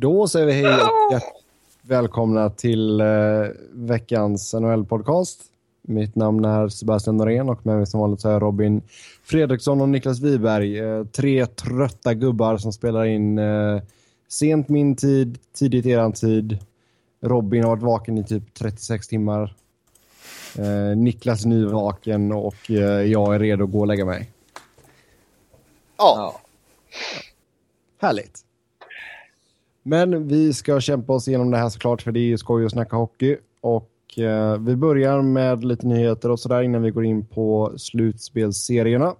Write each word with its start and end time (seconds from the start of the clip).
Då 0.00 0.28
säger 0.28 0.46
vi 0.46 0.52
hej 0.52 0.64
och 0.66 1.12
hjärt- 1.12 1.22
välkomna 1.82 2.50
till 2.50 3.00
eh, 3.00 3.06
veckans 3.72 4.54
NHL-podcast. 4.54 5.40
Mitt 5.82 6.14
namn 6.16 6.44
är 6.44 6.68
Sebastian 6.68 7.16
Norén 7.16 7.48
och 7.48 7.66
med 7.66 7.76
mig 7.76 7.86
som 7.86 8.00
vanligt 8.00 8.20
så 8.20 8.28
är 8.28 8.40
Robin 8.40 8.82
Fredriksson 9.24 9.80
och 9.80 9.88
Niklas 9.88 10.20
Wiberg. 10.20 10.78
Eh, 10.78 11.04
tre 11.04 11.46
trötta 11.46 12.14
gubbar 12.14 12.56
som 12.56 12.72
spelar 12.72 13.04
in 13.04 13.38
eh, 13.38 13.82
sent 14.28 14.68
min 14.68 14.96
tid, 14.96 15.38
tidigt 15.52 15.86
eran 15.86 16.12
tid. 16.12 16.58
Robin 17.22 17.64
har 17.64 17.70
varit 17.70 17.82
vaken 17.82 18.18
i 18.18 18.24
typ 18.24 18.54
36 18.54 19.08
timmar. 19.08 19.54
Eh, 20.58 20.96
Niklas 20.96 21.44
är 21.44 21.48
nyvaken 21.48 22.32
och 22.32 22.70
eh, 22.70 22.76
jag 23.02 23.34
är 23.34 23.38
redo 23.38 23.64
att 23.64 23.72
gå 23.72 23.80
och 23.80 23.86
lägga 23.86 24.04
mig. 24.04 24.30
Ja, 25.98 26.40
Härligt. 28.00 28.44
Men 29.90 30.28
vi 30.28 30.52
ska 30.52 30.80
kämpa 30.80 31.12
oss 31.12 31.28
igenom 31.28 31.50
det 31.50 31.56
här 31.56 31.68
såklart 31.68 32.02
för 32.02 32.12
det 32.12 32.20
är 32.20 32.24
ju 32.24 32.38
skoj 32.38 32.64
att 32.66 32.72
snacka 32.72 32.96
hockey. 32.96 33.36
Och 33.60 34.18
eh, 34.18 34.58
vi 34.58 34.76
börjar 34.76 35.22
med 35.22 35.64
lite 35.64 35.86
nyheter 35.86 36.30
och 36.30 36.40
sådär 36.40 36.62
innan 36.62 36.82
vi 36.82 36.90
går 36.90 37.04
in 37.04 37.26
på 37.26 37.72
slutspelsserierna. 37.76 39.14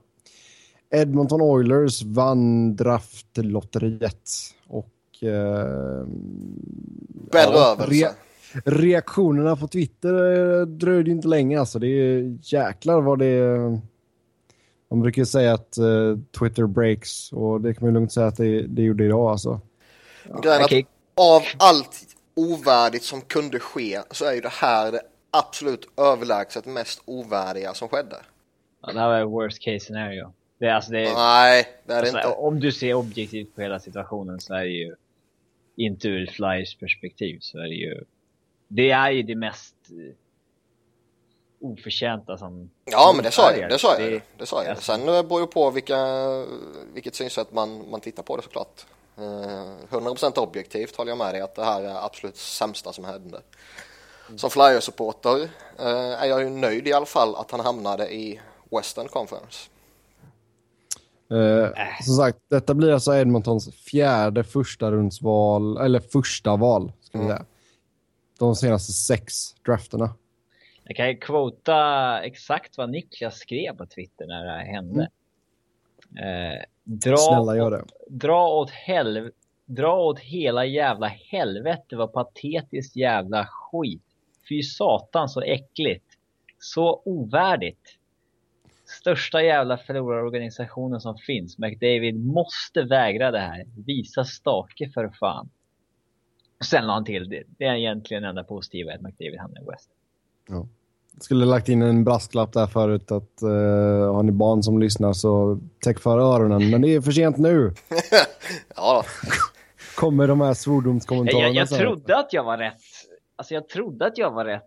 Edmonton 0.91 1.41
Oilers 1.41 2.03
vann 2.03 2.77
draftlotteriet 2.77 4.31
och 4.67 4.95
eh, 5.23 6.07
ja, 7.33 7.77
re- 7.79 8.15
reaktionerna 8.65 9.57
på 9.57 9.69
Twitter 9.69 10.15
eh, 10.61 10.67
dröjde 10.67 11.11
inte 11.11 11.29
länge 11.29 11.61
alltså. 11.61 11.79
Det 11.79 11.87
är 11.87 12.39
jäklar 12.43 13.01
vad 13.01 13.19
det 13.19 13.59
man 14.91 15.01
brukar 15.01 15.23
ju 15.23 15.27
säga 15.27 15.55
att 15.55 15.79
eh, 15.79 16.19
Twitter 16.39 16.67
breaks 16.67 17.33
och 17.33 17.61
det 17.61 17.75
kan 17.75 17.87
man 17.87 17.95
lugnt 17.95 18.13
säga 18.13 18.27
att 18.27 18.37
det, 18.37 18.63
det 18.63 18.83
gjorde 18.83 19.05
idag 19.05 19.31
alltså. 19.31 19.61
Grejen 20.43 20.63
okej. 20.65 20.87
att 21.15 21.21
av 21.21 21.43
allt 21.59 22.17
ovärdigt 22.35 23.05
som 23.05 23.21
kunde 23.21 23.61
ske 23.61 24.01
så 24.11 24.25
är 24.25 24.33
ju 24.33 24.41
det 24.41 24.53
här 24.53 24.93
det 24.93 25.03
absolut 25.31 25.89
överlägset 25.97 26.67
mest 26.67 27.03
ovärdiga 27.05 27.75
som 27.75 27.89
skedde. 27.89 28.17
Ja, 28.83 28.93
det 28.93 29.01
här 29.01 29.09
var 29.09 29.23
worst 29.25 29.63
case 29.63 29.81
scenario. 29.81 30.33
Det 30.59 30.67
är, 30.67 30.75
alltså, 30.75 30.93
det 30.93 31.01
är, 31.09 31.15
Nej, 31.15 31.67
det 31.87 31.93
är 31.93 31.97
det 31.97 32.09
alltså, 32.09 32.17
inte. 32.17 32.29
Om 32.29 32.61
du 32.61 32.73
ser 32.73 32.95
objektivt 32.95 33.55
på 33.55 33.61
hela 33.61 33.81
situationen 33.81 34.41
så 34.41 34.55
är 34.55 34.61
det 34.61 34.69
ju 34.71 34.95
inte 35.77 36.09
ur 36.09 36.27
Flyers 36.27 36.77
perspektiv 36.79 37.39
så 37.41 37.59
är 37.59 37.63
det 37.69 37.75
ju 37.75 38.05
det 38.69 38.91
är 38.91 39.11
ju 39.11 39.23
det 39.23 39.35
mest 39.37 39.75
eh, 39.91 40.15
oförtjänta 41.61 42.39
som 42.39 42.71
Ja, 42.85 43.13
men 43.15 43.25
det 43.25 43.31
sa 43.31 43.53
jag 43.57 43.71
det 43.71 43.79
sa 43.79 43.93
jag 43.93 44.01
Det- 44.03 44.11
ju. 44.11 44.21
Det 44.39 44.47
sa 44.47 44.65
jag. 44.65 44.79
Sen 44.83 45.01
eh, 45.01 45.23
beror 45.23 45.41
det 45.41 45.47
på 45.47 45.71
vilka, 45.71 45.99
vilket 46.95 47.15
synsätt 47.15 47.53
man, 47.53 47.91
man 47.91 48.01
tittar 48.01 48.23
på 48.23 48.37
det 48.37 48.43
såklart. 48.43 48.87
Eh, 49.19 49.75
100% 49.91 50.39
objektivt 50.39 50.97
håller 50.97 51.11
jag 51.11 51.19
med 51.19 51.35
dig 51.35 51.41
att 51.41 51.55
det 51.55 51.65
här 51.65 51.83
är 51.83 52.05
absolut 52.05 52.37
sämsta 52.37 52.93
som 52.93 53.05
hände. 53.05 53.41
Som 54.37 54.51
Flyers-supporter 54.51 55.41
eh, 55.79 56.23
är 56.23 56.27
jag 56.27 56.43
ju 56.43 56.49
nöjd 56.51 56.89
i 56.89 56.93
alla 56.93 57.07
fall 57.07 57.35
att 57.37 57.51
han 57.51 57.61
hamnade 57.61 58.15
i 58.15 58.41
Western 58.71 59.09
Conference. 59.09 59.71
Eh, 61.31 61.69
Som 62.05 62.15
sagt, 62.15 62.39
detta 62.51 62.75
blir 62.75 62.93
alltså 62.93 63.15
Edmontons 63.15 63.75
fjärde 63.75 64.45
första 64.45 64.91
rundsval, 64.91 65.77
eller 65.77 66.01
första 66.01 66.57
val, 66.57 66.93
ska 67.03 67.19
vi 67.19 67.25
Mm. 67.25 67.37
säga. 67.37 67.47
De 68.39 68.57
senaste 68.57 68.93
sex 68.93 69.35
drafterna. 69.67 70.15
Jag 70.85 70.97
kan 70.97 71.09
ju 71.09 71.17
quota 71.17 72.21
exakt 72.23 72.79
vad 72.79 72.91
Niklas 72.91 73.39
skrev 73.39 73.77
på 73.77 73.87
Twitter 73.87 74.27
när 74.27 74.45
det 74.45 74.51
här 74.51 74.65
hände. 74.65 75.09
Eh, 76.19 76.65
dra, 76.91 77.17
Snälla 77.17 77.57
gör 77.57 77.71
det. 77.71 77.85
dra 78.09 78.49
åt 78.49 78.71
helv... 78.71 79.31
Dra 79.67 80.01
åt 80.01 80.19
hela 80.19 80.65
jävla 80.65 81.07
helvete 81.07 81.97
vad 81.97 82.13
patetiskt 82.13 82.97
jävla 82.97 83.47
skit. 83.47 84.03
Fy 84.49 84.63
satan 84.63 85.29
så 85.29 85.41
äckligt. 85.41 86.05
Så 86.59 87.03
ovärdigt. 87.05 87.99
Största 89.01 89.43
jävla 89.43 89.77
förlorarorganisationen 89.77 91.01
som 91.01 91.17
finns. 91.17 91.59
McDavid 91.59 92.25
måste 92.25 92.83
vägra 92.83 93.31
det 93.31 93.39
här. 93.39 93.65
Visa 93.87 94.25
stake 94.25 94.91
för 94.95 95.09
fan. 95.21 95.51
Sen 96.65 96.87
la 96.87 96.93
han 96.93 97.05
till 97.05 97.29
det. 97.29 97.43
Det 97.59 97.65
är 97.65 97.75
egentligen 97.75 98.25
enda 98.25 98.45
positiva 98.45 98.95
att 98.95 99.01
McDavid 99.01 99.41
hamnar 99.41 99.63
i 99.63 99.65
West. 99.65 99.91
Ja. 100.49 100.67
Jag 101.15 101.23
skulle 101.23 101.45
lagt 101.45 101.69
in 101.69 101.83
en 101.83 102.05
brasklapp 102.05 102.53
där 102.53 102.67
förut 102.67 103.13
att 103.13 103.43
uh, 103.43 104.13
har 104.15 104.23
ni 104.23 104.33
barn 104.33 104.63
som 104.63 104.79
lyssnar 104.79 105.13
så 105.13 105.59
täck 105.85 105.99
för 105.99 106.19
öronen. 106.19 106.71
Men 106.71 106.83
det 106.83 106.95
är 106.95 107.01
för 107.01 107.13
sent 107.13 107.37
nu. 107.39 107.75
Ja, 108.77 109.05
Kommer 109.97 110.29
de 110.29 110.41
här 110.41 110.49
Jag, 110.49 110.57
svordomskommentarerna 110.57 111.47
jag, 111.49 111.55
jag 111.55 111.69
sen. 111.69 111.79
trodde 111.79 112.19
att 112.19 112.33
jag 112.33 112.45
var 112.45 112.59
rätt. 112.59 112.81
Alltså 113.37 113.55
jag 113.55 113.69
trodde 113.69 114.07
att 114.07 114.19
jag 114.19 114.31
var 114.31 114.45
rätt. 114.45 114.63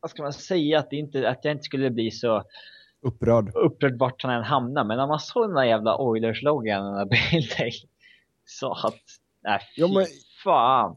Vad 0.00 0.10
ska 0.10 0.22
man 0.22 0.32
säga? 0.32 0.78
Att, 0.78 0.90
det 0.90 0.96
inte, 0.96 1.28
att 1.30 1.38
jag 1.44 1.52
inte 1.52 1.64
skulle 1.64 1.90
bli 1.90 2.10
så 2.10 2.42
Upprörd. 3.02 3.50
upprörd 3.54 3.98
vart 3.98 4.22
han 4.22 4.32
än 4.34 4.42
hamnar. 4.42 4.84
Men 4.84 4.96
när 4.96 5.06
man 5.06 5.18
såg 5.20 5.48
den 5.48 5.54
där 5.54 5.64
jävla 5.64 5.96
Oilers-loggan, 5.98 6.84
den 6.84 6.94
där 6.94 7.04
bilden. 7.32 7.70
Så 8.44 8.72
att, 8.72 8.94
nej 9.42 9.58
fy 9.76 9.82
Ja, 9.82 9.88
men- 9.88 10.06
fan. 10.44 10.96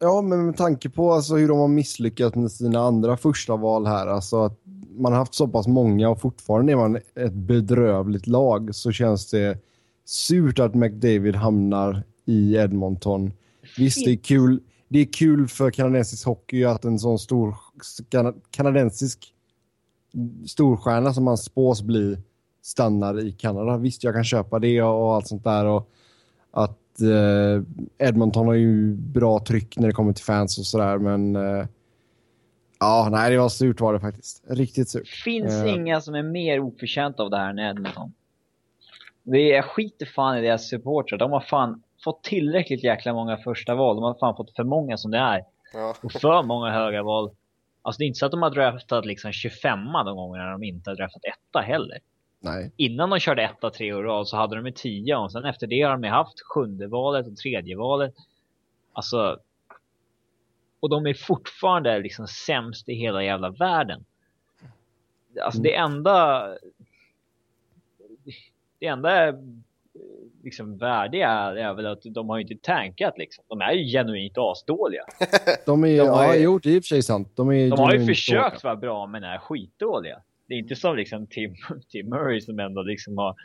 Ja, 0.00 0.22
men 0.22 0.46
med 0.46 0.56
tanke 0.56 0.90
på 0.90 1.12
alltså, 1.12 1.36
hur 1.36 1.48
de 1.48 1.58
har 1.58 1.68
misslyckats 1.68 2.36
med 2.36 2.52
sina 2.52 2.80
andra 2.80 3.16
första 3.16 3.56
val 3.56 3.86
här. 3.86 4.06
Alltså 4.06 4.44
att 4.44 4.60
man 4.96 5.12
har 5.12 5.18
haft 5.18 5.34
så 5.34 5.48
pass 5.48 5.66
många 5.66 6.08
och 6.08 6.20
fortfarande 6.20 6.72
är 6.72 6.76
man 6.76 6.96
ett 6.96 7.32
bedrövligt 7.32 8.26
lag 8.26 8.74
så 8.74 8.92
känns 8.92 9.30
det 9.30 9.58
surt 10.04 10.58
att 10.58 10.74
McDavid 10.74 11.36
hamnar 11.36 12.02
i 12.24 12.56
Edmonton. 12.56 13.32
Visst, 13.78 14.04
det 14.04 14.10
är 14.10 14.16
kul. 14.16 14.60
Det 14.88 14.98
är 14.98 15.12
kul 15.12 15.48
för 15.48 15.70
kanadensisk 15.70 16.26
hockey 16.26 16.64
att 16.64 16.84
en 16.84 16.98
sån 16.98 17.18
stor 17.18 17.54
kanadensisk 18.50 19.34
storstjärna 20.46 21.14
som 21.14 21.24
man 21.24 21.38
spås 21.38 21.82
bli 21.82 22.18
stannar 22.62 23.20
i 23.20 23.32
Kanada. 23.32 23.76
Visst, 23.76 24.04
jag 24.04 24.14
kan 24.14 24.24
köpa 24.24 24.58
det 24.58 24.82
och 24.82 25.14
allt 25.14 25.26
sånt 25.26 25.44
där. 25.44 25.64
Och 25.64 25.90
att 26.50 26.78
eh, 27.00 27.62
Edmonton 28.08 28.46
har 28.46 28.54
ju 28.54 28.94
bra 28.94 29.38
tryck 29.44 29.78
när 29.78 29.86
det 29.86 29.92
kommer 29.92 30.12
till 30.12 30.24
fans 30.24 30.58
och 30.58 30.64
sådär, 30.66 30.98
men 30.98 31.36
eh, 31.36 31.66
ja, 32.80 33.08
nej, 33.12 33.30
det 33.30 33.38
var 33.38 33.48
surt 33.48 33.80
var 33.80 33.92
det 33.92 34.00
faktiskt. 34.00 34.44
Riktigt 34.48 34.88
surt. 34.88 35.08
finns 35.08 35.52
Eh. 35.52 35.74
inga 35.74 36.00
som 36.00 36.14
är 36.14 36.22
mer 36.22 36.60
oförtjänta 36.60 37.22
av 37.22 37.30
det 37.30 37.36
här 37.36 37.50
än 37.50 37.58
Edmonton. 37.58 38.12
Det 39.22 39.52
är, 39.56 39.62
skiter 39.62 40.06
fan 40.06 40.38
i 40.38 40.42
deras 40.42 40.68
supportrar. 40.68 41.18
De 41.18 41.32
har 41.32 41.40
fan 41.40 41.82
fått 42.04 42.22
tillräckligt 42.22 42.84
jäkla 42.84 43.12
många 43.12 43.36
första 43.36 43.74
val. 43.74 43.96
De 43.96 44.04
har 44.04 44.14
fan 44.14 44.36
fått 44.36 44.56
för 44.56 44.64
många 44.64 44.96
som 44.96 45.10
det 45.10 45.18
är. 45.18 45.44
ja. 45.72 45.94
Och 46.02 46.12
för 46.12 46.42
många 46.42 46.70
höga 46.70 47.02
val. 47.02 47.30
Alltså 47.82 47.98
det 47.98 48.04
är 48.04 48.06
inte 48.06 48.18
så 48.18 48.26
att 48.26 48.32
de 48.32 48.42
har 48.42 48.50
draftat 48.50 49.06
liksom 49.06 49.32
25 49.32 49.78
de 50.04 50.16
gångerna 50.16 50.50
de 50.52 50.62
inte 50.62 50.90
har 50.90 50.96
draftat 50.96 51.22
etta 51.24 51.60
heller. 51.60 51.98
Nej. 52.40 52.72
Innan 52.76 53.10
de 53.10 53.18
körde 53.20 53.42
etta 53.42 53.70
tre 53.70 53.92
år 53.92 54.02
rad 54.02 54.28
så 54.28 54.36
hade 54.36 54.56
de 54.56 54.66
ju 54.66 54.72
10 54.72 55.16
och 55.16 55.32
sen 55.32 55.44
efter 55.44 55.66
det 55.66 55.82
har 55.82 55.96
de 55.96 56.08
haft 56.08 56.40
sjunde 56.40 56.86
valet 56.86 57.26
och 57.26 57.36
tredje 57.36 57.76
valet. 57.76 58.14
Alltså. 58.92 59.38
Och 60.80 60.88
de 60.90 61.06
är 61.06 61.14
fortfarande 61.14 61.98
liksom 61.98 62.26
sämst 62.26 62.88
i 62.88 62.94
hela 62.94 63.22
jävla 63.24 63.50
världen. 63.50 64.04
Alltså 65.42 65.60
det 65.62 65.74
enda. 65.74 66.46
Det 68.78 68.86
enda 68.86 69.34
liksom 70.42 70.76
värdiga 70.78 71.28
är 71.30 71.74
väl 71.74 71.86
att 71.86 72.02
de 72.04 72.28
har 72.28 72.36
ju 72.38 72.42
inte 72.42 72.66
tankat 72.66 73.18
liksom. 73.18 73.44
De 73.48 73.60
är 73.60 73.72
ju 73.72 73.84
genuint 73.98 74.38
asdåliga. 74.38 75.02
De 75.66 75.84
är, 75.84 75.98
De 75.98 76.08
har 76.08 76.24
ja, 76.24 76.34
ju- 76.34 76.42
gjort 76.42 76.62
det 76.62 76.70
i 76.70 76.78
och 76.78 76.82
för 76.84 76.88
sig 76.88 77.02
sant. 77.02 77.32
De, 77.34 77.48
är 77.52 77.70
De 77.70 77.78
har 77.78 77.94
ju 77.94 78.06
försökt 78.06 78.40
dåliga. 78.42 78.60
vara 78.62 78.76
bra 78.76 79.06
men 79.06 79.24
är 79.24 79.38
skitdåliga. 79.38 80.20
Det 80.48 80.54
är 80.54 80.58
inte 80.58 80.76
som 80.76 80.96
liksom 80.96 81.26
Tim, 81.26 81.54
Tim 81.92 82.08
Murray 82.08 82.40
som 82.40 82.58
ändå 82.58 82.82
liksom 82.82 83.18
har 83.18 83.36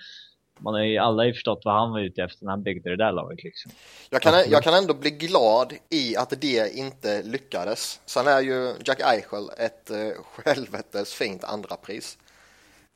man 0.60 0.74
har 0.74 0.82
ju 0.82 0.98
alla 0.98 1.22
har 1.24 1.28
ju 1.28 1.34
förstått 1.34 1.62
vad 1.66 1.74
han 1.74 1.92
var 1.92 2.00
ute 2.00 2.24
efter 2.24 2.46
när 2.46 2.52
han 2.52 2.64
byggde 2.64 2.90
det 2.90 2.96
där 2.96 3.12
laget 3.12 3.44
liksom. 3.44 3.72
Jag 4.10 4.22
kan, 4.22 4.34
jag 4.50 4.64
kan 4.64 4.74
ändå 4.74 4.94
bli 4.94 5.10
glad 5.10 5.74
i 5.90 6.16
att 6.18 6.42
det 6.42 6.76
inte 6.76 7.24
lyckades. 7.24 8.02
Sen 8.06 8.28
är 8.28 8.42
ju 8.42 8.74
Jack 8.86 9.00
Eichel 9.00 9.50
ett 9.58 9.90
eh, 9.92 9.98
helvetes 10.46 11.14
fint 11.14 11.44
andra 11.44 11.76
pris. 11.76 12.18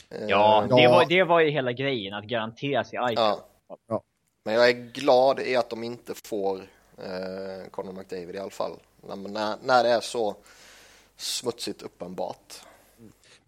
Eh, 0.09 0.25
Ja, 0.27 0.67
Ja. 0.69 0.75
Det, 0.77 0.87
var, 0.87 1.05
det 1.05 1.23
var 1.23 1.39
ju 1.39 1.49
hela 1.49 1.71
grejen, 1.71 2.13
att 2.13 2.25
garantera 2.25 2.83
sig 2.83 2.99
Eichel. 2.99 3.15
ja. 3.15 3.47
Ja. 3.87 4.03
Men 4.45 4.53
jag 4.53 4.69
är 4.69 4.91
glad 4.91 5.39
i 5.39 5.55
att 5.55 5.69
de 5.69 5.83
inte 5.83 6.13
får 6.23 6.57
eh, 6.97 7.69
Conor 7.71 7.93
McDavid 7.93 8.35
i 8.35 8.39
alla 8.39 8.49
fall. 8.49 8.71
När, 9.07 9.15
när, 9.15 9.57
när 9.63 9.83
det 9.83 9.89
är 9.89 9.99
så 9.99 10.35
smutsigt 11.17 11.81
uppenbart. 11.81 12.53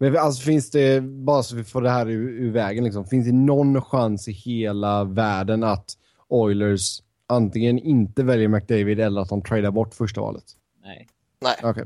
Men 0.02 0.16
alltså 0.16 0.42
finns 0.42 0.70
det, 0.70 1.00
bara 1.00 1.42
så 1.42 1.56
vi 1.56 1.64
får 1.64 1.82
det 1.82 1.90
här 1.90 2.08
ur, 2.08 2.28
ur 2.28 2.50
vägen, 2.52 2.84
liksom, 2.84 3.04
finns 3.04 3.26
det 3.26 3.32
någon 3.32 3.82
chans 3.82 4.28
i 4.28 4.32
hela 4.32 5.04
världen 5.04 5.64
att 5.64 5.90
Oilers 6.28 7.02
antingen 7.26 7.78
inte 7.78 8.22
väljer 8.22 8.48
McDavid 8.48 9.00
eller 9.00 9.20
att 9.20 9.28
de 9.28 9.42
tradar 9.42 9.70
bort 9.70 9.94
första 9.94 10.20
valet? 10.20 10.44
Nej. 10.84 11.08
Nej, 11.40 11.54
Okej. 11.62 11.84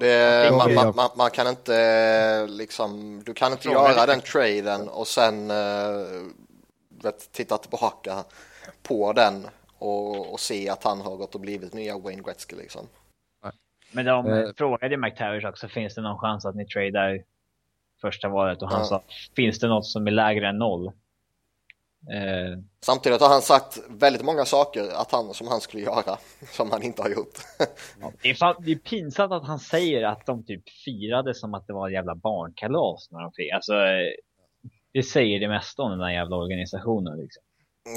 det, 0.00 0.50
man, 0.50 0.74
man, 0.74 0.92
man, 0.96 1.08
man 1.16 1.30
kan 1.30 1.46
inte 1.48 2.46
liksom, 2.46 3.22
du 3.26 3.34
kan 3.34 3.52
inte 3.52 3.68
göra 3.68 4.06
den 4.06 4.20
traden 4.20 4.88
och 4.88 5.06
sen 5.06 5.50
eh, 5.50 5.56
vet, 7.02 7.32
titta 7.32 7.58
tillbaka 7.58 8.24
på 8.82 9.12
den 9.12 9.46
och, 9.78 10.32
och 10.32 10.40
se 10.40 10.68
att 10.68 10.84
han 10.84 11.00
har 11.00 11.16
gått 11.16 11.34
och 11.34 11.40
blivit 11.40 11.74
nya 11.74 11.98
Wayne 11.98 12.22
Gretzky 12.22 12.56
liksom. 12.56 12.86
Men 13.92 14.04
de 14.04 14.26
Eh. 14.26 14.48
frågade 14.56 14.96
McTavish 14.96 15.46
också, 15.46 15.68
finns 15.68 15.94
det 15.94 16.00
någon 16.00 16.18
chans 16.18 16.44
att 16.44 16.54
ni 16.54 16.66
tradar 16.66 17.22
första 18.08 18.28
valet? 18.28 18.62
Och 18.62 18.70
han 18.70 18.80
Ja. 18.80 18.84
sa, 18.84 19.02
finns 19.36 19.58
det 19.58 19.68
något 19.68 19.86
som 19.86 20.06
är 20.06 20.10
lägre 20.10 20.48
än 20.48 20.58
noll? 20.58 20.86
Eh, 22.12 22.58
Samtidigt 22.80 23.20
har 23.20 23.28
han 23.28 23.42
sagt 23.42 23.78
väldigt 23.88 24.22
många 24.24 24.44
saker 24.44 24.82
att 24.94 25.12
han, 25.12 25.34
som 25.34 25.48
han 25.48 25.60
skulle 25.60 25.82
göra 25.82 26.18
som 26.52 26.70
han 26.70 26.82
inte 26.82 27.02
har 27.02 27.08
gjort. 27.08 27.38
ja, 28.00 28.12
det, 28.22 28.30
är 28.30 28.34
fan, 28.34 28.54
det 28.58 28.72
är 28.72 28.76
pinsamt 28.76 29.32
att 29.32 29.46
han 29.46 29.58
säger 29.58 30.02
att 30.06 30.26
de 30.26 30.44
typ 30.44 30.62
firade 30.84 31.34
som 31.34 31.54
att 31.54 31.66
det 31.66 31.72
var 31.72 31.86
en 31.88 31.92
jävla 31.94 32.14
barnkalas 32.14 33.08
när 33.10 33.20
de 33.22 33.32
fick. 33.32 33.52
Alltså, 33.52 33.72
det 34.92 35.02
säger 35.02 35.40
det 35.40 35.48
mesta 35.48 35.82
om 35.82 35.90
den 35.90 36.00
där 36.00 36.10
jävla 36.10 36.36
organisationen. 36.36 37.18
Liksom. 37.18 37.42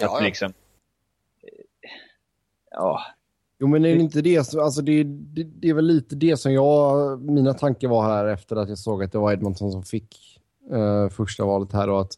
ja, 0.02 0.18
Att 0.18 0.24
liksom, 0.24 0.48
eh, 1.44 1.90
ja, 2.72 3.02
Jo 3.60 3.68
men 3.68 3.86
är 3.86 3.96
det 3.96 4.02
inte 4.02 4.22
det, 4.22 4.44
så- 4.48 4.62
alltså 4.62 4.82
det, 4.82 5.04
det, 5.04 5.44
det 5.44 5.70
är 5.70 5.74
väl 5.74 5.86
lite 5.86 6.16
det 6.16 6.38
som 6.38 6.54
jag, 6.54 7.22
mina 7.22 7.54
tankar 7.54 7.88
var 7.88 8.04
här 8.04 8.26
efter 8.26 8.56
att 8.56 8.70
jag 8.70 8.78
såg 8.78 9.04
att 9.04 9.12
det 9.12 9.18
var 9.18 9.34
Edmonton 9.34 9.72
som 9.72 9.84
fick 9.84 10.40
eh, 10.72 11.10
första 11.10 11.46
valet 11.46 11.74
här 11.74 11.90
och 11.90 12.02
att 12.02 12.12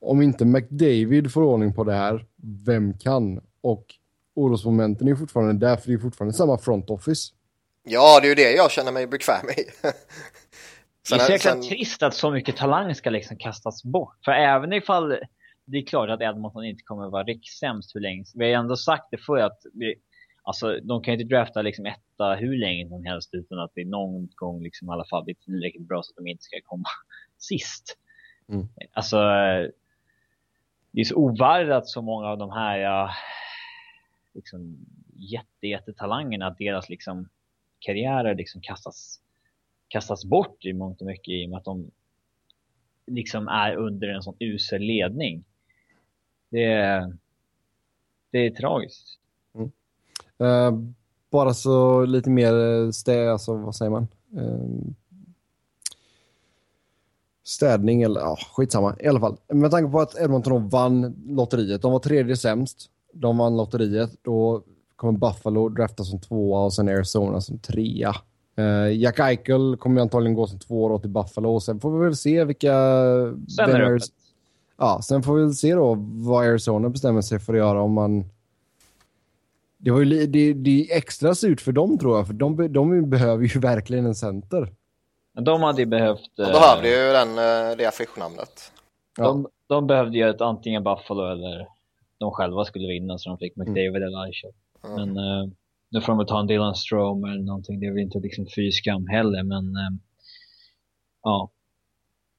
om 0.00 0.22
inte 0.22 0.44
McDavid 0.44 1.32
får 1.32 1.42
ordning 1.42 1.74
på 1.74 1.84
det 1.84 1.92
här, 1.94 2.26
vem 2.66 2.98
kan? 2.98 3.40
Och 3.60 3.84
orosmomenten 4.34 5.08
är 5.08 5.14
fortfarande 5.14 5.66
där, 5.66 5.76
för 5.76 5.88
det 5.88 5.94
är 5.94 5.98
fortfarande 5.98 6.34
samma 6.34 6.58
front 6.58 6.90
office. 6.90 7.32
ja, 7.82 8.20
det 8.20 8.26
är 8.26 8.28
ju 8.28 8.34
det 8.34 8.52
jag 8.52 8.70
känner 8.70 8.92
mig 8.92 9.06
bekväm 9.06 9.46
i. 9.56 9.64
Det 11.10 11.14
är 11.14 11.18
så 11.18 11.32
jäkla 11.32 11.50
sen- 11.52 11.62
trist 11.62 12.02
att 12.02 12.14
så 12.14 12.30
mycket 12.30 12.56
talang 12.56 12.94
ska 12.94 13.10
liksom 13.10 13.36
kastas 13.36 13.84
bort. 13.84 14.16
För 14.24 14.32
även 14.32 14.72
ifall 14.72 15.08
det 15.64 15.78
är 15.78 15.86
klart 15.86 16.10
att 16.10 16.20
Edmonton 16.20 16.64
inte 16.64 16.82
kommer 16.84 17.10
vara 17.10 17.22
rikssämst 17.24 17.94
hur 17.96 18.00
länge. 18.00 18.24
Vi 18.34 18.52
har 18.52 18.60
ändå 18.60 18.76
sagt 18.76 19.04
det 19.10 19.18
förr 19.18 19.38
att 19.38 19.58
vi, 19.74 19.94
alltså, 20.48 20.80
de 20.82 21.02
kan 21.02 21.14
ju 21.14 21.20
inte 21.20 21.34
drafta 21.34 21.62
liksom 21.62 21.86
etta 21.86 22.34
hur 22.34 22.56
länge 22.56 22.88
som 22.88 23.04
helst 23.04 23.34
utan 23.34 23.58
att 23.58 23.70
det 23.74 23.84
någon 23.84 24.28
gång 24.34 24.62
liksom 24.62 24.88
i 24.88 24.92
alla 24.92 25.04
fall 25.04 25.24
blir 25.24 25.34
tillräckligt 25.34 25.88
bra 25.88 26.02
så 26.02 26.10
att 26.10 26.16
de 26.16 26.26
inte 26.26 26.42
ska 26.42 26.56
komma 26.64 26.88
sist. 27.38 27.98
Mm. 28.48 28.68
Alltså, 28.92 29.16
det 30.90 31.00
är 31.00 31.04
så 31.04 31.14
ovärdigt 31.14 31.72
att 31.72 31.88
så 31.88 32.02
många 32.02 32.26
av 32.26 32.38
de 32.38 32.50
här 32.50 32.78
ja, 32.78 33.10
liksom, 34.34 34.86
jätte, 35.14 35.66
jättetalangerna, 35.66 36.46
att 36.46 36.58
deras 36.58 36.88
liksom, 36.88 37.28
karriärer 37.78 38.34
liksom 38.34 38.60
kastas 38.60 39.20
kastas 39.88 40.24
bort 40.24 40.64
i 40.64 40.72
mångt 40.72 41.00
och 41.00 41.06
mycket 41.06 41.28
i 41.28 41.46
och 41.46 41.50
med 41.50 41.56
att 41.56 41.64
de 41.64 41.90
liksom 43.06 43.48
är 43.48 43.76
under 43.76 44.08
en 44.08 44.22
sån 44.22 44.36
usel 44.40 44.82
ledning. 44.82 45.44
Det 46.48 46.64
är, 46.64 47.16
det 48.30 48.38
är 48.38 48.50
tragiskt. 48.50 49.18
Eh, 50.38 50.78
bara 51.30 51.54
så 51.54 52.04
lite 52.04 52.30
mer 52.30 52.54
eh, 52.54 52.90
stä, 52.90 53.32
alltså 53.32 53.54
vad 53.54 53.74
säger 53.74 53.90
man? 53.90 54.08
Eh, 54.36 54.92
städning 57.44 58.02
eller 58.02 58.20
ja, 58.20 58.36
skitsamma. 58.56 58.96
I 59.00 59.08
alla 59.08 59.20
fall, 59.20 59.36
med 59.48 59.70
tanke 59.70 59.92
på 59.92 60.00
att 60.00 60.20
Edmonton 60.20 60.68
vann 60.68 61.14
lotteriet. 61.26 61.82
De 61.82 61.92
var 61.92 61.98
tredje 61.98 62.36
sämst. 62.36 62.90
De 63.12 63.38
vann 63.38 63.56
lotteriet. 63.56 64.10
Då 64.22 64.62
kommer 64.96 65.18
Buffalo 65.18 65.68
drafta 65.68 66.04
som 66.04 66.20
tvåa 66.20 66.64
och 66.64 66.74
sen 66.74 66.88
Arizona 66.88 67.40
som 67.40 67.58
trea. 67.58 68.14
Eh, 68.56 68.96
Jack 68.96 69.18
Eichel 69.18 69.76
kommer 69.76 70.00
antagligen 70.00 70.34
gå 70.34 70.46
som 70.46 70.58
tvåa 70.58 70.98
till 70.98 71.10
Buffalo 71.10 71.54
och 71.54 71.62
sen 71.62 71.80
får 71.80 71.98
vi 71.98 72.04
väl 72.04 72.16
se 72.16 72.44
vilka... 72.44 72.74
Sen 73.56 73.70
är 73.70 73.92
det. 73.92 74.00
Ja, 74.78 75.00
sen 75.02 75.22
får 75.22 75.34
vi 75.34 75.42
väl 75.42 75.54
se 75.54 75.74
då 75.74 75.94
vad 75.98 76.46
Arizona 76.46 76.88
bestämmer 76.88 77.20
sig 77.22 77.38
för 77.38 77.54
att 77.54 77.58
göra 77.58 77.82
om 77.82 77.92
man... 77.92 78.24
Det, 79.78 79.90
var 79.90 80.00
ju, 80.00 80.26
det, 80.26 80.52
det 80.52 80.90
är 80.90 80.96
extra 80.96 81.34
surt 81.34 81.60
för 81.60 81.72
dem 81.72 81.98
tror 81.98 82.16
jag, 82.16 82.26
för 82.26 82.34
de, 82.34 82.72
de 82.72 83.10
behöver 83.10 83.44
ju 83.44 83.60
verkligen 83.60 84.06
en 84.06 84.14
center. 84.14 84.72
Men 85.32 85.44
De 85.44 85.62
hade 85.62 85.82
ju 85.82 85.86
behövt... 85.86 86.36
De 86.36 86.42
eh, 86.42 86.52
behövde 86.52 86.88
ju 86.88 87.12
den, 87.12 87.28
eh, 87.28 87.76
det 87.76 87.86
affischnamnet. 87.86 88.72
de, 89.16 89.48
de 89.66 89.86
behövde 89.86 90.18
ju 90.18 90.30
ett 90.30 90.40
antingen 90.40 90.84
Buffalo 90.84 91.32
eller 91.32 91.68
de 92.18 92.32
själva 92.32 92.64
skulle 92.64 92.88
vinna 92.88 93.18
så 93.18 93.28
de 93.28 93.38
fick 93.38 93.56
McDavid 93.56 94.02
eller 94.02 94.24
Eichel. 94.24 94.52
Mm. 94.84 94.94
Men 94.96 95.16
eh, 95.16 95.48
nu 95.90 96.00
får 96.00 96.14
de 96.14 96.26
ta 96.26 96.40
en 96.40 96.46
Dylan 96.46 96.74
Strome 96.74 97.30
eller 97.30 97.42
någonting. 97.42 97.80
Det 97.80 97.86
är 97.86 97.90
väl 97.90 98.02
inte 98.02 98.18
liksom 98.18 98.46
fy 98.56 98.72
skam 98.72 99.06
heller 99.06 99.42
men 99.42 99.76
eh, 99.76 99.90
ja. 101.22 101.50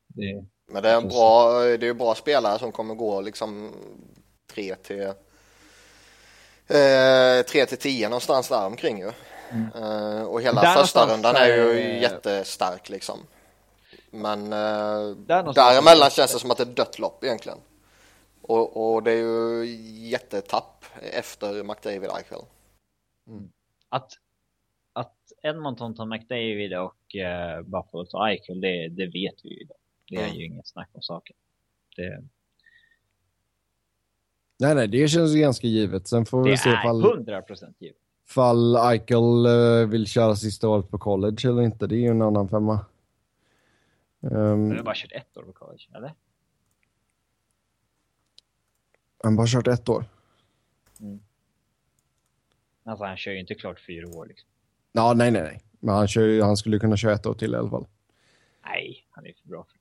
Det, 0.07 0.45
Men 0.71 0.83
det 0.83 0.89
är 0.89 1.01
en 1.01 1.07
bra, 1.07 1.59
det 1.63 1.74
är 1.74 1.83
ju 1.83 1.94
bra 1.94 2.15
spelare 2.15 2.59
som 2.59 2.71
kommer 2.71 2.95
gå 2.95 3.21
liksom 3.21 3.71
3 4.53 4.75
till 4.75 5.13
3 7.44 7.66
till 7.66 7.77
10 7.77 8.10
någonstans 8.10 8.50
där 8.50 8.66
omkring 8.66 8.98
ju. 9.00 9.12
Eh, 9.75 10.21
och 10.24 10.42
hela 10.42 10.62
Där 10.62 10.75
första 10.75 11.13
rundan 11.13 11.36
är 11.36 11.48
ju 11.48 11.69
är- 11.80 12.01
jättestark 12.01 12.89
liksom. 12.89 13.19
Men 14.12 14.54
eh, 14.54 15.00
någonstans- 15.00 15.56
däremellan 15.56 16.10
känns 16.10 16.33
det 16.33 16.39
som 16.39 16.51
att 16.51 16.57
det 16.57 16.63
är 16.63 16.75
dött 16.75 17.00
lopp 17.00 17.24
egentligen. 17.24 17.57
Och, 18.42 18.94
och 18.94 19.04
det 19.04 19.12
är 19.12 19.16
ju 19.18 19.66
jättetapp 20.10 20.86
efter 21.13 21.63
McDavid 21.63 22.10
Eichel. 22.10 22.42
att, 23.89 24.12
att 24.94 25.16
Edmonton 25.44 25.95
tar 25.95 26.06
McDavid 26.06 26.74
och 26.77 27.16
eh, 27.16 27.62
Buffalo 27.62 28.06
tar 28.06 28.27
Eichel, 28.27 28.62
det, 28.62 28.88
det 28.89 29.06
vet 29.06 29.36
vi 29.44 29.50
ju 29.50 29.62
idag. 29.62 29.77
Det 30.10 30.16
är 30.16 30.24
Mm. 30.24 30.36
ju 30.36 30.45
inget 30.45 30.68
snack 30.68 30.89
om 30.94 31.01
saken. 31.01 31.36
Det, 31.95 32.24
Nej, 34.59 34.75
nej, 34.75 34.88
det 34.88 35.07
känns 35.07 35.35
ganska 35.35 35.67
givet. 35.67 36.07
Sen 36.07 36.25
får 36.25 36.44
vi 36.44 36.51
det 36.51 36.57
se 36.57 36.69
är 36.69 36.79
ifall, 36.79 37.01
100% 37.03 37.73
givet. 37.79 37.97
ifall 38.27 38.75
Eichel 38.75 39.45
eh, 39.45 39.88
vill 39.89 40.07
köra 40.07 40.35
sista 40.35 40.67
året 40.69 40.89
på 40.89 40.97
college 40.97 41.50
eller 41.50 41.61
inte. 41.61 41.88
Det 41.88 41.95
är 41.95 42.00
ju 42.00 42.07
en 42.07 42.21
annan 42.21 42.50
femma. 42.50 42.85
Um, 44.21 44.31
Men 44.31 44.69
du 44.69 44.75
har 44.75 44.83
bara 44.83 44.95
kört 44.95 45.11
ett 45.11 45.38
år 45.38 45.44
på 45.44 45.51
college, 45.53 45.83
eller? 45.95 46.13
han 49.23 49.33
har 49.33 49.38
bara 49.38 49.47
kört 49.47 49.67
ett 49.67 49.89
år. 49.89 50.06
Alltså 52.83 53.06
han 53.06 53.17
kör 53.17 53.31
ju 53.31 53.39
inte 53.39 53.56
klart 53.56 53.79
fyra 53.88 54.07
år 54.07 54.25
liksom. 54.25 54.50
Ja, 54.91 55.13
nej, 55.13 55.31
nej, 55.31 55.41
nej. 55.41 55.61
Men 55.79 55.95
han, 55.95 56.07
kör, 56.07 56.41
han 56.41 56.57
skulle 56.57 56.79
kunna 56.79 56.97
köra 56.97 57.13
ett 57.13 57.25
år 57.25 57.33
till 57.33 57.53
i 57.53 57.57
alla 57.57 57.69
fall. 57.69 57.85
Nej, 58.65 59.07
han 59.09 59.25
är 59.25 59.33
för 59.33 59.47
bra 59.50 59.63
för 59.71 59.77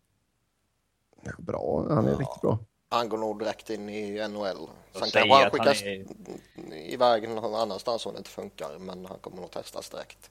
Ja, 1.25 1.32
bra, 1.38 1.86
han 1.94 2.06
är 2.06 2.10
Ja. 2.12 2.19
riktigt 2.19 2.40
bra. 2.42 2.58
Han 2.90 3.08
går 3.08 3.19
nog 3.19 3.38
direkt 3.38 3.70
in 3.70 3.88
i 3.88 4.29
NHL. 4.29 4.56
Och 4.56 4.69
Sen 4.93 5.00
kanske 5.00 5.19
han 5.20 5.31
att 5.32 5.43
han 5.43 5.50
skickas 5.50 5.82
är- 5.82 6.93
iväg 6.94 7.29
någon 7.29 7.55
annanstans 7.55 8.06
om 8.06 8.12
det 8.12 8.19
inte 8.19 8.31
funkar. 8.31 8.78
Men 8.78 9.07
han 9.07 9.18
kommer 9.18 9.40
nog 9.40 9.50
testas 9.50 9.90
direkt. 9.90 10.30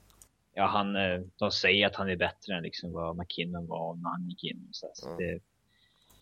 Ja, 0.54 0.66
han, 0.66 0.96
eh, 0.96 1.20
de 1.36 1.50
säger 1.50 1.86
att 1.86 1.94
han 1.96 2.10
är 2.10 2.16
bättre 2.16 2.56
än 2.56 2.62
liksom 2.62 2.92
vad 2.92 3.16
McKinnon 3.16 3.66
var 3.66 3.94
när 3.94 4.10
han 4.10 4.28
gick 4.28 4.44
in. 4.44 4.68
Så 4.72 5.06
Mm. 5.06 5.16
det, 5.18 5.40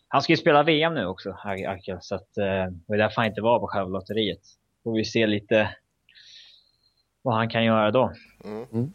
han 0.08 0.22
ska 0.22 0.32
ju 0.32 0.36
spela 0.36 0.62
VM 0.62 0.94
nu 0.94 1.06
också, 1.06 1.30
Arkel, 1.44 1.98
så 2.00 2.14
att, 2.14 2.36
eh, 2.38 2.44
det 2.86 2.94
är 2.94 2.98
därför 2.98 3.16
han 3.16 3.26
inte 3.26 3.42
var 3.42 3.58
på 3.60 3.66
själva 3.66 3.88
lotteriet. 3.88 4.40
Får 4.84 4.94
vi 4.96 5.04
se 5.04 5.26
lite 5.26 5.76
vad 7.22 7.34
han 7.34 7.50
kan 7.50 7.64
göra 7.64 7.90
då. 7.90 8.12
Mm. 8.44 8.66
Mm. 8.72 8.92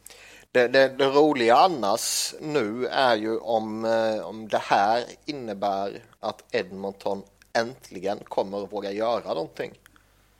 Det, 0.53 0.67
det, 0.67 0.97
det 0.97 1.05
roliga 1.05 1.55
annars 1.55 2.33
nu 2.41 2.85
är 2.85 3.15
ju 3.15 3.37
om, 3.37 3.85
eh, 3.85 4.25
om 4.27 4.47
det 4.47 4.61
här 4.61 5.03
innebär 5.25 5.89
att 6.19 6.55
Edmonton 6.55 7.21
äntligen 7.53 8.17
kommer 8.23 8.63
att 8.63 8.73
våga 8.73 8.91
göra 8.91 9.33
någonting. 9.33 9.71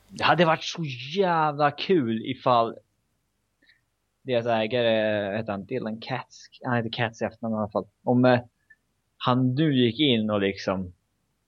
Det 0.07 0.23
hade 0.23 0.45
varit 0.45 0.63
så 0.63 0.83
jävla 1.17 1.71
kul 1.71 2.25
ifall 2.25 2.75
deras 4.21 4.45
ägare, 4.45 5.37
heter 5.37 5.51
han 5.51 5.65
Dylan 5.65 6.01
Katz? 6.01 6.37
Han 6.63 6.75
heter 6.77 6.89
Katz 6.91 7.21
i 7.21 7.25
efternamn 7.25 7.55
i 7.55 7.57
alla 7.57 7.69
fall. 7.69 7.87
Om 8.03 8.25
eh, 8.25 8.39
han 9.17 9.55
nu 9.55 9.73
gick 9.73 9.99
in 9.99 10.29
och 10.29 10.41
liksom 10.41 10.93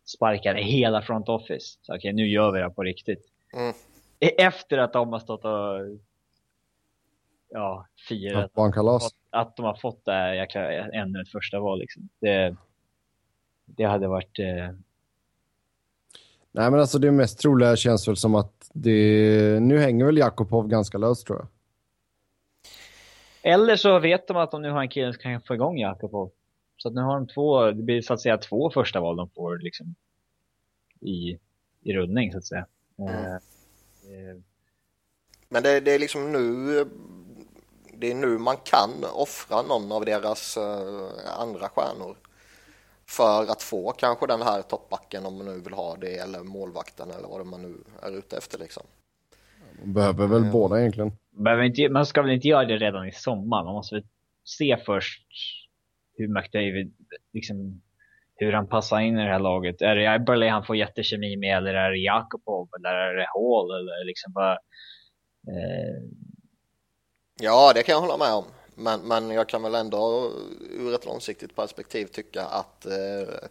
sparkade 0.06 0.62
hela 0.62 1.02
front 1.02 1.30
office. 1.30 1.78
Så 1.82 1.96
okej, 1.96 2.14
nu 2.14 2.28
gör 2.28 2.52
vi 2.52 2.60
det 2.60 2.70
på 2.70 2.84
riktigt. 2.84 3.26
Mm. 3.54 3.74
E- 4.20 4.42
Efter 4.44 4.78
att 4.78 4.94
de 4.94 5.14
har 5.14 5.20
stått 5.20 5.46
och 5.46 5.80
ja, 7.54 7.88
firat 8.08 8.52
fått- 9.04 9.16
att 9.30 9.56
de 9.56 9.66
har 9.66 9.76
fått 9.76 10.06
det 10.06 10.12
här 10.12 10.34
jäkla, 10.34 10.72
ännu 10.72 11.22
ett 11.22 11.30
första 11.30 11.60
val 11.60 11.80
liksom. 11.80 12.10
Det, 12.20 12.56
det 13.66 13.84
hade 13.84 14.08
varit 14.08 14.40
eh, 14.40 14.72
Nej, 16.56 16.72
men 16.72 16.80
alltså 16.80 17.00
det 17.00 17.12
mest 17.12 17.40
troliga 17.40 17.76
känns 17.76 18.08
väl 18.08 18.18
som 18.18 18.36
att 18.36 18.70
det... 18.74 19.60
Nu 19.62 19.80
hänger 19.80 20.06
väl 20.06 20.18
Jakobov 20.18 20.68
ganska 20.68 20.98
löst 20.98 21.28
tror 21.28 21.40
jag. 21.40 21.48
Eller 23.54 23.76
så 23.76 24.00
vet 24.00 24.28
de 24.28 24.38
att 24.38 24.52
de 24.52 24.62
nu 24.62 24.70
har 24.72 24.82
en 24.82 24.90
kille 24.90 25.14
som 25.14 25.22
kan 25.22 25.42
få 25.42 25.54
igång 25.54 25.78
Jakobov. 25.78 26.32
Så 26.78 26.88
att 26.88 26.94
nu 26.96 27.02
har 27.02 27.14
de 27.14 27.28
två, 27.28 27.72
det 27.72 27.84
blir 27.84 28.02
så 28.02 28.14
att 28.14 28.22
säga 28.22 28.38
två 28.38 28.72
första 28.72 29.00
val 29.00 29.16
de 29.16 29.30
får 29.30 29.58
liksom 29.58 29.96
i, 31.00 31.38
i 31.82 31.94
rullning 31.94 32.32
så 32.32 32.38
att 32.38 32.46
säga. 32.46 32.66
Mm. 32.98 33.10
Eh, 33.14 33.34
eh, 33.34 34.38
Men 35.50 35.64
det, 35.64 35.80
det 35.80 35.92
är 35.92 36.00
liksom 36.00 36.32
nu 36.32 36.86
det 37.98 38.12
är 38.12 38.16
nu 38.16 38.38
man 38.38 38.58
kan 38.58 38.90
offra 39.14 39.62
någon 39.62 39.92
av 39.92 40.06
deras 40.06 40.58
eh, 40.58 41.42
andra 41.42 41.70
stjärnor 41.70 42.18
för 43.06 43.52
att 43.52 43.62
få 43.62 43.92
kanske 43.92 44.28
den 44.28 44.42
här 44.42 44.62
toppbacken 44.62 45.26
om 45.26 45.38
man 45.38 45.46
nu 45.46 45.60
vill 45.60 45.74
ha 45.74 45.96
det 45.96 46.18
eller 46.18 46.40
målvakten 46.40 47.12
eller 47.12 47.28
vad 47.28 47.46
man 47.46 47.62
nu 47.62 47.76
är 48.02 48.18
ute 48.18 48.38
efter 48.38 48.60
liksom. 48.60 48.84
Behöver 49.84 50.28
väl 50.28 50.52
båda 50.52 50.80
egentligen. 50.80 51.12
Behöver 51.32 51.64
inte, 51.64 51.90
man 51.90 52.06
ska 52.06 52.22
väl 52.22 52.32
inte 52.32 52.48
göra 52.48 52.66
det 52.66 52.78
redan 52.78 53.08
i 53.08 53.12
sommar. 53.12 53.64
Man 53.64 53.74
måste 53.74 53.96
väl 53.96 54.06
se 54.44 54.78
först 54.86 55.28
hur 56.18 56.28
McDavid, 56.28 56.94
liksom, 57.34 57.82
hur 58.36 58.54
han 58.54 58.68
passar 58.68 59.00
in 59.00 59.20
i 59.20 59.24
det 59.24 59.32
här 59.32 59.40
laget. 59.40 59.82
Är 59.82 59.96
det 59.96 60.06
Eberle 60.06 60.50
han 60.50 60.66
får 60.66 60.76
jättekemi 60.76 61.38
med 61.38 61.58
eller 61.58 61.74
är 61.74 61.92
det 61.92 61.98
Jakobov 61.98 62.70
eller 62.78 62.90
är 62.90 63.16
det 63.16 63.28
Hall 63.34 63.72
eller 63.72 64.06
liksom 64.06 64.34
bara... 64.34 64.54
Eh... 65.48 66.23
Ja, 67.44 67.74
det 67.74 67.84
kan 67.84 67.94
jag 67.94 68.02
hålla 68.02 68.18
med 68.18 68.34
om. 68.34 68.46
Men, 68.76 69.02
men 69.02 69.30
jag 69.32 69.50
kan 69.50 69.64
väl 69.64 69.76
ändå 69.76 70.32
ur 70.70 70.96
ett 70.96 71.06
långsiktigt 71.06 71.56
perspektiv 71.56 72.06
tycka 72.06 72.46
att 72.46 72.86
eh, 72.86 73.50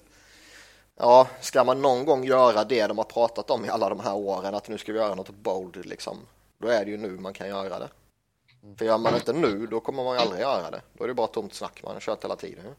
ja, 0.96 1.28
ska 1.40 1.64
man 1.64 1.82
någon 1.82 2.04
gång 2.04 2.25
göra 2.25 2.64
det 2.64 2.87
de 2.87 2.99
har 2.99 3.04
pratat 3.04 3.50
om 3.50 3.64
i 3.64 3.68
alla 3.68 3.88
de 3.88 4.00
här 4.00 4.14
åren, 4.14 4.54
att 4.54 4.68
nu 4.68 4.78
ska 4.78 4.92
vi 4.92 4.99
göra 4.99 5.14
något 5.14 5.30
bold 5.30 5.87
liksom, 5.87 6.18
då 6.58 6.68
är 6.68 6.84
det 6.84 6.90
ju 6.90 6.96
nu 6.96 7.08
man 7.11 7.32
kan 7.32 7.49
göra 7.49 7.78
det. 7.78 7.88
För 8.78 8.84
gör 8.84 8.99
man 8.99 9.14
inte 9.14 9.32
nu, 9.32 9.66
då 9.66 9.80
kommer 9.80 10.04
man 10.04 10.16
ju 10.16 10.22
aldrig 10.22 10.40
göra 10.40 10.70
det. 10.70 10.82
Då 10.92 11.04
är 11.04 11.08
det 11.08 11.14
bara 11.14 11.26
tomt 11.26 11.54
snack 11.54 11.82
man 11.82 11.92
har 11.92 12.00
kört 12.00 12.25
hela 12.25 12.37
tiden. 12.37 12.75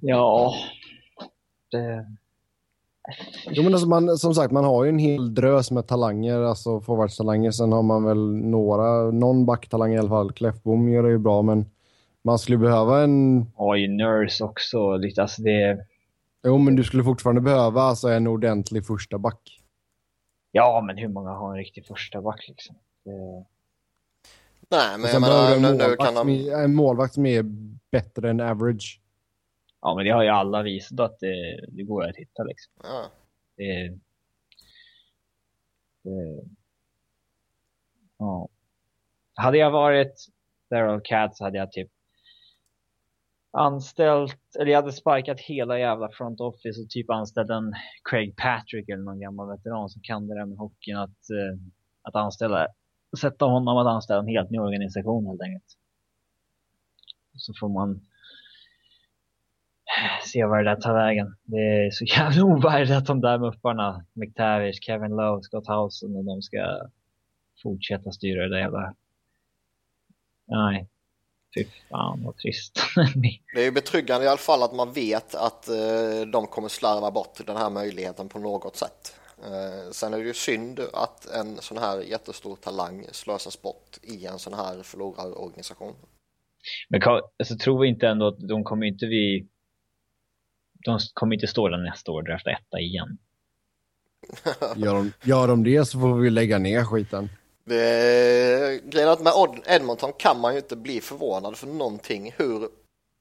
Ja, 0.00 0.54
det... 1.70 2.16
Jo, 3.50 3.62
men 3.62 3.72
alltså 3.72 3.88
man, 3.88 4.18
som 4.18 4.34
sagt, 4.34 4.52
man 4.52 4.64
har 4.64 4.84
ju 4.84 4.88
en 4.88 4.98
hel 4.98 5.34
drös 5.34 5.70
med 5.70 5.86
talanger, 5.86 6.40
alltså 6.40 6.80
forwardstalanger. 6.80 7.50
Sen 7.50 7.72
har 7.72 7.82
man 7.82 8.04
väl 8.04 8.34
några, 8.34 9.10
någon 9.10 9.46
backtalang 9.46 9.94
i 9.94 9.98
alla 9.98 10.08
fall. 10.08 10.32
Kläffbom 10.32 10.88
gör 10.88 11.02
det 11.02 11.10
ju 11.10 11.18
bra, 11.18 11.42
men 11.42 11.70
man 12.22 12.38
skulle 12.38 12.58
behöva 12.58 13.00
en... 13.00 13.46
Ju 13.76 13.88
Nurse 13.88 14.44
också. 14.44 14.96
Lite, 14.96 15.22
alltså 15.22 15.42
det... 15.42 15.86
Jo, 16.44 16.58
men 16.58 16.76
du 16.76 16.84
skulle 16.84 17.04
fortfarande 17.04 17.40
behöva 17.40 17.82
alltså 17.82 18.08
en 18.08 18.26
ordentlig 18.26 18.86
första 18.86 19.18
back. 19.18 19.60
Ja, 20.52 20.82
men 20.86 20.98
hur 20.98 21.08
många 21.08 21.30
har 21.30 21.50
en 21.50 21.56
riktig 21.56 21.86
första 21.86 22.22
back 22.22 22.44
liksom? 22.48 22.76
Det... 23.04 23.44
Nej, 24.70 24.98
men 24.98 25.10
jag 25.10 25.20
menar, 25.20 25.60
nu, 25.60 25.88
nu 25.88 25.96
kan 25.96 26.14
de... 26.14 26.50
En 26.50 26.74
målvakt 26.74 27.14
som 27.14 27.26
är 27.26 27.44
bättre 27.90 28.30
än 28.30 28.40
average. 28.40 29.00
Ja, 29.80 29.94
men 29.94 30.04
det 30.04 30.10
har 30.10 30.22
ju 30.22 30.28
alla 30.28 30.62
visat 30.62 31.00
att 31.00 31.18
det, 31.20 31.66
det 31.68 31.82
går 31.82 32.04
att 32.04 32.16
hitta 32.16 32.42
liksom. 32.42 32.72
Ja. 32.82 33.10
Det, 33.56 33.98
det, 36.02 36.44
ja. 38.18 38.48
Hade 39.34 39.58
jag 39.58 39.70
varit 39.70 40.26
Daryl 40.70 41.00
Cat 41.04 41.36
så 41.36 41.44
hade 41.44 41.58
jag 41.58 41.72
typ 41.72 41.90
anställt, 43.50 44.56
eller 44.60 44.70
jag 44.70 44.82
hade 44.82 44.92
sparkat 44.92 45.40
hela 45.40 45.78
jävla 45.78 46.10
front 46.10 46.40
office 46.40 46.80
och 46.80 46.90
typ 46.90 47.10
anställt 47.10 47.50
en 47.50 47.74
Craig 48.10 48.36
Patrick 48.36 48.88
eller 48.88 49.02
någon 49.02 49.20
gammal 49.20 49.48
veteran 49.48 49.88
som 49.88 50.02
kan 50.02 50.28
det 50.28 50.34
där 50.34 50.46
med 50.46 50.58
hockeyn 50.58 50.96
att, 50.96 51.10
uh, 51.10 51.60
att 52.02 52.16
anställa, 52.16 52.66
sätta 53.20 53.44
honom 53.44 53.76
att 53.76 53.86
anställa 53.86 54.20
en 54.20 54.28
helt 54.28 54.50
ny 54.50 54.58
organisation 54.58 55.26
helt 55.26 55.42
enkelt. 55.42 55.76
Så 57.36 57.52
får 57.60 57.68
man 57.68 58.07
se 60.24 60.44
vad 60.44 60.58
det 60.58 60.70
där 60.70 60.80
tar 60.80 60.94
vägen. 60.94 61.36
Det 61.44 61.56
är 61.56 61.90
så 61.90 62.04
jävla 62.04 62.44
ovärdigt 62.44 62.96
att 62.96 63.06
de 63.06 63.20
där 63.20 63.38
mupparna, 63.38 64.04
McTavish, 64.12 64.78
Kevin 64.80 65.10
Lowe, 65.10 65.42
Scott 65.42 65.66
Housen 65.66 66.16
och 66.16 66.24
de 66.24 66.42
ska 66.42 66.88
fortsätta 67.62 68.12
styra 68.12 68.42
det 68.42 68.48
där 68.48 68.58
jävla... 68.58 68.94
Nej. 70.46 70.88
Fy 71.54 71.64
fan 71.90 72.24
vad 72.24 72.36
trist. 72.36 72.80
det 73.54 73.60
är 73.60 73.64
ju 73.64 73.72
betryggande 73.72 74.24
i 74.24 74.28
alla 74.28 74.36
fall 74.36 74.62
att 74.62 74.74
man 74.74 74.92
vet 74.92 75.34
att 75.34 75.68
eh, 75.68 76.30
de 76.32 76.46
kommer 76.46 76.68
slarva 76.68 77.10
bort 77.10 77.46
den 77.46 77.56
här 77.56 77.70
möjligheten 77.70 78.28
på 78.28 78.38
något 78.38 78.76
sätt. 78.76 79.20
Eh, 79.44 79.90
sen 79.90 80.14
är 80.14 80.18
det 80.18 80.24
ju 80.24 80.34
synd 80.34 80.80
att 80.92 81.26
en 81.30 81.56
sån 81.56 81.78
här 81.78 82.00
jättestor 82.00 82.56
talang 82.56 83.06
slösas 83.12 83.62
bort 83.62 83.98
i 84.02 84.26
en 84.26 84.38
sån 84.38 84.54
här 84.54 84.82
förlorarorganisation. 84.82 85.94
Men 86.88 87.00
alltså, 87.38 87.56
tror 87.56 87.82
vi 87.82 87.88
inte 87.88 88.08
ändå 88.08 88.26
att 88.26 88.48
de 88.48 88.64
kommer 88.64 88.86
inte 88.86 89.06
vi 89.06 89.48
de 90.88 90.98
kommer 91.14 91.34
inte 91.34 91.46
stå 91.46 91.68
där 91.68 91.78
nästa 91.78 92.12
år 92.12 92.18
och 92.18 92.24
drafta 92.24 92.50
etta 92.50 92.80
igen. 92.80 93.18
gör, 94.76 94.94
de, 94.94 95.12
gör 95.22 95.48
de 95.48 95.64
det 95.64 95.84
så 95.84 96.00
får 96.00 96.14
vi 96.14 96.30
lägga 96.30 96.58
ner 96.58 96.84
skiten. 96.84 97.28
Det, 97.64 98.80
grejen 98.84 99.08
är 99.08 99.12
att 99.12 99.22
med 99.22 99.32
Edmonton 99.66 100.12
kan 100.18 100.40
man 100.40 100.52
ju 100.52 100.58
inte 100.58 100.76
bli 100.76 101.00
förvånad 101.00 101.56
för 101.56 101.66
någonting 101.66 102.34
hur 102.36 102.68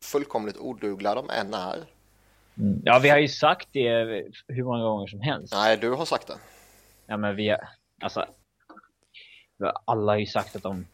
fullkomligt 0.04 0.58
odugliga 0.58 1.16
de 1.16 1.30
än 1.30 1.54
är. 1.54 1.78
Mm. 2.58 2.82
Ja, 2.84 3.00
vi 3.00 3.10
har 3.10 3.18
ju 3.18 3.28
sagt 3.28 3.68
det 3.72 3.90
hur 4.48 4.64
många 4.64 4.84
gånger 4.84 5.08
som 5.08 5.22
helst. 5.22 5.54
Nej, 5.54 5.78
du 5.78 5.90
har 5.90 6.06
sagt 6.06 6.28
det. 6.28 6.38
Ja, 7.06 7.18
men 7.18 7.36
vi 7.36 7.56
alltså, 8.02 8.26
alla 9.86 10.12
har 10.12 10.20
ju 10.20 10.26
sagt 10.26 10.56
att 10.56 10.64
de, 10.64 10.86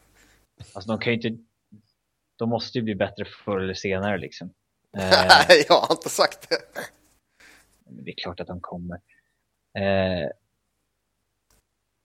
alltså 0.73 0.91
de 0.91 0.99
kan 0.99 1.13
ju 1.13 1.29
inte, 1.29 1.43
de 2.35 2.49
måste 2.49 2.77
ju 2.77 2.83
bli 2.83 2.95
bättre 2.95 3.25
förr 3.25 3.59
eller 3.59 3.73
senare 3.73 4.17
liksom. 4.17 4.53
Nej, 4.93 5.65
jag 5.67 5.75
har 5.75 5.93
inte 5.95 6.09
sagt 6.09 6.49
det. 6.49 6.57
Det 7.85 8.11
är 8.11 8.15
klart 8.23 8.39
att 8.39 8.47
de 8.47 8.61
kommer. 8.61 8.95
Eh, 9.77 10.29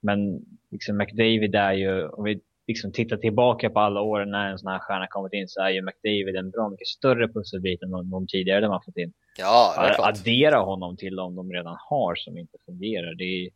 men 0.00 0.40
liksom 0.71 0.97
McDavid 0.97 1.54
är 1.54 1.73
ju, 1.73 2.09
om 2.09 2.25
vi 2.25 2.40
liksom 2.66 2.92
tittar 2.92 3.16
tillbaka 3.16 3.71
på 3.71 3.80
alla 3.80 4.00
år 4.00 4.25
när 4.25 4.50
en 4.50 4.59
sån 4.59 4.73
här 4.73 4.78
stjärna 4.78 5.07
kommit 5.07 5.33
in 5.33 5.49
så 5.49 5.61
är 5.62 5.71
ju 5.71 5.83
McDavid 5.83 6.37
en 6.37 6.50
bra 6.50 6.68
mycket 6.68 6.87
större 6.87 7.28
pusselbit 7.28 7.83
än 7.83 7.90
de, 7.90 8.11
de 8.11 8.26
tidigare 8.26 8.61
de 8.61 8.71
har 8.71 8.83
fått 8.85 8.97
in. 8.97 9.12
Ja, 9.38 9.75
det 9.76 9.88
är 9.88 9.95
klart. 9.95 10.09
Addera 10.09 10.59
honom 10.59 10.97
till 10.97 11.16
de 11.16 11.35
de 11.35 11.52
redan 11.52 11.76
har 11.90 12.14
som 12.14 12.38
inte 12.38 12.59
fungerar. 12.66 13.14
Det 13.14 13.25
är... 13.25 13.50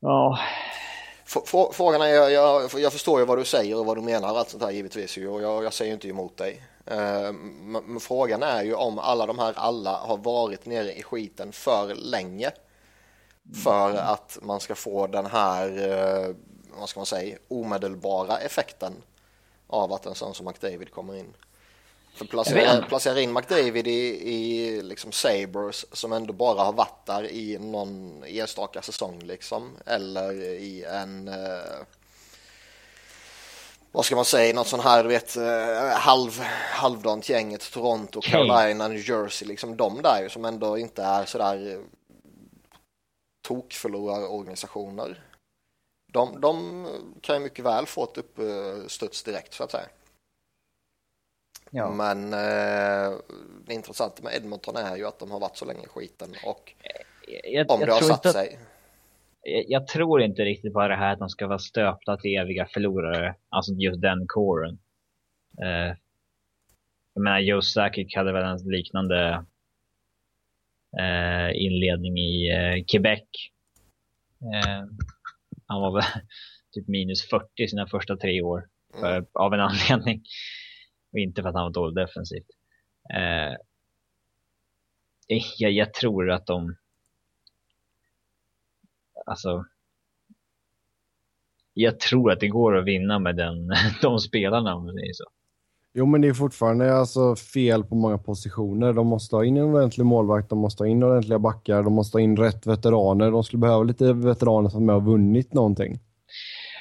Ja, 0.00 0.38
Frågan 1.72 2.02
är, 2.02 2.06
jag, 2.06 2.32
jag, 2.32 2.70
jag, 2.80 2.92
förstår 2.92 3.20
ju 3.20 3.26
vad 3.26 3.38
du 3.38 3.44
säger 3.44 3.78
och 3.78 3.86
vad 3.86 3.96
du 3.96 4.02
menar 4.02 4.28
allt 4.28 4.48
sånt 4.48 4.62
här 4.62 4.70
givetvis 4.70 5.16
och 5.16 5.42
jag, 5.42 5.64
jag 5.64 5.72
säger 5.72 5.92
inte 5.92 6.08
emot 6.08 6.36
dig. 6.36 6.60
Uh, 6.90 7.32
men 7.82 8.00
frågan 8.00 8.42
är 8.42 8.62
ju 8.62 8.74
om 8.74 8.98
alla 8.98 9.26
de 9.26 9.38
här 9.38 9.52
alla 9.56 9.96
har 9.96 10.16
varit 10.16 10.66
nere 10.66 10.92
i 10.92 11.02
skiten 11.02 11.52
för 11.52 11.94
länge. 11.94 12.50
För 13.64 13.90
mm. 13.90 14.02
att 14.06 14.38
man 14.42 14.60
ska 14.60 14.74
få 14.74 15.06
den 15.06 15.26
här, 15.26 15.68
uh, 15.68 16.34
vad 16.78 16.88
ska 16.88 17.00
man 17.00 17.06
säga, 17.06 17.38
omedelbara 17.48 18.38
effekten 18.38 18.92
av 19.66 19.92
att 19.92 20.06
en 20.06 20.14
sån 20.14 20.34
som 20.34 20.46
McDavid 20.46 20.90
kommer 20.90 21.14
in. 21.14 21.34
För 22.16 22.24
placera, 22.24 22.82
placera 22.82 23.20
in 23.20 23.32
McDavid 23.32 23.86
i, 23.86 24.30
i 24.34 24.82
liksom 24.82 25.12
Sabres 25.12 25.86
som 25.92 26.12
ändå 26.12 26.32
bara 26.32 26.62
har 26.62 26.72
varit 26.72 27.06
där 27.06 27.30
i 27.30 27.58
någon 27.58 28.24
enstaka 28.26 28.82
säsong 28.82 29.20
liksom. 29.22 29.76
Eller 29.86 30.32
i 30.42 30.84
en, 30.84 31.28
eh, 31.28 31.82
vad 33.96 34.04
ska 34.04 34.16
man 34.16 34.24
säga, 34.24 34.54
något 34.54 34.66
sån 34.66 34.80
här 34.80 35.02
du 35.02 35.08
vet 35.08 35.36
eh, 35.36 35.98
halv, 35.98 36.40
halvdant 36.70 37.28
gänget 37.28 37.72
Toronto, 37.72 38.20
Carolina, 38.20 38.88
New 38.88 39.10
Jersey, 39.10 39.48
liksom 39.48 39.76
de 39.76 40.02
där 40.02 40.28
som 40.28 40.44
ändå 40.44 40.78
inte 40.78 41.02
är 41.02 41.24
sådär 41.24 41.72
eh, 41.72 41.80
tokförlorarorganisationer. 43.48 45.24
De, 46.12 46.40
de 46.40 46.86
kan 47.20 47.36
ju 47.36 47.42
mycket 47.42 47.64
väl 47.64 47.86
få 47.86 48.04
ett 48.04 48.18
uppstuds 48.18 49.22
direkt 49.22 49.54
så 49.54 49.64
att 49.64 49.70
säga. 49.70 49.88
Ja. 51.70 51.90
Men 51.90 52.32
eh, 52.32 53.18
det 53.66 53.74
intressanta 53.74 54.22
med 54.22 54.34
Edmonton 54.34 54.76
är 54.76 54.96
ju 54.96 55.06
att 55.06 55.18
de 55.18 55.30
har 55.30 55.40
varit 55.40 55.56
så 55.56 55.64
länge 55.64 55.84
i 55.84 55.88
skiten 55.88 56.34
och 56.44 56.74
jag, 57.44 57.70
om 57.70 57.80
jag 57.80 57.88
det 57.88 57.92
har 57.92 58.00
satt 58.00 58.32
sig. 58.32 58.58
Jag, 59.68 59.86
tror 59.86 60.22
inte 60.22 60.44
riktigt 60.44 60.72
på 60.72 60.88
det 60.88 60.96
här 60.96 61.12
att 61.12 61.18
de 61.18 61.28
ska 61.28 61.46
vara 61.46 61.58
stöpta 61.58 62.16
till 62.16 62.36
eviga 62.36 62.66
förlorare, 62.66 63.34
alltså 63.48 63.72
just 63.72 64.00
den 64.00 64.26
kåren. 64.26 64.78
Eh, 65.62 65.96
jag 67.14 67.22
menar, 67.22 67.38
Joe 67.38 67.62
Sakic 67.62 68.16
hade 68.16 68.32
väl 68.32 68.44
en 68.44 68.70
liknande 68.70 69.44
eh, 70.98 71.50
inledning 71.54 72.18
i 72.18 72.50
eh, 72.50 72.84
Quebec. 72.84 73.22
Eh, 74.40 74.84
han 75.66 75.80
var 75.80 75.94
väl 75.94 76.04
typ 76.72 76.88
minus 76.88 77.28
40 77.28 77.68
sina 77.68 77.86
första 77.86 78.16
tre 78.16 78.42
år 78.42 78.68
för, 79.00 79.12
mm. 79.12 79.26
av 79.32 79.54
en 79.54 79.60
anledning. 79.70 80.22
Och 81.12 81.18
inte 81.18 81.42
för 81.42 81.48
att 81.48 81.54
han 81.54 81.64
var 81.64 81.72
dålig 81.72 81.96
defensivt. 81.96 82.48
Eh, 83.14 83.54
jag, 85.58 85.72
jag 85.72 85.94
tror 85.94 86.30
att 86.30 86.46
de... 86.46 86.76
Alltså... 89.26 89.64
Jag 91.74 92.00
tror 92.00 92.32
att 92.32 92.40
det 92.40 92.48
går 92.48 92.76
att 92.76 92.84
vinna 92.84 93.18
med 93.18 93.36
den, 93.36 93.70
de 94.02 94.18
spelarna 94.18 94.74
om 94.74 94.86
det 94.86 95.02
är 95.02 95.12
så. 95.12 95.24
Jo, 95.94 96.06
men 96.06 96.20
det 96.20 96.28
är 96.28 96.34
fortfarande 96.34 96.94
alltså 96.94 97.36
fel 97.36 97.84
på 97.84 97.94
många 97.94 98.18
positioner. 98.18 98.92
De 98.92 99.06
måste 99.06 99.36
ha 99.36 99.44
in 99.44 99.56
en 99.56 99.62
ordentlig 99.62 100.04
målvakt, 100.04 100.48
de 100.48 100.58
måste 100.58 100.82
ha 100.82 100.88
in 100.88 101.02
ordentliga 101.02 101.38
backar, 101.38 101.82
de 101.82 101.92
måste 101.92 102.16
ha 102.16 102.22
in 102.22 102.36
rätt 102.36 102.66
veteraner. 102.66 103.30
De 103.30 103.44
skulle 103.44 103.60
behöva 103.60 103.82
lite 103.82 104.12
veteraner 104.12 104.68
som 104.68 104.88
har 104.88 105.00
vunnit 105.00 105.54
någonting. 105.54 105.98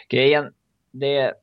Grejen, 0.09 0.53
det, 0.91 1.33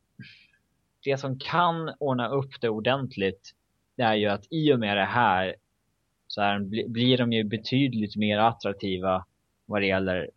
det 1.05 1.17
som 1.17 1.39
kan 1.39 1.95
ordna 1.99 2.29
upp 2.29 2.61
det 2.61 2.69
ordentligt 2.69 3.55
det 3.97 4.03
är 4.03 4.15
ju 4.15 4.27
att 4.27 4.47
i 4.51 4.73
och 4.73 4.79
med 4.79 4.97
det 4.97 5.05
här 5.05 5.55
så 6.27 6.41
här, 6.41 6.89
blir 6.89 7.19
de 7.19 7.33
ju 7.33 7.45
betydligt 7.45 8.17
mer 8.17 8.39
attraktiva 8.39 9.25
vad 9.67 9.83
det 9.83 9.87
gäller 9.87 10.31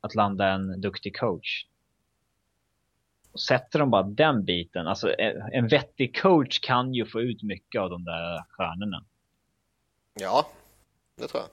att 0.00 0.14
landa 0.14 0.48
en 0.48 0.80
duktig 0.80 1.16
coach. 1.16 1.64
Och 3.32 3.40
sätter 3.40 3.78
de 3.78 3.90
bara 3.90 4.02
den 4.02 4.44
biten, 4.44 4.86
alltså 4.86 5.14
en 5.52 5.68
vettig 5.68 6.20
coach 6.20 6.60
kan 6.60 6.94
ju 6.94 7.06
få 7.06 7.20
ut 7.20 7.42
mycket 7.42 7.80
av 7.80 7.90
de 7.90 8.04
där 8.04 8.44
stjärnorna. 8.48 9.04
Ja, 10.14 10.50
det 11.16 11.28
tror 11.28 11.42
jag. 11.42 11.50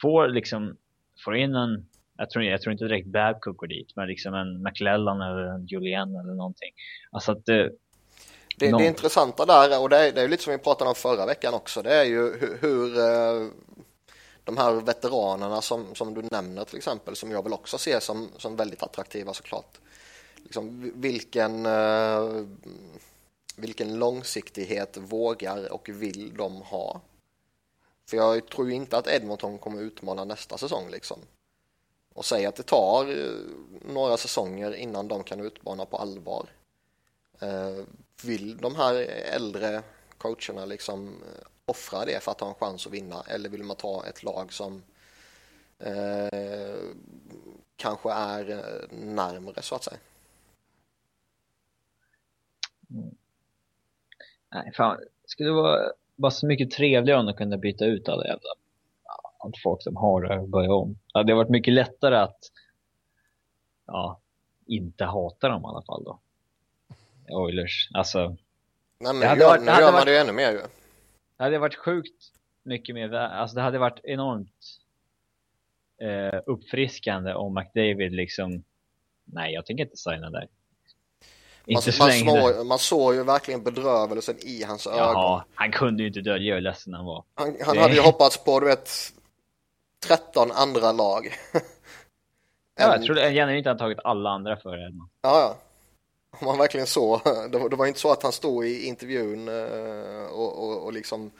Får 0.00 0.28
liksom, 0.28 0.76
får 1.24 1.36
in 1.36 1.54
en, 1.54 1.86
jag 2.16 2.30
tror, 2.30 2.44
jag 2.44 2.62
tror 2.62 2.72
inte 2.72 2.84
direkt 2.84 3.06
Babcock 3.06 3.56
går 3.56 3.66
dit, 3.66 3.92
men 3.96 4.08
liksom 4.08 4.34
en 4.34 4.62
McLellan 4.62 5.20
eller 5.20 5.42
en 5.42 5.66
Julian 5.66 6.16
eller 6.16 6.34
någonting. 6.34 6.70
Alltså 7.10 7.32
att 7.32 7.46
det, 7.46 7.70
det, 8.56 8.78
det 8.78 8.86
intressanta 8.86 9.44
där, 9.44 9.82
och 9.82 9.88
det 9.88 9.96
är, 9.96 10.12
det 10.12 10.22
är 10.22 10.28
lite 10.28 10.42
som 10.42 10.52
vi 10.52 10.58
pratade 10.58 10.88
om 10.88 10.94
förra 10.94 11.26
veckan 11.26 11.54
också, 11.54 11.82
det 11.82 11.94
är 11.94 12.04
ju 12.04 12.38
hur, 12.40 12.58
hur 12.60 12.98
eh, 12.98 13.50
de 14.44 14.56
här 14.56 14.72
veteranerna 14.72 15.62
som, 15.62 15.94
som 15.94 16.14
du 16.14 16.22
nämner 16.22 16.64
till 16.64 16.76
exempel, 16.76 17.16
som 17.16 17.30
jag 17.30 17.42
väl 17.42 17.52
också 17.52 17.78
ser 17.78 18.00
som, 18.00 18.28
som 18.36 18.56
väldigt 18.56 18.82
attraktiva 18.82 19.34
såklart. 19.34 19.78
Liksom, 20.36 20.92
vilken, 20.94 21.66
eh, 21.66 22.44
vilken 23.56 23.98
långsiktighet 23.98 24.96
vågar 24.96 25.72
och 25.72 25.88
vill 25.88 26.36
de 26.36 26.62
ha? 26.62 27.00
För 28.06 28.16
jag 28.16 28.48
tror 28.48 28.68
ju 28.68 28.74
inte 28.74 28.96
att 28.96 29.06
Edmonton 29.06 29.58
kommer 29.58 29.82
utmana 29.82 30.24
nästa 30.24 30.58
säsong 30.58 30.90
liksom. 30.90 31.18
Och 32.14 32.24
säga 32.24 32.48
att 32.48 32.56
det 32.56 32.62
tar 32.62 33.18
eh, 33.18 33.30
några 33.92 34.16
säsonger 34.16 34.74
innan 34.74 35.08
de 35.08 35.24
kan 35.24 35.40
utmana 35.40 35.84
på 35.84 35.96
allvar. 35.96 36.48
Eh, 37.40 37.84
vill 38.22 38.56
de 38.56 38.76
här 38.76 38.94
äldre 39.34 39.82
coacherna 40.18 40.64
liksom 40.64 41.14
offra 41.66 42.04
det 42.04 42.22
för 42.22 42.30
att 42.32 42.40
ha 42.40 42.48
en 42.48 42.54
chans 42.54 42.86
att 42.86 42.92
vinna 42.92 43.22
eller 43.28 43.48
vill 43.48 43.62
man 43.62 43.76
ta 43.76 44.06
ett 44.06 44.22
lag 44.22 44.52
som 44.52 44.82
eh, 45.78 46.88
kanske 47.76 48.12
är 48.12 48.62
närmre 48.90 49.62
så 49.62 49.74
att 49.74 49.84
säga? 49.84 49.98
Mm. 52.90 53.14
Nej, 54.54 54.72
fan. 54.76 54.96
Det 54.96 55.28
skulle 55.28 55.50
vara 55.50 55.92
bara 56.16 56.30
så 56.30 56.46
mycket 56.46 56.70
trevligare 56.70 57.20
om 57.20 57.26
de 57.26 57.34
kunde 57.34 57.58
byta 57.58 57.84
ut 57.84 58.08
alla 58.08 58.26
jävla 58.26 58.48
allt 59.38 59.58
folk 59.62 59.82
som 59.82 59.96
har 59.96 60.22
det 60.22 60.38
och 60.38 60.48
börja 60.48 60.72
om. 60.72 60.98
Det 61.12 61.18
hade 61.18 61.34
varit 61.34 61.50
mycket 61.50 61.74
lättare 61.74 62.16
att 62.16 62.38
ja, 63.86 64.20
inte 64.66 65.04
hata 65.04 65.48
dem 65.48 65.62
i 65.62 65.66
alla 65.66 65.82
fall 65.82 66.04
då. 66.04 66.18
Oilers. 67.28 67.90
Alltså. 67.94 68.36
Nej, 68.98 69.14
men 69.14 69.20
det 69.20 69.26
gör, 69.26 69.48
varit, 69.48 69.60
nu 69.60 69.66
gör 69.66 69.82
man 69.82 69.92
varit, 69.92 70.06
det 70.06 70.12
ju 70.12 70.18
ännu 70.18 70.32
mer 70.32 70.52
ju. 70.52 70.60
Det 71.36 71.44
hade 71.44 71.58
varit 71.58 71.76
sjukt 71.76 72.32
mycket 72.62 72.94
mer, 72.94 73.12
alltså 73.14 73.56
det 73.56 73.62
hade 73.62 73.78
varit 73.78 74.00
enormt 74.04 74.78
eh, 76.02 76.40
uppfriskande 76.46 77.34
om 77.34 77.54
McDavid 77.54 78.12
liksom, 78.12 78.64
nej 79.24 79.54
jag 79.54 79.66
tänker 79.66 79.84
inte 79.84 79.96
signa 79.96 80.30
där. 80.30 80.48
Man, 81.66 81.82
man, 81.98 82.12
såg, 82.12 82.66
man 82.66 82.78
såg 82.78 83.14
ju 83.14 83.24
verkligen 83.24 83.62
bedrövelsen 83.62 84.36
i 84.40 84.62
hans 84.62 84.86
ögon. 84.86 84.98
Ja, 84.98 85.44
han 85.54 85.72
kunde 85.72 86.02
ju 86.02 86.06
inte 86.08 86.20
dölja 86.20 86.54
hur 86.54 86.60
ledsen 86.60 86.94
han 86.94 87.04
var. 87.04 87.24
Han, 87.34 87.56
han 87.64 87.78
hade 87.78 87.94
ju 87.94 88.00
hoppats 88.00 88.44
på, 88.44 88.60
du 88.60 88.66
vet, 88.66 88.90
13 90.06 90.50
andra 90.52 90.92
lag. 90.92 91.28
ja, 92.78 92.96
jag 92.96 93.04
tror 93.04 93.18
gärna 93.18 93.56
inte 93.56 93.70
han 93.70 93.78
tagit 93.78 93.98
alla 94.04 94.30
andra 94.30 94.56
före 94.56 94.86
Edman. 94.86 95.08
Ja, 95.22 95.40
ja. 95.40 95.56
Om 96.40 96.46
man 96.46 96.58
verkligen 96.58 96.86
så. 96.86 97.20
Det 97.52 97.58
var, 97.58 97.68
det 97.68 97.76
var 97.76 97.86
inte 97.86 98.00
så 98.00 98.12
att 98.12 98.22
han 98.22 98.32
stod 98.32 98.66
i 98.66 98.86
intervjun 98.86 99.48
eh, 99.48 100.26
och, 100.32 100.64
och, 100.64 100.84
och 100.84 100.92
liksom 100.92 101.30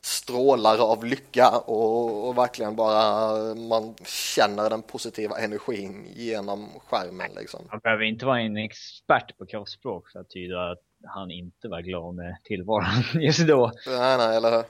strålar 0.00 0.92
av 0.92 1.04
lycka 1.04 1.50
och, 1.66 2.28
och, 2.28 2.38
verkligen 2.38 2.76
bara 2.76 3.54
man 3.54 3.94
känner 4.34 4.70
den 4.70 4.82
positiva 4.82 5.38
energin 5.38 6.06
genom 6.14 6.68
skärmen 6.86 7.30
liksom. 7.36 7.60
Man 7.70 7.78
behöver 7.78 8.04
inte 8.04 8.26
vara 8.26 8.40
en 8.40 8.56
expert 8.56 9.38
på 9.38 9.46
kroppsspråk 9.46 10.08
för 10.10 10.20
att 10.20 10.30
tyda 10.30 10.70
att 10.70 10.82
han 11.04 11.30
inte 11.30 11.68
var 11.68 11.80
glad 11.80 12.14
med 12.14 12.36
tillvaron 12.44 13.02
just 13.22 13.46
då. 13.46 13.72
Nej, 13.86 14.18
nej, 14.18 14.36
eller 14.36 14.50
hur? 14.50 14.64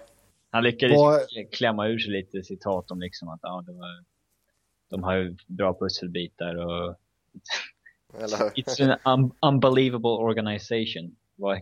Han 0.51 0.65
lyckades 0.65 0.97
Var... 0.97 1.53
klämma 1.53 1.89
ur 1.89 1.99
sig 1.99 2.13
lite 2.13 2.43
citat 2.43 2.91
om 2.91 3.01
liksom 3.01 3.29
att 3.29 3.41
ja, 3.43 3.65
det 3.67 3.73
var, 3.73 4.05
de 4.91 5.03
har 5.03 5.15
ju 5.15 5.37
bra 5.47 5.79
pusselbitar 5.79 6.55
och 6.55 6.97
eller 8.19 8.37
It's 8.37 8.83
an 8.83 8.99
un 9.05 9.33
unbelievable 9.41 10.11
organization. 10.11 11.17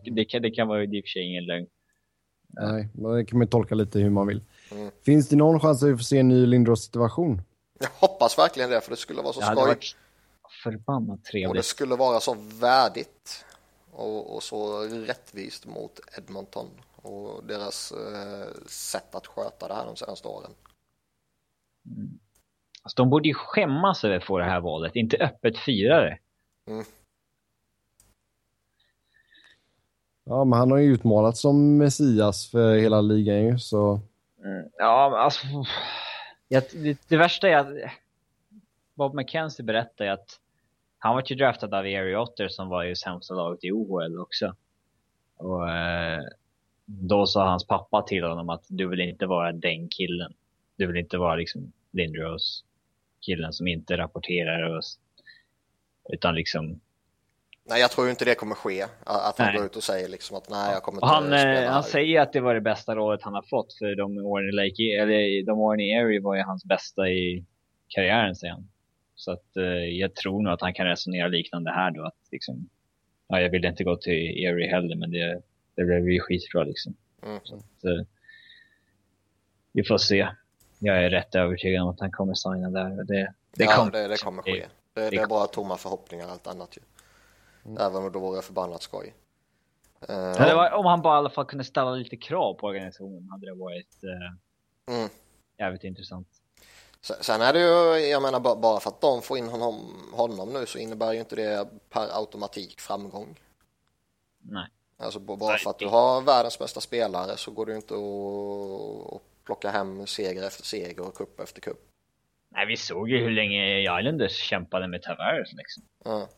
Det 0.05 0.25
kan, 0.25 0.43
det 0.43 0.51
kan 0.51 0.69
vara 0.69 0.85
i 0.85 0.87
och 0.87 1.05
för 1.05 1.09
sig 1.09 1.23
ingen 1.23 1.45
lögn. 1.45 1.67
Nej, 2.49 2.89
men 2.95 3.13
det 3.13 3.25
kan 3.25 3.39
man 3.39 3.49
tolka 3.49 3.75
lite 3.75 3.99
hur 3.99 4.11
man 4.11 4.27
vill. 4.27 4.43
Mm. 4.73 4.91
Finns 5.03 5.29
det 5.29 5.37
någon 5.37 5.61
chans 5.61 5.83
att 5.83 5.89
vi 5.89 5.97
får 5.97 6.03
se 6.03 6.19
en 6.19 6.29
ny 6.29 6.47
Lindros-situation? 6.47 7.43
Jag 7.81 8.09
hoppas 8.09 8.39
verkligen 8.39 8.71
det, 8.71 8.81
för 8.81 8.91
det 8.91 8.97
skulle 8.97 9.23
vara 9.23 9.33
så 9.33 9.41
skoj. 9.41 9.55
Varit 9.55 9.97
förbannat 10.63 11.25
trevligt. 11.25 11.49
Och 11.49 11.55
det 11.55 11.63
skulle 11.63 11.97
vara 11.97 12.21
så 12.21 12.37
värdigt 12.61 13.45
och, 13.93 14.37
och 14.37 14.43
så 14.43 14.81
rättvist 14.83 15.67
mot 15.67 16.01
Edmonton 16.19 16.67
och 16.97 17.45
deras 17.45 17.93
eh, 17.93 18.67
sätt 18.67 19.15
att 19.15 19.27
sköta 19.27 19.69
det 19.69 19.75
här 19.75 19.87
de 19.87 19.97
senaste 19.97 20.29
åren. 20.29 20.51
Mm. 21.87 22.19
Alltså, 22.83 22.97
de 22.97 23.11
borde 23.11 23.29
ju 23.29 23.35
skämmas 23.35 24.05
över 24.05 24.17
att 24.17 24.25
få 24.25 24.39
det 24.39 24.45
här 24.45 24.61
valet, 24.61 24.97
inte 24.97 25.17
öppet 25.17 25.59
fira 25.59 26.01
det. 26.01 26.19
Mm. 26.71 26.85
Ja, 30.25 30.45
men 30.45 30.59
han 30.59 30.71
har 30.71 30.79
ju 30.79 30.93
utmålats 30.93 31.41
som 31.41 31.77
Messias 31.79 32.51
för 32.51 32.77
hela 32.77 33.01
ligan 33.01 33.45
ju, 33.45 33.59
så... 33.59 34.01
Mm. 34.45 34.69
Ja, 34.79 35.19
alltså... 35.19 35.47
Det, 36.49 37.09
det, 37.09 37.17
värsta 37.17 37.49
är 37.49 37.57
att 37.57 37.93
Bob 38.95 39.15
McKenzie 39.15 39.65
berättar 39.65 40.07
att 40.07 40.41
han 40.99 41.15
var 41.15 41.25
ju 41.27 41.37
draftad 41.37 41.79
av 41.79 41.87
Erie 41.87 42.19
Otter 42.19 42.49
som 42.49 42.69
var 42.69 42.85
ju 42.85 42.97
sämsta 42.97 43.35
laget 43.35 43.65
i 43.65 43.73
OHL 43.73 44.19
också. 44.19 44.55
Och 45.37 45.71
eh, 45.71 46.21
då 46.85 47.27
sa 47.27 47.49
hans 47.49 47.67
pappa 47.67 48.03
till 48.03 48.25
honom 48.25 48.49
att 48.49 48.65
du 48.69 48.89
vill 48.89 49.01
inte 49.01 49.27
vara 49.27 49.53
den 49.53 49.89
killen. 49.89 50.35
Du 50.77 50.87
vill 50.87 50.97
inte 50.97 51.19
vara 51.19 51.37
liksom 51.37 51.73
Lindros 51.91 52.65
killen 53.21 53.53
som 53.53 53.69
inte 53.69 53.97
rapporterar 53.97 54.77
och, 54.77 54.83
utan 56.13 56.35
liksom 56.35 56.81
Nej, 57.71 57.81
jag 57.81 57.91
tror 57.91 58.11
inte 58.11 58.25
det 58.25 58.35
kommer 58.35 58.55
ske. 58.55 58.83
Att 59.05 59.39
han 59.39 59.47
nej. 59.47 59.57
går 59.57 59.67
ut 59.67 59.77
och 59.77 59.83
säger 59.83 60.09
liksom 60.09 60.37
att 60.37 60.51
nej, 60.51 60.73
jag 60.73 60.83
kommer 60.83 60.97
inte 60.97 61.07
han, 61.07 61.25
spela 61.25 61.71
Han 61.71 61.83
säger 61.83 62.21
att 62.21 62.33
det 62.33 62.41
var 62.41 62.55
det 62.55 62.61
bästa 62.61 62.95
rådet 62.95 63.23
han 63.23 63.35
har 63.35 63.43
fått 63.43 63.73
för 63.79 63.97
de 63.97 64.19
åren 64.19 64.49
i 64.49 64.53
Lake, 64.53 65.03
eller 65.03 65.47
de 65.47 65.59
åren 65.59 65.81
i 65.81 65.91
Erie 65.91 66.21
var 66.21 66.37
ju 66.37 66.43
hans 66.43 66.65
bästa 66.65 67.09
i 67.09 67.45
karriären, 67.89 68.37
säger 68.37 68.53
han. 68.53 68.69
Så 69.15 69.33
att 69.33 69.57
eh, 69.57 69.85
jag 69.99 70.15
tror 70.15 70.43
nog 70.43 70.53
att 70.53 70.61
han 70.61 70.75
kan 70.75 70.87
resonera 70.87 71.29
liknande 71.29 71.71
här 71.71 71.91
då. 71.91 72.05
Att 72.05 72.19
liksom, 72.31 72.69
ja, 73.29 73.41
jag 73.41 73.51
vill 73.51 73.65
inte 73.65 73.85
gå 73.85 73.97
till 73.97 74.45
Erie 74.45 74.71
heller, 74.71 74.97
men 74.97 75.11
det, 75.11 75.43
det 75.75 75.85
blev 75.85 76.09
ju 76.09 76.21
skitbra 76.21 76.65
liksom. 76.65 76.95
Mm. 77.23 77.41
Så 77.43 77.57
att, 77.57 77.85
eh, 77.85 78.07
vi 79.73 79.85
får 79.85 79.99
se. 79.99 80.29
Jag 80.79 81.05
är 81.05 81.11
rätt 81.11 81.35
övertygad 81.35 81.83
om 81.83 81.89
att 81.89 82.01
han 82.01 82.11
kommer 82.11 82.35
signa 82.35 82.71
där. 82.71 83.05
Det, 83.05 83.33
det, 83.57 83.65
ja, 83.65 83.73
kom, 83.77 83.91
det, 83.91 84.09
det 84.09 84.23
kommer 84.23 84.43
ske. 84.43 84.67
Det, 84.93 85.11
det, 85.11 85.17
är 85.17 85.27
bara 85.27 85.47
tomma 85.47 85.77
förhoppningar 85.77 86.29
allt 86.29 86.47
annat 86.47 86.77
ju. 86.77 86.81
Mm. 87.65 87.79
Även 87.83 88.05
om 88.05 88.13
det 88.13 88.19
vore 88.19 88.43
förbannat 88.43 88.83
skoj. 88.83 89.15
Uh, 90.11 90.17
ja, 90.17 90.57
var, 90.57 90.73
om 90.73 90.87
han 90.87 91.03
bara 91.03 91.15
i 91.15 91.19
alla 91.19 91.31
fall 91.31 91.45
kunde 91.45 91.65
ställa 91.65 91.91
lite 91.91 92.17
krav 92.17 92.55
på 92.55 92.67
organisationen 92.67 93.29
hade 93.31 93.47
det 93.47 93.55
varit 93.55 93.99
uh, 94.05 94.97
mm. 94.97 95.11
jävligt 95.59 95.85
intressant. 95.85 96.29
Sen 97.01 97.41
är 97.41 97.53
det 97.53 97.61
ju, 97.61 98.07
jag 98.07 98.23
menar 98.23 98.41
bara 98.41 98.81
för 98.81 98.91
att 98.91 99.01
de 99.01 99.23
får 99.23 99.39
in 99.39 99.49
honom, 99.49 99.95
honom 100.13 100.53
nu 100.53 100.67
så 100.67 100.79
innär 100.79 101.13
ju 101.13 101.19
inte 101.19 101.37
det 101.37 101.69
per 101.91 102.19
automatik 102.19 102.81
framgång. 102.81 103.41
Nej. 104.43 104.69
Alltså 104.99 105.21
bara 105.21 105.59
för 105.59 105.71
att 105.71 105.79
du 105.79 105.87
har 105.87 106.21
världens 106.21 106.59
bästa 106.59 106.81
spelare 106.81 107.37
så 107.37 107.51
går 107.51 107.67
det 107.67 107.73
ju 107.73 107.77
inte 107.77 107.95
att, 107.95 109.15
att 109.15 109.45
plocka 109.45 109.71
hem 109.71 110.07
seger 110.07 110.43
efter 110.47 110.65
seger 110.65 111.01
och 111.01 111.15
kupp 111.15 111.41
efter 111.41 111.61
kupp. 111.61 111.90
Nej, 112.51 112.67
vi 112.67 112.77
såg 112.77 113.11
ju 113.11 113.19
hur 113.19 113.31
länge 113.31 113.81
Islanders 113.81 114.33
kämpade 114.33 114.89
med 114.89 115.03
Tavares 115.03 115.53
liksom. 115.53 115.83
Ja. 116.05 116.29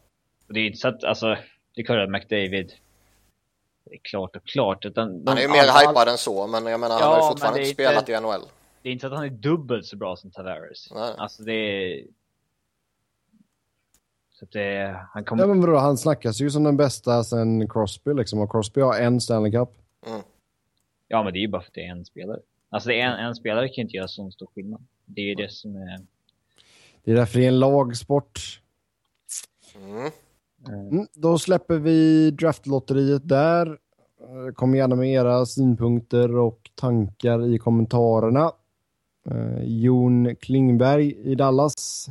Och 0.46 0.54
det 0.54 0.60
är 0.60 0.66
inte 0.66 0.78
så 0.78 0.88
att, 0.88 1.04
alltså, 1.04 1.36
det 1.74 1.80
är 1.80 1.84
klart 1.84 2.04
att 2.04 2.10
McDavid 2.10 2.72
det 3.84 3.94
är 3.94 4.00
klart 4.02 4.36
och 4.36 4.44
klart. 4.44 4.84
Utan 4.84 5.22
han 5.26 5.38
är 5.38 5.42
ju 5.42 5.48
mer 5.48 5.68
all, 5.68 5.88
hypad 5.88 6.08
än 6.08 6.18
så, 6.18 6.46
men 6.46 6.66
jag 6.66 6.80
menar, 6.80 6.94
ja, 6.94 7.04
han 7.04 7.12
har 7.12 7.18
ju 7.18 7.28
fortfarande 7.30 7.60
inte 7.60 7.72
spelat 7.72 8.08
i 8.08 8.20
NHL. 8.20 8.42
Det 8.82 8.88
är 8.88 8.92
inte 8.92 9.00
så 9.00 9.06
att 9.06 9.18
han 9.18 9.24
är 9.24 9.30
dubbelt 9.30 9.86
så 9.86 9.96
bra 9.96 10.16
som 10.16 10.30
Tavares. 10.30 10.88
Nej. 10.94 11.14
Alltså 11.18 11.42
det 11.42 11.52
är... 11.52 12.04
Så 14.32 14.44
att 14.44 14.52
det, 14.52 15.00
han 15.12 15.24
kommer... 15.24 15.42
Ja 15.42 15.46
men 15.46 15.60
vadå, 15.60 15.76
han 15.78 15.98
snackas 15.98 16.40
ju 16.40 16.50
som 16.50 16.64
den 16.64 16.76
bästa 16.76 17.24
sen 17.24 17.68
Crosby 17.68 18.14
liksom, 18.14 18.38
och 18.40 18.50
Crosby 18.50 18.80
har 18.80 18.98
en 18.98 19.20
Stanley 19.20 19.52
Cup. 19.52 19.68
Mm. 20.06 20.20
Ja 21.08 21.22
men 21.22 21.32
det 21.32 21.38
är 21.38 21.40
ju 21.40 21.48
bara 21.48 21.62
för 21.62 21.68
att 21.68 21.74
det 21.74 21.86
är 21.86 21.90
en 21.90 22.04
spelare. 22.04 22.40
Alltså 22.72 22.88
det 22.88 23.00
är 23.00 23.06
en, 23.06 23.26
en 23.26 23.34
spelare 23.34 23.68
kan 23.68 23.82
inte 23.82 23.96
göra 23.96 24.08
sån 24.08 24.32
stor 24.32 24.48
skillnad. 24.54 24.86
Det 25.04 25.20
är 25.20 25.24
ju 25.26 25.34
det 25.34 25.52
som 25.52 25.76
är... 25.76 26.00
Det 27.04 27.10
är 27.10 27.14
därför 27.14 27.38
det 27.38 27.44
är 27.44 27.48
en 27.48 27.58
lagsport. 27.58 28.60
Mm. 29.76 30.10
Mm, 30.68 31.06
då 31.14 31.38
släpper 31.38 31.78
vi 31.78 32.30
draftlotteriet 32.30 33.28
där. 33.28 33.78
Kom 34.54 34.74
gärna 34.74 34.96
med 34.96 35.12
era 35.12 35.46
synpunkter 35.46 36.36
och 36.36 36.70
tankar 36.74 37.54
i 37.54 37.58
kommentarerna. 37.58 38.52
Eh, 39.30 39.64
Jon 39.64 40.36
Klingberg 40.36 41.16
i 41.22 41.34
Dallas 41.34 42.08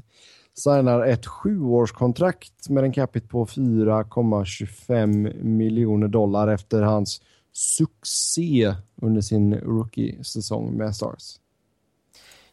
signar 0.54 1.06
ett 1.06 1.26
sjuårskontrakt 1.26 2.69
med 2.69 2.84
en 2.84 2.93
capita 2.93 3.28
på 3.28 3.45
4,25 3.45 5.43
miljoner 5.43 6.08
dollar 6.08 6.47
efter 6.47 6.82
hans 6.82 7.21
succé 7.62 8.76
under 9.02 9.21
sin 9.21 9.56
rookie-säsong 9.56 10.78
med 10.78 10.95
Stars. 10.95 11.39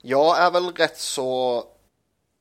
Jag 0.03 0.39
är 0.39 0.51
väl 0.51 0.73
rätt 0.73 0.99
så 0.99 1.65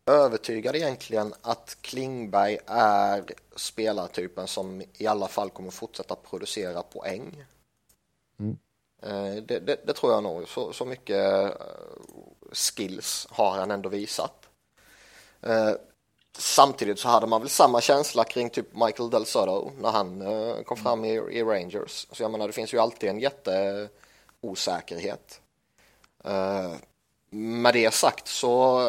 övertygad 0.06 0.75
egentligen 0.75 1.34
att 1.41 1.77
Klingberg 1.82 2.58
är 2.65 3.23
spelartypen 3.56 4.47
som 4.47 4.84
i 4.97 5.08
alla 5.08 5.27
fall 5.27 5.49
kommer 5.49 5.71
fortsätta 5.71 6.15
producera 6.15 6.84
poäng. 6.84 7.43
Mm. 8.39 8.58
Eh, 9.01 9.43
det, 9.43 9.60
det, 9.60 9.88
det, 9.88 9.93
tror 9.93 10.12
jag 10.12 10.23
nog. 10.23 10.47
Så, 10.47 10.73
så 10.73 10.86
mycket 10.86 11.34
eh, 11.43 11.51
skills 12.51 13.27
har 13.30 13.58
han 13.58 13.71
ändå 13.71 13.89
visat. 13.89 14.49
Samtidigt 16.39 17.00
så 17.00 17.08
hade 17.08 17.28
man 17.28 17.41
väl 17.41 17.50
samma 17.50 17.82
känsla 17.82 18.23
kring 18.23 18.50
typ 18.50 18.73
Michael 18.73 19.10
Del 19.10 19.26
Soto 19.26 19.71
när 19.82 19.91
han 19.91 20.21
eh, 20.21 20.63
kom 20.63 20.78
fram 20.78 21.06
i, 21.06 21.13
i 21.13 21.43
Rangers. 21.43 22.08
Så 22.12 22.23
jag 22.23 22.32
menar 22.32 22.47
det 22.47 22.54
finns 22.54 22.73
ju 22.73 22.80
alltid 22.80 23.10
en 23.10 23.19
jätteosäkerhet. 23.19 25.41
Eh, 26.23 26.73
med 27.30 27.73
det 27.73 27.93
sagt 27.93 28.28
så 28.28 28.80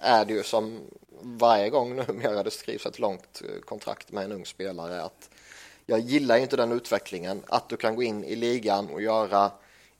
är 0.00 0.24
det 0.24 0.32
ju 0.32 0.42
som 0.42 0.80
varje 1.20 1.70
gång 1.70 1.96
numera 1.96 2.42
det 2.42 2.50
skrivs 2.50 2.86
ett 2.86 2.98
långt 2.98 3.42
eh, 3.44 3.60
kontrakt 3.60 4.12
med 4.12 4.24
en 4.24 4.32
ung 4.32 4.46
spelare 4.46 5.02
att 5.02 5.30
jag 5.86 6.00
gillar 6.00 6.36
ju 6.36 6.42
inte 6.42 6.56
den 6.56 6.72
utvecklingen 6.72 7.42
att 7.48 7.68
du 7.68 7.76
kan 7.76 7.96
gå 7.96 8.02
in 8.02 8.24
i 8.24 8.36
ligan 8.36 8.90
och 8.90 9.02
göra 9.02 9.50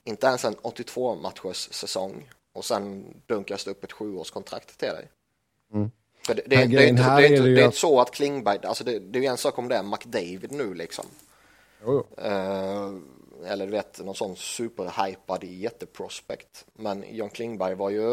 inte 0.03 0.27
ens 0.27 0.45
en 0.45 0.55
82 0.61 1.15
matchers 1.15 1.73
säsong 1.73 2.29
och 2.53 2.65
sen 2.65 3.05
dunkas 3.25 3.63
det 3.63 3.71
upp 3.71 3.83
ett 3.83 3.91
sjuårskontrakt 3.91 4.77
till 4.77 4.87
dig. 4.87 5.07
Mm. 5.73 5.91
För 6.25 6.33
det, 6.33 6.41
det, 6.45 6.55
det, 6.55 6.67
det, 6.67 6.83
är 6.83 6.87
inte, 6.87 7.03
det, 7.03 7.27
är 7.27 7.31
inte, 7.31 7.41
det 7.43 7.61
är 7.61 7.65
inte 7.65 7.77
så 7.77 8.01
att 8.01 8.11
Klingberg, 8.11 8.59
alltså 8.63 8.83
det, 8.83 8.99
det 8.99 9.25
är 9.25 9.31
en 9.31 9.37
sak 9.37 9.57
om 9.57 9.67
det 9.67 9.75
är 9.75 9.83
McDavid 9.83 10.51
nu 10.51 10.73
liksom. 10.73 11.05
Jo, 11.85 12.05
jo. 12.17 12.23
Uh, 12.23 12.99
eller 13.45 13.65
du 13.65 13.71
vet 13.71 14.05
någon 14.05 14.15
sån 14.15 14.35
superhypad 14.35 15.43
jätteprospect. 15.43 16.65
Men 16.73 17.03
John 17.11 17.29
Klingberg 17.29 17.75
var 17.75 17.89
ju 17.89 18.07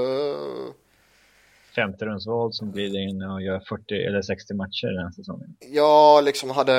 femte 1.74 2.04
rundsval 2.04 2.52
som 2.52 2.72
glider 2.72 2.98
in 2.98 3.22
och 3.22 3.42
gör 3.42 3.60
40 3.68 3.94
eller 3.94 4.22
60 4.22 4.54
matcher 4.54 4.86
den 4.86 5.04
här 5.04 5.10
säsongen. 5.10 5.56
Ja, 5.60 6.20
liksom 6.20 6.50
hade 6.50 6.72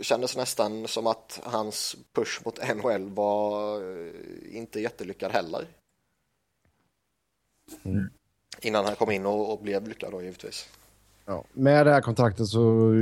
kändes 0.00 0.36
nästan 0.36 0.88
som 0.88 1.06
att 1.06 1.40
hans 1.44 1.96
push 2.14 2.40
mot 2.44 2.76
NHL 2.76 3.08
var 3.10 3.76
eh, 3.76 4.56
inte 4.56 4.80
jättelyckad 4.80 5.32
heller. 5.32 5.64
Mm. 7.82 8.10
Innan 8.62 8.84
han 8.84 8.96
kom 8.96 9.10
in 9.10 9.26
och, 9.26 9.52
och, 9.52 9.62
blev 9.62 9.88
lyckad 9.88 10.12
då 10.12 10.22
givetvis. 10.22 10.68
Ja, 11.24 11.44
med 11.52 11.86
det 11.86 11.92
här 11.92 12.00
kontraktet 12.00 12.46
så 12.46 12.92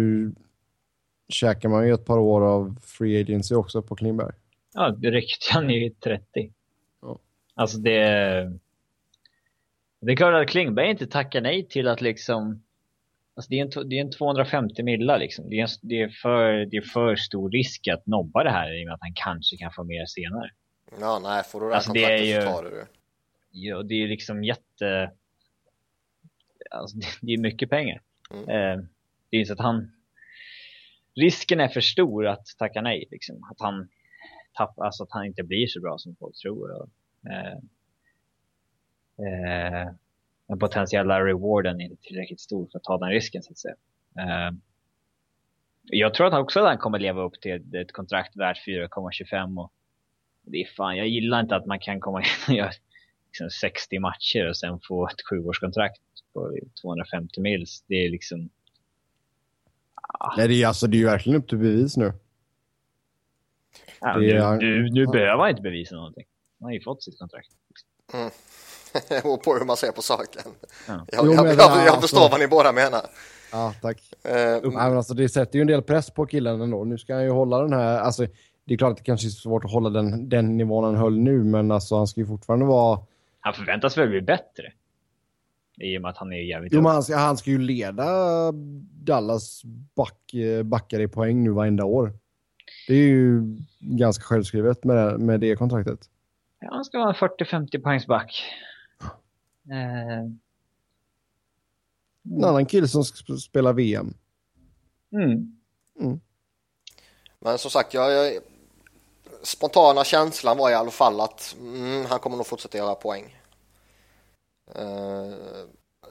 käkar 1.29 1.69
man 1.69 1.87
ju 1.87 1.95
ett 1.95 2.05
par 2.05 2.19
år 2.19 2.41
av 2.41 2.77
free 2.83 3.21
agency 3.21 3.55
också 3.55 3.83
på 3.83 3.97
Klingberg. 3.97 4.35
Ja, 4.75 4.91
det 4.91 5.11
räckte 5.11 5.53
han 5.53 5.71
ju 5.71 5.91
30. 5.91 6.53
Ja. 7.03 7.19
Alltså 7.55 7.79
det 7.79 8.01
det 10.01 10.13
är 10.13 10.17
klart 10.17 10.43
att 10.43 10.49
Klingberg 10.49 10.91
inte 10.91 11.07
tackar 11.07 11.41
nej 11.41 11.69
till 11.69 11.89
att 11.89 12.01
liksom 12.01 12.63
Alltså 13.35 13.51
det, 13.51 13.61
är 13.61 13.79
en, 13.79 13.89
det 13.89 13.99
är 13.99 14.01
en 14.01 14.11
250 14.11 14.83
milla 14.83 15.17
liksom. 15.17 15.51
Det 15.51 15.61
är, 15.61 15.63
en, 15.63 15.69
det, 15.83 16.03
är 16.03 16.09
för, 16.09 16.53
det 16.53 16.77
är 16.77 16.83
för 16.83 17.17
stor 17.17 17.51
risk 17.51 17.89
att 17.89 18.07
nobba 18.07 18.45
det 18.45 18.51
här 18.51 18.81
i 18.81 18.85
och 18.85 18.87
med 18.87 18.95
att 18.95 19.01
han 19.01 19.13
kanske 19.15 19.57
kan 19.57 19.73
få 19.73 19.85
mer 19.85 20.07
senare. 20.07 20.51
Ja, 21.01 21.19
nej, 21.23 21.43
får 21.45 21.61
du 21.61 21.67
det 21.67 21.71
här 21.71 21.77
alltså 21.77 21.91
kontraktet 21.91 22.19
det 22.19 22.33
är 22.33 22.41
ju, 22.41 22.47
så 22.47 22.53
tar 22.53 22.63
du 22.63 22.71
det. 22.71 22.87
Ja, 23.51 23.83
det 23.83 23.95
är 23.95 24.09
liksom 24.09 24.45
jätte... 24.45 25.11
Alltså 26.71 26.97
det, 27.21 27.33
är 27.33 27.39
mycket 27.39 27.71
pengar. 27.71 28.01
Mm. 28.31 28.49
Eh, 28.49 28.85
det 29.31 29.37
är 29.37 29.45
så 29.45 29.53
att 29.53 29.61
han... 29.61 29.93
Risken 31.15 31.61
är 31.61 31.69
för 31.69 31.81
stor 31.81 32.27
att 32.27 32.47
tacka 32.59 32.83
nej 32.83 33.09
liksom. 33.11 33.45
Att 33.51 33.61
han 33.61 33.89
tappar, 34.53 34.85
alltså 34.85 35.03
att 35.03 35.13
han 35.13 35.25
inte 35.25 35.43
blir 35.43 35.67
så 35.67 35.81
bra 35.81 35.99
som 35.99 36.17
folk 36.17 36.37
tror. 36.37 36.71
Och, 36.71 36.89
eh, 37.31 37.53
eh, 39.27 39.93
den 40.47 40.59
potentiella 40.59 41.25
rewarden 41.25 41.81
är 41.81 41.85
inte 41.85 42.03
tillräckligt 42.03 42.41
stor 42.41 42.69
för 42.73 42.79
att 42.79 42.85
ta 42.85 42.99
den 42.99 43.11
risken 43.11 43.43
så 43.43 43.53
att 43.53 43.59
säga. 43.59 43.75
Eh, 44.19 44.55
jag 45.83 46.15
tror 46.15 46.27
att 46.27 46.33
han 46.33 46.43
också 46.43 46.61
att 46.61 46.67
han 46.67 46.79
kommer 46.79 46.99
leva 46.99 47.23
upp 47.23 47.41
till 47.41 47.75
ett 47.75 47.93
kontrakt 47.93 48.37
värt 48.37 48.67
4,25 48.67 49.61
och 49.61 49.73
det 50.43 50.63
är 50.63 50.67
fan, 50.77 50.97
jag 50.97 51.09
gillar 51.09 51.41
inte 51.41 51.57
att 51.57 51.67
man 51.67 51.81
kan 51.81 52.01
komma 52.01 52.21
in 52.21 52.27
och 52.49 52.55
göra 52.55 52.71
liksom 53.27 53.51
60 53.51 53.99
matcher 53.99 54.49
och 54.49 54.57
sen 54.57 54.81
få 54.81 55.09
ett 55.09 55.23
sjuårskontrakt 55.31 56.01
på 56.33 56.53
250 56.83 57.41
mils. 57.41 57.85
Det 57.87 57.95
är 57.95 58.11
liksom... 58.11 58.49
Ah. 60.03 60.35
Nej, 60.37 60.49
det 60.49 60.63
är, 60.63 60.67
alltså, 60.67 60.87
det 60.87 60.97
är 60.97 60.99
ju 60.99 61.05
verkligen 61.05 61.39
upp 61.39 61.49
till 61.49 61.59
bevis 61.59 61.97
nu. 61.97 62.13
Ja, 64.01 64.17
nu, 64.19 64.31
är... 64.31 64.57
nu, 64.57 64.91
nu 64.91 65.07
behöver 65.07 65.39
han 65.39 65.51
inte 65.51 65.63
bevisa 65.63 65.97
någonting. 65.97 66.25
Han 66.61 66.67
har 66.67 66.73
ju 66.73 66.81
fått 66.81 67.03
sitt 67.03 67.19
kontrakt. 67.19 67.49
Mm. 68.13 68.31
och 69.25 69.43
på 69.43 69.55
hur 69.55 69.65
man 69.65 69.77
ser 69.77 69.93
på 69.93 70.03
saken. 70.03 70.43
Ja. 70.89 71.07
Jag, 71.13 71.27
jo, 71.27 71.33
jag, 71.33 71.47
jag, 71.47 71.55
jag, 71.55 71.87
jag 71.87 72.01
förstår 72.01 72.19
alltså, 72.19 72.31
vad 72.31 72.41
ni 72.41 72.49
båda 72.49 72.73
menar. 72.73 73.01
Ja, 73.53 73.75
tack. 73.83 74.13
Uh, 74.65 74.73
men 74.73 74.97
alltså, 74.97 75.15
det 75.15 75.29
sätter 75.29 75.59
ju 75.59 75.61
en 75.61 75.67
del 75.67 75.83
press 75.83 76.11
på 76.11 76.27
killen 76.27 76.61
ändå. 76.61 76.85
Nu 76.85 76.99
ska 76.99 77.15
han 77.15 77.25
ju 77.25 77.31
hålla 77.31 77.63
den 77.63 77.73
här... 77.73 77.99
Alltså, 77.99 78.27
det 78.65 78.75
är 78.75 78.79
klart 78.79 78.91
att 78.91 78.97
det 78.99 79.05
kanske 79.05 79.27
är 79.27 79.31
svårt 79.31 79.65
att 79.65 79.73
hålla 79.73 79.91
den, 79.91 80.29
den 80.29 80.57
nivån 80.57 80.85
han 80.85 80.97
höll 80.97 81.19
nu, 81.19 81.45
men 81.45 81.71
alltså, 81.71 81.97
han 81.97 82.07
ska 82.07 82.21
ju 82.21 82.27
fortfarande 82.27 82.67
vara... 82.67 83.01
Han 83.41 83.55
förväntas 83.55 83.99
väl 83.99 84.09
bli 84.09 84.21
bättre? 84.21 84.73
I 85.81 85.99
och 85.99 86.03
med 86.03 86.09
att 86.09 86.17
han 86.17 86.33
är 86.33 86.37
jävligt... 86.37 86.73
Jo, 86.73 86.83
men 86.83 86.93
han 86.93 87.03
ska, 87.03 87.17
han 87.17 87.37
ska 87.37 87.51
ju 87.51 87.59
leda 87.59 88.07
Dallas 88.93 89.63
back, 89.97 90.33
backar 90.65 91.01
i 91.01 91.09
poäng 91.09 91.45
nu 91.45 91.51
varenda 91.51 91.85
år. 91.85 92.13
Det 92.89 92.95
är 92.95 93.09
ju 93.09 93.43
ganska 93.79 94.25
självskrivet 94.25 94.85
med, 94.85 95.21
med 95.21 95.41
det 95.41 95.57
kontraktet. 95.57 96.01
Ja, 96.61 96.69
han 96.71 96.85
ska 96.85 96.99
vara 96.99 97.09
en 97.09 97.15
40-50 97.15 97.83
poängs 97.83 98.07
back. 98.07 98.45
Eh. 99.71 100.21
En 102.25 102.45
annan 102.45 102.67
kille 102.67 102.89
som 102.89 103.05
spelar 103.39 103.73
VM. 103.73 104.15
Mm. 105.13 105.59
Mm. 106.01 106.21
Men 107.39 107.59
som 107.59 107.71
sagt, 107.71 107.95
jag, 107.95 108.13
jag, 108.13 108.43
spontana 109.43 110.05
känslan 110.05 110.59
var 110.59 110.71
i 110.71 110.75
alla 110.75 110.91
fall 110.91 111.21
att 111.21 111.57
mm, 111.61 112.07
han 112.07 112.19
kommer 112.19 112.37
nog 112.37 112.47
fortsätta 112.47 112.79
göra 112.79 112.95
poäng. 112.95 113.40
Uh, 114.79 115.35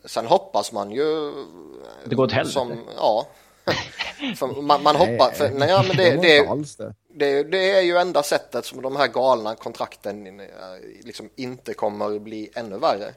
sen 0.06 0.26
hoppas 0.26 0.72
man 0.72 0.92
ju... 0.92 1.34
Det 2.06 2.16
går 2.16 2.24
åt 2.24 2.32
helvete. 2.32 2.54
Som, 2.54 2.84
ja. 2.96 3.28
man, 4.62 4.84
man 4.84 4.96
hoppas... 4.96 5.38
För, 5.38 5.50
nej, 5.50 5.88
men 5.88 5.98
det, 5.98 6.22
det, 6.22 6.48
det, 7.14 7.44
det, 7.44 7.72
är 7.72 7.82
ju 7.82 7.98
enda 7.98 8.24
sättet 8.24 8.66
som 8.66 8.82
de 8.82 8.96
här 8.96 9.08
galna 9.08 9.56
kontrakten 9.56 10.42
liksom 11.04 11.30
inte 11.36 11.74
kommer 11.74 12.20
bli 12.20 12.50
ännu 12.56 12.78
värre. 12.78 13.14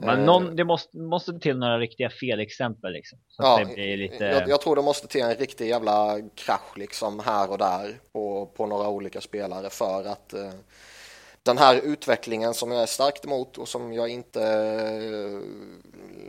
Men 0.00 0.24
någon, 0.24 0.48
eh. 0.48 0.54
det 0.54 0.64
måste, 0.64 0.98
måste 0.98 1.38
till 1.38 1.58
några 1.58 1.78
riktiga 1.78 2.10
felexempel 2.10 2.92
liksom. 2.92 3.18
Så 3.28 3.42
ja, 3.42 3.58
det 3.58 3.74
blir 3.74 3.96
lite... 3.96 4.24
jag, 4.24 4.48
jag, 4.48 4.60
tror 4.60 4.76
det 4.76 4.82
måste 4.82 5.06
till 5.06 5.22
en 5.22 5.34
riktig 5.34 5.68
jävla 5.68 6.18
krasch 6.34 6.76
liksom 6.76 7.20
här 7.20 7.50
och 7.50 7.58
där 7.58 7.98
på, 8.12 8.46
på 8.46 8.66
några 8.66 8.88
olika 8.88 9.20
spelare 9.20 9.70
för 9.70 10.04
att 10.04 10.32
eh, 10.32 10.50
den 11.46 11.58
här 11.58 11.80
utvecklingen 11.84 12.54
som 12.54 12.72
jag 12.72 12.82
är 12.82 12.86
starkt 12.86 13.24
emot 13.24 13.58
och 13.58 13.68
som 13.68 13.92
jag 13.92 14.08
inte 14.08 14.42
eh, 14.42 15.40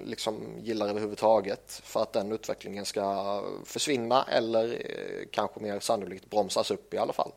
liksom 0.06 0.60
gillar 0.62 0.90
överhuvudtaget 0.90 1.82
för 1.84 2.02
att 2.02 2.14
den 2.14 2.32
utvecklingen 2.32 2.86
ska 2.86 3.42
försvinna 3.66 4.24
eller 4.24 4.70
eh, 4.74 5.28
kanske 5.32 5.60
mer 5.60 5.80
sannolikt 5.80 6.30
bromsas 6.30 6.72
upp 6.72 6.94
i 6.94 6.98
alla 6.98 7.14
fall. 7.14 7.32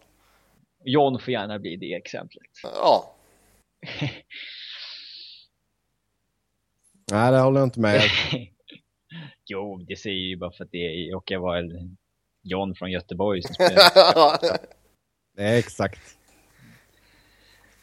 John 0.85 1.21
får 1.21 1.33
gärna 1.33 1.59
bli 1.59 1.77
det 1.77 1.95
exemplet. 1.95 2.51
Ja. 2.63 3.17
Nej, 7.13 7.33
det 7.33 7.39
håller 7.39 7.61
jag 7.61 7.67
inte 7.67 7.81
med. 7.81 8.01
jo, 9.47 9.77
det 9.89 9.97
säger 9.97 10.17
ju 10.17 10.37
bara 10.37 10.53
för 10.53 10.65
att 10.65 10.73
det 10.73 11.11
råkar 11.13 11.39
vara 11.39 11.61
John 12.43 12.75
från 12.75 12.91
Göteborg 12.91 13.43
som 13.43 13.55
spelar. 13.67 14.59
Exakt. 15.39 16.20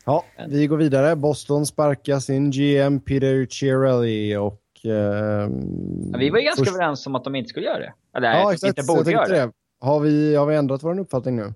Ja, 0.08 0.26
vi 0.48 0.68
går 0.68 0.78
vidare. 0.78 1.16
Boston 1.16 1.66
sparkar 1.66 2.20
sin 2.20 2.52
GM 2.52 3.00
Peter 3.00 3.46
Chiarelli 3.46 4.36
och... 4.36 4.62
Eh, 4.84 4.92
ja, 4.92 6.18
vi 6.18 6.30
var 6.30 6.40
ju 6.40 6.46
ganska 6.46 6.66
först... 6.66 6.76
överens 6.76 7.08
om 7.08 7.16
att 7.16 7.24
de 7.24 7.36
inte 7.36 7.50
skulle 7.50 7.66
göra 7.66 7.80
det. 7.80 7.94
Eller 8.18 8.34
ja, 8.34 8.54
exakt. 8.54 8.78
inte 8.78 8.94
borde 8.94 9.12
göra 9.12 9.26
det. 9.26 9.36
det. 9.36 9.52
Har 9.80 10.00
vi, 10.00 10.36
har 10.36 10.46
vi 10.46 10.56
ändrat 10.56 10.84
vår 10.84 11.00
uppfattning 11.00 11.36
nu? 11.36 11.54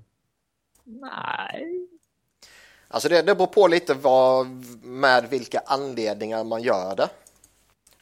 Nej. 0.83 1.87
Alltså 2.87 3.09
det, 3.09 3.21
det 3.21 3.35
beror 3.35 3.47
på 3.47 3.67
lite 3.67 3.93
vad, 3.93 4.47
med 4.83 5.29
vilka 5.29 5.61
anledningar 5.65 6.43
man 6.43 6.61
gör 6.61 6.95
det. 6.95 7.09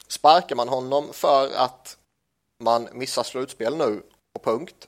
Sparkar 0.08 0.56
man 0.56 0.70
honom 0.70 1.08
för 1.14 1.50
att 1.58 1.98
man 2.60 2.88
missar 2.94 3.24
slutspel 3.24 3.78
nu 3.78 4.02
och 4.34 4.44
punkt. 4.44 4.88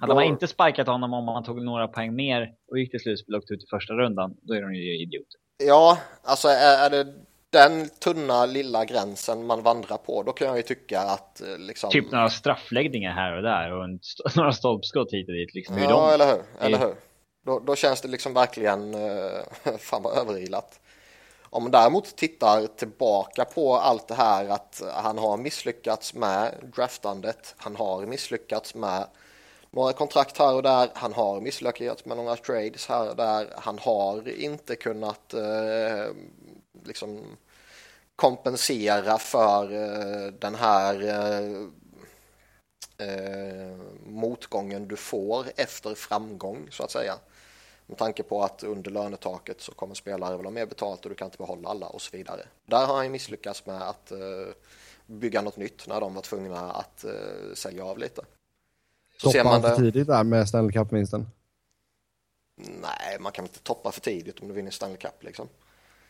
Hade 0.00 0.14
man 0.14 0.24
inte 0.24 0.46
sparkat 0.46 0.86
honom 0.86 1.12
om 1.12 1.24
man 1.24 1.44
tog 1.44 1.64
några 1.64 1.88
poäng 1.88 2.14
mer 2.14 2.52
och 2.70 2.78
gick 2.78 2.90
till 2.90 3.00
slutspel 3.00 3.34
och 3.34 3.38
åkte 3.38 3.54
ut 3.54 3.62
i 3.62 3.66
första 3.70 3.94
rundan, 3.94 4.36
då 4.42 4.54
är 4.54 4.62
de 4.62 4.74
ju 4.74 5.02
idioter. 5.02 5.40
Ja, 5.64 5.98
alltså 6.22 6.48
är, 6.48 6.86
är 6.86 6.90
det 6.90 7.14
den 7.50 7.88
tunna 7.88 8.46
lilla 8.46 8.84
gränsen 8.84 9.46
man 9.46 9.62
vandrar 9.62 9.96
på, 9.96 10.22
då 10.22 10.32
kan 10.32 10.48
jag 10.48 10.56
ju 10.56 10.62
tycka 10.62 11.00
att 11.00 11.40
eh, 11.40 11.58
liksom... 11.58 11.90
Typ 11.90 12.12
några 12.12 12.30
straffläggningar 12.30 13.12
här 13.12 13.36
och 13.36 13.42
där 13.42 13.72
och 13.72 13.84
en, 13.84 14.00
några 14.36 14.52
stolpskott 14.52 15.12
hit 15.12 15.28
och 15.28 15.34
dit. 15.34 15.54
Liksom. 15.54 15.78
Ja, 15.78 15.88
de... 15.88 16.14
eller 16.14 16.26
hur? 16.26 16.42
Eller 16.60 16.78
hur? 16.78 16.94
Då, 17.46 17.58
då 17.58 17.76
känns 17.76 18.00
det 18.00 18.08
liksom 18.08 18.34
verkligen, 18.34 18.94
uh, 18.94 19.40
fan 19.78 20.02
vad 20.02 20.18
överilat. 20.18 20.80
Om 21.42 21.62
man 21.62 21.72
däremot 21.72 22.16
tittar 22.16 22.66
tillbaka 22.66 23.44
på 23.44 23.74
allt 23.76 24.08
det 24.08 24.14
här 24.14 24.48
att 24.48 24.82
han 24.94 25.18
har 25.18 25.36
misslyckats 25.36 26.14
med 26.14 26.54
draftandet, 26.76 27.54
han 27.58 27.76
har 27.76 28.06
misslyckats 28.06 28.74
med 28.74 29.06
några 29.76 29.92
kontrakt 29.92 30.38
här 30.38 30.54
och 30.54 30.62
där, 30.62 30.90
han 30.94 31.12
har 31.12 31.40
misslyckats 31.40 32.04
med 32.04 32.16
några 32.16 32.36
trades 32.36 32.86
här 32.86 33.10
och 33.10 33.16
där, 33.16 33.52
han 33.56 33.78
har 33.78 34.28
inte 34.28 34.76
kunnat 34.76 35.34
eh, 35.34 36.06
liksom 36.84 37.36
kompensera 38.16 39.18
för 39.18 39.72
eh, 39.72 40.32
den 40.32 40.54
här 40.54 41.02
eh, 41.02 41.62
eh, 43.08 43.76
motgången 44.06 44.88
du 44.88 44.96
får 44.96 45.46
efter 45.56 45.94
framgång 45.94 46.68
så 46.70 46.82
att 46.82 46.90
säga. 46.90 47.14
Med 47.86 47.98
tanke 47.98 48.22
på 48.22 48.42
att 48.42 48.62
under 48.62 48.90
lönetaket 48.90 49.60
så 49.60 49.72
kommer 49.72 49.94
spelare 49.94 50.36
väl 50.36 50.46
ha 50.46 50.50
mer 50.50 50.66
betalt 50.66 51.04
och 51.04 51.08
du 51.08 51.14
kan 51.14 51.26
inte 51.26 51.38
behålla 51.38 51.68
alla 51.68 51.86
och 51.86 52.02
så 52.02 52.16
vidare. 52.16 52.46
Där 52.64 52.86
har 52.86 52.96
han 52.96 53.12
misslyckats 53.12 53.66
med 53.66 53.82
att 53.82 54.12
eh, 54.12 54.18
bygga 55.06 55.42
något 55.42 55.56
nytt 55.56 55.86
när 55.86 56.00
de 56.00 56.14
var 56.14 56.22
tvungna 56.22 56.72
att 56.72 57.04
eh, 57.04 57.54
sälja 57.54 57.84
av 57.84 57.98
lite. 57.98 58.22
Så 59.16 59.32
Toppa 59.32 59.44
man 59.44 59.62
det... 59.62 59.68
för 59.68 59.76
tidigt 59.76 60.06
där 60.06 60.24
med 60.24 60.48
Stanley 60.48 60.72
Cup-vinsten? 60.72 61.26
Nej, 62.56 63.16
man 63.20 63.32
kan 63.32 63.44
inte 63.44 63.58
toppa 63.58 63.92
för 63.92 64.00
tidigt 64.00 64.40
om 64.40 64.48
du 64.48 64.54
vinner 64.54 64.70
Stanley 64.70 64.96
Cup 64.96 65.22
liksom. 65.22 65.48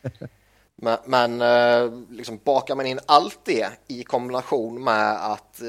men, 0.75 0.97
men 1.05 1.41
uh, 1.41 2.03
liksom 2.09 2.39
bakar 2.43 2.75
man 2.75 2.85
in 2.85 2.99
allt 3.05 3.39
det 3.45 3.67
i 3.87 4.03
kombination 4.03 4.83
med 4.83 5.31
att 5.31 5.61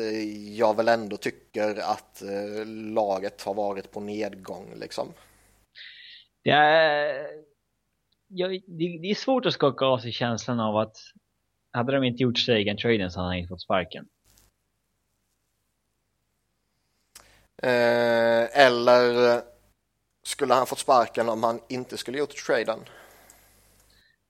jag 0.56 0.76
väl 0.76 0.88
ändå 0.88 1.16
tycker 1.16 1.74
att 1.76 2.22
laget 2.66 3.42
har 3.42 3.54
varit 3.54 3.90
på 3.92 4.00
nedgång 4.00 4.74
liksom 4.76 5.08
det 6.48 6.50
är, 6.50 7.26
ja, 8.28 8.48
det, 8.48 8.98
det, 9.02 9.10
är 9.10 9.14
svårt 9.14 9.46
att 9.46 9.52
skaka 9.52 9.84
av 9.84 9.98
sig 9.98 10.12
känslan 10.12 10.60
av 10.60 10.76
att 10.76 10.96
hade 11.72 11.92
de 11.92 12.04
inte 12.04 12.22
gjort 12.22 12.38
Sagan-traden 12.38 13.10
så 13.10 13.20
hade 13.20 13.30
han 13.30 13.38
inte 13.38 13.48
fått 13.48 13.62
sparken. 13.62 14.06
Eh, 17.62 18.66
eller 18.66 19.40
skulle 20.22 20.54
han 20.54 20.66
fått 20.66 20.78
sparken 20.78 21.28
om 21.28 21.42
han 21.42 21.60
inte 21.68 21.96
skulle 21.96 22.18
gjort 22.18 22.46
traden? 22.46 22.78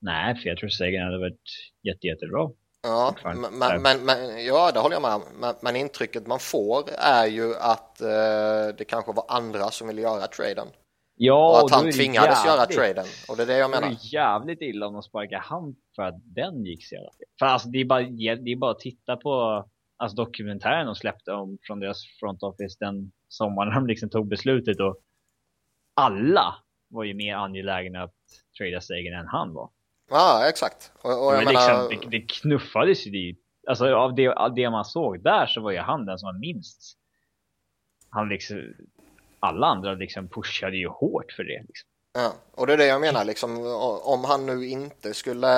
Nej, 0.00 0.34
för 0.34 0.48
jag 0.48 0.58
tror 0.58 0.68
Sagan 0.68 1.04
hade 1.04 1.18
varit 1.18 1.72
jätte, 1.82 2.06
jättebra. 2.06 2.50
Ja, 2.82 3.14
men, 3.24 3.82
men, 3.82 4.04
men, 4.04 4.44
ja, 4.44 4.70
det 4.72 4.80
håller 4.80 4.96
jag 4.96 5.02
med 5.02 5.14
om. 5.14 5.22
Men, 5.40 5.54
men 5.62 5.76
intrycket 5.76 6.26
man 6.26 6.38
får 6.38 6.84
är 6.98 7.26
ju 7.26 7.54
att 7.54 8.00
eh, 8.00 8.76
det 8.78 8.84
kanske 8.88 9.12
var 9.12 9.24
andra 9.28 9.70
som 9.70 9.88
ville 9.88 10.00
göra 10.00 10.26
traden. 10.26 10.68
Ja, 11.14 11.60
och 11.60 11.66
att 11.66 11.82
han 11.82 11.92
tvingades 11.92 12.46
göra 12.46 12.66
traden. 12.66 13.06
Och 13.28 13.36
det 13.36 13.42
är 13.42 13.46
det 13.46 13.58
jag 13.58 13.70
menar. 13.70 13.88
Det 13.88 13.94
är 13.94 14.14
jävligt 14.14 14.60
illa 14.60 14.86
om 14.86 14.92
de 14.92 15.02
sparkar 15.02 15.38
han 15.38 15.74
för 15.96 16.02
att 16.02 16.14
den 16.24 16.64
gick 16.64 16.88
så 16.88 16.94
jävla 16.94 17.10
fel. 17.10 17.26
För 17.38 17.46
alltså 17.46 17.68
det 17.68 17.78
är 17.78 17.84
bara, 17.84 18.02
det 18.44 18.52
är 18.52 18.56
bara 18.56 18.70
att 18.70 18.78
titta 18.78 19.16
på 19.16 19.64
alltså, 19.96 20.16
dokumentären 20.16 20.86
de 20.86 20.94
släppte 20.94 21.32
om 21.32 21.58
från 21.62 21.80
deras 21.80 21.98
front 22.20 22.42
office 22.42 22.76
den 22.80 23.12
sommaren 23.28 23.74
de 23.74 23.86
liksom 23.86 24.10
tog 24.10 24.28
beslutet 24.28 24.80
och 24.80 24.96
alla 25.94 26.54
var 26.88 27.04
ju 27.04 27.14
mer 27.14 27.34
angelägna 27.34 28.02
att 28.02 28.14
trada 28.58 28.80
Sagan 28.80 29.20
än 29.20 29.26
han 29.26 29.54
var. 29.54 29.70
Ja, 30.10 30.48
exakt. 30.48 30.92
Och, 31.02 31.26
och 31.26 31.34
jag 31.34 31.44
menar... 31.44 31.88
Liksom, 31.90 32.10
det, 32.10 32.18
det 32.18 32.26
knuffades 32.26 33.06
ju 33.06 33.10
dit. 33.10 33.40
Alltså 33.68 33.94
av 33.94 34.14
det, 34.14 34.28
av 34.28 34.54
det 34.54 34.70
man 34.70 34.84
såg 34.84 35.22
där 35.22 35.46
så 35.46 35.60
var 35.60 35.70
ju 35.70 35.78
han 35.78 36.06
den 36.06 36.18
som 36.18 36.26
var 36.26 36.38
minst. 36.38 36.98
Han 38.10 38.28
liksom, 38.28 38.74
alla 39.40 39.66
andra 39.66 39.94
liksom 39.94 40.28
pushade 40.28 40.76
ju 40.76 40.88
hårt 40.88 41.32
för 41.32 41.44
det. 41.44 41.62
Liksom. 41.66 41.88
Ja, 42.12 42.32
och 42.52 42.66
det 42.66 42.72
är 42.72 42.76
det 42.76 42.86
jag 42.86 43.00
menar, 43.00 43.24
liksom, 43.24 43.66
om 44.02 44.24
han 44.24 44.46
nu 44.46 44.66
inte 44.66 45.14
skulle 45.14 45.48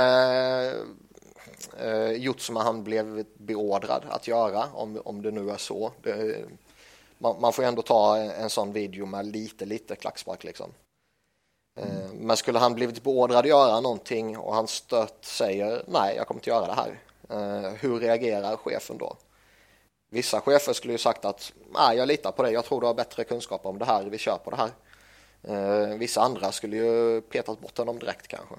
eh, 1.78 2.12
gjort 2.12 2.40
som 2.40 2.56
han 2.56 2.84
blev 2.84 3.24
beordrad 3.38 4.04
att 4.08 4.28
göra, 4.28 4.64
om, 4.72 5.00
om 5.04 5.22
det 5.22 5.30
nu 5.30 5.50
är 5.50 5.56
så. 5.56 5.92
Det, 6.02 6.44
man, 7.20 7.40
man, 7.40 7.52
får 7.52 7.62
ändå 7.62 7.82
ta 7.82 8.16
en, 8.16 8.30
en 8.30 8.50
sån 8.50 8.72
video 8.72 9.06
med 9.06 9.26
lite, 9.26 9.64
lite 9.64 9.96
klackspark 9.96 10.44
liksom. 10.44 10.70
Mm. 11.80 12.10
Men 12.10 12.36
skulle 12.36 12.58
han 12.58 12.74
blivit 12.74 13.02
beordrad 13.02 13.38
att 13.38 13.48
göra 13.48 13.80
någonting 13.80 14.38
och 14.38 14.54
han 14.54 14.68
stött 14.68 15.24
säger 15.24 15.82
nej, 15.86 16.16
jag 16.16 16.26
kommer 16.26 16.38
inte 16.38 16.50
göra 16.50 16.66
det 16.66 16.72
här. 16.72 17.00
Eh, 17.30 17.70
hur 17.70 18.00
reagerar 18.00 18.56
chefen 18.56 18.98
då? 18.98 19.16
Vissa 20.10 20.40
chefer 20.40 20.72
skulle 20.72 20.92
ju 20.92 20.98
sagt 20.98 21.24
att 21.24 21.52
nej, 21.74 21.96
jag 21.96 22.08
litar 22.08 22.32
på 22.32 22.42
dig, 22.42 22.52
jag 22.52 22.64
tror 22.64 22.80
du 22.80 22.86
har 22.86 22.94
bättre 22.94 23.24
kunskap 23.24 23.66
om 23.66 23.78
det 23.78 23.84
här, 23.84 24.04
vi 24.04 24.18
kör 24.18 24.38
på 24.44 24.50
det 24.50 24.56
här. 24.56 24.70
Eh, 25.42 25.96
vissa 25.96 26.20
andra 26.20 26.52
skulle 26.52 26.76
ju 26.76 27.20
petat 27.20 27.60
bort 27.60 27.78
honom 27.78 27.98
direkt 27.98 28.28
kanske. 28.28 28.54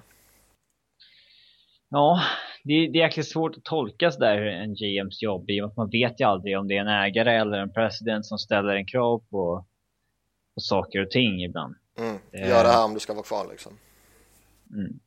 Ja, 1.92 2.20
det, 2.64 2.72
det 2.72 2.98
är 2.98 3.02
jäkligt 3.02 3.28
svårt 3.28 3.56
att 3.56 3.64
tolka 3.64 4.10
där 4.10 4.42
en 4.42 4.74
GMs 4.74 5.22
jobb 5.22 5.50
i 5.50 5.60
man 5.76 5.90
vet 5.90 6.20
ju 6.20 6.24
aldrig 6.24 6.58
om 6.58 6.68
det 6.68 6.76
är 6.76 6.80
en 6.80 6.88
ägare 6.88 7.36
eller 7.36 7.58
en 7.58 7.72
president 7.72 8.26
som 8.26 8.38
ställer 8.38 8.74
en 8.74 8.86
krav 8.86 9.22
på, 9.30 9.64
på 10.54 10.60
saker 10.60 11.02
och 11.02 11.10
ting 11.10 11.42
ibland. 11.42 11.74
Mm. 11.98 12.48
Gör 12.48 12.64
det 12.64 12.70
här 12.70 12.84
om 12.84 12.94
du 12.94 13.00
ska 13.00 13.14
vara 13.14 13.24
kvar 13.24 13.46
liksom. 13.50 13.72
Mm. 14.72 15.00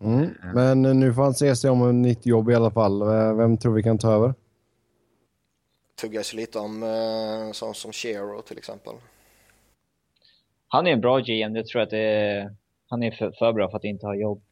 Mm. 0.00 0.30
Men 0.54 1.00
nu 1.00 1.14
får 1.14 1.22
han 1.22 1.34
se 1.34 1.56
sig 1.56 1.70
om 1.70 1.88
ett 1.88 1.94
nytt 1.94 2.26
jobb 2.26 2.50
i 2.50 2.54
alla 2.54 2.70
fall. 2.70 3.04
Vem 3.36 3.58
tror 3.58 3.74
vi 3.74 3.82
kan 3.82 3.98
ta 3.98 4.12
över? 4.12 4.34
tuggas 6.02 6.34
lite 6.34 6.58
om 6.58 6.82
eh, 6.82 7.52
sånt 7.52 7.76
som 7.76 7.92
Shero 7.92 8.42
till 8.42 8.58
exempel. 8.58 8.94
Han 10.68 10.86
är 10.86 10.90
en 10.90 11.00
bra 11.00 11.18
GM, 11.18 11.56
jag 11.56 11.66
tror 11.66 11.82
att 11.82 11.90
det 11.90 11.98
är, 11.98 12.56
han 12.88 13.02
är 13.02 13.10
för, 13.10 13.32
för, 13.38 13.52
bra 13.52 13.70
för 13.70 13.76
att 13.76 13.84
inte 13.84 14.06
ha 14.06 14.14
jobb. 14.14 14.42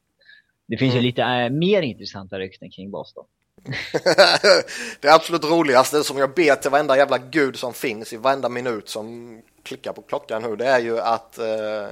Det 0.71 0.77
finns 0.77 0.93
mm. 0.93 1.03
ju 1.03 1.07
lite 1.07 1.21
äh, 1.21 1.49
mer 1.49 1.81
intressanta 1.81 2.39
rykten 2.39 2.71
kring 2.71 2.91
Boston. 2.91 3.25
det 4.99 5.09
absolut 5.09 5.43
roligaste 5.43 6.03
som 6.03 6.17
jag 6.17 6.33
ber 6.33 6.55
till 6.55 6.71
varenda 6.71 6.97
jävla 6.97 7.17
gud 7.17 7.55
som 7.55 7.73
finns 7.73 8.13
i 8.13 8.17
varenda 8.17 8.49
minut 8.49 8.89
som 8.89 9.41
klickar 9.63 9.93
på 9.93 10.01
klockan 10.01 10.41
nu, 10.41 10.55
det 10.55 10.65
är 10.65 10.79
ju 10.79 10.99
att 10.99 11.37
eh, 11.37 11.83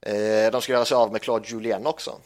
eh, 0.00 0.50
de 0.52 0.62
ska 0.62 0.72
göra 0.72 0.84
sig 0.84 0.94
av 0.94 1.12
med 1.12 1.22
Claude 1.22 1.48
Julien 1.48 1.86
också. 1.86 2.18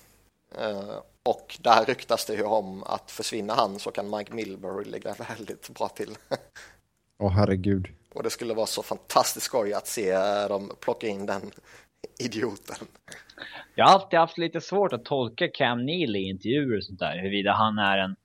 Eh, 0.59 0.94
och 1.22 1.59
där 1.61 1.85
ryktas 1.85 2.26
det 2.26 2.35
ju 2.35 2.44
om 2.44 2.83
att 2.83 3.11
försvinna 3.11 3.55
han 3.55 3.79
så 3.79 3.90
kan 3.90 4.11
Mike 4.11 4.35
Milbury 4.35 4.85
ligga 4.85 5.14
väldigt 5.29 5.68
bra 5.68 5.88
till. 5.88 6.16
Åh 7.18 7.26
oh, 7.26 7.33
herregud. 7.33 7.88
Och 8.14 8.22
det 8.22 8.31
skulle 8.31 8.55
vara 8.55 8.66
så 8.66 8.83
fantastiskt 8.83 9.46
skoj 9.46 9.74
att 9.74 9.87
se 9.87 10.14
dem 10.48 10.72
plocka 10.81 11.07
in 11.07 11.26
den 11.26 11.50
idioten. 12.18 12.76
Jag 13.74 13.86
har 13.86 13.92
alltid 13.92 14.18
haft 14.18 14.38
lite 14.38 14.60
svårt 14.60 14.92
att 14.92 15.04
tolka 15.04 15.48
Cam 15.48 15.86
Neely 15.86 16.18
i 16.18 16.28
intervjuer 16.28 16.76
och 16.76 16.84
sånt 16.84 16.98
där. 16.98 17.18
Huruvida 17.18 17.52
han 17.52 17.78
är 17.78 17.98
en, 17.98 18.16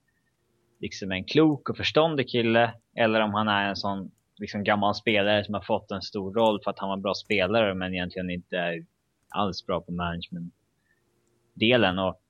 liksom 0.80 1.12
en 1.12 1.24
klok 1.24 1.70
och 1.70 1.78
förståndig 1.78 2.30
kille 2.30 2.74
eller 2.96 3.20
om 3.20 3.34
han 3.34 3.48
är 3.48 3.70
en 3.70 3.76
sån 3.76 4.12
liksom 4.38 4.64
gammal 4.64 4.96
spelare 4.96 5.46
som 5.46 5.54
har 5.54 5.62
fått 5.62 5.92
en 5.92 6.02
stor 6.02 6.34
roll 6.34 6.62
för 6.64 6.72
att 6.72 6.80
han 6.80 6.90
var 6.90 6.98
bra 6.98 7.14
spelare 7.14 7.74
men 7.74 7.94
egentligen 7.94 8.30
inte 8.30 8.58
är 8.58 8.86
alls 9.30 9.66
bra 9.66 9.82
på 9.82 9.92
management-delen. 9.92 12.00
Och 12.00 12.22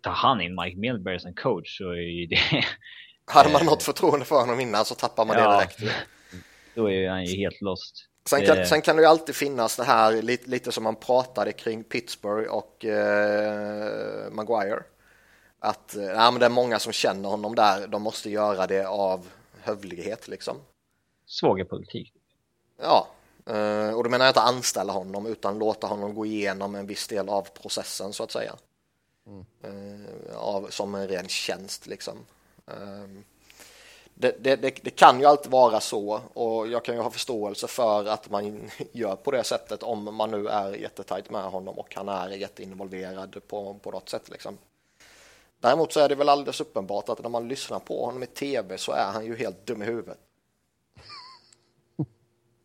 tar 0.00 0.12
han 0.12 0.40
in 0.40 0.54
Mike 0.54 0.78
Milbury 0.78 1.18
som 1.18 1.34
coach 1.34 1.78
så 1.78 1.90
är 1.90 2.20
ju 2.20 2.26
det... 2.26 2.38
Hade 3.24 3.52
man 3.52 3.66
något 3.66 3.82
förtroende 3.82 4.24
för 4.24 4.40
honom 4.40 4.60
innan 4.60 4.84
så 4.84 4.94
tappar 4.94 5.24
man 5.24 5.36
ja, 5.36 5.50
det 5.50 5.56
direkt. 5.56 5.80
Då 6.74 6.90
är 6.90 7.10
han 7.10 7.24
ju 7.24 7.36
helt 7.36 7.60
lost. 7.60 8.08
Sen 8.24 8.46
kan, 8.46 8.66
sen 8.66 8.82
kan 8.82 8.96
det 8.96 9.02
ju 9.02 9.08
alltid 9.08 9.34
finnas 9.34 9.76
det 9.76 9.84
här 9.84 10.22
lite, 10.22 10.50
lite 10.50 10.72
som 10.72 10.84
man 10.84 10.96
pratade 10.96 11.52
kring 11.52 11.84
Pittsburgh 11.84 12.50
och 12.50 12.84
eh, 12.84 14.30
Maguire. 14.30 14.82
Att 15.58 15.96
eh, 15.96 16.04
ja, 16.04 16.30
men 16.30 16.40
det 16.40 16.46
är 16.46 16.50
många 16.50 16.78
som 16.78 16.92
känner 16.92 17.28
honom 17.28 17.54
där, 17.54 17.86
de 17.86 18.02
måste 18.02 18.30
göra 18.30 18.66
det 18.66 18.86
av 18.86 19.28
hövlighet 19.60 20.28
liksom. 20.28 20.56
Svågerpolitik. 21.26 22.12
Ja, 22.80 23.08
eh, 23.46 23.94
och 23.94 24.04
då 24.04 24.10
menar 24.10 24.24
jag 24.24 24.30
inte 24.30 24.40
anställa 24.40 24.92
honom 24.92 25.26
utan 25.26 25.58
låta 25.58 25.86
honom 25.86 26.14
gå 26.14 26.26
igenom 26.26 26.74
en 26.74 26.86
viss 26.86 27.08
del 27.08 27.28
av 27.28 27.48
processen 27.62 28.12
så 28.12 28.22
att 28.22 28.30
säga. 28.30 28.56
Mm. 29.26 30.06
av, 30.34 30.66
som 30.70 30.94
en 30.94 31.08
ren 31.08 31.28
tjänst 31.28 31.86
liksom. 31.86 32.18
Ehm, 32.66 33.24
det, 34.14 34.44
det, 34.44 34.56
det, 34.56 34.78
det, 34.82 34.90
kan 34.90 35.20
ju 35.20 35.26
alltid 35.26 35.52
vara 35.52 35.80
så 35.80 36.20
och 36.34 36.68
jag 36.68 36.84
kan 36.84 36.94
ju 36.94 37.00
ha 37.00 37.10
förståelse 37.10 37.66
för 37.66 38.06
att 38.06 38.30
man 38.30 38.70
gör 38.92 39.16
på 39.16 39.30
det 39.30 39.44
sättet 39.44 39.82
om 39.82 40.16
man 40.16 40.30
nu 40.30 40.48
är 40.48 40.72
jättetajt 40.72 41.30
med 41.30 41.42
honom 41.42 41.78
och 41.78 41.94
han 41.94 42.08
är 42.08 42.28
jätteinvolverad 42.28 43.40
på, 43.48 43.74
på 43.74 43.90
något 43.90 44.08
sätt 44.08 44.30
liksom. 44.30 44.58
Däremot 45.60 45.92
så 45.92 46.00
är 46.00 46.08
det 46.08 46.14
väl 46.14 46.28
alldeles 46.28 46.60
uppenbart 46.60 47.08
att 47.08 47.22
när 47.22 47.30
man 47.30 47.48
lyssnar 47.48 47.78
på 47.78 48.04
honom 48.06 48.22
i 48.22 48.26
tv 48.26 48.78
så 48.78 48.92
är 48.92 49.12
han 49.12 49.26
ju 49.26 49.36
helt 49.36 49.66
dum 49.66 49.82
i 49.82 49.84
huvudet. 49.84 50.18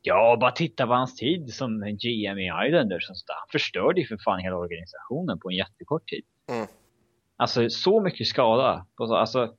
Ja, 0.02 0.38
bara 0.40 0.52
titta 0.52 0.88
på 0.88 0.94
hans 0.94 1.16
tid 1.16 1.54
som 1.54 1.80
GM 1.80 2.38
i 2.38 2.52
Islanders. 2.68 3.10
Och 3.10 3.16
Han 3.28 3.48
förstörde 3.52 4.02
ju 4.02 4.08
för 4.08 4.18
fan 4.18 4.40
hela 4.40 4.58
organisationen 4.58 5.40
på 5.40 5.50
en 5.50 5.56
jättekort 5.56 6.10
tid. 6.10 6.24
Mm. 6.50 6.68
Alltså 7.38 7.70
så 7.70 8.02
mycket 8.02 8.28
skada. 8.28 8.86
Alltså, 8.98 9.56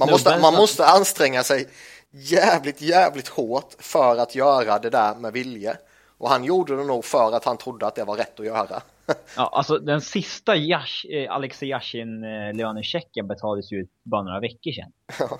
man, 0.00 0.10
måste, 0.10 0.38
man 0.38 0.54
måste 0.54 0.86
anstränga 0.86 1.42
sig 1.42 1.68
jävligt, 2.10 2.82
jävligt 2.82 3.28
hårt 3.28 3.74
för 3.78 4.16
att 4.16 4.34
göra 4.34 4.78
det 4.78 4.90
där 4.90 5.14
med 5.14 5.32
vilje. 5.32 5.76
Och 6.18 6.28
han 6.28 6.44
gjorde 6.44 6.76
det 6.76 6.84
nog 6.84 7.04
för 7.04 7.36
att 7.36 7.44
han 7.44 7.58
trodde 7.58 7.86
att 7.86 7.94
det 7.94 8.04
var 8.04 8.16
rätt 8.16 8.40
att 8.40 8.46
göra. 8.46 8.82
ja, 9.36 9.50
alltså 9.52 9.78
den 9.78 10.00
sista 10.00 10.56
Yash, 10.56 11.06
eh, 11.10 11.32
Alexej 11.32 11.68
Yashin 11.68 12.24
eh, 12.24 12.54
lönechecken 12.54 13.26
betalades 13.26 13.72
ju 13.72 13.86
bara 14.02 14.22
några 14.22 14.40
veckor 14.40 14.72
sedan. 14.72 14.92
Ja. 15.18 15.38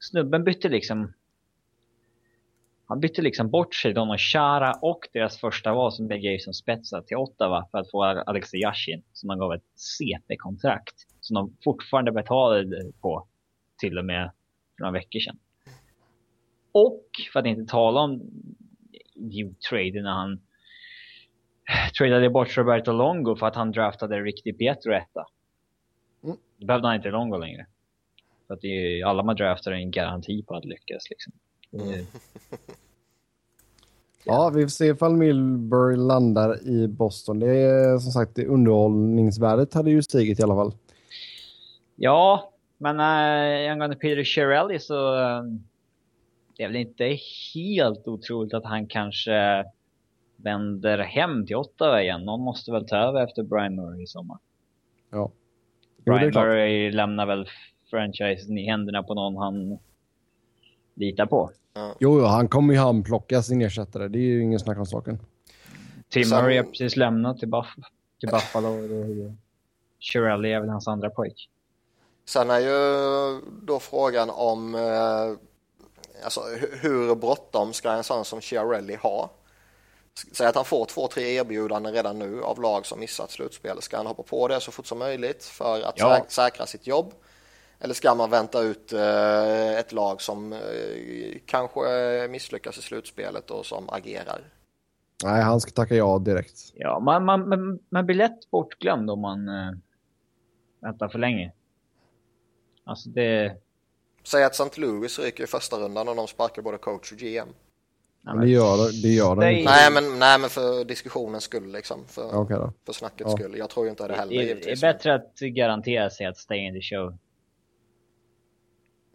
Snubben 0.00 0.44
bytte 0.44 0.68
liksom 0.68 1.12
han 2.86 3.00
bytte 3.00 3.22
liksom 3.22 3.50
bort 3.50 3.74
sig, 3.74 3.98
och 3.98 4.20
Chara 4.20 4.72
och 4.72 5.08
deras 5.12 5.40
första 5.40 5.72
val 5.72 5.92
som 5.92 6.06
blev 6.06 6.20
Jason 6.20 6.54
Spetsa 6.54 7.02
till 7.02 7.16
Ottawa 7.16 7.68
för 7.70 7.78
att 7.78 7.90
få 7.90 8.02
Alexej 8.02 8.60
Yashin 8.60 9.02
som 9.12 9.28
han 9.28 9.38
gav 9.38 9.52
ett 9.52 9.64
CP-kontrakt 9.76 10.94
som 11.24 11.34
de 11.34 11.56
fortfarande 11.64 12.12
betalade 12.12 12.92
på 13.00 13.26
till 13.78 13.98
och 13.98 14.04
med 14.04 14.30
för 14.76 14.82
några 14.82 14.92
veckor 14.92 15.20
sedan. 15.20 15.38
Och 16.72 17.04
för 17.32 17.40
att 17.40 17.46
inte 17.46 17.72
tala 17.72 18.00
om 18.00 18.20
trade 19.70 20.02
när 20.02 20.12
han 20.12 20.40
tradade 21.98 22.30
bort 22.30 22.56
Roberto 22.56 22.92
Longo 22.92 23.36
för 23.36 23.46
att 23.46 23.56
han 23.56 23.72
draftade 23.72 24.20
riktigt 24.20 24.58
Pietro 24.58 24.92
etta. 24.92 25.26
Mm. 26.24 26.36
Då 26.58 26.66
behövde 26.66 26.88
han 26.88 26.96
inte 26.96 27.10
Longo 27.10 27.38
längre. 27.38 27.66
För 28.46 28.54
att 28.54 28.60
det 28.60 28.68
är, 28.68 29.06
alla 29.06 29.22
man 29.22 29.36
draftar 29.36 29.72
är 29.72 29.76
en 29.76 29.90
garanti 29.90 30.42
på 30.42 30.54
att 30.54 30.64
lyckas 30.64 31.10
liksom. 31.10 31.32
Mm. 31.72 32.06
ja, 34.24 34.50
vi 34.54 34.62
får 34.62 34.68
se 34.68 34.86
ifall 34.86 35.16
Milbury 35.16 35.96
landar 35.96 36.68
i 36.68 36.88
Boston. 36.88 37.38
Det 37.38 37.56
är 37.56 37.98
som 37.98 38.12
sagt, 38.12 38.34
det 38.34 38.46
underhållningsvärdet 38.46 39.74
hade 39.74 39.90
ju 39.90 40.02
stigit 40.02 40.40
i 40.40 40.42
alla 40.42 40.54
fall. 40.54 40.74
Ja, 41.96 42.52
men 42.78 43.00
äh, 43.00 43.72
angående 43.72 43.96
Peter 43.96 44.24
Chiarelli 44.24 44.78
så 44.78 45.16
äh, 45.16 45.42
det 46.56 46.62
är 46.62 46.68
väl 46.68 46.76
inte 46.76 47.18
helt 47.54 48.08
otroligt 48.08 48.54
att 48.54 48.64
han 48.64 48.86
kanske 48.86 49.64
vänder 50.36 50.98
hem 50.98 51.46
till 51.46 51.56
Ottawa 51.56 52.02
igen. 52.02 52.24
Någon 52.24 52.40
måste 52.40 52.72
väl 52.72 52.88
ta 52.88 52.96
över 52.96 53.24
efter 53.24 53.42
Brian 53.42 53.74
Murray 53.74 54.02
i 54.02 54.06
sommar. 54.06 54.38
Ja. 55.10 55.30
Brian 56.04 56.32
Murray 56.34 56.90
lämnar 56.90 57.26
väl 57.26 57.48
franchisen 57.90 58.58
i 58.58 58.66
händerna 58.66 59.02
på 59.02 59.14
någon 59.14 59.36
han 59.36 59.78
litar 60.94 61.26
på. 61.26 61.50
Ja. 61.74 61.96
Jo, 62.00 62.18
jo, 62.18 62.24
han 62.24 62.48
kommer 62.48 62.74
ju 62.74 62.80
handplocka 62.80 63.42
sin 63.42 63.62
ersättare. 63.62 64.08
Det 64.08 64.18
är 64.18 64.22
ju 64.22 64.42
ingen 64.42 64.58
snack 64.58 64.78
om 64.78 64.86
saken. 64.86 65.18
Tim. 66.08 66.28
Murray 66.28 66.56
har 66.56 66.64
precis 66.64 66.96
lämnat 66.96 67.38
till, 67.38 67.48
Buff 67.48 67.66
till 68.20 68.28
Buffalo. 68.28 68.68
Shirelli 70.00 70.52
är 70.52 70.60
väl 70.60 70.68
hans 70.68 70.88
andra 70.88 71.10
pojk. 71.10 71.50
Sen 72.24 72.50
är 72.50 72.58
ju 72.58 73.40
då 73.62 73.80
frågan 73.80 74.30
om 74.30 74.74
eh, 74.74 75.32
alltså, 76.24 76.40
hur 76.80 77.14
bråttom 77.14 77.72
ska 77.72 77.90
en 77.90 78.04
sån 78.04 78.24
som 78.24 78.40
Chiarelli 78.40 78.94
ha? 78.94 79.30
Säg 80.32 80.46
att 80.46 80.54
han 80.54 80.64
får 80.64 80.84
två, 80.84 81.08
tre 81.08 81.34
erbjudanden 81.34 81.92
redan 81.92 82.18
nu 82.18 82.42
av 82.42 82.60
lag 82.60 82.86
som 82.86 83.00
missat 83.00 83.30
slutspel. 83.30 83.82
Ska 83.82 83.96
han 83.96 84.06
hoppa 84.06 84.22
på 84.22 84.48
det 84.48 84.60
så 84.60 84.72
fort 84.72 84.86
som 84.86 84.98
möjligt 84.98 85.44
för 85.44 85.82
att 85.82 85.98
ja. 85.98 86.24
säkra 86.28 86.66
sitt 86.66 86.86
jobb? 86.86 87.14
Eller 87.80 87.94
ska 87.94 88.14
man 88.14 88.30
vänta 88.30 88.60
ut 88.60 88.92
eh, 88.92 89.78
ett 89.78 89.92
lag 89.92 90.20
som 90.20 90.52
eh, 90.52 90.58
kanske 91.46 91.80
misslyckas 92.30 92.78
i 92.78 92.82
slutspelet 92.82 93.50
och 93.50 93.66
som 93.66 93.90
agerar? 93.90 94.40
Nej, 95.24 95.42
han 95.42 95.60
ska 95.60 95.70
tacka 95.70 95.94
ja 95.94 96.18
direkt. 96.18 96.72
Ja, 96.74 97.00
man, 97.00 97.24
man, 97.24 97.48
man, 97.48 97.78
man 97.88 98.06
blir 98.06 98.16
lätt 98.16 98.50
bortglömd 98.50 99.10
om 99.10 99.20
man 99.20 99.48
äh, 99.48 99.72
väntar 100.80 101.08
för 101.08 101.18
länge. 101.18 101.52
Alltså 102.84 103.08
det... 103.08 103.56
Säg 104.24 104.44
att 104.44 104.52
St. 104.52 104.80
Louis 104.80 105.18
ryker 105.18 105.44
i 105.44 105.46
första 105.46 105.76
rundan 105.76 106.08
och 106.08 106.16
de 106.16 106.26
sparkar 106.28 106.62
både 106.62 106.78
coach 106.78 107.12
och 107.12 107.18
GM. 107.18 107.48
Ja, 108.24 108.34
men 108.34 108.40
det 108.40 108.48
gör, 108.48 109.02
det 109.02 109.08
gör 109.08 109.36
det 109.36 109.52
inte. 109.52 109.70
Nej 109.70 109.92
men, 109.92 110.18
nej, 110.18 110.38
men 110.40 110.50
för 110.50 110.84
diskussionens 110.84 111.44
skull 111.44 111.72
liksom. 111.72 112.04
För, 112.06 112.36
okay 112.36 112.56
då. 112.56 112.72
för 112.86 112.92
snackets 112.92 113.30
ja. 113.30 113.36
skull. 113.36 113.58
Jag 113.58 113.70
tror 113.70 113.86
ju 113.86 113.90
inte 113.90 114.08
det 114.08 114.14
heller. 114.14 114.44
Det, 114.44 114.54
det 114.54 114.70
är 114.70 114.80
bättre 114.80 115.14
att 115.14 115.38
garantera 115.38 116.10
sig 116.10 116.26
att 116.26 116.38
stay 116.38 116.58
in 116.58 116.74
the 116.74 116.80
show. 116.80 117.18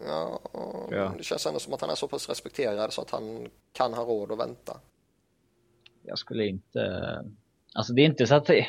Ja, 0.06 0.42
ja, 0.92 1.14
det 1.18 1.24
känns 1.24 1.46
ändå 1.46 1.60
som 1.60 1.74
att 1.74 1.82
han 1.82 1.90
är 1.90 1.96
så 1.96 2.08
pass 2.08 2.30
respekterad 2.30 2.94
så 2.94 3.02
att 3.02 3.12
han 3.12 3.48
kan 3.74 3.94
ha 3.94 4.04
råd 4.04 4.32
att 4.32 4.40
vänta. 4.40 4.78
Jag 6.04 6.18
skulle 6.18 6.46
inte... 6.46 6.82
Alltså 7.74 7.94
det 7.94 8.02
är 8.02 8.06
inte 8.06 8.28
så 8.28 8.36
att 8.36 8.46
det... 8.46 8.68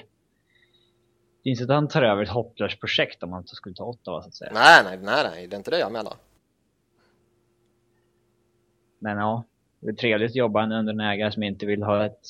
Det 1.43 1.49
är 1.49 1.51
inte 1.51 1.65
så 1.65 1.73
att 1.73 1.75
han 1.75 1.89
tar 1.89 2.03
över 2.03 2.23
ett 2.23 2.29
hopplöst 2.29 2.81
projekt 2.81 3.23
om 3.23 3.33
han 3.33 3.47
skulle 3.47 3.75
ta 3.75 3.85
Ottawa 3.85 4.23
så 4.23 4.29
att 4.29 4.35
säga. 4.35 4.51
Nej, 4.55 4.85
nej, 4.85 4.99
nej, 5.03 5.25
nej, 5.31 5.47
det 5.47 5.57
är 5.57 5.59
inte 5.59 5.71
det 5.71 5.79
jag 5.79 5.93
menar. 5.93 6.15
Men 8.99 9.19
ja, 9.19 9.45
det 9.81 9.89
är 9.89 9.93
trevligt 9.93 10.31
att 10.31 10.37
jobba 10.37 10.63
under 10.63 10.93
en 10.93 11.01
ägare 11.01 11.33
som 11.33 11.43
inte 11.43 11.67
vill 11.67 11.83
ha 11.83 12.07
ett 12.07 12.27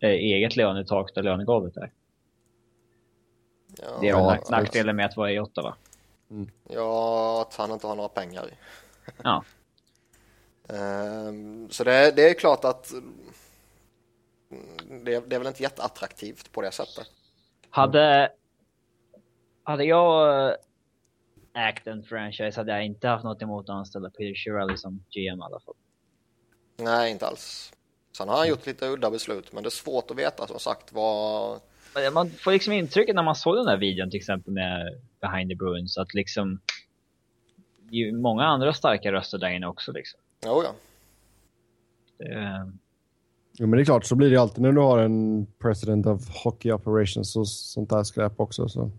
eh, 0.00 0.10
eget 0.10 0.56
löneuttag 0.56 1.08
där 1.14 1.22
lönegolvet 1.22 1.76
är. 1.76 1.92
Ja, 3.82 3.98
det 4.00 4.08
är 4.08 4.10
ja, 4.10 4.38
nackdelen 4.50 4.96
med 4.96 5.06
att 5.06 5.16
vara 5.16 5.32
i 5.32 5.40
Ottawa. 5.40 5.76
Mm. 6.30 6.50
Ja, 6.68 7.42
att 7.42 7.54
han 7.54 7.70
inte 7.70 7.86
har 7.86 7.96
några 7.96 8.08
pengar. 8.08 8.50
Ja. 9.22 9.44
um, 10.68 11.68
så 11.70 11.84
det, 11.84 12.16
det, 12.16 12.30
är 12.30 12.34
klart 12.34 12.64
att 12.64 12.92
det, 15.04 15.20
det, 15.26 15.34
är 15.34 15.38
väl 15.38 15.46
inte 15.46 15.62
jätteattraktivt 15.62 16.52
på 16.52 16.62
det 16.62 16.70
sättet. 16.70 17.06
Hade, 17.76 18.32
hade 19.62 19.84
jag 19.84 20.56
ägt 21.54 21.86
en 21.86 22.02
franchise 22.02 22.60
hade 22.60 22.72
jag 22.72 22.84
inte 22.84 23.08
haft 23.08 23.24
något 23.24 23.42
emot 23.42 23.68
att 23.68 23.74
anställa 23.74 24.10
Peter 24.10 24.34
Chiarelli 24.34 24.76
som 24.76 25.04
GM 25.10 25.38
i 25.38 25.42
alla 25.42 25.60
fall. 25.60 25.74
Nej, 26.76 27.12
inte 27.12 27.26
alls. 27.26 27.72
Sen 28.16 28.28
har 28.28 28.36
han 28.36 28.48
gjort 28.48 28.66
lite 28.66 28.86
udda 28.86 29.10
beslut, 29.10 29.52
men 29.52 29.62
det 29.62 29.68
är 29.68 29.70
svårt 29.70 30.10
att 30.10 30.18
veta 30.18 30.46
som 30.46 30.58
sagt 30.58 30.92
vad... 30.92 31.60
Man 32.12 32.30
får 32.30 32.52
liksom 32.52 32.72
intrycket 32.72 33.14
när 33.14 33.22
man 33.22 33.36
såg 33.36 33.56
den 33.56 33.66
där 33.66 33.76
videon 33.76 34.10
till 34.10 34.18
exempel 34.18 34.52
med 34.52 35.00
Behind 35.20 35.50
the 35.50 35.56
Bruins 35.56 35.98
att 35.98 36.14
liksom 36.14 36.60
det 37.78 37.96
är 37.96 38.12
många 38.12 38.44
andra 38.44 38.72
starka 38.72 39.12
röster 39.12 39.38
där 39.38 39.50
inne 39.50 39.66
också 39.66 39.92
liksom. 39.92 40.20
Jo, 40.44 40.62
ja. 40.64 40.74
Det... 42.18 42.72
Jo, 43.58 43.66
men 43.66 43.76
det 43.76 43.82
är 43.82 43.84
klart, 43.84 44.04
så 44.04 44.16
blir 44.16 44.30
det 44.30 44.36
alltid 44.36 44.62
när 44.62 44.72
du 44.72 44.80
har 44.80 44.98
en 44.98 45.46
president 45.58 46.06
of 46.06 46.44
hockey 46.44 46.72
operations 46.72 47.36
och 47.36 47.48
sånt 47.48 47.90
där 47.90 48.02
skräp 48.02 48.40
också. 48.40 48.68
Så. 48.68 48.90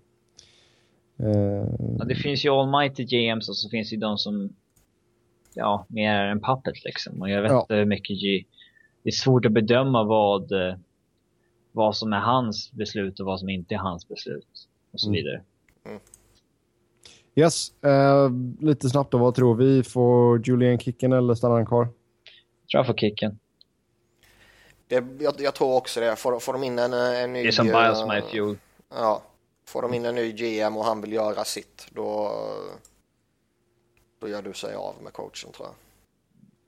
Uh... 1.20 1.68
Ja, 2.00 2.06
det 2.06 2.16
finns 2.16 2.46
ju 2.46 2.50
almighty 2.50 3.04
GMs 3.04 3.50
och 3.50 3.58
så 3.58 3.70
finns 3.70 3.90
det 3.90 3.96
ju 3.96 4.00
de 4.00 4.18
som 4.18 4.50
ja, 5.54 5.86
mer 5.90 6.12
är 6.12 6.28
en 6.28 6.42
puppet 6.42 6.86
liksom. 6.86 7.22
Och 7.22 7.30
jag 7.30 7.42
vet 7.42 7.52
inte 7.52 7.66
ja. 7.70 7.76
hur 7.76 7.86
mycket 7.86 8.22
G... 8.22 8.44
Det 9.04 9.10
är 9.10 9.14
svårt 9.14 9.46
att 9.46 9.52
bedöma 9.52 10.04
vad, 10.04 10.52
vad 11.72 11.96
som 11.96 12.14
är 12.14 12.20
hans 12.20 12.72
beslut 12.72 13.20
och 13.20 13.26
vad 13.26 13.40
som 13.40 13.50
inte 13.50 13.76
är 13.76 13.80
hans 13.80 14.08
beslut. 14.08 14.68
Och 14.92 15.00
så 15.00 15.08
mm. 15.08 15.14
vidare. 15.14 15.42
Mm. 15.86 16.00
Yes, 17.36 17.72
uh, 17.86 18.66
lite 18.68 18.90
snabbt 18.90 19.12
då. 19.12 19.18
Vad 19.18 19.36
tror 19.36 19.56
vi? 19.56 19.84
Får 19.84 20.48
Julian 20.48 20.80
kicken 20.80 21.14
eller 21.14 21.34
stannar 21.36 21.56
han 21.56 21.66
kvar? 21.66 21.84
Jag 21.84 22.70
tror 22.70 22.80
han 22.80 22.86
får 22.86 22.94
kicken. 22.94 23.40
Det, 24.88 25.06
jag, 25.20 25.42
jag, 25.42 25.56
tror 25.56 25.76
också 25.76 26.00
det. 26.00 26.16
Får, 26.16 26.40
får 26.40 26.54
de 26.54 26.64
in 26.64 26.80
en, 26.80 26.94
en 26.94 27.34
ny... 27.34 27.42
Det 27.42 27.48
är 27.48 27.52
som 27.52 27.68
Biles 27.68 28.08
My 28.08 28.32
Fuel. 28.32 28.58
Ja. 28.90 29.24
Får 29.66 29.82
de 29.82 29.94
in 29.94 30.06
en 30.06 30.16
ny 30.16 30.32
GM 30.32 30.78
och 30.78 30.86
han 30.86 31.02
vill 31.02 31.14
göra 31.14 31.44
sitt, 31.44 31.88
då, 31.90 32.32
då 34.20 34.30
gör 34.30 34.42
du 34.42 34.54
sig 34.54 34.76
av 34.76 34.96
med 35.04 35.14
coachen 35.14 35.52
tror 35.52 35.68
jag. 35.68 35.76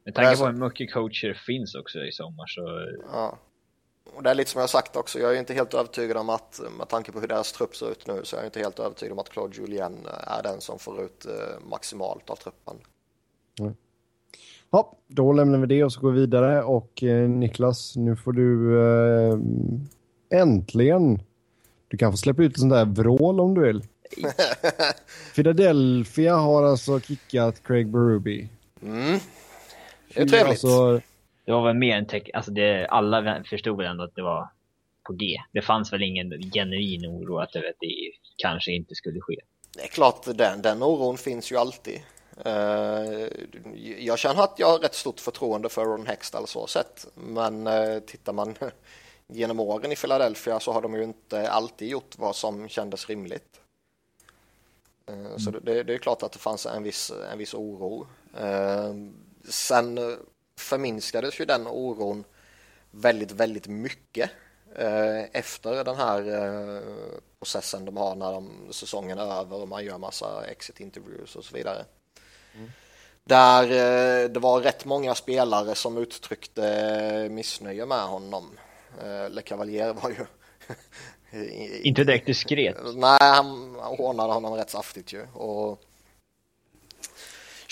Med 0.06 0.16
tanke 0.16 0.38
på 0.38 0.46
hur 0.46 0.54
mycket 0.54 0.94
coacher 0.94 1.34
finns 1.46 1.76
också 1.76 2.00
i 2.00 2.12
sommar 2.12 2.46
så... 2.48 2.62
Ja. 3.14 3.38
Och 4.16 4.24
det 4.24 4.30
är 4.30 4.36
lite 4.36 4.52
som 4.52 4.60
jag 4.60 4.64
har 4.64 4.68
sagt 4.68 4.96
också, 4.96 5.20
jag 5.20 5.36
är 5.36 5.40
inte 5.40 5.54
helt 5.54 5.74
övertygad 5.74 6.18
om 6.18 6.30
att, 6.30 6.62
med 6.78 6.88
tanke 6.88 7.12
på 7.12 7.20
hur 7.20 7.28
deras 7.28 7.52
trupp 7.52 7.76
ser 7.76 7.92
ut 7.92 8.08
nu, 8.08 8.22
så 8.24 8.36
jag 8.36 8.42
är 8.42 8.46
inte 8.46 8.60
helt 8.60 8.80
övertygad 8.80 9.14
om 9.14 9.20
att 9.20 9.30
Claude 9.30 9.58
Julien 9.58 10.08
är 10.28 10.44
den 10.44 10.62
som 10.62 10.80
får 10.80 11.02
ut 11.02 11.26
eh, 11.26 11.60
maximalt 11.70 12.30
av 12.30 12.36
truppen. 12.36 12.78
Mm. 13.60 13.76
Ja, 14.72 14.98
då 15.08 15.34
lämnar 15.34 15.60
vi 15.60 15.68
det 15.68 15.84
och 15.84 15.94
så 15.94 16.02
går 16.02 16.12
vi 16.12 16.20
vidare. 16.20 16.64
Och 16.64 17.04
eh, 17.04 17.30
Niklas, 17.30 17.96
nu 17.96 18.16
får 18.16 18.34
du 18.34 18.80
eh, 18.82 19.40
äntligen... 20.42 21.22
Du 21.88 21.98
kan 21.98 22.12
få 22.12 22.18
släppa 22.18 22.44
ut 22.44 22.56
en 22.56 22.60
sån 22.60 22.70
där 22.70 22.86
vrål 22.86 23.40
om 23.40 23.54
du 23.54 23.62
vill. 23.62 23.84
Philadelphia 25.36 26.36
har 26.36 26.64
alltså 26.64 27.00
kickat 27.00 27.64
Craig 27.64 27.88
Berube. 27.88 28.48
Mm. 28.82 29.20
Det 30.14 30.22
är 30.22 30.26
trevligt. 30.26 30.50
Alltså, 30.50 31.02
det 31.46 31.52
var 31.52 31.64
väl 31.64 31.76
mer 31.76 31.98
en 31.98 32.06
tech, 32.06 32.24
alltså 32.34 32.52
det, 32.52 32.88
alla 32.88 33.44
förstod 33.44 33.78
väl 33.78 33.86
ändå 33.86 34.04
att 34.04 34.16
det 34.16 34.22
var 34.22 34.50
på 35.04 35.14
G. 35.14 35.38
Det 35.52 35.62
fanns 35.62 35.94
väl 35.94 36.04
ingen 36.04 36.30
genuin 36.54 37.06
oro 37.06 37.38
att 37.38 37.54
det, 37.54 37.74
det 37.80 38.12
kanske 38.38 38.72
inte 38.72 38.96
skulle 38.96 39.22
ske. 39.22 39.36
Det 39.78 39.84
är 39.84 39.88
klart, 39.88 40.26
den, 40.36 40.62
den 40.62 40.84
oron 40.84 41.18
finns 41.18 41.52
ju 41.52 41.56
alltid. 41.56 42.00
Eh, 42.46 43.28
jag 43.98 44.20
känner 44.20 44.44
att 44.44 44.60
jag 44.60 44.68
har 44.68 44.80
rätt 44.80 44.96
stort 44.96 45.20
förtroende 45.20 45.70
för 45.70 45.86
Ron 45.86 46.08
Hextall 46.08 46.48
så 46.48 46.68
sett, 46.68 47.08
men 47.14 47.68
eh, 47.68 48.00
tittar 48.00 48.34
man 48.34 48.56
genom 49.28 49.60
åren 49.60 49.92
i 49.92 49.96
Philadelphia 49.96 50.60
så 50.60 50.72
har 50.72 50.82
de 50.82 50.94
ju 50.94 51.04
inte 51.04 51.50
alltid 51.50 51.90
gjort 51.90 52.18
vad 52.18 52.36
som 52.36 52.68
kändes 52.70 53.10
rimligt. 53.10 53.60
Eh, 55.06 55.38
så 55.38 55.50
mm. 55.50 55.62
det, 55.64 55.84
det, 55.84 55.94
är 55.94 55.98
klart 55.98 56.24
att 56.24 56.32
det 56.32 56.40
fanns 56.40 56.66
en 56.66 56.84
viss, 56.84 57.12
en 57.32 57.38
viss 57.38 57.54
oro. 57.54 58.08
Sen 59.50 60.18
förminskades 60.60 61.40
ju 61.40 61.46
den 61.46 61.68
oron 61.68 62.24
väldigt, 62.92 63.32
väldigt 63.32 63.68
mycket 63.68 64.30
efter 65.32 65.84
den 65.84 65.96
här 65.96 66.22
processen 67.40 67.86
de 67.86 67.98
har 67.98 68.16
när 68.16 68.32
de, 68.32 68.68
säsongen 68.72 69.20
är 69.20 69.40
över 69.40 69.62
och 69.62 69.68
man 69.68 69.86
gör 69.86 69.98
massa 69.98 70.46
exit 70.46 70.80
interviews 70.80 71.36
och 71.36 71.46
så 71.46 71.56
vidare. 71.56 71.86
Där 73.30 73.64
eh, 73.64 74.30
det 74.30 74.40
var 74.40 74.62
rätt 74.62 74.86
många 74.86 75.16
spelare 75.16 75.76
som 75.76 75.98
uttryckte 75.98 77.28
missnöje 77.32 77.86
med 77.86 78.02
honom. 78.02 78.58
Eh, 79.02 79.30
Le 79.30 79.42
Cavalier 79.42 79.94
var 79.94 80.10
ju... 80.10 80.26
Inte 81.84 82.04
direkt 82.04 82.26
diskret. 82.26 82.78
Nej, 82.96 83.18
han 83.22 83.76
hånade 83.76 84.34
honom 84.34 84.54
rätt 84.54 84.70
saftigt 84.70 85.14
ju. 85.14 85.28
Och 85.34 85.82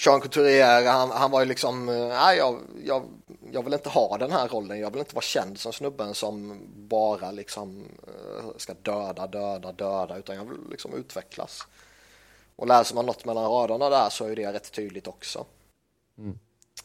Jean 0.05 0.21
Couturier, 0.21 0.85
han, 0.85 1.11
han 1.11 1.31
var 1.31 1.39
ju 1.39 1.45
liksom, 1.45 1.89
eh, 1.89 2.07
nej 2.07 2.37
jag, 2.37 2.59
jag, 2.83 3.03
jag 3.51 3.63
vill 3.63 3.73
inte 3.73 3.89
ha 3.89 4.17
den 4.17 4.31
här 4.31 4.47
rollen, 4.47 4.79
jag 4.79 4.91
vill 4.91 4.99
inte 4.99 5.15
vara 5.15 5.23
känd 5.23 5.59
som 5.59 5.73
snubben 5.73 6.13
som 6.13 6.59
bara 6.75 7.31
liksom 7.31 7.83
ska 8.57 8.73
döda, 8.73 9.27
döda, 9.27 9.71
döda, 9.71 10.17
utan 10.17 10.35
jag 10.35 10.45
vill 10.45 10.57
liksom 10.71 10.93
utvecklas. 10.93 11.67
Och 12.57 12.67
läser 12.67 12.95
man 12.95 13.05
något 13.05 13.25
mellan 13.25 13.51
raderna 13.51 13.89
där 13.89 14.09
så 14.09 14.25
är 14.25 14.35
det 14.35 14.53
rätt 14.53 14.71
tydligt 14.71 15.07
också. 15.07 15.45
Mm. 16.17 16.39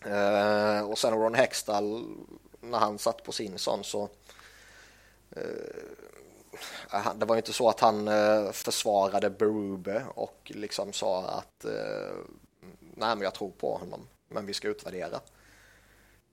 Eh, 0.05 0.91
och 0.91 0.99
sen 0.99 1.15
Ron 1.15 1.35
Hextall, 1.35 2.05
när 2.61 2.79
han 2.79 2.99
satt 2.99 3.23
på 3.23 3.33
sin 3.33 3.59
sån 3.59 3.85
så 3.85 4.09
eh, 5.31 7.13
det 7.15 7.27
var 7.27 7.37
inte 7.37 7.53
så 7.53 7.69
att 7.69 7.81
han 7.81 8.09
eh, 8.09 8.53
försvarade 8.53 9.31
Berube 9.31 10.05
och 10.15 10.53
liksom 10.55 10.93
sa 10.93 11.25
att 11.25 11.65
nej 12.81 13.17
men 13.17 13.21
jag 13.21 13.35
tror 13.35 13.51
på 13.51 13.77
honom 13.77 14.01
men 14.29 14.47
vi 14.47 14.55
ska 14.55 14.69
utvärdera. 14.69 15.21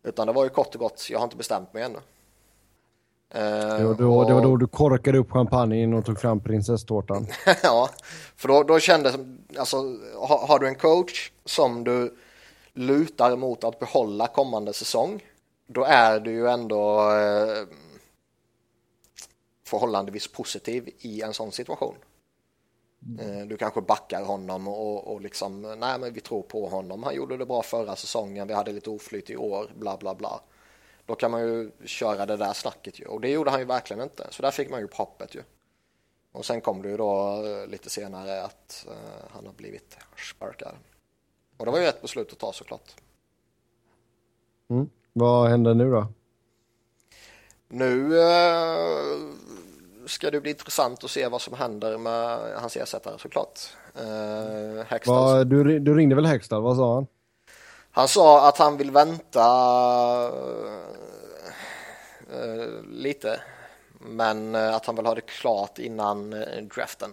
Utan 0.03 0.27
det 0.27 0.33
var 0.33 0.43
ju 0.43 0.49
kort 0.49 0.75
och 0.75 0.79
gott, 0.79 1.07
jag 1.09 1.19
har 1.19 1.23
inte 1.23 1.37
bestämt 1.37 1.73
mig 1.73 1.83
ännu. 1.83 1.99
Uh, 3.35 3.41
det, 3.77 3.83
var 3.83 3.93
då, 3.93 4.17
och... 4.17 4.27
det 4.27 4.33
var 4.33 4.41
då 4.41 4.57
du 4.57 4.67
korkade 4.67 5.17
upp 5.17 5.31
champagnen 5.31 5.93
och 5.93 6.05
tog 6.05 6.19
fram 6.19 6.39
prinsesstårtan. 6.39 7.27
ja, 7.63 7.89
för 8.35 8.47
då, 8.47 8.63
då 8.63 8.79
kändes 8.79 9.15
alltså 9.57 9.77
har, 10.15 10.47
har, 10.47 10.59
du 10.59 10.67
en 10.67 10.75
coach 10.75 11.31
som 11.45 11.83
du 11.83 12.15
lutar 12.73 13.35
mot 13.35 13.63
att 13.63 13.79
behålla 13.79 14.27
kommande 14.27 14.73
säsong, 14.73 15.23
då 15.67 15.83
är 15.83 16.19
du 16.19 16.31
ju 16.31 16.47
ändå 16.47 17.11
eh, 17.11 17.67
förhållandevis 19.65 20.27
positiv 20.27 20.89
i 20.99 21.21
en 21.21 21.33
sån 21.33 21.51
situation. 21.51 21.95
Eh, 23.19 23.47
du 23.47 23.57
kanske 23.57 23.81
backar 23.81 24.23
honom 24.23 24.67
och, 24.67 25.13
och 25.13 25.21
liksom, 25.21 25.61
nej 25.61 25.99
men 25.99 26.13
vi 26.13 26.21
tror 26.21 26.41
på 26.41 26.67
honom, 26.67 27.03
han 27.03 27.15
gjorde 27.15 27.37
det 27.37 27.45
bra 27.45 27.61
förra 27.61 27.95
säsongen, 27.95 28.47
vi 28.47 28.53
hade 28.53 28.71
lite 28.71 28.89
oflyt 28.89 29.29
i 29.29 29.37
år, 29.37 29.71
bla 29.75 29.97
bla 29.97 30.15
bla. 30.15 30.41
Då 31.09 31.15
kan 31.15 31.31
man 31.31 31.41
ju 31.41 31.71
köra 31.85 32.25
det 32.25 32.37
där 32.37 32.53
snacket 32.53 32.99
ju. 32.99 33.05
Och 33.05 33.21
det 33.21 33.29
gjorde 33.29 33.51
han 33.51 33.59
ju 33.59 33.65
verkligen 33.65 34.03
inte. 34.03 34.27
Så 34.29 34.41
där 34.41 34.51
fick 34.51 34.69
man 34.69 34.79
ju 34.79 34.85
upp 34.85 34.93
hoppet 34.93 35.35
ju. 35.35 35.41
Och 36.31 36.45
sen 36.45 36.61
kom 36.61 36.81
det 36.81 36.89
ju 36.89 36.97
då 36.97 37.43
eh, 37.45 37.67
lite 37.67 37.89
senare 37.89 38.43
att 38.43 38.85
uh, 38.87 38.93
han 39.33 39.45
har 39.45 39.53
blivit 39.53 39.97
sparkad. 40.31 40.75
Och 41.57 41.65
det 41.65 41.71
var 41.71 41.79
ju 41.79 41.85
ett 41.85 42.01
beslut 42.01 42.31
att 42.31 42.39
ta 42.39 42.53
såklart. 42.53 42.95
Mm. 44.69 44.89
Vad 45.13 45.49
händer 45.49 45.73
nu 45.73 45.91
då? 45.91 46.07
Nu 47.67 48.13
uh, 48.13 49.33
ska 50.05 50.31
det 50.31 50.41
bli 50.41 50.51
intressant 50.51 51.03
att 51.03 51.11
se 51.11 51.27
vad 51.27 51.41
som 51.41 51.53
händer 51.53 51.97
med 51.97 52.39
hans 52.61 52.77
ersättare 52.77 53.19
såklart. 53.19 53.59
Uh, 54.01 54.83
Va, 55.05 55.43
du, 55.43 55.79
du 55.79 55.95
ringde 55.95 56.15
väl 56.15 56.25
Hextall, 56.25 56.61
vad 56.61 56.77
sa 56.77 56.93
han? 56.95 57.07
Han 57.91 58.07
sa 58.07 58.47
att 58.47 58.57
han 58.57 58.77
vill 58.77 58.91
vänta 58.91 59.41
uh, 62.33 62.83
lite. 62.89 63.41
Men 63.99 64.55
uh, 64.55 64.75
att 64.75 64.85
han 64.85 64.95
vill 64.95 65.05
ha 65.05 65.15
det 65.15 65.21
klart 65.21 65.79
innan 65.79 66.33
uh, 66.33 66.63
draften. 66.75 67.11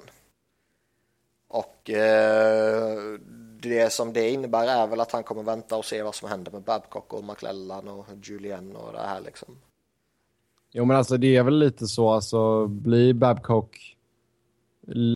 Och 1.48 1.90
det 3.60 3.92
som 3.92 4.12
det 4.12 4.30
innebär 4.30 4.66
är 4.66 4.86
väl 4.86 5.00
att 5.00 5.12
han 5.12 5.22
kommer 5.22 5.42
vänta 5.42 5.76
och 5.76 5.84
se 5.84 6.02
vad 6.02 6.14
som 6.14 6.28
händer 6.28 6.52
med 6.52 6.62
Babcock 6.62 7.12
och 7.12 7.24
McLellan 7.24 7.88
och 7.88 8.06
Julian 8.22 8.76
och 8.76 8.92
det 8.92 8.98
här 8.98 9.20
liksom. 9.20 9.56
Jo 10.72 10.84
men 10.84 10.96
alltså 10.96 11.16
det 11.16 11.36
är 11.36 11.42
väl 11.42 11.58
lite 11.58 11.86
så 11.86 12.10
alltså 12.10 12.66
blir 12.66 13.14
Babcock 13.14 13.96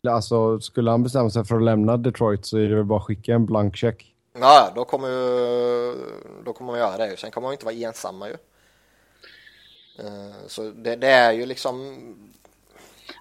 alltså 0.09 0.61
skulle 0.61 0.91
han 0.91 1.03
bestämma 1.03 1.31
sig 1.31 1.45
för 1.45 1.57
att 1.57 1.63
lämna 1.63 1.97
Detroit 1.97 2.47
så 2.47 2.59
är 2.59 2.69
det 2.69 2.75
väl 2.75 2.85
bara 2.85 2.99
att 2.99 3.05
skicka 3.05 3.35
en 3.35 3.47
blank 3.47 3.77
check. 3.77 4.15
Ja, 4.33 4.73
då 4.75 4.85
kommer, 4.85 5.09
ju, 5.09 5.95
då 6.45 6.53
kommer 6.53 6.73
man 6.73 6.81
göra 6.81 6.97
det. 6.97 7.17
Sen 7.17 7.31
kommer 7.31 7.47
man 7.47 7.53
inte 7.53 7.65
vara 7.65 7.75
ensamma 7.75 8.29
ju. 8.29 8.37
Eh, 10.01 10.47
så 10.47 10.71
det, 10.71 10.97
det, 10.97 11.09
är 11.09 11.33
ju 11.33 11.47
liksom... 11.47 11.99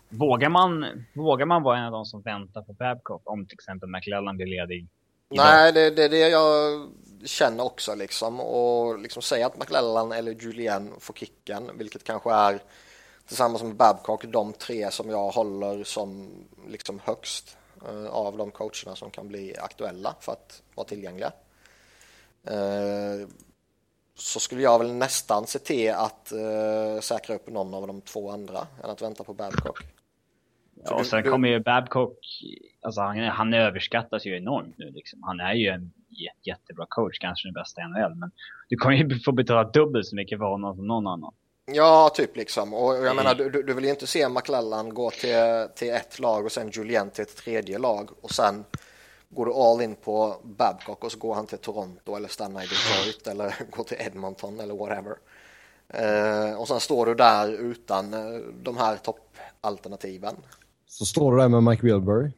Vågar 0.10 0.50
man, 0.50 0.86
vågar 1.14 1.46
man 1.46 1.64
vara 1.64 1.78
en 1.78 1.86
av 1.86 1.92
de 1.92 2.06
som 2.06 2.22
väntar 2.22 2.62
på 2.62 2.74
Babcock 2.74 3.22
om 3.26 3.46
till 3.46 3.56
exempel 3.56 3.90
McLellan 3.90 4.38
blir 4.38 4.48
ledig? 4.48 4.88
Nej, 5.30 5.74
det, 5.74 5.90
det 5.90 6.04
är 6.04 6.10
det 6.10 6.30
jag 6.30 6.90
känner 7.26 7.64
också 7.64 7.96
liksom. 7.96 8.40
Och 8.40 9.00
liksom 9.00 9.22
säga 9.22 9.48
att 9.48 9.60
McLellan 9.60 10.12
eller 10.12 10.32
Julien 10.32 10.92
får 11.00 11.14
kicken, 11.14 11.72
vilket 11.78 12.04
kanske 12.04 12.32
är 12.32 12.60
tillsammans 13.28 13.64
med 13.64 13.76
Babcock 13.76 14.26
de 14.26 14.54
tre 14.54 14.92
som 14.92 15.10
jag 15.10 15.30
håller 15.30 15.84
som 15.84 16.30
liksom 16.68 17.00
högst 17.04 17.58
Eh, 17.88 18.10
av 18.10 18.38
de 18.38 18.52
coacherna 18.52 18.96
som 18.96 19.12
kan 19.12 19.28
bli 19.28 19.58
aktuella 19.58 20.16
för 20.20 20.32
att 20.32 20.62
vara 20.76 20.88
tillgängliga. 20.88 21.32
Eh, 22.44 23.28
så 24.20 24.40
skulle 24.40 24.62
jag 24.62 24.80
väl 24.80 24.94
nästan 24.94 25.48
se 25.48 25.60
till 25.60 25.92
att 25.92 26.32
uh, 26.34 27.02
säkra 27.02 27.36
upp 27.36 27.48
någon 27.48 27.74
av 27.74 27.88
de 27.88 28.02
två 28.02 28.32
andra 28.32 28.68
än 28.84 28.90
att 28.90 29.02
vänta 29.02 29.24
på 29.24 29.34
Babcock. 29.34 29.80
Ja, 30.86 30.96
och 30.96 31.06
sen 31.06 31.24
kommer 31.24 31.50
ju 31.50 31.60
Babcock, 31.60 32.18
alltså 32.82 33.02
han, 33.02 33.20
han 33.20 33.54
överskattas 33.54 34.26
ju 34.26 34.38
enormt 34.38 34.78
nu 34.78 34.92
liksom. 34.92 35.24
Han 35.24 35.40
är 35.40 35.54
ju 35.54 35.68
en 35.68 35.92
jättebra 36.42 36.86
coach, 36.90 37.20
kanske 37.20 37.48
den 37.48 37.54
bästa 37.54 37.82
i 37.82 37.84
NHL, 37.84 38.16
men 38.16 38.32
du 38.70 38.76
kommer 38.76 38.96
ju 38.96 39.20
få 39.20 39.32
betala 39.32 39.64
dubbelt 39.64 40.08
så 40.08 40.16
mycket 40.16 40.40
för 40.40 40.46
honom 40.46 40.76
som 40.76 40.88
någon 40.88 41.08
annan. 41.08 41.34
Ja, 41.66 42.12
typ 42.14 42.36
liksom. 42.38 42.74
Och 42.74 42.94
jag 42.94 43.02
mm. 43.02 43.16
menar, 43.16 43.36
du, 43.36 43.50
du 43.50 43.74
vill 43.74 43.84
ju 43.84 43.90
inte 43.90 44.08
se 44.08 44.30
McLellan 44.30 44.94
gå 44.94 45.12
till, 45.12 45.68
till 45.76 45.90
ett 45.90 46.20
lag 46.20 46.46
och 46.46 46.52
sen 46.52 46.70
Julien 46.74 47.10
till 47.10 47.22
ett 47.22 47.36
tredje 47.36 47.78
lag 47.78 48.10
och 48.22 48.32
sen 48.32 48.66
går 49.30 49.46
du 49.46 49.54
all 49.54 49.82
in 49.82 49.96
på 49.96 50.36
Babcock 50.44 51.04
och 51.04 51.12
så 51.12 51.18
går 51.18 51.36
han 51.36 51.48
till 51.48 51.58
Toronto 51.58 52.16
eller 52.16 52.28
stannar 52.28 52.64
i 52.64 52.68
Detroit 52.68 53.28
eller 53.28 53.56
går 53.72 53.84
till 53.84 53.98
Edmonton 54.00 54.60
eller 54.60 54.76
whatever. 54.76 55.16
Eh, 55.88 56.60
och 56.60 56.68
sen 56.68 56.80
står 56.80 57.06
du 57.06 57.16
där 57.16 57.50
utan 57.52 58.14
eh, 58.14 58.42
de 58.64 58.78
här 58.78 58.98
toppalternativen. 58.98 60.36
Så 60.88 61.06
står 61.06 61.32
du 61.32 61.38
där 61.38 61.48
med 61.48 61.64
Mike 61.64 61.86
Wilbury. 61.86 62.32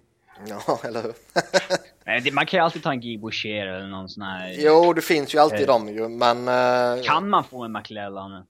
Ja, 0.48 0.80
eller 0.84 1.04
hur? 1.04 2.32
Man 2.32 2.46
kan 2.46 2.58
ju 2.58 2.64
alltid 2.64 2.84
ta 2.84 2.92
en 2.92 3.02
Guy 3.02 3.18
Boucher 3.18 3.68
eller 3.68 3.88
någon 3.88 4.10
sån 4.10 4.24
här... 4.24 4.56
Jo, 4.60 4.94
det 4.94 5.02
finns 5.02 5.36
ju 5.36 5.39
alltid 5.39 5.62
eh, 5.62 5.68
dem 5.68 5.89
ju, 5.89 6.08
men... 6.08 6.48
Eh... 6.48 7.04
Kan 7.04 7.30
man 7.30 7.44
få 7.44 7.64
en 7.64 7.72
McLellan? 7.72 8.44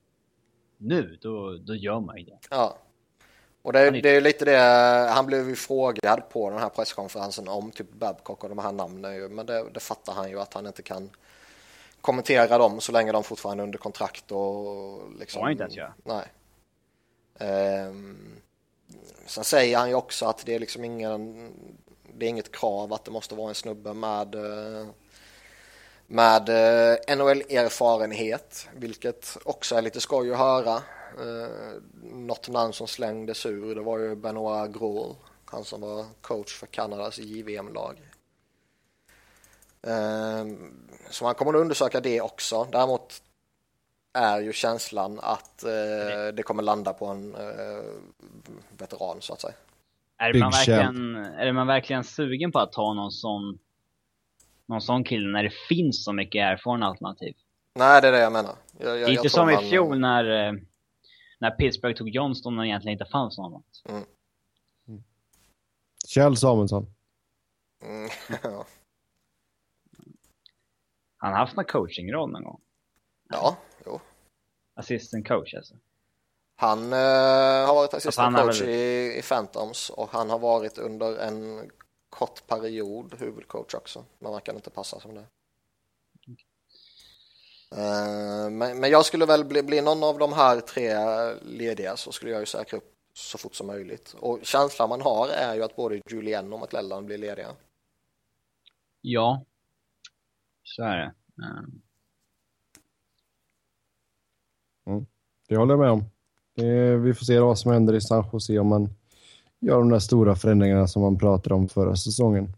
nu, 0.82 1.18
då, 1.22 1.58
då 1.58 1.76
gör 1.76 2.00
man 2.00 2.18
ju 2.18 2.24
det. 2.24 2.38
Ja. 2.50 2.78
Och 3.62 3.74
det, 3.74 3.92
det 3.92 4.10
är 4.10 4.22
lite 4.22 4.46
det, 4.46 4.58
han 5.12 5.26
blev 5.26 5.50
ju 5.50 5.56
frågad 5.56 6.30
på 6.30 6.50
den 6.50 6.60
här 6.60 6.70
presskonferensen 6.70 7.48
om 7.48 7.72
typ 7.72 7.94
Babcock 7.94 8.44
och 8.44 8.50
de 8.50 8.58
här 8.58 8.72
namnen 8.72 9.16
ju, 9.16 9.30
men 9.30 9.46
det, 9.46 9.70
det 9.74 9.80
fattar 9.80 10.14
han 10.14 10.30
ju 10.30 10.40
att 10.40 10.54
han 10.54 10.68
inte 10.68 10.82
kan 10.82 11.10
kommentera 12.02 12.58
dem 12.58 12.82
så 12.82 12.92
länge 12.92 13.12
de 13.12 13.24
fortfarande 13.24 13.64
är 13.64 13.66
under 13.66 13.80
kontrakt 13.80 14.32
och 14.32 15.12
liksom. 15.20 15.40
Får 15.40 15.52
inte 15.52 15.64
ens 15.64 15.76
göra. 15.76 15.94
Nej. 16.04 16.26
Ehm, 17.40 18.42
sen 19.26 19.44
säger 19.44 19.78
han 19.78 19.90
ju 19.90 19.96
också 19.96 20.26
att 20.26 20.46
det 20.46 20.56
är 20.56 20.60
liksom 20.60 20.84
ingen, 20.84 21.52
det 22.14 22.26
är 22.26 22.30
inget 22.30 22.52
krav 22.52 22.94
att 22.94 23.06
det 23.06 23.12
måste 23.12 23.36
vara 23.36 23.50
en 23.50 23.56
snubbe 23.56 23.94
med 23.94 24.36
eh, 24.36 24.88
med 26.08 26.50
eh, 26.50 27.16
NHL-erfarenhet, 27.16 28.68
vilket 28.76 29.38
också 29.44 29.76
är 29.76 29.82
lite 29.82 30.02
skoj 30.02 30.32
att 30.32 30.38
höra. 30.38 30.82
Eh, 31.20 31.82
något 32.04 32.50
namn 32.50 32.74
som 32.74 32.88
slängdes 32.88 33.46
ur, 33.46 33.76
det 33.76 33.82
var 33.82 34.00
ju 34.00 34.16
Benoit 34.16 34.72
Gros, 34.72 35.18
han 35.46 35.64
som 35.64 35.82
var 35.82 36.06
coach 36.22 36.54
för 36.54 36.68
Kanadas 36.68 37.20
JVM-lag. 37.20 37.96
Eh, 39.84 40.46
så 41.10 41.24
man 41.24 41.36
kommer 41.36 41.54
att 41.54 41.62
undersöka 41.62 42.00
det 42.00 42.22
också. 42.22 42.68
Däremot 42.72 43.22
är 44.14 44.42
ju 44.42 44.54
känslan 44.54 45.20
att 45.22 45.64
eh, 45.64 46.34
det 46.34 46.44
kommer 46.44 46.64
landa 46.64 46.94
på 46.94 47.06
en 47.06 47.36
eh, 47.36 47.84
veteran 48.78 49.18
så 49.20 49.34
att 49.34 49.42
säga. 49.42 49.54
Är 50.18 50.34
man, 50.34 50.52
verkligen, 50.52 51.16
är 51.16 51.52
man 51.52 51.68
verkligen 51.68 52.04
sugen 52.04 52.52
på 52.52 52.60
att 52.60 52.72
ta 52.72 52.94
någon 52.94 53.12
sån 53.12 53.60
någon 54.72 54.82
sån 54.82 55.04
kille 55.04 55.28
när 55.28 55.44
det 55.44 55.54
finns 55.70 56.04
så 56.04 56.14
mycket 56.14 56.40
erfarna 56.40 56.86
alternativ. 56.86 57.34
Nej, 57.76 58.02
det 58.02 58.08
är 58.08 58.12
det 58.12 58.20
jag 58.20 58.34
menar. 58.34 58.56
Jag, 58.80 58.90
jag, 58.90 58.98
det 58.98 59.04
är 59.06 59.10
inte 59.10 59.24
jag 59.24 59.32
som 59.32 59.50
i 59.50 59.58
fjol 59.58 60.00
när, 60.00 60.48
eh, 60.48 60.54
när 61.42 61.52
Pittsburgh 61.52 61.98
tog 61.98 62.10
Johnston 62.10 62.56
när 62.56 62.64
det 62.64 62.70
egentligen 62.70 62.94
inte 63.00 63.12
fanns 63.12 63.38
något. 63.38 63.84
Kjell 66.08 66.38
Samuelsson. 66.38 66.94
Mm. 67.84 68.10
Han 71.18 71.32
har 71.32 71.40
haft 71.40 71.56
någon 71.56 71.66
coachingroll 71.66 72.32
någon 72.32 72.44
gång. 72.44 72.62
ja, 73.30 73.58
jo. 73.86 74.00
Assistant 74.74 75.28
coach 75.28 75.54
alltså. 75.54 75.76
Han 76.56 76.94
eh, 76.94 77.68
har 77.68 77.76
varit 77.76 77.92
han 77.92 77.98
assistant 77.98 78.38
har 78.38 78.46
coach 78.46 78.62
väl- 78.62 78.70
i, 78.70 79.18
i 79.18 79.22
Phantoms 79.22 79.90
och 79.90 80.10
han 80.10 80.30
har 80.30 80.40
varit 80.40 80.78
under 80.78 81.18
en 81.20 81.72
kort 82.10 82.48
period 82.48 83.16
huvudcoach 83.20 83.74
också. 83.74 84.06
Men 84.20 84.32
verkar 84.32 84.54
inte 84.54 84.70
passa 84.70 85.00
som 85.00 85.16
det. 85.16 85.26
Eh, 87.76 88.50
men, 88.50 88.80
men 88.80 88.92
jag 88.92 89.06
skulle 89.06 89.26
väl 89.26 89.46
bli, 89.46 89.64
bli 89.64 89.82
någon 89.82 90.04
av 90.04 90.18
de 90.18 90.34
här 90.34 90.62
tre 90.62 90.94
lediga 91.42 91.98
så 91.98 92.12
skulle 92.12 92.32
jag 92.32 92.40
ju 92.40 92.46
säkra 92.46 92.78
upp 92.78 92.94
så 93.14 93.38
fort 93.38 93.56
som 93.56 93.68
möjligt. 93.68 94.16
Och 94.20 94.40
känslan 94.44 94.90
man 94.90 95.02
har 95.02 95.28
är 95.28 95.56
ju 95.56 95.64
att 95.64 95.76
både 95.76 96.02
Julian 96.10 96.54
och 96.54 96.60
McLellan 96.60 97.06
blir 97.06 97.18
lediga. 97.18 97.48
Ja. 99.02 99.46
Så 100.64 100.84
är 100.84 100.98
det. 100.98 101.14
Ehm, 101.46 101.82
Det 105.48 105.56
håller 105.56 105.74
jag 105.74 105.80
med 105.80 105.92
om. 105.92 106.06
Vi 107.04 107.14
får 107.14 107.26
se 107.26 107.40
vad 107.40 107.60
som 107.60 107.72
händer 107.72 107.94
i 107.94 108.02
San 108.02 108.26
Jose 108.34 108.60
om 108.60 108.68
man 108.68 108.90
gör 109.60 109.80
de 109.80 109.90
där 109.90 110.00
stora 110.00 110.36
förändringarna 110.36 110.88
som 110.88 111.02
man 111.02 111.18
pratade 111.18 111.56
om 111.56 111.70
förra 111.70 111.96
säsongen. 111.96 112.54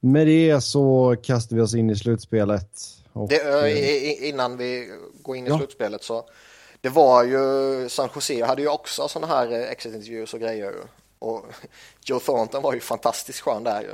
Med 0.00 0.26
det 0.26 0.60
så 0.60 1.16
kastar 1.22 1.56
vi 1.56 1.62
oss 1.62 1.74
in 1.74 1.90
i 1.90 1.96
slutspelet. 1.96 2.99
Och, 3.12 3.28
Det, 3.28 3.42
eh, 3.42 3.64
eh, 3.64 4.28
innan 4.28 4.56
vi 4.56 4.92
går 5.22 5.36
in 5.36 5.46
i 5.46 5.50
Ja. 5.50 5.58
slutspelet 5.58 6.02
så 6.04 6.24
det 6.80 6.88
var 6.88 7.24
ju 7.24 7.88
San 7.88 8.08
Jose 8.14 8.44
hade 8.44 8.62
ju 8.62 8.68
också 8.68 9.08
sådana 9.08 9.34
här 9.34 9.52
eh, 9.52 9.70
exit-intervjuer 9.70 10.34
och 10.34 10.40
grejer 10.40 10.74
och 11.18 11.44
Joe 12.04 12.20
Thornton 12.20 12.62
var 12.62 12.72
ju 12.74 12.80
fantastiskt 12.80 13.40
skön 13.40 13.64
där 13.64 13.82
ju. 13.82 13.90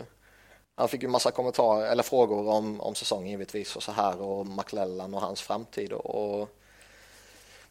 Han 0.75 0.89
fick 0.89 1.03
ju 1.03 1.09
massa 1.09 1.31
kommentarer 1.31 1.87
eller 1.87 2.03
frågor 2.03 2.49
om, 2.49 2.81
om 2.81 2.95
säsongen 2.95 3.31
givetvis 3.31 3.77
och 3.77 3.83
så 3.83 3.93
här 3.93 4.21
och 4.21 4.47
McLellan 4.47 5.14
och 5.14 5.21
hans 5.21 5.41
framtid 5.43 5.93
och, 5.93 6.41
och 6.41 6.49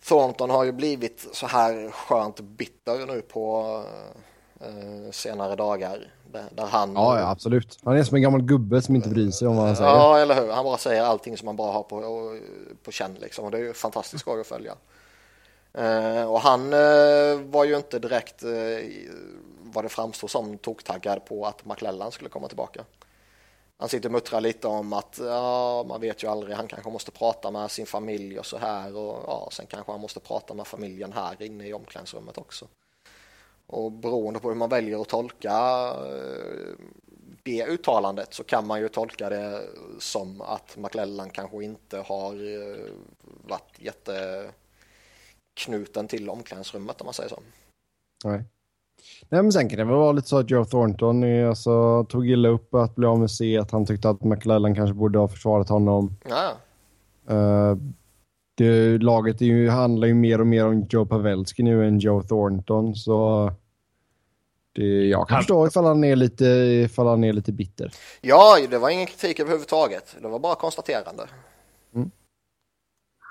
Thornton 0.03 0.49
har 0.49 0.63
ju 0.63 0.71
blivit 0.71 1.27
så 1.31 1.47
här 1.47 1.91
skönt 1.91 2.39
bitter 2.39 3.05
nu 3.05 3.21
på 3.21 3.83
senare 5.11 5.55
dagar 5.55 6.07
där, 6.31 6.65
han 6.65 6.93
ja, 6.93 7.19
ja, 7.19 7.29
absolut. 7.29 7.79
Han 7.83 7.97
är 7.97 8.03
som 8.03 8.15
en 8.15 8.21
gammal 8.21 8.41
gubbe 8.41 8.81
som 8.81 8.95
inte 8.95 9.09
bryr 9.09 9.31
sig 9.31 9.47
om 9.47 9.55
vad 9.55 9.65
han 9.65 9.75
säger. 9.75 9.89
Ja, 9.89 10.19
eller 10.19 10.41
hur. 10.41 10.51
Han 10.51 10.63
bara 10.63 10.77
säger 10.77 11.03
allting 11.03 11.37
som 11.37 11.45
man 11.45 11.55
bara 11.55 11.71
har 11.71 11.83
på, 11.83 12.01
på 12.83 12.91
känn 12.91 13.13
liksom. 13.13 13.45
Och 13.45 13.51
det 13.51 13.57
är 13.57 13.61
ju 13.61 13.73
fantastiskt 13.73 14.21
skoj 14.21 14.41
att 14.41 14.47
följa. 14.47 14.75
Eh, 15.73 16.31
och 16.31 16.41
han 16.41 16.73
eh, 16.73 17.39
var 17.39 17.63
ju 17.63 17.77
inte 17.77 17.99
direkt 17.99 18.43
eh, 18.43 18.49
vad 19.61 19.85
det 19.85 19.89
framstod 19.89 20.29
som 20.29 20.57
toktaggad 20.57 21.25
på 21.25 21.45
att 21.45 21.65
McLellan 21.65 22.11
skulle 22.11 22.29
komma 22.29 22.47
tillbaka. 22.47 22.83
Han 23.77 23.89
sitter 23.89 24.09
och 24.09 24.13
muttrar 24.13 24.41
lite 24.41 24.67
om 24.67 24.93
att 24.93 25.19
ja, 25.21 25.85
man 25.87 26.01
vet 26.01 26.23
ju 26.23 26.27
aldrig, 26.27 26.55
han 26.55 26.67
kanske 26.67 26.89
måste 26.89 27.11
prata 27.11 27.51
med 27.51 27.71
sin 27.71 27.85
familj 27.85 28.39
och 28.39 28.45
så 28.45 28.57
här 28.57 28.95
och 28.95 29.23
ja, 29.27 29.49
sen 29.51 29.65
kanske 29.65 29.91
han 29.91 30.01
måste 30.01 30.19
prata 30.19 30.53
med 30.53 30.67
familjen 30.67 31.13
här 31.13 31.43
inne 31.43 31.67
i 31.67 31.73
omklädningsrummet 31.73 32.37
också. 32.37 32.67
Och 33.67 33.91
beroende 33.91 34.39
på 34.39 34.47
hur 34.47 34.55
man 34.55 34.69
väljer 34.69 35.01
att 35.01 35.09
tolka 35.09 35.51
eh, 35.97 36.73
det 37.43 37.65
uttalandet 37.65 38.33
så 38.33 38.43
kan 38.43 38.67
man 38.67 38.79
ju 38.79 38.89
tolka 38.89 39.29
det 39.29 39.61
som 39.99 40.41
att 40.41 40.77
McLellan 40.77 41.29
kanske 41.29 41.63
inte 41.63 41.97
har 41.97 42.33
eh, 42.33 42.85
varit 43.47 43.79
jätteknuten 45.55 46.07
till 46.07 46.29
omklädningsrummet 46.29 47.01
om 47.01 47.05
man 47.05 47.13
säger 47.13 47.29
så. 47.29 47.39
Nej. 48.23 48.43
Nej, 49.29 49.43
men 49.43 49.51
sen 49.51 49.69
kan 49.69 49.77
det 49.77 49.85
väl 49.85 49.95
vara 49.95 50.11
lite 50.11 50.27
så 50.27 50.37
att 50.37 50.49
Joe 50.49 50.65
Thornton 50.65 51.23
är, 51.23 51.45
alltså, 51.45 52.03
tog 52.03 52.29
illa 52.29 52.49
upp 52.49 52.73
att 52.73 52.95
bli 52.95 53.07
av 53.07 53.19
med 53.19 53.31
C, 53.31 53.57
att 53.57 53.71
han 53.71 53.85
tyckte 53.85 54.09
att 54.09 54.23
McLellan 54.23 54.75
kanske 54.75 54.93
borde 54.93 55.19
ha 55.19 55.27
försvarat 55.27 55.69
honom. 55.69 56.15
Ja, 56.29 56.51
Uh, 57.29 57.77
det, 58.55 58.97
laget 58.97 59.41
är 59.41 59.45
ju, 59.45 59.69
handlar 59.69 60.07
ju 60.07 60.13
mer 60.13 60.41
och 60.41 60.47
mer 60.47 60.65
om 60.65 60.85
Joe 60.89 61.05
Pavelski 61.05 61.63
nu 61.63 61.87
än 61.87 61.99
Joe 61.99 62.21
Thornton, 62.23 62.95
så 62.95 63.51
det, 64.73 65.07
jag 65.07 65.27
kan 65.27 65.35
Han- 65.35 65.41
förstå 65.43 65.67
ifall 65.67 65.85
han, 65.85 66.03
är 66.03 66.15
lite, 66.15 66.45
ifall 66.85 67.07
han 67.07 67.23
är 67.23 67.33
lite 67.33 67.51
bitter. 67.51 67.91
ja, 68.21 68.57
det 68.69 68.77
var 68.77 68.89
ingen 68.89 69.07
kritik 69.07 69.39
överhuvudtaget. 69.39 70.15
Det 70.21 70.27
var 70.27 70.39
bara 70.39 70.55
konstaterande. 70.55 71.27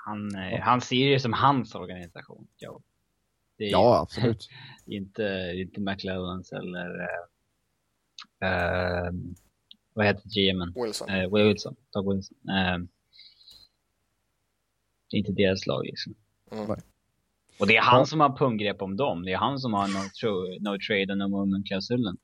Han, 0.07 0.35
eh, 0.35 0.59
han 0.61 0.81
ser 0.81 1.09
det 1.09 1.19
som 1.19 1.33
hans 1.33 1.75
organisation. 1.75 2.47
Joe. 2.57 2.81
Det 3.57 3.63
är 3.63 3.71
Ja, 3.71 3.99
absolut. 4.01 4.49
inte, 4.85 5.51
inte 5.55 5.81
McLellans 5.81 6.51
eller 6.51 7.01
eh, 8.43 9.11
vad 9.93 10.05
heter 10.05 10.29
GMen? 10.29 10.73
Wilson. 10.83 11.07
Will 11.31 11.43
Wilson. 11.47 11.75
Doug 11.93 12.13
Wilson. 12.15 12.37
Eh, 12.49 12.77
det 15.15 15.19
är 15.19 15.29
inte 15.29 15.43
deras 15.43 15.67
lag 15.67 15.85
liksom. 15.85 16.13
Mm. 16.51 16.79
Och 17.59 17.67
det 17.67 17.77
är 17.77 17.81
han 17.81 18.05
som 18.05 18.19
har 18.19 18.37
punggrepp 18.37 18.81
om 18.81 18.97
dem. 18.97 19.25
Det 19.25 19.33
är 19.33 19.37
han 19.37 19.59
som 19.59 19.73
har 19.73 19.87
no, 19.87 20.09
tro, 20.21 20.29
no 20.59 20.79
trade 20.87 21.13
och 21.13 21.17
no 21.17 21.27
movement 21.27 21.67
klausulen. 21.67 22.17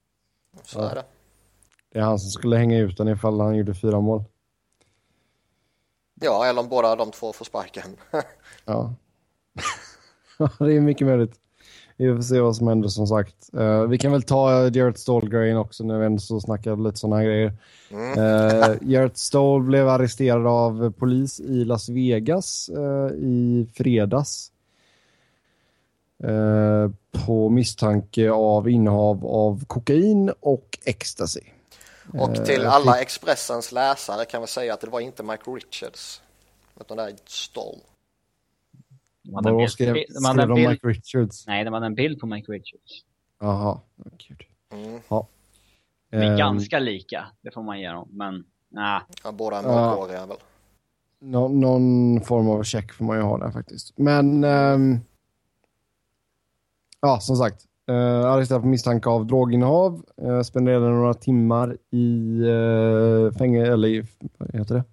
Så 0.63 0.81
är 0.81 0.95
det. 0.95 1.03
Det 1.91 1.99
är 1.99 2.03
han 2.03 2.19
som 2.19 2.29
skulle 2.29 2.57
hänga 2.57 2.79
ut 2.79 2.97
den 2.97 3.07
ifall 3.07 3.39
han 3.39 3.57
gjorde 3.57 3.73
fyra 3.73 3.99
mål. 3.99 4.23
Ja, 6.21 6.45
eller 6.45 6.61
om 6.61 6.69
båda 6.69 6.95
de 6.95 7.11
två 7.11 7.33
får 7.33 7.45
sparken. 7.45 7.97
Ja. 8.65 8.95
Ja, 10.37 10.49
det 10.59 10.73
är 10.73 10.81
mycket 10.81 11.07
möjligt. 11.07 11.40
Vi 12.01 12.15
får 12.15 12.21
se 12.21 12.39
vad 12.39 12.55
som 12.55 12.67
händer 12.67 12.89
som 12.89 13.07
sagt. 13.07 13.35
Eh, 13.53 13.81
vi 13.81 13.97
kan 13.97 14.11
väl 14.11 14.23
ta 14.23 14.69
Jarrett 14.69 14.99
Stoll-grejen 14.99 15.57
också 15.57 15.83
när 15.83 15.99
vi 15.99 16.05
ändå 16.05 16.19
så 16.19 16.39
snackar 16.41 16.75
lite 16.75 16.99
sådana 16.99 17.15
här 17.15 17.23
grejer. 17.23 17.53
Mm. 17.91 18.93
Uh, 18.93 19.09
Stoll 19.13 19.63
blev 19.63 19.89
arresterad 19.89 20.47
av 20.47 20.91
polis 20.91 21.39
i 21.39 21.65
Las 21.65 21.89
Vegas 21.89 22.69
eh, 22.69 23.15
i 23.15 23.67
fredags. 23.75 24.51
På 27.25 27.49
misstanke 27.49 28.31
av 28.31 28.69
innehav 28.69 29.25
av 29.25 29.65
kokain 29.65 30.33
och 30.39 30.79
ecstasy. 30.85 31.41
Och 32.13 32.45
till 32.45 32.65
alla 32.65 33.01
Expressens 33.01 33.71
läsare 33.71 34.25
kan 34.25 34.41
vi 34.41 34.47
säga 34.47 34.73
att 34.73 34.81
det 34.81 34.89
var 34.89 34.99
inte 34.99 35.23
Mike 35.23 35.51
Richards. 35.51 36.21
Utan 36.79 36.97
det 36.97 37.03
är 37.03 37.15
Stoll. 37.25 37.79
De 39.31 39.35
hade 39.35 39.49
en 39.49 39.55
Vad 39.55 39.61
bild, 39.61 39.71
skrev, 39.71 39.93
de 39.93 40.01
skrev 40.13 40.25
hade 40.27 40.41
en 40.43 40.49
de 40.49 40.55
bild, 40.55 40.69
Mike 40.69 40.87
Richards? 40.87 41.47
nej, 41.47 41.63
de 41.65 41.73
hade 41.73 41.85
en 41.85 41.95
bild 41.95 42.19
på 42.19 42.25
Mike 42.27 42.51
Richards. 42.51 43.05
Jaha, 43.39 43.79
gud. 44.27 44.41
Mm. 44.73 45.01
De 46.09 46.17
är 46.17 46.31
Ehm, 46.31 46.37
ganska 46.37 46.79
lika, 46.79 47.25
det 47.41 47.51
får 47.51 47.63
man 47.63 47.79
ge 47.79 47.89
dem. 47.89 48.07
Men 48.11 48.43
nej, 48.69 49.01
Ja, 49.23 49.31
båda 49.31 49.57
är 49.57 49.63
Ja. 49.63 49.67
mörkhåriga 49.69 50.25
väl. 50.25 50.37
Nå- 51.19 51.47
någon 51.47 52.21
form 52.21 52.49
av 52.49 52.63
check 52.63 52.91
får 52.93 53.05
man 53.05 53.17
ju 53.17 53.23
ha 53.23 53.37
där 53.37 53.51
faktiskt. 53.51 53.97
Men 53.97 54.43
ehm, 54.43 54.99
ja, 57.01 57.19
som 57.19 57.35
sagt. 57.35 57.65
Uh, 57.89 58.25
arresterad 58.25 58.61
på 58.61 58.67
misstanke 58.67 59.09
av 59.09 59.25
droginnehav. 59.27 60.05
Uh, 60.21 60.41
spenderade 60.41 60.89
några 60.89 61.13
timmar 61.13 61.77
i 61.91 62.39
uh, 62.43 63.31
fängelse, 63.31 63.71
eller 63.73 63.87
i, 63.87 64.03
vad 64.37 64.55
heter 64.55 64.75
det? 64.75 64.83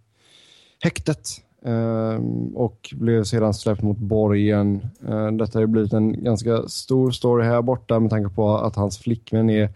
Häktet. 0.82 1.28
Ehm, 1.62 2.56
och 2.56 2.94
blev 2.96 3.24
sedan 3.24 3.54
släppt 3.54 3.82
mot 3.82 3.98
borgen. 3.98 4.88
Uh, 5.08 5.30
detta 5.32 5.58
har 5.58 5.60
ju 5.60 5.66
blivit 5.66 5.92
en 5.92 6.24
ganska 6.24 6.68
stor 6.68 7.10
story 7.10 7.44
här 7.44 7.62
borta 7.62 8.00
med 8.00 8.10
tanke 8.10 8.34
på 8.34 8.56
att 8.58 8.76
hans 8.76 8.98
flickvän 8.98 9.50
är 9.50 9.70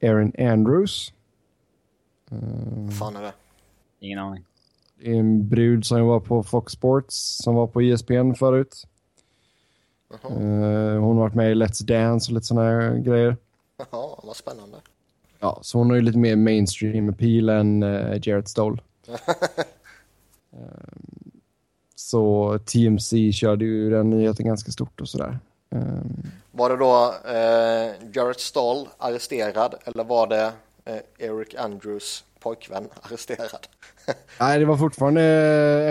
Erin 0.00 0.32
Andrews. 0.52 1.12
Ehm, 2.30 2.86
Vad 2.86 2.94
fan 2.94 3.16
är 3.16 3.22
det? 3.22 3.32
ingen 4.00 4.18
aning. 4.18 4.44
det 5.00 5.10
är 5.10 5.14
en 5.20 5.48
brud 5.48 5.84
som 5.86 6.06
var 6.06 6.20
på 6.20 6.42
Fox 6.42 6.72
Sports, 6.72 7.36
som 7.42 7.54
var 7.54 7.66
på 7.66 7.80
ESPN 7.82 8.32
förut. 8.34 8.86
Jaha, 10.10 10.32
Eh, 10.32 11.00
hon 11.00 11.16
har 11.16 11.22
varit 11.22 11.34
med 11.34 11.50
i 11.50 11.54
Let's 11.54 11.84
Dance 11.84 12.30
och 12.30 12.34
lite 12.34 12.46
sådana 12.46 12.68
här 12.70 12.96
grejer. 12.98 13.36
Jaha 13.78 14.20
vad 14.22 14.36
spännande. 14.36 14.76
Ja, 15.40 15.58
så 15.62 15.78
hon 15.78 15.90
har 15.90 15.96
ju 15.96 16.02
lite 16.02 16.18
mer 16.18 16.36
mainstream 16.36 17.08
appeal 17.08 17.48
än 17.48 17.82
uh, 17.82 18.18
Jarrett 18.22 18.48
Stoll. 18.48 18.82
Ehm, 20.52 21.30
så 21.94 22.58
TMC 22.64 23.32
körde 23.32 23.64
ju 23.64 23.90
den 23.90 24.10
nyheten 24.10 24.46
ganska 24.46 24.70
stort 24.72 25.00
och 25.00 25.08
sådär. 25.08 25.38
Ehm, 25.74 26.22
Var 26.52 26.70
det 26.70 26.76
då 26.76 27.14
eh, 27.30 28.10
Jarrett 28.14 28.40
Stoll 28.40 28.88
arresterad 28.98 29.74
eller 29.84 30.04
var 30.04 30.26
det 30.26 30.52
eh, 30.84 30.98
Eric 31.18 31.54
Andrews 31.54 32.24
pojkvän 32.40 32.88
arresterad? 33.02 33.66
nej, 34.40 34.58
det 34.58 34.64
var 34.64 34.76
fortfarande 34.76 35.22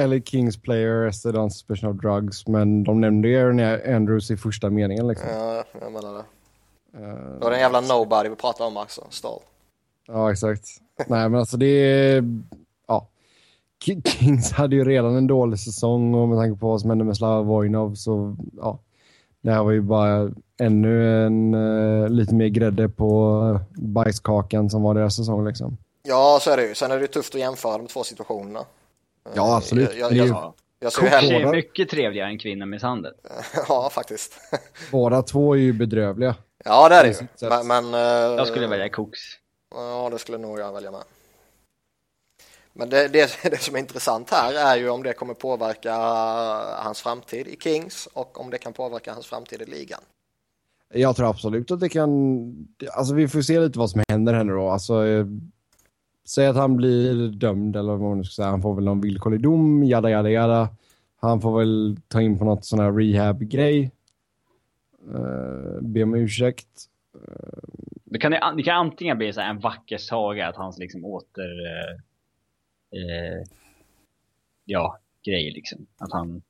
uh, 0.03 0.07
LA 0.09 0.21
Kings 0.25 0.57
player 0.61 1.11
suspicion 1.49 1.89
of 1.89 2.01
drugs, 2.01 2.47
men 2.47 2.83
de 2.83 3.01
nämnde 3.01 3.27
ju 3.27 3.61
Andrews 3.95 4.31
i 4.31 4.37
första 4.37 4.69
meningen 4.69 5.07
liksom. 5.07 5.29
ja, 5.29 5.63
jag 5.81 5.91
menar 5.91 6.13
det. 6.13 6.23
Ehm, 6.97 7.39
Det 7.39 7.43
var 7.43 7.51
den 7.51 7.59
jävla 7.59 7.81
nobody 7.81 8.29
vi 8.29 8.35
pratade 8.35 8.67
om 8.67 8.77
också, 8.77 9.07
Stoll. 9.09 9.41
Ja, 10.07 10.31
exakt. 10.31 10.65
Nej, 11.07 11.29
men 11.29 11.35
alltså 11.39 11.57
det 11.57 11.65
är... 11.65 12.23
Kings 13.83 14.51
hade 14.51 14.75
ju 14.75 14.83
redan 14.83 15.15
en 15.15 15.27
dålig 15.27 15.59
säsong 15.59 16.15
och 16.15 16.27
med 16.27 16.37
tanke 16.37 16.59
på 16.59 16.67
vad 16.67 16.81
som 16.81 16.89
hände 16.89 17.05
med 17.05 17.17
Slava 17.17 17.41
Vojnov 17.41 17.95
så 17.95 18.35
ja. 18.57 18.79
Det 19.41 19.51
här 19.51 19.63
var 19.63 19.71
ju 19.71 19.81
bara 19.81 20.31
ännu 20.59 21.25
en 21.25 21.53
uh, 21.53 22.09
lite 22.09 22.35
mer 22.35 22.47
grädde 22.47 22.89
på 22.89 23.59
bajskakan 23.69 24.69
som 24.69 24.81
var 24.81 24.93
deras 24.93 25.15
säsong 25.15 25.47
liksom. 25.47 25.77
Ja, 26.03 26.39
så 26.41 26.51
är 26.51 26.57
det 26.57 26.67
ju. 26.67 26.75
Sen 26.75 26.91
är 26.91 26.95
det 26.95 27.01
ju 27.01 27.07
tufft 27.07 27.35
att 27.35 27.41
jämföra 27.41 27.77
de 27.77 27.87
två 27.87 28.03
situationerna. 28.03 28.65
Ja, 29.35 29.57
absolut. 29.57 29.95
Jag, 29.95 30.13
jag, 30.13 30.27
jag, 30.27 30.53
jag 30.79 30.93
ser 30.93 31.07
hellre... 31.07 31.35
är 31.35 31.51
mycket 31.51 31.89
trevligare 31.89 32.29
än 32.29 32.39
kvinnomisshandel. 32.39 33.13
Ja, 33.69 33.89
faktiskt. 33.91 34.33
Båda 34.91 35.21
två 35.21 35.55
är 35.55 35.59
ju 35.59 35.73
bedrövliga. 35.73 36.35
Ja, 36.65 36.89
det 36.89 36.95
är 36.95 37.03
det 37.03 37.09
ju. 37.09 37.49
Men, 37.49 37.67
men, 37.67 37.93
eh, 37.93 38.37
Jag 38.37 38.47
skulle 38.47 38.67
välja 38.67 38.89
Cooks. 38.89 39.19
Ja, 39.75 40.09
det 40.11 40.19
skulle 40.19 40.37
nog 40.37 40.59
jag 40.59 40.73
välja 40.73 40.91
med. 40.91 41.01
Men 42.73 42.89
det, 42.89 43.07
det, 43.07 43.29
det 43.43 43.61
som 43.61 43.75
är 43.75 43.79
intressant 43.79 44.29
här 44.29 44.53
är 44.53 44.77
ju 44.77 44.89
om 44.89 45.03
det 45.03 45.13
kommer 45.13 45.33
påverka 45.33 45.95
hans 46.83 47.01
framtid 47.01 47.47
i 47.47 47.57
Kings 47.63 48.07
och 48.13 48.41
om 48.41 48.49
det 48.49 48.57
kan 48.57 48.73
påverka 48.73 49.13
hans 49.13 49.27
framtid 49.27 49.61
i 49.61 49.65
ligan. 49.65 50.01
Jag 50.93 51.15
tror 51.15 51.29
absolut 51.29 51.71
att 51.71 51.79
det 51.79 51.89
kan... 51.89 52.67
Alltså 52.93 53.13
vi 53.13 53.27
får 53.27 53.41
se 53.41 53.59
lite 53.59 53.79
vad 53.79 53.89
som 53.89 54.03
händer 54.09 54.33
här 54.33 54.43
nu 54.43 54.53
då. 54.53 54.69
Alltså, 54.69 55.05
eh, 55.05 55.25
säg 56.27 56.47
att 56.47 56.55
han 56.55 56.77
blir 56.77 57.27
dömd 57.27 57.75
eller 57.75 57.91
vad 57.91 58.01
man 58.01 58.17
nu 58.17 58.23
ska 58.23 58.33
säga. 58.33 58.49
Han 58.49 58.61
får 58.61 58.75
väl 58.75 58.83
någon 58.83 59.01
villkorlig 59.01 59.41
dom, 59.41 59.83
jada 59.83 60.09
jada 60.09 60.29
jada. 60.29 60.69
Han 61.21 61.41
får 61.41 61.59
väl 61.59 61.97
ta 62.07 62.21
in 62.21 62.39
på 62.39 62.45
något 62.45 62.65
sån 62.65 62.79
här 62.79 62.91
rehab-grej. 62.91 63.91
Uh, 65.13 65.81
be 65.81 66.03
om 66.03 66.15
ursäkt. 66.15 66.67
Det 68.03 68.19
kan, 68.19 68.31
det 68.57 68.63
kan 68.63 68.75
antingen 68.75 69.17
bli 69.17 69.33
så 69.33 69.41
här 69.41 69.49
en 69.49 69.59
vacker 69.59 69.97
saga 69.97 70.47
att 70.47 70.55
hans 70.55 70.77
liksom 70.77 71.05
åter... 71.05 71.65
Eh, 71.65 72.01
eh, 72.91 73.47
ja, 74.65 74.97
grej 75.25 75.51
liksom. 75.51 75.85
Att 75.97 76.11
han 76.11 76.41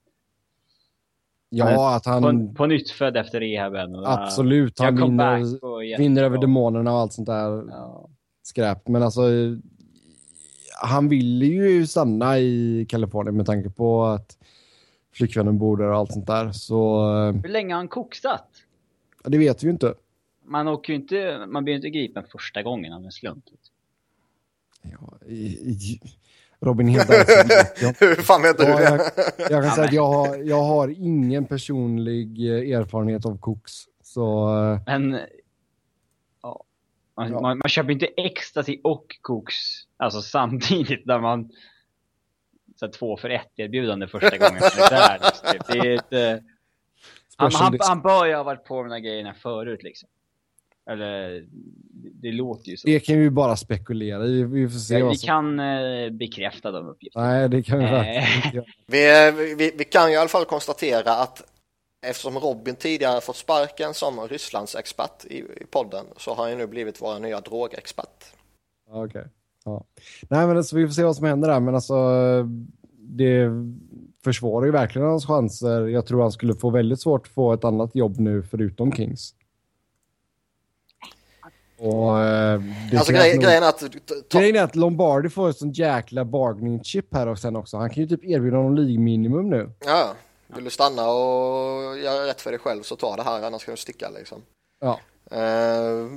Ja, 1.50 1.96
att 1.96 2.06
han... 2.06 2.48
på, 2.48 2.54
på 2.56 2.66
nytt 2.66 2.90
född 2.90 3.18
efter 3.18 3.40
rehaben. 3.40 3.96
Och, 3.96 4.12
absolut. 4.12 4.80
Han 4.80 4.96
vinner, 4.96 5.98
vinner 5.98 6.24
över 6.24 6.38
demonerna 6.38 6.94
och 6.94 7.00
allt 7.00 7.14
sånt 7.14 7.28
där 7.28 7.66
Ja. 7.70 8.10
skräp. 8.44 8.88
Men 8.88 9.04
alltså... 9.04 9.22
Han 10.82 11.10
ville 11.10 11.46
ju 11.46 11.88
stanna 11.88 12.40
i 12.40 12.86
Kalifornien 12.90 13.38
med 13.38 13.46
tanke 13.46 13.70
på 13.70 14.04
att 14.06 14.38
flickvännen 15.14 15.58
bor 15.58 15.78
där 15.78 15.86
och 15.86 15.98
allt 15.98 16.14
sånt 16.14 16.28
där. 16.28 16.52
Så 16.52 17.10
eh, 17.28 17.34
Hur 17.34 17.50
länge 17.50 17.74
har 17.74 17.78
han 17.78 17.88
koksat? 17.88 18.48
det 19.24 19.38
vet 19.38 19.64
vi 19.64 19.68
ju 19.68 19.72
inte. 19.72 19.94
Man 20.46 20.68
åker 20.68 20.94
ju 20.94 21.00
inte, 21.00 21.46
man 21.48 21.64
blir 21.64 21.74
ju 21.74 21.76
inte 21.78 21.90
gripen 21.90 22.24
första 22.32 22.64
gången 22.64 22.94
av 22.94 23.06
en 23.06 23.12
slump. 23.12 23.44
Ja, 24.82 25.14
i, 25.28 25.46
i, 25.46 26.00
Robin, 26.62 26.90
jag, 26.94 27.06
Hur 28.00 28.16
fan 28.16 28.42
vet 28.42 28.58
du 28.58 28.64
Ja, 28.64 28.78
det? 28.78 28.84
jag, 29.38 29.52
jag 29.52 29.64
kan 29.64 29.72
säga 29.72 29.88
att 29.88 29.94
jag 29.94 30.06
har, 30.08 30.38
jag 30.38 30.64
har 30.64 30.88
ingen 30.88 31.46
personlig 31.46 32.50
eh, 32.50 32.80
erfarenhet 32.80 33.26
av 33.26 33.38
koks. 33.38 33.74
Så 34.04 34.56
eh, 34.58 34.82
Men... 34.86 35.20
Ja. 36.42 36.64
Man, 37.18 37.32
Ja. 37.32 37.42
Man, 37.42 37.58
man 37.58 37.70
köper 37.70 37.92
inte 37.92 38.06
ecstasy 38.06 38.80
och 38.84 39.18
koks 39.22 39.56
alltså 39.98 40.22
samtidigt 40.22 41.06
när 41.06 41.20
man 41.20 41.50
så 42.76 42.86
här, 42.86 42.92
två 42.92 43.18
för 43.18 43.30
ett 43.30 43.52
erbjudande 43.56 44.08
första 44.08 44.38
gången. 44.38 44.62
Det, 44.62 44.90
där, 44.90 45.20
liksom. 45.24 45.48
det 45.68 45.80
är 45.80 46.36
ett, 46.36 46.44
han, 47.38 47.52
han, 47.54 47.78
han 47.82 48.02
bör 48.02 48.26
ju 48.26 48.36
ha 48.36 48.44
varit 48.44 48.66
på 48.66 48.84
de 48.84 48.92
här 48.92 49.00
grejerna 49.00 49.34
förut 49.34 49.84
liksom. 49.84 50.10
Eller, 50.90 51.46
det, 52.22 52.32
låter 52.32 52.70
ju 52.70 52.78
så. 52.78 52.88
det 52.88 53.00
kan 53.00 53.18
vi 53.18 53.22
ju 53.22 53.30
bara 53.30 53.56
spekulera 53.56 54.26
i. 54.26 54.44
Vi 54.44 54.70
får 54.70 54.80
se 54.80 54.98
Ja, 54.98 55.06
vad 55.06 55.14
vi 55.14 55.18
som... 55.18 55.28
kan 55.28 55.60
eh, 55.60 56.10
bekräfta 56.10 56.72
de 56.72 56.88
uppgifterna. 56.88 57.26
Nej, 57.26 57.50
det 57.50 57.64
kan 57.64 57.80
vi 57.80 57.84
Nej. 57.86 57.92
verkligen 57.94 58.46
inte 58.46 58.56
göra. 58.58 58.66
Vi, 59.36 59.56
vi, 59.56 59.72
vi 59.78 59.84
kan 59.84 60.08
ju 60.08 60.14
i 60.14 60.18
alla 60.18 60.30
fall 60.30 60.46
konstatera 60.46 61.14
att 61.14 61.44
eftersom 62.08 62.38
Robin 62.38 62.76
tidigare 62.76 63.22
fått 63.22 63.36
sparken 63.36 63.94
som 63.94 64.20
Rysslands 64.20 64.76
expert 64.76 65.26
i, 65.26 65.38
i 65.38 65.66
podden 65.72 66.06
så 66.18 66.34
har 66.34 66.44
han 66.44 66.52
ju 66.52 66.58
nu 66.58 66.68
blivit 66.68 67.02
vår 67.02 67.20
nya 67.20 67.42
drogexpert. 67.42 68.26
Okej. 68.92 69.26
Ja. 69.66 69.86
Nej, 70.30 70.48
men 70.48 70.58
alltså, 70.58 70.76
vi 70.76 70.86
får 70.88 70.94
se 70.94 71.04
vad 71.04 71.16
som 71.16 71.26
händer 71.26 71.50
där. 71.50 71.60
Men 71.60 71.76
alltså, 71.76 71.94
eh, 71.94 72.46
det 72.98 73.50
försvårar 74.24 74.66
ju 74.66 74.72
verkligen 74.72 75.08
hans 75.08 75.26
chanser. 75.26 75.88
Jag 75.88 76.06
tror 76.06 76.22
han 76.22 76.32
skulle 76.32 76.56
få 76.56 76.70
väldigt 76.70 77.02
svårt 77.02 77.28
att 77.28 77.34
få 77.34 77.54
ett 77.54 77.64
annat 77.64 77.96
jobb 77.96 78.20
nu 78.20 78.44
förutom 78.44 78.92
Kings. 78.92 79.36
Och, 81.80 82.20
eh, 82.20 82.62
det 82.92 82.98
Alltså 82.98 83.14
grej, 83.14 83.34
nog- 83.36 83.44
grejen 83.44 83.64
är 83.64 83.68
att 83.70 83.80
ta, 84.30 84.40
Grejen 84.40 84.56
är 84.56 84.64
att 84.64 84.76
Lombardi 84.76 85.30
får 85.30 85.50
ett 85.50 85.58
sånt 85.58 85.78
jäkla 85.78 86.26
bargaining 86.26 86.84
chip 86.84 87.14
här 87.14 87.28
och 87.28 87.40
sen 87.40 87.56
också. 87.56 87.78
Han 87.78 87.90
kan 87.90 88.04
ju 88.04 88.10
typ 88.10 88.26
erbjuda 88.26 88.58
honom 88.58 88.76
ligminimum 88.76 89.50
nu. 89.50 89.72
ja, 89.86 90.14
vill 90.48 90.64
du 90.64 90.70
stanna 90.70 91.10
och 91.10 91.98
göra 91.98 92.28
rätt 92.28 92.42
för 92.42 92.52
dig 92.52 92.60
själv 92.60 92.82
så 92.84 92.96
ta 92.96 93.16
det 93.16 93.24
här 93.24 93.42
annars 93.44 93.66
kan 93.66 93.74
du 93.74 93.78
sticka 93.82 94.10
liksom. 94.10 94.42
Ja. 94.82 95.00
Eh, 95.32 96.08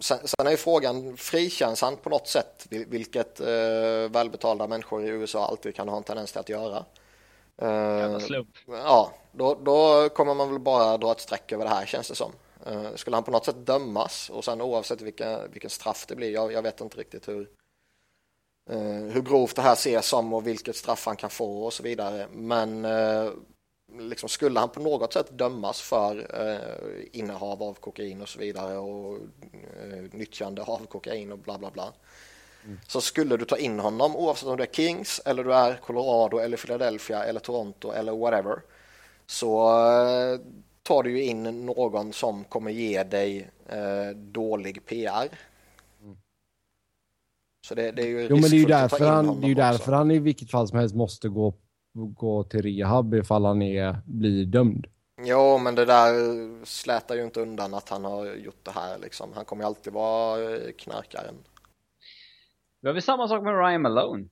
sen, 0.00 0.18
sen 0.24 0.46
är 0.46 0.50
ju 0.50 0.56
frågan, 0.56 1.16
frikänns 1.16 1.82
han 1.82 1.96
på 1.96 2.10
något 2.10 2.28
sätt, 2.28 2.66
vil- 2.70 2.86
vilket 2.90 3.40
eh, 3.40 3.46
välbetalda 4.10 4.66
människor 4.66 5.04
i 5.04 5.08
USA 5.08 5.46
alltid 5.46 5.74
kan 5.74 5.88
ha 5.88 5.96
en 5.96 6.02
tendens 6.02 6.32
till 6.32 6.40
att 6.40 6.48
göra. 6.48 6.84
Eh, 7.62 7.98
Jävla 7.98 8.20
slump. 8.20 8.48
Ja, 8.84 9.12
då, 9.32 9.56
då 9.64 10.08
kommer 10.08 10.34
man 10.34 10.50
väl 10.50 10.58
bara 10.58 10.96
dra 10.98 11.12
ett 11.12 11.20
streck 11.20 11.52
över 11.52 11.64
det 11.64 11.70
här 11.70 11.86
känns 11.86 12.08
det 12.08 12.14
som. 12.14 12.32
Eh, 12.66 12.94
skulle 12.94 13.16
han 13.16 13.24
på 13.24 13.30
något 13.30 13.44
sätt 13.44 13.66
dömas 13.66 14.30
och 14.30 14.44
sen 14.44 14.60
oavsett 14.60 15.00
vilka, 15.00 15.46
vilken 15.46 15.70
straff 15.70 16.06
det 16.06 16.16
blir, 16.16 16.30
jag, 16.30 16.52
jag 16.52 16.62
vet 16.62 16.80
inte 16.80 16.96
riktigt 16.96 17.28
hur, 17.28 17.50
eh, 18.70 18.80
hur 19.12 19.22
grovt 19.22 19.56
det 19.56 19.62
här 19.62 19.72
ses 19.72 20.06
som 20.06 20.32
och 20.32 20.46
vilket 20.46 20.76
straff 20.76 21.06
han 21.06 21.16
kan 21.16 21.30
få 21.30 21.64
och 21.64 21.72
så 21.72 21.82
vidare. 21.82 22.26
Men 22.32 22.84
eh, 22.84 23.30
liksom, 23.98 24.28
skulle 24.28 24.60
han 24.60 24.68
på 24.68 24.80
något 24.80 25.12
sätt 25.12 25.38
dömas 25.38 25.80
för 25.80 26.40
eh, 26.40 27.04
innehav 27.12 27.62
av 27.62 27.74
kokain 27.74 28.22
och 28.22 28.28
så 28.28 28.38
vidare 28.38 28.78
och 28.78 29.14
eh, 29.14 30.02
nyttjande 30.12 30.62
av 30.62 30.86
kokain 30.86 31.32
och 31.32 31.38
bla 31.38 31.58
bla 31.58 31.70
bla. 31.70 31.92
Så 32.86 33.00
skulle 33.00 33.36
du 33.36 33.44
ta 33.44 33.56
in 33.56 33.80
honom 33.80 34.16
oavsett 34.16 34.48
om 34.48 34.56
du 34.56 34.62
är 34.62 34.72
Kings 34.72 35.20
eller 35.24 35.44
du 35.44 35.54
är 35.54 35.76
Colorado 35.76 36.38
eller 36.38 36.56
Philadelphia 36.56 37.24
eller 37.24 37.40
Toronto 37.40 37.92
eller 37.92 38.12
whatever. 38.12 38.62
Så 39.26 39.70
eh, 39.88 40.40
tar 40.82 41.02
du 41.02 41.10
ju 41.10 41.24
in 41.24 41.66
någon 41.66 42.12
som 42.12 42.44
kommer 42.44 42.70
ge 42.70 43.02
dig 43.02 43.50
eh, 43.66 44.16
dålig 44.16 44.86
PR. 44.86 45.28
Så 47.66 47.74
det, 47.74 47.92
det 47.92 48.02
är 48.02 48.06
ju 48.06 48.26
Jo, 48.30 48.36
men 48.36 48.50
det 48.50 48.56
är 48.56 48.58
ju 48.58 48.64
därför 48.64 49.04
han, 49.04 49.40
det 49.40 49.46
är 49.46 49.48
ju 49.48 49.54
därför 49.54 49.92
han 49.92 50.10
i 50.10 50.18
vilket 50.18 50.50
fall 50.50 50.68
som 50.68 50.78
helst 50.78 50.94
måste 50.94 51.28
gå, 51.28 51.54
gå 51.92 52.44
till 52.44 52.62
rehab 52.62 53.14
ifall 53.14 53.44
han 53.44 53.62
är, 53.62 53.96
blir 54.04 54.44
dömd. 54.44 54.86
Jo, 55.22 55.58
men 55.58 55.74
det 55.74 55.84
där 55.84 56.14
slätar 56.64 57.14
ju 57.14 57.24
inte 57.24 57.40
undan 57.40 57.74
att 57.74 57.88
han 57.88 58.04
har 58.04 58.26
gjort 58.26 58.64
det 58.64 58.70
här 58.70 58.98
liksom. 58.98 59.32
Han 59.34 59.44
kommer 59.44 59.62
ju 59.62 59.66
alltid 59.66 59.92
vara 59.92 60.54
eh, 60.54 60.72
knarkaren. 60.78 61.34
Vi 62.80 62.88
har 62.88 62.94
väl 62.94 63.02
samma 63.02 63.28
sak 63.28 63.42
med 63.42 63.58
Ryan 63.58 63.82
Malone. 63.82 64.28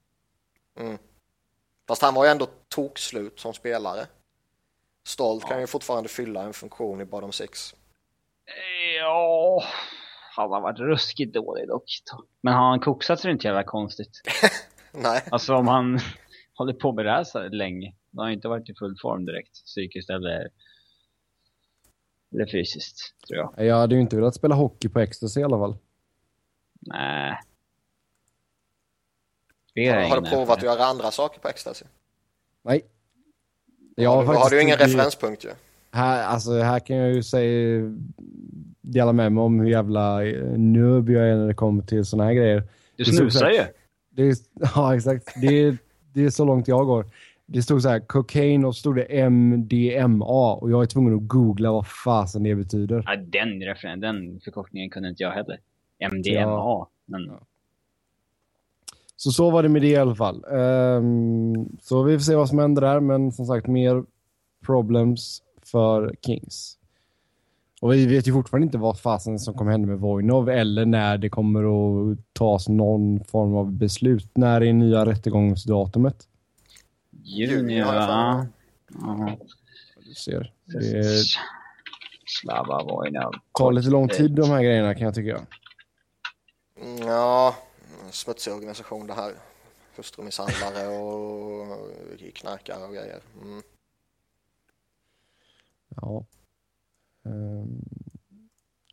Mm. 0.80 0.98
Fast 1.88 2.02
han 2.02 2.14
var 2.14 2.24
ju 2.24 2.30
ändå 2.30 2.46
tokslut 2.68 3.40
som 3.40 3.54
spelare. 3.54 4.06
Stolt 5.08 5.44
kan 5.44 5.60
ju 5.60 5.66
fortfarande 5.66 6.08
fylla 6.08 6.42
en 6.42 6.52
funktion 6.52 7.00
i 7.00 7.04
bottom 7.04 7.32
six. 7.32 7.74
Ja, 9.00 9.62
han 10.36 10.50
har 10.50 10.60
varit 10.60 10.78
ruskigt 10.78 11.34
dålig 11.34 11.68
dock. 11.68 11.84
Men 12.40 12.54
har 12.54 12.68
han 12.68 12.80
koksat 12.80 13.20
så 13.20 13.26
är 13.26 13.28
det 13.28 13.32
inte 13.32 13.46
jävla 13.46 13.64
konstigt. 13.64 14.20
Nej, 14.92 15.22
Alltså 15.30 15.54
om 15.54 15.68
han 15.68 15.98
håller 16.54 16.72
på 16.72 16.92
med 16.92 17.04
det 17.04 17.10
här 17.10 17.24
så 17.24 17.48
länge. 17.48 17.94
Då 18.10 18.20
har 18.20 18.24
han 18.24 18.32
inte 18.32 18.48
varit 18.48 18.68
i 18.68 18.74
full 18.74 18.96
form 19.02 19.24
direkt. 19.24 19.52
Psykiskt 19.52 20.10
eller, 20.10 20.48
eller 22.32 22.46
fysiskt, 22.52 22.98
tror 23.28 23.38
jag. 23.38 23.66
Jag 23.66 23.76
hade 23.76 23.94
ju 23.94 24.00
inte 24.00 24.16
velat 24.16 24.34
spela 24.34 24.54
hockey 24.54 24.88
på 24.88 25.00
ecstasy 25.00 25.40
i 25.40 25.44
alla 25.44 25.58
fall. 25.58 25.76
Nej. 26.80 27.40
Har, 30.10 30.20
du 30.20 30.30
provat 30.30 30.58
att 30.58 30.64
göra 30.64 30.84
andra 30.84 31.10
saker 31.10 31.40
på 31.40 31.48
ecstasy? 31.48 31.84
Nej. 32.62 32.84
Ja, 33.98 34.02
Jag 34.04 34.10
har, 34.26 34.32
du, 34.32 34.38
har 34.38 34.50
du 34.50 34.62
ingen 34.62 34.72
inte- 34.72 34.84
referenspunkt 34.84 35.44
ju. 35.44 35.48
Här, 35.92 36.24
alltså, 36.24 36.52
här 36.58 36.78
kan 36.80 36.96
jag 36.96 37.12
ju 37.14 37.22
säga, 37.22 37.80
dela 38.80 39.12
med 39.12 39.32
mig 39.32 39.42
om 39.42 39.60
hur 39.60 39.68
jävla 39.70 40.26
eh, 40.26 40.58
nöb 40.58 41.10
jag 41.10 41.28
är 41.28 41.36
när 41.36 41.46
det 41.46 41.54
kommer 41.54 41.82
till 41.82 42.04
såna 42.04 42.24
här 42.24 42.32
grejer. 42.32 42.62
Du 42.96 43.04
snusar 43.04 43.50
ju. 43.50 43.60
Det 44.10 44.22
är, 44.22 44.34
ja, 44.74 44.96
exakt. 44.96 45.34
Det 45.40 45.46
är, 45.62 45.76
det 46.12 46.24
är 46.24 46.30
så 46.30 46.44
långt 46.44 46.68
jag 46.68 46.86
går. 46.86 47.06
Det 47.46 47.62
stod 47.62 47.82
så 47.82 47.88
här, 47.88 48.00
cocaine 48.00 48.64
och 48.64 48.76
stod 48.76 48.96
det 48.96 49.30
MDMA 49.30 50.54
och 50.54 50.70
jag 50.70 50.82
är 50.82 50.86
tvungen 50.86 51.14
att 51.14 51.28
googla 51.28 51.72
vad 51.72 51.86
fasen 51.86 52.42
det 52.42 52.54
betyder. 52.54 53.02
Ja, 53.06 53.16
den 53.16 53.60
referen 53.62 54.00
den 54.00 54.40
förkortningen 54.44 54.90
kunde 54.90 55.08
inte 55.08 55.22
jag 55.22 55.30
heller. 55.30 55.58
MDMA. 56.12 56.40
Ja. 56.40 56.88
Men 57.06 57.30
Så 59.20 59.32
så 59.32 59.50
var 59.50 59.62
det 59.62 59.68
med 59.68 59.82
det 59.82 59.88
i 59.88 59.96
alla 59.96 60.14
fall. 60.14 60.44
Ehm, 60.44 61.78
så 61.82 62.02
vi 62.02 62.18
får 62.18 62.24
se 62.24 62.34
vad 62.34 62.48
som 62.48 62.58
händer 62.58 62.82
där, 62.82 63.00
men 63.00 63.32
som 63.32 63.46
sagt 63.46 63.66
mer 63.66 64.04
problems 64.66 65.42
för 65.62 66.14
Kings. 66.26 66.78
Och 67.80 67.92
vi 67.92 68.06
vet 68.06 68.28
ju 68.28 68.32
fortfarande 68.32 68.64
inte 68.64 68.78
vad 68.78 69.00
fasen 69.00 69.38
som 69.38 69.54
kommer 69.54 69.70
hända 69.70 69.88
med 69.88 69.98
Vojnov 69.98 70.48
eller 70.50 70.86
när 70.86 71.18
det 71.18 71.28
kommer 71.28 71.62
att 72.12 72.18
tas 72.32 72.68
någon 72.68 73.24
form 73.24 73.54
av 73.54 73.72
beslut. 73.72 74.30
När 74.34 74.60
är 74.60 74.72
nya 74.72 75.06
rättegångsdatumet? 75.06 76.28
Juni, 77.22 77.84
mig. 77.84 77.84
Ja. 77.84 78.46
Du 80.06 80.14
ser. 80.14 80.52
Det 80.64 81.24
Slava 82.26 82.84
Vojnov. 82.84 83.32
tar 83.58 83.72
lite 83.72 83.90
lång 83.90 84.08
tid 84.08 84.30
de 84.30 84.50
här 84.50 84.62
grejerna 84.62 84.94
kan 84.94 85.04
jag 85.04 85.14
tycka. 85.14 85.40
Ja, 87.06 87.54
smutsig 88.12 88.52
organisation 88.54 89.06
det 89.06 89.14
här. 89.14 89.34
Hustrumisshandlare 89.96 90.88
och 90.88 92.34
knarkare 92.34 92.84
och 92.84 92.94
grejer. 92.94 93.20
Mm. 93.42 93.62
Ja. 95.88 96.24
Ehm, 97.24 97.82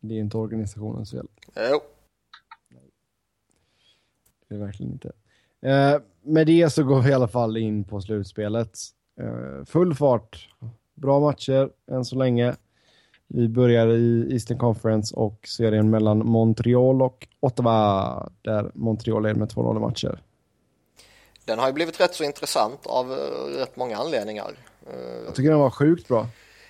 det 0.02 0.14
är 0.14 0.18
inte 0.18 0.36
organisationens 0.36 1.10
fel. 1.10 1.28
Jo, 1.56 1.80
Det 4.48 4.54
är 4.54 4.58
verkligen 4.58 4.92
inte. 4.92 5.12
Eh, 5.60 6.00
med 6.22 6.46
det 6.46 6.70
så 6.70 6.84
går 6.84 7.02
vi 7.02 7.10
i 7.10 7.14
alla 7.14 7.28
fall 7.28 7.56
in 7.56 7.84
på 7.84 8.00
slutspelet. 8.00 8.78
Eh, 9.20 9.64
full 9.64 9.94
fart. 9.94 10.48
Bra 10.94 11.20
matcher 11.20 11.70
än 11.86 12.04
så 12.04 12.16
länge. 12.16 12.56
Vi 13.28 13.48
börjar 13.48 13.88
i 13.88 14.32
Eastern 14.32 14.58
Conference 14.58 15.14
och 15.16 15.48
serien 15.48 15.90
mellan 15.90 16.26
Montreal 16.26 17.02
och 17.02 17.26
Ottawa. 17.40 18.28
Där 18.42 18.70
Montreal 18.74 19.22
leder 19.22 19.34
med 19.34 19.48
2-0 19.48 19.76
i 19.76 19.80
matcher. 19.80 20.22
den 21.44 21.58
har 21.58 21.66
ju 21.66 21.72
blivit 21.72 22.00
rätt 22.00 22.14
så 22.14 22.24
intressant 22.24 22.86
av 22.86 23.12
eh, 23.12 23.58
rätt 23.58 23.76
många 23.76 23.96
anledningar. 23.96 24.54
Jag 25.24 25.34
tycker 25.34 25.50
den 25.50 25.58
var 25.58 25.70
sjukt 25.70 26.08
bra. 26.08 26.26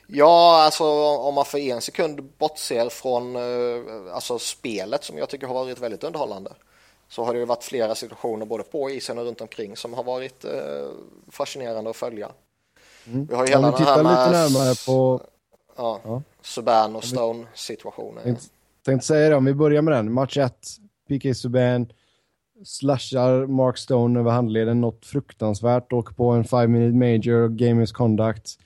Ja, 0.07 0.63
alltså 0.63 0.85
om 1.17 1.35
man 1.35 1.45
för 1.45 1.59
en 1.59 1.81
sekund 1.81 2.23
bortser 2.39 2.89
från 2.89 3.37
eh, 3.37 4.15
alltså 4.15 4.39
spelet 4.39 5.05
som 5.05 5.19
jag 5.19 5.29
tycker 5.29 5.47
har 5.47 5.55
varit 5.55 5.81
väldigt 5.81 6.05
underhållande 6.05 6.53
så 7.09 7.25
har 7.25 7.33
det 7.33 7.39
ju 7.39 7.45
varit 7.45 7.65
flera 7.65 7.95
situationer 7.95 8.47
både 8.47 8.65
på 8.65 8.91
isen 8.91 9.19
och 9.19 9.25
runt 9.25 9.41
omkring 9.41 9.77
som 9.77 9.95
har 9.95 10.05
varit 10.05 10.45
eh, 10.45 10.51
fascinerande 11.31 11.91
att 11.91 11.97
följa. 11.97 12.31
Vi 13.05 13.35
har 13.35 13.47
ju 13.47 13.53
hela 13.53 13.71
vi 13.71 13.85
den 13.85 13.87
här 13.87 13.97
lite 13.97 14.03
med 14.03 14.33
närmare 14.33 14.75
på... 14.87 15.21
ja, 15.77 16.01
Ja. 16.05 16.23
Subban 16.47 16.97
och 16.97 17.05
Stone 17.05 17.47
situationen. 17.55 18.25
Tänkte, 18.25 18.47
tänkte 18.85 19.07
säga 19.07 19.29
det, 19.29 19.37
om 19.37 19.45
vi 19.45 19.55
börjar 19.55 19.83
med 19.83 19.95
den. 19.95 20.13
Match 20.13 20.37
1. 20.37 20.53
PK 21.09 21.35
Subban 21.35 21.87
slashar 22.65 23.47
Mark 23.47 23.79
Stone 23.79 24.21
över 24.21 24.31
handleden 24.31 24.81
något 24.81 25.07
fruktansvärt. 25.07 25.93
Åker 25.93 26.15
på 26.15 26.31
en 26.31 26.45
5 26.45 26.73
minute 26.73 26.97
major 26.97 27.49
game 27.49 27.75
misconduct. 27.75 28.59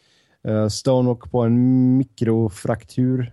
Eh, 0.49 0.69
Stone 0.69 1.11
åker 1.11 1.31
på 1.31 1.41
en 1.41 1.97
mikrofraktur. 1.97 3.33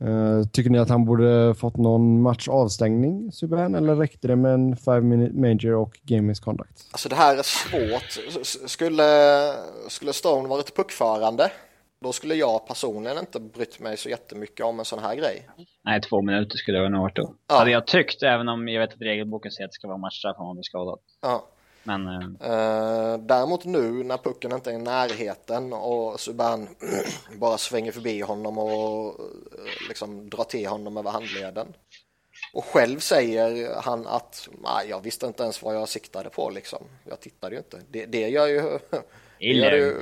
Eh, 0.00 0.46
tycker 0.52 0.70
ni 0.70 0.78
att 0.78 0.88
han 0.88 1.04
borde 1.04 1.54
fått 1.54 1.76
någon 1.76 2.22
match 2.22 2.48
avstängning, 2.48 3.32
Subban, 3.32 3.74
eller 3.74 3.96
räckte 3.96 4.28
det 4.28 4.36
med 4.36 4.54
en 4.54 4.76
5 4.76 5.08
minute 5.08 5.36
major 5.36 5.74
och 5.74 6.00
game 6.02 6.22
misconduct? 6.22 6.88
Alltså 6.92 7.08
det 7.08 7.16
här 7.16 7.36
är 7.36 7.42
svårt. 7.42 8.36
Skulle, 8.70 9.02
skulle 9.88 10.12
Stone 10.12 10.48
varit 10.48 10.76
puckförande 10.76 11.50
då 12.02 12.12
skulle 12.12 12.34
jag 12.34 12.66
personligen 12.66 13.18
inte 13.18 13.40
brytt 13.40 13.80
mig 13.80 13.96
så 13.96 14.08
jättemycket 14.08 14.66
om 14.66 14.78
en 14.78 14.84
sån 14.84 14.98
här 14.98 15.14
grej. 15.14 15.48
Nej, 15.82 16.00
två 16.00 16.22
minuter 16.22 16.56
skulle 16.56 16.78
det 16.78 16.88
nog 16.88 17.00
varit 17.02 17.16
då. 17.16 17.34
Ja. 17.46 17.54
Hade 17.58 17.70
jag 17.70 17.86
tyckt, 17.86 18.22
även 18.22 18.48
om 18.48 18.68
jag 18.68 18.80
vet 18.80 18.94
att 18.94 19.00
regelboken 19.00 19.52
säger 19.52 19.64
att 19.64 19.70
det 19.70 19.74
ska 19.74 19.88
vara 19.88 19.98
matchstraff 19.98 20.36
om 20.38 20.46
man 20.46 20.56
blir 20.56 20.62
skadad. 20.62 20.98
Ja. 21.20 21.44
Men 21.84 22.06
eh, 22.06 22.50
Eh, 22.50 23.18
däremot 23.18 23.64
nu 23.64 24.04
när 24.04 24.16
pucken 24.16 24.52
inte 24.52 24.70
är 24.70 24.74
i 24.74 24.78
närheten 24.78 25.72
och 25.72 26.20
Subban 26.20 26.68
bara 27.38 27.58
svänger 27.58 27.92
förbi 27.92 28.20
honom 28.20 28.58
och 28.58 29.06
eh, 29.06 29.88
liksom 29.88 30.30
drar 30.30 30.44
till 30.44 30.66
honom 30.66 30.96
över 30.96 31.10
handleden. 31.10 31.66
Och 32.54 32.64
själv 32.64 32.98
säger 32.98 33.74
han 33.82 34.06
att 34.06 34.48
jag 34.88 35.00
visste 35.00 35.26
inte 35.26 35.42
ens 35.42 35.62
vad 35.62 35.76
jag 35.76 35.88
siktade 35.88 36.30
på 36.30 36.50
liksom. 36.50 36.78
Jag 37.08 37.20
tittade 37.20 37.54
ju 37.54 37.58
inte. 37.58 37.80
Det, 37.90 38.06
det 38.06 38.28
gör 38.28 38.46
ju... 38.46 38.62
Det 39.38 39.46
gör 39.48 39.66
Eller- 39.66 39.76
ju 39.76 39.94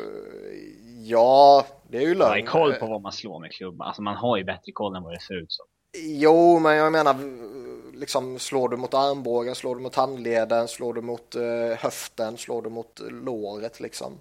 ja, 1.05 1.66
det 1.91 1.99
är 1.99 2.03
ju 2.03 2.14
man 2.14 2.28
har 2.28 2.36
lögn. 2.36 2.47
koll 2.47 2.74
på 2.74 2.86
vad 2.86 3.03
man 3.03 3.12
slår 3.12 3.41
med 3.41 3.53
klubban. 3.53 3.86
Alltså 3.86 4.03
man 4.03 4.16
har 4.16 4.36
ju 4.36 4.45
bättre 4.45 4.72
koll 4.72 4.97
än 4.97 5.03
vad 5.03 5.12
det 5.12 5.20
ser 5.20 5.43
ut 5.43 5.53
som. 5.53 5.66
Jo, 5.99 6.59
men 6.59 6.76
jag 6.76 6.93
menar, 6.93 7.16
liksom 7.97 8.38
slår 8.38 8.68
du 8.68 8.76
mot 8.76 8.95
armbågen, 8.95 9.55
slår 9.55 9.76
du 9.76 9.82
mot 9.82 9.95
handleden, 9.95 10.68
slår 10.68 10.95
du 10.95 11.01
mot 11.01 11.34
eh, 11.34 11.78
höften, 11.78 12.36
slår 12.36 12.62
du 12.62 12.70
mot 12.70 13.01
låret 13.11 13.80
liksom. 13.80 14.18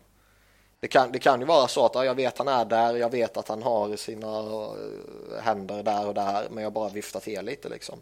Det 0.79 0.87
kan, 0.87 1.11
det 1.11 1.19
kan 1.19 1.39
ju 1.39 1.45
vara 1.45 1.67
så 1.67 1.85
att 1.85 1.95
ja, 1.95 2.05
jag 2.05 2.15
vet 2.15 2.37
han 2.37 2.47
är 2.47 2.65
där, 2.65 2.95
jag 2.95 3.11
vet 3.11 3.37
att 3.37 3.47
han 3.47 3.63
har 3.63 3.95
sina 3.95 4.39
eh, 4.39 5.41
händer 5.41 5.83
där 5.83 6.07
och 6.07 6.13
där, 6.13 6.47
men 6.51 6.63
jag 6.63 6.73
bara 6.73 6.89
viftar 6.89 7.19
till 7.19 7.45
lite 7.45 7.69
liksom. 7.69 8.01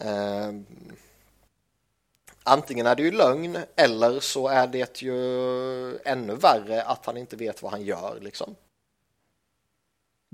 Eh, 0.00 0.52
antingen 2.44 2.86
är 2.86 2.96
det 2.96 3.02
ju 3.02 3.10
lögn 3.10 3.56
eller 3.76 4.20
så 4.20 4.48
är 4.48 4.66
det 4.66 5.02
ju 5.02 5.14
ännu 6.04 6.34
värre 6.34 6.82
att 6.82 7.06
han 7.06 7.16
inte 7.16 7.36
vet 7.36 7.62
vad 7.62 7.72
han 7.72 7.82
gör 7.82 8.18
liksom. 8.20 8.54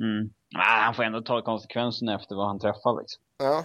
Mm. 0.03 0.31
Nej, 0.55 0.81
han 0.85 0.95
får 0.95 1.03
ändå 1.03 1.21
ta 1.23 1.43
konsekvenserna 1.43 2.15
efter 2.17 2.35
vad 2.35 2.47
han 2.47 2.59
träffar 2.61 3.01
liksom. 3.01 3.23
Ja, 3.39 3.65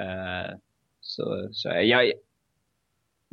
Eh, 0.00 0.56
så, 1.00 1.48
så 1.52 1.68
jag, 1.68 2.12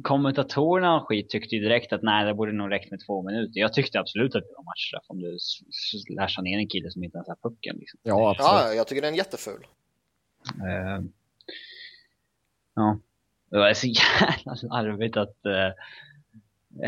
kommentatorerna 0.03 0.95
och 1.01 1.07
skit 1.07 1.29
tyckte 1.29 1.55
ju 1.55 1.61
direkt 1.61 1.93
att 1.93 2.03
nej, 2.03 2.25
det 2.25 2.33
borde 2.33 2.51
nog 2.51 2.71
räckt 2.71 2.91
med 2.91 2.99
två 3.07 3.21
minuter. 3.21 3.59
Jag 3.59 3.73
tyckte 3.73 3.99
absolut 3.99 4.35
att 4.35 4.43
det 4.43 4.53
var 4.57 4.63
matchstraff 4.63 5.03
om 5.07 5.21
du 5.21 5.35
s- 5.35 5.59
s- 5.95 6.09
lashar 6.09 6.41
ner 6.41 6.57
en 6.57 6.67
kille 6.69 6.91
som 6.91 7.03
inte 7.03 7.17
ens 7.17 7.27
har 7.27 7.35
pucken. 7.35 7.75
Liksom. 7.77 7.99
Ja, 8.03 8.31
absolut. 8.31 8.49
ja 8.51 8.73
jag 8.73 8.87
tycker 8.87 9.01
den 9.01 9.13
är 9.13 9.17
jätteful. 9.17 9.67
Eh, 10.47 11.05
ja, 12.75 12.99
det 13.53 13.59
var 13.59 13.73
så 13.73 13.87
jävla 14.21 14.55
larvigt 14.75 15.17
att 15.17 15.35
uh, 15.45 15.73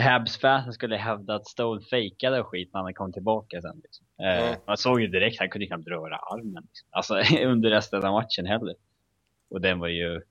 Habs-fansen 0.01 0.74
skulle 0.74 0.95
hävda 0.97 1.36
att 1.36 1.47
Stone 1.47 1.82
fejkade 1.82 2.39
och 2.39 2.47
skit 2.47 2.70
när 2.74 2.82
han 2.82 2.93
kom 2.93 3.13
tillbaka 3.13 3.61
sen. 3.61 3.82
Liksom. 3.84 4.05
Eh, 4.22 4.43
Mm. 4.47 4.59
Man 4.68 4.78
såg 4.78 5.01
ju 5.01 5.07
direkt, 5.07 5.39
han 5.39 5.49
kunde 5.49 5.68
knappt 5.68 5.88
röra 5.88 6.16
armen. 6.18 6.63
Liksom. 6.70 6.88
Alltså 6.91 7.13
under 7.45 7.70
resten 7.70 8.03
av 8.05 8.13
matchen 8.13 8.45
heller. 8.45 8.76
Och 9.49 9.61
den 9.61 9.80
var 9.80 9.88
ju, 9.88 10.22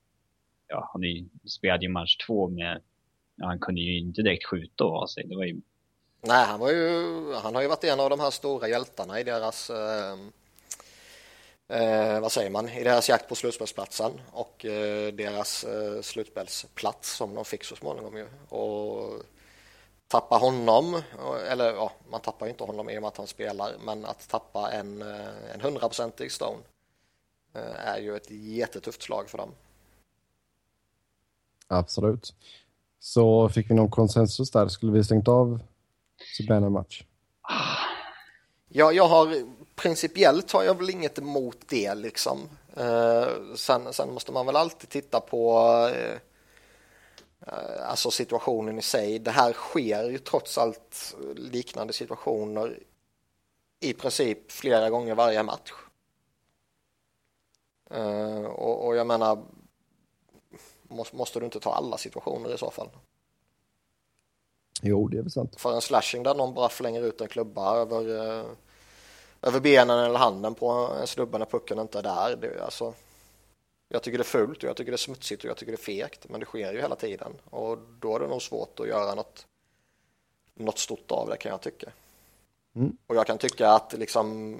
ja, 0.67 0.89
han 0.93 1.03
ju- 1.03 1.29
spelade 1.49 1.83
ju 1.85 1.89
match 1.91 2.17
två 2.27 2.49
med, 2.49 2.81
ja, 3.35 3.45
han 3.47 3.59
kunde 3.59 3.81
ju 3.81 3.99
inte 3.99 4.21
direkt 4.21 4.45
skjuta 4.45 4.83
av 4.83 5.07
sig. 5.07 5.23
Det 5.27 5.35
var 5.35 5.43
ju, 5.43 5.61
Nej, 6.27 6.45
han, 6.45 6.59
var 6.59 6.71
ju, 6.71 7.13
han 7.43 7.55
har 7.55 7.61
ju 7.61 7.67
varit 7.67 7.83
en 7.83 7.99
av 7.99 8.09
de 8.09 8.19
här 8.19 8.29
stora 8.31 8.67
hjältarna 8.67 9.19
i 9.19 9.23
deras, 9.23 9.69
eh, 9.69 10.15
eh, 11.67 12.19
vad 12.19 12.31
säger 12.31 12.49
man, 12.49 12.69
i 12.69 12.83
deras 12.83 13.09
jakt 13.09 13.29
på 13.29 13.35
slutspelsplatsen 13.35 14.21
och 14.31 14.65
eh, 14.65 15.13
deras 15.13 15.63
eh, 15.63 16.01
slutspelsplats 16.01 17.15
som 17.15 17.33
de 17.35 17.45
fick 17.45 17.63
så 17.63 17.75
småningom 17.75 18.17
ju. 18.17 18.27
Och 18.49 19.23
tappa 20.07 20.35
honom, 20.35 21.01
och- 21.19 21.39
eller 21.41 21.73
ja, 21.73 21.91
man 22.09 22.21
tappar 22.21 22.45
ju 22.45 22.49
inte 22.51 22.63
honom 22.63 22.89
i 22.89 22.97
och 22.97 23.01
med 23.01 23.07
att 23.07 23.17
han 23.17 23.27
spelar, 23.27 23.71
men 23.85 24.05
att 24.05 24.29
tappa 24.29 24.71
en, 24.71 25.01
eh, 25.01 25.53
en 25.53 25.61
hundraprocentig 25.61 26.31
Stone 26.31 26.59
eh, 27.53 27.87
är 27.87 27.99
ju 27.99 28.15
ett 28.15 28.31
jättetufft 28.31 29.01
slag 29.01 29.29
för 29.29 29.37
dem. 29.37 29.51
Absolut. 31.67 32.33
Så 32.99 33.49
fick 33.49 33.69
vi 33.69 33.73
någon 33.75 33.91
konsensus 33.91 34.51
där. 34.51 34.67
Skulle 34.67 34.91
vi 34.91 35.03
stängt 35.03 35.27
av 35.27 35.59
Subban 36.37 36.63
en 36.63 36.71
match? 36.71 37.03
Ja, 38.69 38.91
jag 38.91 39.07
har 39.07 39.43
principiellt 39.75 40.51
har 40.51 40.63
jag 40.63 40.77
väl 40.77 40.89
inget 40.89 41.17
emot 41.17 41.57
det 41.67 41.95
liksom. 41.95 42.49
Eh, 42.75 43.27
sen, 43.55 43.93
sen 43.93 44.13
måste 44.13 44.31
man 44.31 44.45
väl 44.45 44.55
alltid 44.55 44.89
titta 44.89 45.19
på 45.19 45.59
eh, 45.93 46.17
eh, 47.47 47.89
alltså 47.89 48.11
situationen 48.11 48.79
i 48.79 48.81
sig. 48.81 49.19
Det 49.19 49.31
här 49.31 49.53
sker 49.53 50.09
ju 50.09 50.17
trots 50.17 50.57
allt 50.57 51.15
liknande 51.35 51.93
situationer 51.93 52.79
i 53.79 53.93
princip 53.93 54.51
flera 54.51 54.89
gånger 54.89 55.15
varje 55.15 55.43
match. 55.43 55.71
Och, 58.45 58.85
och 58.85 58.95
jag 58.95 59.07
menar, 59.07 59.43
måste, 61.11 61.39
du 61.39 61.45
inte 61.45 61.59
ta 61.59 61.73
alla 61.73 61.97
situationer 61.97 62.53
i 62.53 62.57
så 62.57 62.71
fall? 62.71 62.89
Jo, 64.81 65.07
det 65.07 65.17
är 65.17 65.21
väl 65.21 65.31
sant. 65.31 65.61
för 65.61 65.73
en 65.75 65.81
slashing 65.81 66.23
där 66.23 66.35
någon 66.35 66.53
bara 66.53 66.69
flänger 66.69 67.01
ut 67.01 67.21
en 67.21 67.27
klubba 67.27 67.75
över, 67.75 68.45
över 69.45 69.59
benen 69.59 69.99
eller 69.99 70.19
handen 70.19 70.55
på 70.55 70.69
en 71.01 71.07
snubbe 71.07 71.37
när 71.37 71.45
pucken 71.45 71.79
inte 71.79 71.99
är 71.99 72.03
där. 72.03 72.35
Det, 72.35 72.47
är 72.47 72.61
alltså, 72.61 72.93
jag 73.89 74.03
tycker 74.03 74.17
det 74.17 74.21
är 74.21 74.23
fult 74.23 74.63
och 74.63 74.69
jag 74.69 74.75
tycker 74.75 74.91
det 74.91 74.95
är 74.95 74.97
smutsigt 74.97 75.43
och 75.43 75.49
jag 75.49 75.57
tycker 75.57 75.71
det 75.71 75.81
är 75.81 75.97
fegt 76.03 76.29
men 76.29 76.39
det 76.39 76.45
sker 76.45 76.73
ju 76.73 76.81
hela 76.81 76.95
tiden 76.95 77.33
och 77.49 77.77
då 77.99 78.15
är 78.15 78.19
det 78.19 78.27
nog 78.27 78.41
svårt 78.41 78.79
att 78.79 78.87
göra 78.87 79.15
något, 79.15 79.47
något 80.53 80.79
stort 80.79 81.11
av 81.11 81.29
det 81.29 81.37
kan 81.37 81.51
jag 81.51 81.61
tycka. 81.61 81.89
Mm. 82.75 82.97
Och 83.07 83.15
jag 83.15 83.27
kan 83.27 83.37
tycka 83.37 83.69
att 83.69 83.93
liksom 83.93 84.57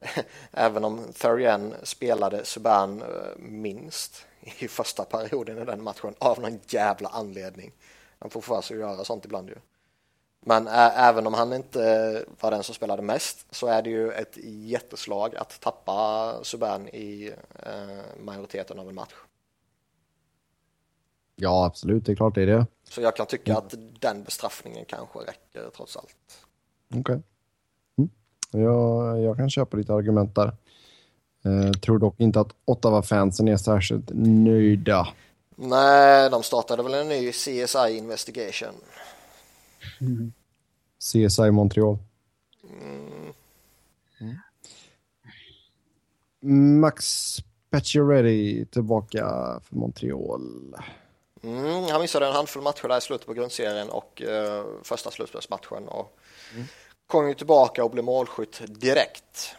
även 0.50 0.84
om 0.84 1.12
Therrien 1.12 1.74
spelade 1.82 2.44
Subban 2.44 3.02
eh, 3.02 3.36
minst 3.36 4.26
i 4.40 4.68
första 4.68 5.04
perioden 5.04 5.58
i 5.58 5.64
den 5.64 5.82
matchen 5.82 6.14
av 6.18 6.40
någon 6.40 6.60
jävla 6.66 7.08
anledning. 7.08 7.72
Han 8.18 8.30
får 8.30 8.40
för 8.40 8.60
sig 8.60 8.74
att 8.74 8.80
göra 8.80 9.04
sånt 9.04 9.24
ibland 9.24 9.48
ju. 9.48 9.56
Men 10.48 10.66
även 10.96 11.26
om 11.26 11.34
han 11.34 11.52
inte 11.52 12.24
var 12.40 12.50
den 12.50 12.62
som 12.62 12.74
spelade 12.74 13.02
mest 13.02 13.54
så 13.54 13.66
är 13.66 13.82
det 13.82 13.90
ju 13.90 14.12
ett 14.12 14.36
jätteslag 14.44 15.36
att 15.36 15.60
tappa 15.60 16.34
Subban 16.42 16.88
i 16.88 17.32
eh, 17.62 18.22
majoriteten 18.24 18.78
av 18.78 18.88
en 18.88 18.94
match. 18.94 19.14
Ja, 21.36 21.66
absolut. 21.66 22.06
Det 22.06 22.12
är 22.12 22.16
klart 22.16 22.34
det 22.34 22.42
är 22.42 22.46
det. 22.46 22.66
Så 22.84 23.00
jag 23.00 23.16
kan 23.16 23.26
tycka 23.26 23.56
att 23.56 23.74
den 24.00 24.22
bestraffningen 24.22 24.84
kanske 24.84 25.18
räcker 25.18 25.70
trots 25.76 25.96
allt. 25.96 26.46
Okej. 26.94 27.22
Mm. 27.98 28.10
Jag, 28.50 29.20
jag 29.20 29.36
kan 29.36 29.50
köpa 29.50 29.76
ditt 29.76 29.90
argument 29.90 30.34
där. 30.34 30.56
Eh, 31.44 31.70
tror 31.70 31.98
dock 31.98 32.20
inte 32.20 32.40
att 32.40 32.54
Ottawa-fansen 32.64 33.48
är 33.48 33.56
särskilt 33.56 34.10
nöjda. 34.14 35.08
Nej, 35.56 36.30
de 36.30 36.42
startade 36.42 36.82
väl 36.82 36.94
en 36.94 37.08
ny 37.08 37.32
CSI 37.32 37.96
Investigation. 37.96 38.74
CSI 40.98 41.50
Montreal. 41.50 41.98
Mm. 44.20 44.38
Max 46.80 47.36
Pacioretty 47.70 48.64
tillbaka 48.64 49.24
för 49.64 49.76
Montreal. 49.76 50.74
Mm, 51.42 51.84
han 51.84 52.00
missade 52.00 52.26
en 52.26 52.32
handfull 52.32 52.62
matcher 52.62 52.88
där 52.88 52.98
i 52.98 53.00
slutet 53.00 53.26
på 53.26 53.32
grundserien 53.32 53.90
och 53.90 54.22
eh, 54.22 54.64
första 54.82 55.10
slutspelsmatchen 55.10 55.88
och 55.88 56.18
kom 57.06 57.28
ju 57.28 57.34
tillbaka 57.34 57.84
och 57.84 57.90
blev 57.90 58.04
målskytt 58.04 58.62
direkt. 58.68 59.54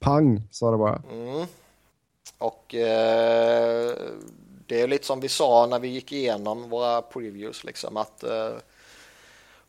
Pang, 0.00 0.42
sa 0.50 0.70
det 0.70 0.76
bara. 0.76 1.02
Mm. 1.12 1.46
Och 2.38 2.74
eh, 2.74 3.94
det 4.66 4.80
är 4.80 4.88
lite 4.88 5.06
som 5.06 5.20
vi 5.20 5.28
sa 5.28 5.66
när 5.66 5.78
vi 5.78 5.88
gick 5.88 6.12
igenom 6.12 6.68
våra 6.70 7.02
previews 7.02 7.64
liksom 7.64 7.96
att 7.96 8.22
eh, 8.22 8.50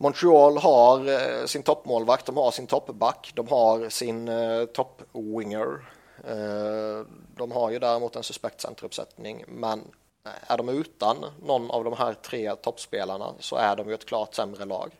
Montreal 0.01 0.57
har 0.57 1.07
eh, 1.07 1.45
sin 1.45 1.63
toppmålvakt, 1.63 2.25
de 2.25 2.37
har 2.37 2.51
sin 2.51 2.67
toppback, 2.67 3.31
de 3.35 3.47
har 3.47 3.89
sin 3.89 4.27
eh, 4.27 4.65
toppwinger. 4.65 5.85
Eh, 6.23 7.05
de 7.35 7.51
har 7.51 7.71
ju 7.71 7.79
däremot 7.79 8.15
en 8.15 8.23
suspekt 8.23 8.61
centeruppsättning 8.61 9.43
men 9.47 9.81
är 10.23 10.57
de 10.57 10.69
utan 10.69 11.25
någon 11.45 11.71
av 11.71 11.83
de 11.83 11.93
här 11.93 12.13
tre 12.13 12.55
toppspelarna 12.55 13.33
så 13.39 13.55
är 13.55 13.75
de 13.75 13.87
ju 13.87 13.93
ett 13.93 14.05
klart 14.05 14.33
sämre 14.33 14.65
lag. 14.65 14.91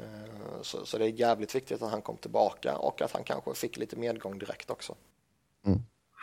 Eh, 0.00 0.62
Så, 0.62 0.86
så 0.86 0.98
det 0.98 1.04
är 1.04 1.08
jävligt 1.08 1.54
viktigt 1.54 1.82
att 1.82 1.90
han 1.90 2.02
kom 2.02 2.16
tillbaka 2.16 2.76
och 2.76 3.02
att 3.02 3.12
han 3.12 3.24
kanske 3.24 3.54
fick 3.54 3.76
lite 3.76 3.96
medgång 3.96 4.38
direkt 4.38 4.70
också. 4.70 4.94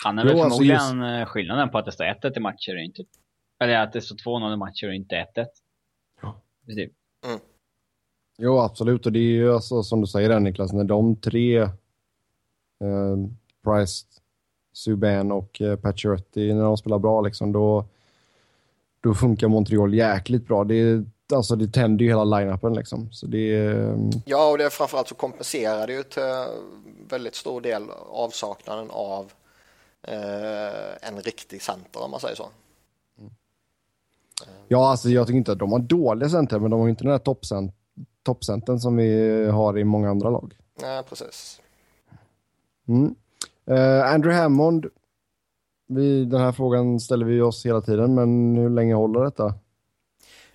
Han 0.04 0.20
är 0.20 0.24
Jo, 0.24 0.30
väl 0.30 0.42
alltså 0.42 0.58
förmodligen 0.58 1.04
eh, 1.04 1.26
skillnaden 1.26 1.70
på 1.70 1.78
att 1.78 1.86
det 1.86 1.92
står 1.92 2.06
1-1 2.06 2.38
i 2.38 2.40
matcher 2.40 2.76
och 2.76 2.82
inte... 2.82 3.04
Eller 3.60 3.76
att 3.76 3.94
det 3.94 4.02
står 4.02 4.16
2-0 4.16 4.54
i 4.54 4.58
matcher 4.58 4.88
och 4.88 4.94
inte 4.94 5.16
1-1. 5.36 5.46
Ja. 6.22 6.42
Precis. 6.66 6.92
Jo, 8.38 8.60
absolut. 8.60 9.06
Och 9.06 9.12
det 9.12 9.20
är 9.20 9.34
ju 9.34 9.54
alltså, 9.54 9.84
som 9.84 10.02
du 10.02 10.08
säger 10.08 10.30
där 10.30 10.40
Niklas, 10.40 10.74
när 10.74 10.84
de 10.84 11.16
tre, 11.16 11.58
eh, 11.58 11.70
Price, 13.64 14.06
Subban 14.74 15.32
och 15.32 15.62
eh, 15.62 15.76
Pacioretty, 15.76 16.54
när 16.54 16.64
de 16.64 16.78
spelar 16.78 17.00
bra, 17.00 17.22
liksom, 17.22 17.52
då, 17.52 17.86
då 19.02 19.14
funkar 19.14 19.48
Montreal 19.48 19.94
jäkligt 19.94 20.48
bra. 20.48 20.64
Det, 20.64 21.06
alltså, 21.34 21.56
det 21.56 21.68
tänder 21.68 22.06
ju 22.06 22.10
hela 22.12 22.24
line-upen. 22.24 22.74
Liksom. 22.74 23.12
Så 23.12 23.26
det 23.26 23.56
är, 23.56 23.98
Ja, 24.26 24.50
och 24.50 24.58
det 24.58 24.66
är 24.66 24.70
framförallt 24.70 25.08
så 25.08 25.16
kompenserar 25.16 25.88
det 25.88 25.94
ju 25.94 26.04
till 26.04 26.46
väldigt 27.10 27.36
stor 27.36 27.62
del 27.62 27.84
avsaknaden 28.10 28.88
av 28.92 29.32
eh, 30.08 31.08
en 31.10 31.22
riktig 31.22 31.62
center 31.62 32.04
om 32.04 32.12
man 32.12 32.20
säger 32.20 32.36
så. 32.36 32.50
Ja, 34.68 34.90
alltså, 34.90 35.10
jag 35.10 35.28
tycker 35.28 35.38
inte 35.38 35.52
att 35.52 35.60
de 35.60 35.72
har 35.72 35.80
dåliga 35.80 36.30
center, 36.30 36.60
men 36.60 36.72
de 36.72 36.80
har 36.80 36.90
inte 36.90 37.04
den 37.04 37.20
toppcent, 37.20 37.76
toppcentern 38.24 38.80
som 38.80 38.98
vi 38.98 39.46
har 39.46 39.80
i 39.80 39.84
många 39.84 40.10
andra 40.10 40.30
lag. 40.30 40.54
Nej, 40.82 41.04
precis. 41.04 41.62
Mm. 42.88 43.16
Eh, 43.66 44.14
Andrew 44.14 44.42
Hammond, 44.42 44.86
vi, 45.88 46.26
den 46.26 46.42
här 46.42 46.52
frågan 46.52 47.00
ställer 47.00 47.26
vi 47.26 47.42
oss 47.42 47.66
hela 47.66 47.82
tiden, 47.82 48.16
men 48.16 48.56
hur 48.56 48.70
länge 48.70 48.94
håller 48.94 49.24
detta? 49.24 49.54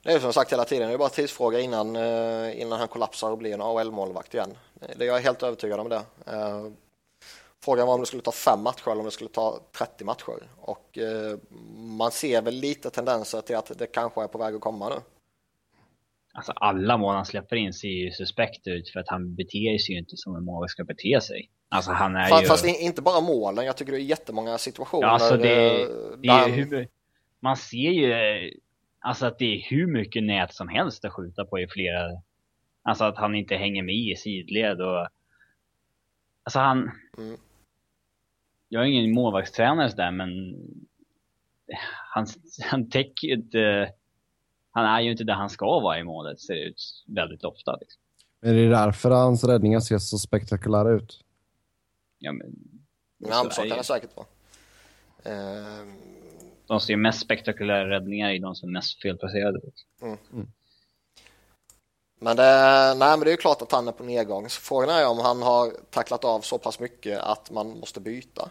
Det 0.02 0.12
är 0.12 0.18
som 0.18 0.32
sagt 0.32 0.52
hela 0.52 0.64
tiden, 0.64 0.88
det 0.88 0.94
är 0.94 0.98
bara 0.98 1.08
tidsfråga 1.08 1.60
innan, 1.60 1.96
eh, 1.96 2.60
innan 2.60 2.78
han 2.78 2.88
kollapsar 2.88 3.30
och 3.30 3.38
blir 3.38 3.54
en 3.54 3.60
AHL-målvakt 3.60 4.34
igen. 4.34 4.50
Det 4.96 5.04
är 5.04 5.08
jag 5.08 5.20
helt 5.20 5.42
övertygad 5.42 5.80
om 5.80 5.88
det. 5.88 6.02
Frågan 7.66 7.86
var 7.86 7.94
om 7.94 8.00
det 8.00 8.06
skulle 8.06 8.22
ta 8.22 8.32
fem 8.32 8.62
matcher 8.62 8.90
eller 8.90 9.00
om 9.00 9.04
det 9.04 9.10
skulle 9.10 9.30
ta 9.30 9.60
30 9.78 10.04
matcher. 10.04 10.48
Och 10.56 10.98
eh, 10.98 11.38
man 11.98 12.10
ser 12.10 12.42
väl 12.42 12.54
lite 12.54 12.90
tendenser 12.90 13.40
till 13.40 13.56
att 13.56 13.78
det 13.78 13.86
kanske 13.86 14.22
är 14.22 14.28
på 14.28 14.38
väg 14.38 14.54
att 14.54 14.60
komma 14.60 14.88
nu. 14.88 14.94
Alltså 16.34 16.52
alla 16.52 16.96
mål 16.96 17.14
han 17.14 17.26
släpper 17.26 17.56
in 17.56 17.72
ser 17.72 17.88
ju 17.88 18.10
suspekt 18.10 18.66
ut 18.66 18.88
för 18.88 19.00
att 19.00 19.08
han 19.08 19.34
beter 19.34 19.78
sig 19.78 19.94
ju 19.94 19.98
inte 19.98 20.16
som 20.16 20.36
en 20.36 20.44
målvakt 20.44 20.70
ska 20.70 20.84
bete 20.84 21.20
sig. 21.20 21.50
Alltså 21.68 21.90
han 21.90 22.16
är 22.16 22.28
Fast, 22.28 22.42
ju... 22.42 22.46
fast 22.46 22.64
inte 22.66 23.02
bara 23.02 23.20
målen, 23.20 23.66
jag 23.66 23.76
tycker 23.76 23.92
det 23.92 23.98
är 23.98 24.02
jättemånga 24.02 24.58
situationer. 24.58 25.06
Ja, 25.06 25.12
alltså 25.12 25.36
det, 25.36 25.82
eh, 25.82 25.88
det 26.18 26.28
är 26.28 26.48
hur, 26.48 26.88
man 27.40 27.56
ser 27.56 27.90
ju 27.90 28.12
eh, 28.12 28.52
alltså 28.98 29.26
att 29.26 29.38
det 29.38 29.44
är 29.44 29.70
hur 29.70 29.86
mycket 29.86 30.22
nät 30.22 30.54
som 30.54 30.68
helst 30.68 31.04
att 31.04 31.12
skjuta 31.12 31.44
på 31.44 31.58
i 31.58 31.68
flera, 31.68 32.22
alltså 32.82 33.04
att 33.04 33.16
han 33.16 33.34
inte 33.34 33.54
hänger 33.54 33.82
med 33.82 33.94
i 33.94 34.16
sidled 34.16 34.80
och 34.80 35.08
alltså 36.44 36.58
han, 36.58 36.90
Mm. 37.18 37.36
Jag 38.68 38.82
är 38.82 38.86
ingen 38.86 39.14
målvaktstränare 39.14 39.90
sådär 39.90 40.10
men 40.10 40.28
han, 42.14 42.26
han 42.70 42.90
täcker 42.90 43.28
ju 43.28 43.34
inte, 43.34 43.92
han 44.70 44.84
är 44.84 45.00
ju 45.00 45.10
inte 45.10 45.24
där 45.24 45.34
han 45.34 45.50
ska 45.50 45.80
vara 45.80 45.98
i 45.98 46.04
målet 46.04 46.40
ser 46.40 46.54
det 46.54 46.60
ut 46.64 47.04
väldigt 47.06 47.44
ofta. 47.44 47.76
Liksom. 47.76 48.02
Är 48.40 48.54
det 48.54 48.68
därför 48.68 49.10
hans 49.10 49.44
räddningar 49.44 49.80
ser 49.80 49.98
så 49.98 50.18
spektakulära 50.18 50.90
ut? 50.90 51.20
Ja, 52.18 52.32
men, 52.32 52.54
Ja, 53.18 53.44
är 53.44 53.68
kan 53.68 53.78
det. 53.78 53.84
säkert 53.84 54.10
vara. 54.16 54.26
Eh, 55.24 55.86
de 56.66 56.80
som 56.80 56.92
gör 56.92 56.96
mest 56.98 57.20
spektakulära 57.20 57.90
räddningar 57.90 58.30
är 58.30 58.38
de 58.38 58.54
som 58.54 58.68
är 58.68 58.72
mest 58.72 59.02
felplacerade. 59.02 59.60
Men 62.18 62.36
det, 62.36 62.42
nej, 62.98 63.16
men 63.16 63.20
det 63.20 63.28
är 63.28 63.30
ju 63.30 63.36
klart 63.36 63.62
att 63.62 63.72
han 63.72 63.88
är 63.88 63.92
på 63.92 64.04
nedgång. 64.04 64.48
Så 64.48 64.60
frågan 64.60 64.88
är 64.88 65.08
om 65.08 65.18
han 65.18 65.42
har 65.42 65.72
tacklat 65.90 66.24
av 66.24 66.40
så 66.40 66.58
pass 66.58 66.80
mycket 66.80 67.20
att 67.20 67.50
man 67.50 67.78
måste 67.78 68.00
byta. 68.00 68.50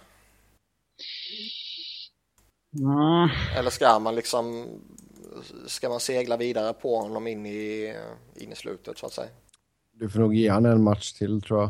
Mm. 2.79 3.29
Eller 3.57 3.69
ska 3.69 3.99
man 3.99 4.15
liksom 4.15 4.67
ska 5.67 5.89
man 5.89 5.99
segla 5.99 6.37
vidare 6.37 6.73
på 6.73 6.99
honom 6.99 7.27
in 7.27 7.45
i, 7.45 7.95
in 8.35 8.51
i 8.51 8.55
slutet 8.55 8.97
så 8.97 9.05
att 9.05 9.13
säga. 9.13 9.29
Du 9.91 10.09
får 10.09 10.19
nog 10.19 10.35
ge 10.35 10.49
han 10.49 10.65
en 10.65 10.83
match 10.83 11.11
till 11.11 11.41
tror 11.41 11.59
jag. 11.59 11.69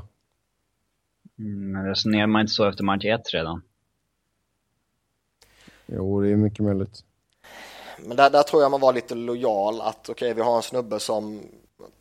Mm, 1.39 1.86
resonerar 1.86 2.28
man 2.28 2.41
inte 2.41 2.54
så 2.54 2.70
efter 2.70 2.84
match 2.84 3.06
1 3.06 3.34
redan? 3.34 3.62
Jo, 5.86 6.22
det 6.22 6.30
är 6.30 6.36
mycket 6.36 6.60
möjligt. 6.60 7.04
Men 8.00 8.18
där, 8.18 8.30
där 8.30 8.43
tror 8.43 8.62
jag 8.62 8.72
man 8.72 8.82
var 8.82 8.93
lite 8.93 9.16
lojal 9.16 9.82
att 9.82 10.10
okej 10.10 10.34
vi 10.34 10.41
har 10.41 10.56
en 10.56 10.62
snubbe 10.62 11.00
som 11.00 11.41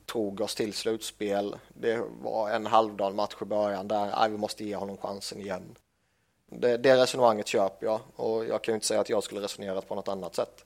tog 0.06 0.40
oss 0.40 0.54
till 0.54 0.72
slutspel. 0.72 1.56
Det 1.68 2.02
var 2.22 2.50
en 2.50 2.66
halvdan 2.66 3.16
match 3.16 3.34
i 3.42 3.44
början 3.44 3.88
där, 3.88 4.06
nej, 4.06 4.30
vi 4.30 4.36
måste 4.36 4.64
ge 4.64 4.76
honom 4.76 4.96
chansen 4.96 5.40
igen. 5.40 5.76
Det, 6.46 6.76
det 6.76 6.96
resonemanget 6.96 7.46
köper 7.46 7.86
jag 7.86 8.00
och 8.16 8.44
jag 8.44 8.64
kan 8.64 8.72
ju 8.72 8.74
inte 8.74 8.86
säga 8.86 9.00
att 9.00 9.08
jag 9.08 9.22
skulle 9.22 9.40
resonerat 9.40 9.88
på 9.88 9.94
något 9.94 10.08
annat 10.08 10.34
sätt. 10.34 10.64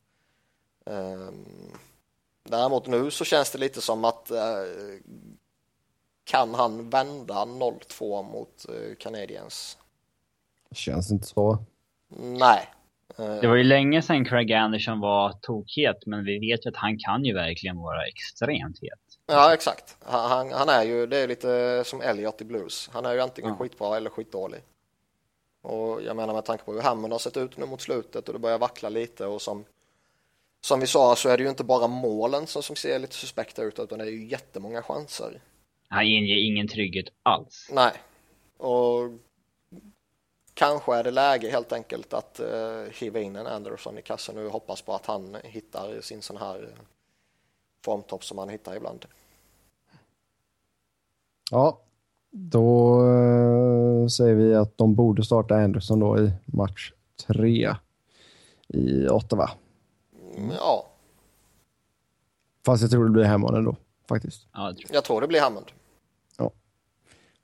Ehm, 0.87 1.45
däremot 2.43 2.87
nu 2.87 3.11
så 3.11 3.25
känns 3.25 3.51
det 3.51 3.59
lite 3.59 3.81
som 3.81 4.05
att 4.05 4.31
eh, 4.31 4.65
kan 6.25 6.55
han 6.55 6.91
vända 6.91 7.35
0-2 7.35 8.33
mot 8.33 8.67
eh, 8.69 8.95
Canadiens? 8.99 9.79
Känns 10.71 11.11
inte 11.11 11.27
så. 11.27 11.59
Nej. 12.17 12.69
Eh, 13.19 13.35
Det 13.41 13.47
var 13.49 13.57
ju 13.57 13.65
länge 13.65 14.03
sedan 14.03 14.25
Craig 14.25 14.53
Anderson 14.53 15.01
var 15.01 15.33
tokhet, 15.43 15.97
men 16.07 16.25
vi 16.25 16.39
vet 16.39 16.67
ju 16.67 16.71
att 16.71 16.77
han 16.77 16.99
kan 16.99 17.25
ju 17.25 17.35
verkligen 17.35 17.77
vara 17.79 18.07
extremt 18.07 18.79
het. 18.83 18.99
Ja, 19.27 19.55
exakt. 19.55 19.97
Han, 20.01 20.31
han, 20.31 20.53
han 20.53 20.69
är 20.69 20.83
ju, 20.85 21.07
det 21.07 21.17
är 21.19 21.29
lite 21.29 21.83
som 21.87 22.01
Elliot 22.01 22.41
i 22.41 22.45
Blues. 22.45 22.91
Han 22.93 23.07
är 23.07 23.13
ju 23.13 23.21
antingen 23.21 23.51
Ja. 23.51 23.57
skitbra 23.57 23.97
eller 23.97 24.11
skitdålig. 24.11 24.61
Och 25.63 26.03
jag 26.03 26.17
menar 26.17 26.35
med 26.35 26.45
tanke 26.45 26.65
på 26.65 26.73
hur 26.73 26.81
Hammond 26.81 27.13
har 27.13 27.19
sett 27.19 27.37
ut 27.37 27.57
nu 27.57 27.67
mot 27.67 27.81
slutet 27.81 28.27
och 28.29 28.33
det 28.35 28.39
börjar 28.41 28.59
vackla 28.59 28.89
lite 28.89 29.27
och 29.27 29.43
som 29.43 29.65
som 30.61 30.81
vi 30.81 30.87
sa 30.87 31.17
så 31.17 31.29
är 31.29 31.37
det 31.37 31.43
ju 31.43 31.49
inte 31.49 31.65
bara 31.65 31.87
målen 31.87 32.47
som, 32.47 32.63
som 32.63 32.77
ser 32.77 32.99
lite 32.99 33.15
suspekta 33.15 33.63
ut 33.63 33.79
utan 33.79 33.99
det 33.99 34.05
är 34.05 34.11
ju 34.11 34.27
jättemånga 34.29 34.83
chanser. 34.83 35.41
Han 35.89 36.03
inger 36.05 36.37
ingen 36.37 36.69
trygghet 36.69 37.07
alls. 37.23 37.69
Nej. 37.73 37.93
Och 38.57 39.11
kanske 40.59 40.97
är 40.97 41.05
det 41.05 41.11
läge 41.11 41.51
helt 41.51 41.73
enkelt 41.73 42.13
att 42.13 42.41
uh, 42.41 42.91
hiva 42.93 43.21
in 43.21 43.37
en 43.37 43.47
Anderson 43.47 43.99
i 43.99 44.03
kassan 44.03 44.35
nu 44.35 44.47
och 44.47 44.53
hoppas 44.53 44.83
på 44.83 44.95
att 44.95 45.07
han 45.07 45.37
hittar 45.45 46.01
sin 46.01 46.23
sån 46.23 46.37
här 46.37 46.63
eh, 46.63 46.83
formtopp 47.85 48.25
som 48.25 48.39
han 48.39 48.49
hittar 48.49 48.77
ibland. 48.77 49.05
Ja, 51.51 51.81
då 52.31 53.01
eh, 53.07 54.07
säger 54.07 54.35
vi 54.35 54.55
att 54.55 54.79
de 54.79 54.95
borde 54.95 55.25
starta 55.25 55.55
Anderson 55.55 56.01
då 56.01 56.19
i 56.19 56.33
match 56.45 56.93
tre 57.27 57.75
i 58.69 59.09
Ottawa. 59.09 59.51
Mm, 60.37 60.51
ja, 60.51 60.87
Fast 62.67 62.83
jag 62.83 62.91
tror 62.91 63.05
det 63.05 63.11
blir 63.11 63.25
Hammond 63.25 63.57
ändå. 63.57 63.77
faktiskt. 64.09 64.47
Ja, 64.53 64.75
tror 64.75 64.95
Jag 64.95 65.05
tror 65.05 65.21
det 65.21 65.29
blir 65.29 65.41
Hammond. 65.41 65.67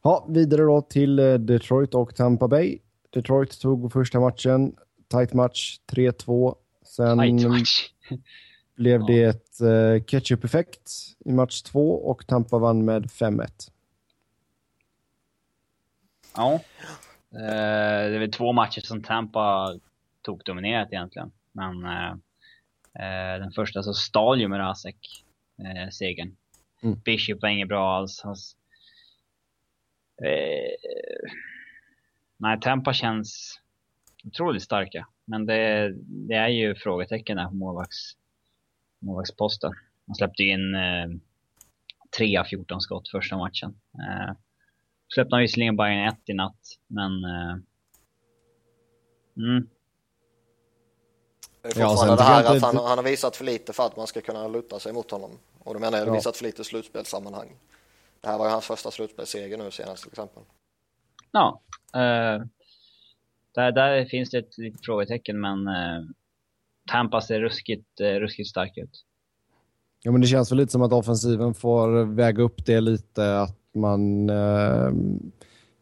Ja, 0.03 0.25
vidare 0.29 0.62
då 0.62 0.81
till 0.81 1.19
eh, 1.19 1.35
Detroit 1.35 1.95
och 1.95 2.15
Tampa 2.15 2.49
Bay. 2.49 2.79
Detroit 3.15 3.61
tog 3.61 3.93
första 3.93 4.21
matchen, 4.21 4.77
tight 5.11 5.33
match, 5.33 5.81
3-2. 5.93 6.55
Sen 6.83 7.17
match. 7.17 7.91
blev 8.77 9.01
Ja. 9.01 9.07
det 9.07 9.23
ett 9.23 9.61
uh, 9.62 10.03
catch-up-effekt 10.05 10.91
i 11.25 11.33
match 11.33 11.62
två 11.62 11.95
och 11.95 12.27
Tampa 12.27 12.59
vann 12.59 12.85
med 12.85 13.07
5-1. 13.07 13.71
Ja. 16.37 16.53
Eh, 17.35 18.09
det 18.11 18.15
är 18.15 18.19
väl 18.19 18.33
två 18.33 18.53
matcher 18.53 18.81
som 18.81 19.03
Tampa 19.03 19.75
tog 20.23 20.43
dominerat 20.45 20.89
egentligen. 20.93 21.33
Men 21.53 21.85
eh, 21.85 23.41
den 23.41 23.53
första 23.53 23.83
så 23.83 23.95
stal 23.95 24.41
ju 24.41 24.49
Mrazek 24.49 25.25
eh, 25.59 25.91
segern. 25.91 26.37
Mm. 26.83 27.01
Bishop 27.05 27.43
var 27.43 27.49
inget 27.49 27.69
bra 27.69 27.97
alls. 27.97 28.21
Hans, 28.25 28.57
eh, 30.23 31.31
nej, 32.37 32.61
Tampa 32.61 32.93
känns 32.93 33.61
otroligt 34.24 34.62
starka. 34.62 35.07
Men 35.24 35.47
det, 35.47 35.93
det 36.07 36.35
är 36.35 36.49
ju 36.49 36.74
frågetecken 36.74 37.37
där 37.37 37.47
på 37.49 37.55
målvakts, 37.55 38.12
målvaktsposten. 38.99 39.72
Han 40.07 40.14
släppte 40.14 40.43
in 40.43 40.74
eh, 40.74 41.07
3 42.18 42.37
av 42.37 42.45
14 42.45 42.80
skott 42.80 43.09
första 43.09 43.37
matchen. 43.37 43.74
Eh, 43.95 44.35
släppte 45.14 45.35
han 45.35 45.41
visserligen 45.43 45.76
bara 45.76 45.93
in 45.93 46.09
ett 46.09 46.28
i 46.28 46.35
natt, 46.35 46.78
men... 46.87 47.24
Eh, 47.24 47.57
mm, 49.37 49.68
Det 51.62 51.76
är 51.76 51.80
Ja, 51.80 51.89
fortfarande 51.89 52.16
sen 52.16 52.16
det 52.16 52.22
här 52.22 52.45
att 52.45 52.55
inte- 52.55 52.66
han, 52.66 52.76
han 52.76 52.99
har 52.99 53.03
visat 53.05 53.37
för 53.37 53.45
lite 53.45 53.72
för 53.72 53.87
att 53.87 53.97
man 53.97 54.07
ska 54.07 54.20
kunna 54.20 54.49
luta 54.49 54.78
sig 54.78 54.93
mot 54.93 55.11
honom. 55.11 55.30
Och 55.59 55.74
då 55.74 55.80
menar 55.80 55.99
jag 55.99 56.09
Ja. 56.09 56.12
visat 56.14 56.37
för 56.37 56.45
lite 56.45 56.64
slutspelssammanhang. 56.64 57.49
Det 58.20 58.28
här 58.28 58.39
var 58.39 58.47
ju 58.47 58.53
hans 58.53 58.66
första 58.66 58.91
slutspelsseger 58.91 59.59
nu 59.59 59.70
senast 59.70 60.03
till 60.03 60.12
exempel 60.12 60.43
ja. 61.35 61.61
Uh, 61.97 62.47
där, 63.55 63.72
där 63.72 64.05
finns 64.05 64.30
det 64.30 64.39
ett 64.39 64.59
litet 64.59 64.85
frågetecken, 64.85 65.41
men 65.41 65.68
uh, 65.68 66.05
Tampa 66.91 67.20
ser 67.20 67.41
ruskigt, 67.41 68.01
uh, 68.01 68.07
ruskigt 68.07 68.49
stark 68.49 68.78
ut. 68.78 69.05
Ja, 70.07 70.12
men 70.12 70.20
det 70.20 70.26
känns 70.26 70.53
väl 70.53 70.59
lite 70.59 70.72
som 70.72 70.82
att 70.82 70.93
offensiven 70.93 71.55
får 71.55 72.05
väga 72.05 72.43
upp 72.43 72.66
det 72.66 72.80
lite. 72.80 73.41
Att 73.41 73.59
man 73.74 74.30
eh, 74.30 74.93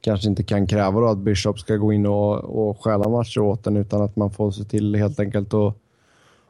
kanske 0.00 0.28
inte 0.28 0.42
kan 0.42 0.66
kräva 0.66 1.00
då 1.00 1.06
att 1.06 1.18
Bishop 1.18 1.58
ska 1.58 1.76
gå 1.76 1.92
in 1.92 2.06
och, 2.06 2.34
och 2.38 2.84
stjäla 2.84 3.08
matcher 3.08 3.40
åt 3.40 3.64
den 3.64 3.76
utan 3.76 4.02
att 4.02 4.16
man 4.16 4.30
får 4.30 4.50
se 4.50 4.64
till 4.64 4.94
helt 4.94 5.20
enkelt 5.20 5.54
att 5.54 5.74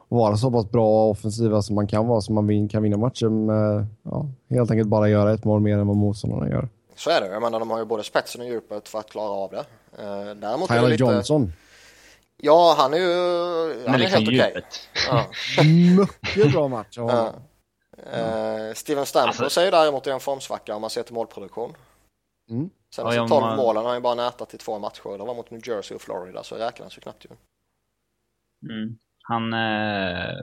vara 0.09 0.37
så 0.37 0.51
pass 0.51 0.71
bra 0.71 1.09
offensiva 1.09 1.61
som 1.61 1.75
man 1.75 1.87
kan 1.87 2.07
vara 2.07 2.21
så 2.21 2.33
man 2.33 2.47
vin, 2.47 2.69
kan 2.69 2.83
vinna 2.83 2.97
matchen. 2.97 3.45
med 3.45 3.85
ja, 4.03 4.27
helt 4.49 4.71
enkelt 4.71 4.89
bara 4.89 5.09
göra 5.09 5.33
ett 5.33 5.45
mål 5.45 5.61
mer 5.61 5.77
än 5.77 5.87
vad 5.87 5.97
motståndarna 5.97 6.49
gör. 6.49 6.69
Så 6.95 7.09
är 7.09 7.21
det. 7.21 7.27
Jag 7.27 7.41
menar 7.41 7.59
de 7.59 7.69
har 7.71 7.79
ju 7.79 7.85
både 7.85 8.03
spetsen 8.03 8.41
och 8.41 8.47
djupet 8.47 8.89
för 8.89 8.99
att 8.99 9.09
klara 9.09 9.29
av 9.29 9.51
det. 9.51 9.65
Eh, 10.03 10.35
däremot 10.35 10.69
är 10.69 10.75
det 10.75 10.79
Tyler 10.81 10.89
lite... 10.89 11.03
Johnson. 11.03 11.53
Ja, 12.37 12.75
han 12.77 12.93
är 12.93 12.97
ju... 12.97 13.13
Han 13.73 13.81
Men 13.85 13.93
är 13.93 13.97
liksom 13.97 14.17
helt 14.25 14.27
okej. 14.27 14.47
djupet. 14.55 14.89
Ja. 15.07 15.25
Mycket 16.35 16.51
bra 16.53 16.67
match 16.67 16.97
av. 16.97 17.09
Ja. 17.09 17.33
Eh, 18.11 18.73
Steven 18.73 19.05
Stamkos 19.05 19.39
Alltså- 19.41 19.61
ju 19.65 19.71
däremot 19.71 20.07
i 20.07 20.09
en 20.09 20.19
formsvacka 20.19 20.75
om 20.75 20.81
man 20.81 20.89
ser 20.89 21.03
till 21.03 21.13
målproduktion. 21.13 21.73
Mm. 22.49 22.69
Sen 22.95 23.05
Ja, 23.05 23.13
ja, 23.15 23.21
ja, 23.21 23.27
12 23.27 23.41
man- 23.41 23.57
målen 23.57 23.81
har 23.83 23.89
han 23.89 23.97
ju 23.97 24.01
bara 24.01 24.15
nätat 24.15 24.53
i 24.53 24.57
två 24.57 24.79
matcher. 24.79 25.17
Det 25.17 25.23
var 25.25 25.35
mot 25.35 25.51
New 25.51 25.67
Jersey 25.67 25.95
och 25.95 26.01
Florida 26.01 26.43
så 26.43 26.57
det 26.57 26.65
räknas 26.67 26.97
ju 26.97 27.01
knappt 27.01 27.25
ju. 27.25 27.29
Mm. 28.69 28.97
Han... 29.21 29.53
Eh, 29.53 30.35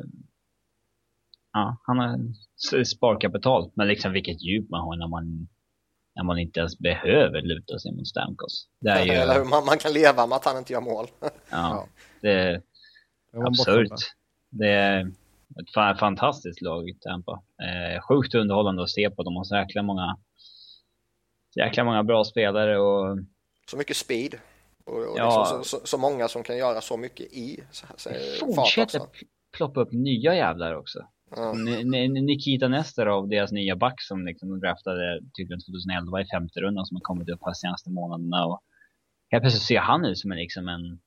ja, 1.52 1.76
han 1.82 1.98
har 1.98 2.84
sparkapital. 2.84 3.70
Men 3.74 3.88
liksom 3.88 4.12
vilket 4.12 4.42
djup 4.42 4.70
man 4.70 4.80
har 4.80 4.96
när 4.96 5.08
man, 5.08 5.48
när 6.14 6.24
man 6.24 6.38
inte 6.38 6.60
ens 6.60 6.78
behöver 6.78 7.42
luta 7.42 7.78
sig 7.78 7.92
mot 7.92 8.08
Stamkos. 8.08 8.68
Det 8.80 8.90
är 8.90 9.04
ju... 9.04 9.12
Eller 9.12 9.34
hur? 9.34 9.44
Man, 9.44 9.64
man 9.64 9.78
kan 9.78 9.92
leva 9.92 10.26
med 10.26 10.36
att 10.36 10.44
han 10.44 10.58
inte 10.58 10.72
gör 10.72 10.80
mål. 10.80 11.06
Ja, 11.50 11.86
det 12.20 12.30
är 12.32 12.62
absurt. 13.46 13.92
Det 14.50 14.68
är 14.68 15.00
ett 15.60 15.74
fa- 15.76 15.96
fantastiskt 15.98 16.60
lag, 16.60 16.90
Tampa. 17.00 17.42
Eh, 17.62 18.02
sjukt 18.02 18.34
underhållande 18.34 18.82
att 18.82 18.90
se 18.90 19.10
på. 19.10 19.22
De 19.22 19.36
har 19.36 19.44
så 19.44 19.56
jäkla 19.56 19.82
många, 19.82 20.16
så 21.54 21.60
jäkla 21.60 21.84
många 21.84 22.02
bra 22.04 22.24
spelare 22.24 22.78
och 22.78 23.18
Så 23.70 23.76
mycket 23.76 23.96
speed. 23.96 24.34
Och, 24.84 24.96
och 24.96 25.18
Ja. 25.18 25.40
liksom 25.40 25.64
så, 25.64 25.78
så, 25.80 25.86
så 25.86 25.98
många 25.98 26.28
som 26.28 26.42
kan 26.42 26.56
göra 26.56 26.80
så 26.80 26.96
mycket 26.96 27.26
i 27.32 27.60
så 27.70 27.86
här, 27.86 27.96
så, 27.96 28.10
fart 28.46 28.54
fortsätter 28.56 29.00
ploppa 29.56 29.80
upp 29.80 29.92
nya 29.92 30.34
jävlar 30.34 30.74
också. 30.74 30.98
Ja. 31.36 31.52
Nikita 32.08 32.68
Nesterov, 32.68 33.28
deras 33.28 33.52
nya 33.52 33.76
back 33.76 34.02
som 34.02 34.26
liksom 34.26 34.48
de 34.48 34.60
draftade 34.60 35.20
tydligen 35.36 35.60
2011 35.60 36.20
i 36.20 36.24
femte 36.24 36.60
rundan 36.60 36.86
som 36.86 36.96
har 36.96 37.00
kommit 37.00 37.28
upp 37.28 37.40
här 37.44 37.52
senaste 37.52 37.90
månaderna. 37.90 38.46
Och 38.46 38.60
helt 39.30 39.42
plötsligt 39.42 39.62
ser 39.62 39.80
han 39.80 40.04
ut 40.04 40.18
som 40.18 40.32
en, 40.32 40.38
liksom 40.38 40.68
en 40.68 41.00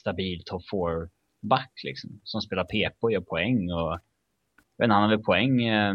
stabil 0.00 0.42
top 0.44 0.62
4 0.70 1.08
back 1.42 1.72
liksom. 1.84 2.20
Som 2.24 2.40
spelar 2.40 2.64
PP 2.64 2.96
och 3.00 3.12
gör 3.12 3.20
poäng 3.20 3.72
och 3.72 3.98
jag 4.76 4.82
vet 4.82 4.86
inte, 4.86 4.94
han 4.94 5.02
har 5.02 5.10
väl 5.10 5.24
poäng 5.24 5.62
eh, 5.62 5.94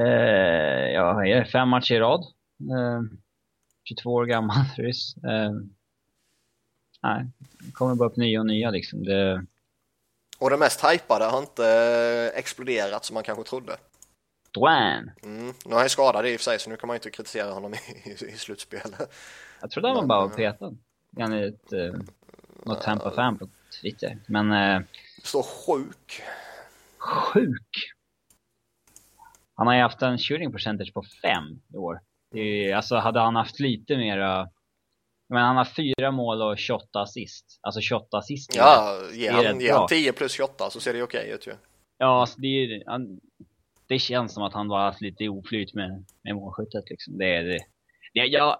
eh, 0.00 0.90
ja, 0.92 1.44
fem 1.52 1.68
matcher 1.68 1.94
i 1.94 1.98
rad. 1.98 2.20
Eh, 2.60 3.02
22 3.84 4.10
år 4.10 4.26
gammal 4.26 4.64
ryss. 4.76 5.16
Eh, 5.16 5.52
nej, 7.02 7.26
det 7.60 7.72
kommer 7.72 7.94
bara 7.94 8.08
upp 8.08 8.16
nya 8.16 8.40
och 8.40 8.46
nya 8.46 8.70
liksom. 8.70 9.04
Det, 9.04 9.46
och 10.38 10.50
det 10.50 10.56
mest 10.56 10.84
hypade 10.84 11.24
har 11.24 11.38
inte 11.38 11.66
eh, 11.66 12.38
exploderat 12.38 13.04
som 13.04 13.14
man 13.14 13.22
kanske 13.22 13.44
trodde. 13.44 13.76
Dwan! 14.54 15.10
Mm. 15.22 15.54
Nu 15.64 15.74
är 15.74 15.78
han 15.78 15.88
skadad 15.88 16.26
i 16.26 16.36
och 16.36 16.40
för 16.40 16.44
sig 16.44 16.58
så 16.58 16.70
nu 16.70 16.76
kan 16.76 16.86
man 16.86 16.94
ju 16.94 16.98
inte 16.98 17.10
kritisera 17.10 17.52
honom 17.52 17.74
i, 17.74 18.10
i, 18.10 18.12
i 18.28 18.36
slutspel. 18.36 18.96
Jag 19.60 19.70
trodde 19.70 19.88
han 19.88 19.96
var 19.96 20.06
bara 20.06 20.24
eh, 20.24 20.36
petad. 20.36 20.76
Han 21.18 21.32
är 21.32 21.46
ett 21.48 21.72
eh, 21.72 22.00
något 22.62 22.82
Tampa-fan 22.82 23.38
på 23.38 23.48
Twitter. 23.80 24.18
Men 24.26 24.52
eh, 24.52 24.82
står 25.22 25.42
sjuk. 25.42 26.22
sjuk! 26.98 27.94
Han 29.54 29.66
har 29.66 29.74
ju 29.74 29.80
haft 29.80 30.02
en 30.02 30.18
shooting 30.18 30.52
percentage 30.52 30.94
på 30.94 31.02
5 31.22 31.44
i 31.74 31.76
år. 31.76 32.00
Det 32.30 32.40
är, 32.40 32.76
alltså 32.76 32.96
hade 32.96 33.20
han 33.20 33.36
haft 33.36 33.60
lite 33.60 33.96
mera... 33.96 34.48
Men 35.28 35.42
han 35.42 35.56
har 35.56 35.64
fyra 35.64 36.10
mål 36.10 36.42
och 36.42 36.58
28 36.58 37.00
assist. 37.00 37.58
Alltså 37.62 37.80
28 37.80 38.18
assist. 38.18 38.54
Ja, 38.56 39.00
ge 39.12 39.26
är 39.26 39.32
han, 39.32 39.60
ge 39.60 39.72
han 39.72 39.88
10 39.88 40.12
plus 40.12 40.32
28 40.32 40.70
så 40.70 40.80
ser 40.80 40.92
det 40.94 41.02
okej 41.02 41.30
ut 41.30 41.46
ju. 41.46 41.52
Ja, 41.98 42.20
alltså 42.20 42.40
det, 42.40 42.46
är, 42.48 42.82
han, 42.86 43.20
det 43.86 43.98
känns 43.98 44.34
som 44.34 44.42
att 44.42 44.52
han 44.52 44.68
bara 44.68 44.84
haft 44.84 45.00
lite 45.00 45.28
oflyt 45.28 45.74
med, 45.74 46.04
med 46.24 46.34
målskyttet 46.34 46.90
liksom. 46.90 47.18
Det 47.18 47.36
är 47.36 47.44
det. 47.44 47.58
det 48.14 48.26
jag 48.26 48.44
har 48.44 48.58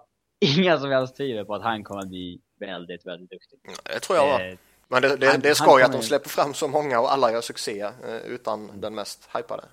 inga 0.57 0.79
som 0.79 0.89
helst 0.91 1.17
tvivel 1.17 1.45
på 1.45 1.55
att 1.55 1.63
han 1.63 1.83
kommer 1.83 2.01
att 2.01 2.09
bli 2.09 2.41
väldigt, 2.59 3.05
väldigt 3.05 3.29
duktig. 3.29 3.59
Det 3.83 3.99
tror 3.99 4.17
jag. 4.19 4.49
Eh, 4.51 4.57
Men 4.87 5.01
det, 5.01 5.17
det, 5.17 5.27
han- 5.27 5.39
det 5.39 5.49
är 5.49 5.53
skoj 5.53 5.81
att 5.83 5.91
de 5.91 6.01
släpper 6.01 6.29
fram 6.29 6.53
så 6.53 6.67
många 6.67 6.99
och 6.99 7.11
alla 7.13 7.31
gör 7.31 7.41
succé 7.41 7.81
eh, 7.81 8.15
utan 8.27 8.81
den 8.81 8.95
mest 8.95 9.29
hypade. 9.37 9.63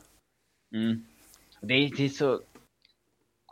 Mm. 0.74 1.06
Det, 1.60 1.74
är, 1.74 1.90
det 1.96 2.04
är 2.04 2.08
så... 2.08 2.40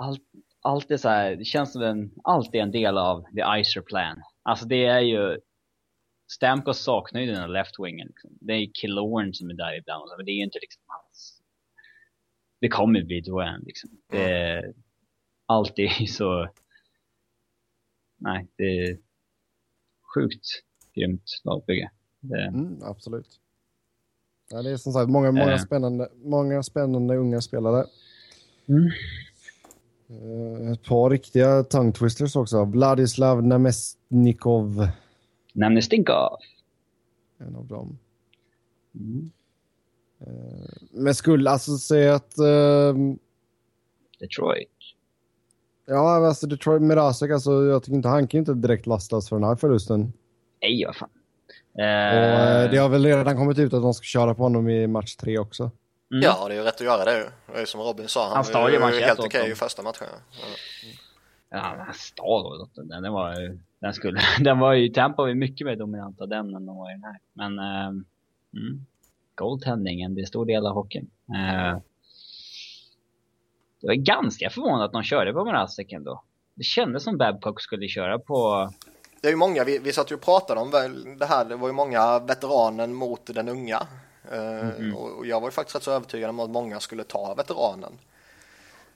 Allt, 0.00 0.20
allt 0.60 0.90
är 0.90 0.96
så 0.96 1.08
här, 1.08 1.36
det 1.36 1.44
känns 1.44 1.72
som 1.72 1.82
en, 1.82 2.10
allt 2.24 2.54
är 2.54 2.58
en 2.58 2.70
del 2.70 2.98
av 2.98 3.22
the 3.22 3.60
Icer 3.60 3.80
plan. 3.80 4.22
Alltså 4.42 4.66
det 4.66 4.84
är 4.84 5.00
ju... 5.00 5.38
Stamkos 6.32 6.78
saknar 6.78 7.20
ju 7.20 7.26
den 7.26 7.36
här 7.36 7.48
left-wingen. 7.48 8.06
Liksom. 8.06 8.30
Det 8.40 8.52
är 8.52 8.70
Killorn 8.74 9.34
som 9.34 9.50
är 9.50 9.54
där 9.54 9.78
ibland, 9.78 10.10
men 10.16 10.26
det 10.26 10.32
är 10.32 10.34
ju 10.36 10.42
inte 10.44 10.58
liksom 10.62 10.82
hans... 10.86 11.42
Det 12.60 12.68
kommer 12.68 13.02
bli 13.02 13.20
Dwayne 13.20 13.64
liksom. 13.66 13.90
Det, 14.08 14.62
allt 15.46 15.78
är 15.78 16.00
ju 16.00 16.06
så... 16.20 16.48
Nej, 18.16 18.46
det 18.56 18.64
är 18.64 18.98
sjukt 20.14 20.46
grymt 20.94 21.40
lagbygge. 21.44 21.90
Det, 22.20 22.42
Mm, 22.46 22.82
absolut. 22.82 23.40
Ja, 24.50 24.62
det 24.62 24.70
är 24.70 24.76
som 24.76 24.92
sagt 24.92 25.10
många, 25.10 25.32
många, 25.32 25.52
Eh. 25.52 25.58
spännande, 25.58 26.08
många 26.14 26.62
spännande 26.62 27.16
unga 27.16 27.40
spelare. 27.40 27.84
Mm. 28.68 28.90
Eh, 30.10 30.72
ett 30.72 30.84
par 30.84 31.10
riktiga 31.10 31.62
tongue 31.62 31.92
twisters 31.92 32.36
också. 32.36 32.64
Vladislav 32.64 33.42
Namestnikov. 33.46 34.88
Nämner 35.52 35.80
Stinkov. 35.80 36.36
En 37.38 37.56
av 37.56 37.66
dem. 37.66 37.98
Mm. 38.94 39.30
Men 40.90 41.14
skulle 41.14 41.50
alltså 41.50 41.76
säga 41.76 42.14
att... 42.14 42.38
eh, 42.38 42.94
Detroit. 44.18 44.68
ja, 45.86 46.26
alltså 46.26 46.46
Detroit 46.46 46.82
Mirasek, 46.82 47.30
alltså 47.30 47.64
jag 47.64 47.82
tycker 47.82 47.96
inte 47.96 48.08
han 48.08 48.28
kan 48.28 48.38
inte 48.38 48.54
direkt 48.54 48.86
lastas 48.86 49.28
för 49.28 49.36
den 49.36 49.44
här 49.48 49.56
förlusten. 49.56 50.12
Nej, 50.62 50.84
vad 50.86 50.96
fan. 50.96 51.08
Och 51.74 51.80
eh, 51.80 52.70
det 52.70 52.76
har 52.76 52.88
väl 52.88 53.04
redan 53.04 53.36
kommit 53.36 53.58
ut 53.58 53.74
att 53.74 53.82
de 53.82 53.94
ska 53.94 54.04
köra 54.04 54.34
på 54.34 54.42
honom 54.42 54.68
i 54.68 54.86
match 54.86 55.16
tre 55.16 55.38
också. 55.38 55.70
Mm. 56.12 56.22
Ja, 56.22 56.48
det 56.48 56.54
är 56.54 56.58
ju 56.58 56.64
rätt 56.64 56.74
att 56.74 56.80
göra 56.80 57.04
det 57.04 57.18
ju. 57.18 57.26
Det 57.54 57.60
är 57.60 57.64
som 57.64 57.80
Robin 57.80 58.08
sa, 58.08 58.26
han, 58.26 58.34
Han 58.34 58.44
stal 58.44 58.72
ju 58.72 58.76
ju 58.76 59.00
helt 59.00 59.20
okej 59.20 59.42
dem. 59.42 59.52
i 59.52 59.54
första 59.54 59.82
matchen. 59.82 60.06
Ja. 60.10 60.46
Ja, 61.52 61.84
den 61.84 61.94
stal 61.94 62.62
åt 62.62 62.74
den. 62.74 63.02
Den 63.02 63.12
var 63.12 63.58
den 63.80 63.94
skulle, 63.94 64.20
den 64.40 64.58
var 64.58 64.72
ju, 64.72 64.88
Tampa 64.88 65.22
var 65.22 65.28
ju 65.28 65.34
mycket 65.34 65.66
mer 65.66 65.76
dominanta 65.76 66.26
den 66.26 66.54
än 66.54 66.66
de 66.66 66.76
var 66.76 66.90
i 66.90 66.94
den 66.94 67.04
här. 67.04 67.18
Men, 67.32 67.58
ehm, 67.58 68.04
mm. 68.54 68.86
goaltendingen, 69.34 70.14
det 70.14 70.20
är 70.20 70.26
stor 70.26 70.46
del 70.46 70.66
av 70.66 70.74
hockeyn. 70.74 71.10
Eh, 71.28 71.78
det 73.80 73.86
var 73.86 73.94
ganska 73.94 74.50
förvånande 74.50 74.84
att 74.84 74.92
de 74.92 75.02
körde 75.02 75.32
på 75.32 75.44
Mrazek 75.44 75.92
ändå. 75.92 76.22
Det 76.54 76.62
kändes 76.62 77.04
som 77.04 77.18
Babcock 77.18 77.60
skulle 77.60 77.88
köra 77.88 78.18
på... 78.18 78.70
Det 79.20 79.28
är 79.28 79.32
ju 79.32 79.36
många, 79.36 79.64
vi, 79.64 79.78
vi 79.78 79.92
satt 79.92 80.10
ju 80.10 80.14
och 80.14 80.20
pratade 80.20 80.60
om 80.60 80.70
det 81.18 81.26
här, 81.26 81.44
det 81.44 81.56
var 81.56 81.68
ju 81.68 81.74
många 81.74 82.18
veteranen 82.18 82.94
mot 82.94 83.26
den 83.26 83.48
unga. 83.48 83.86
Mm 84.30 84.94
och, 84.94 85.26
jag 85.26 85.40
var 85.40 85.48
ju 85.48 85.52
faktiskt 85.52 85.76
rätt 85.76 85.82
så 85.82 85.90
övertygad 85.90 86.30
om 86.30 86.40
att 86.40 86.50
många 86.50 86.80
skulle 86.80 87.04
ta 87.04 87.34
veteranen. 87.34 87.92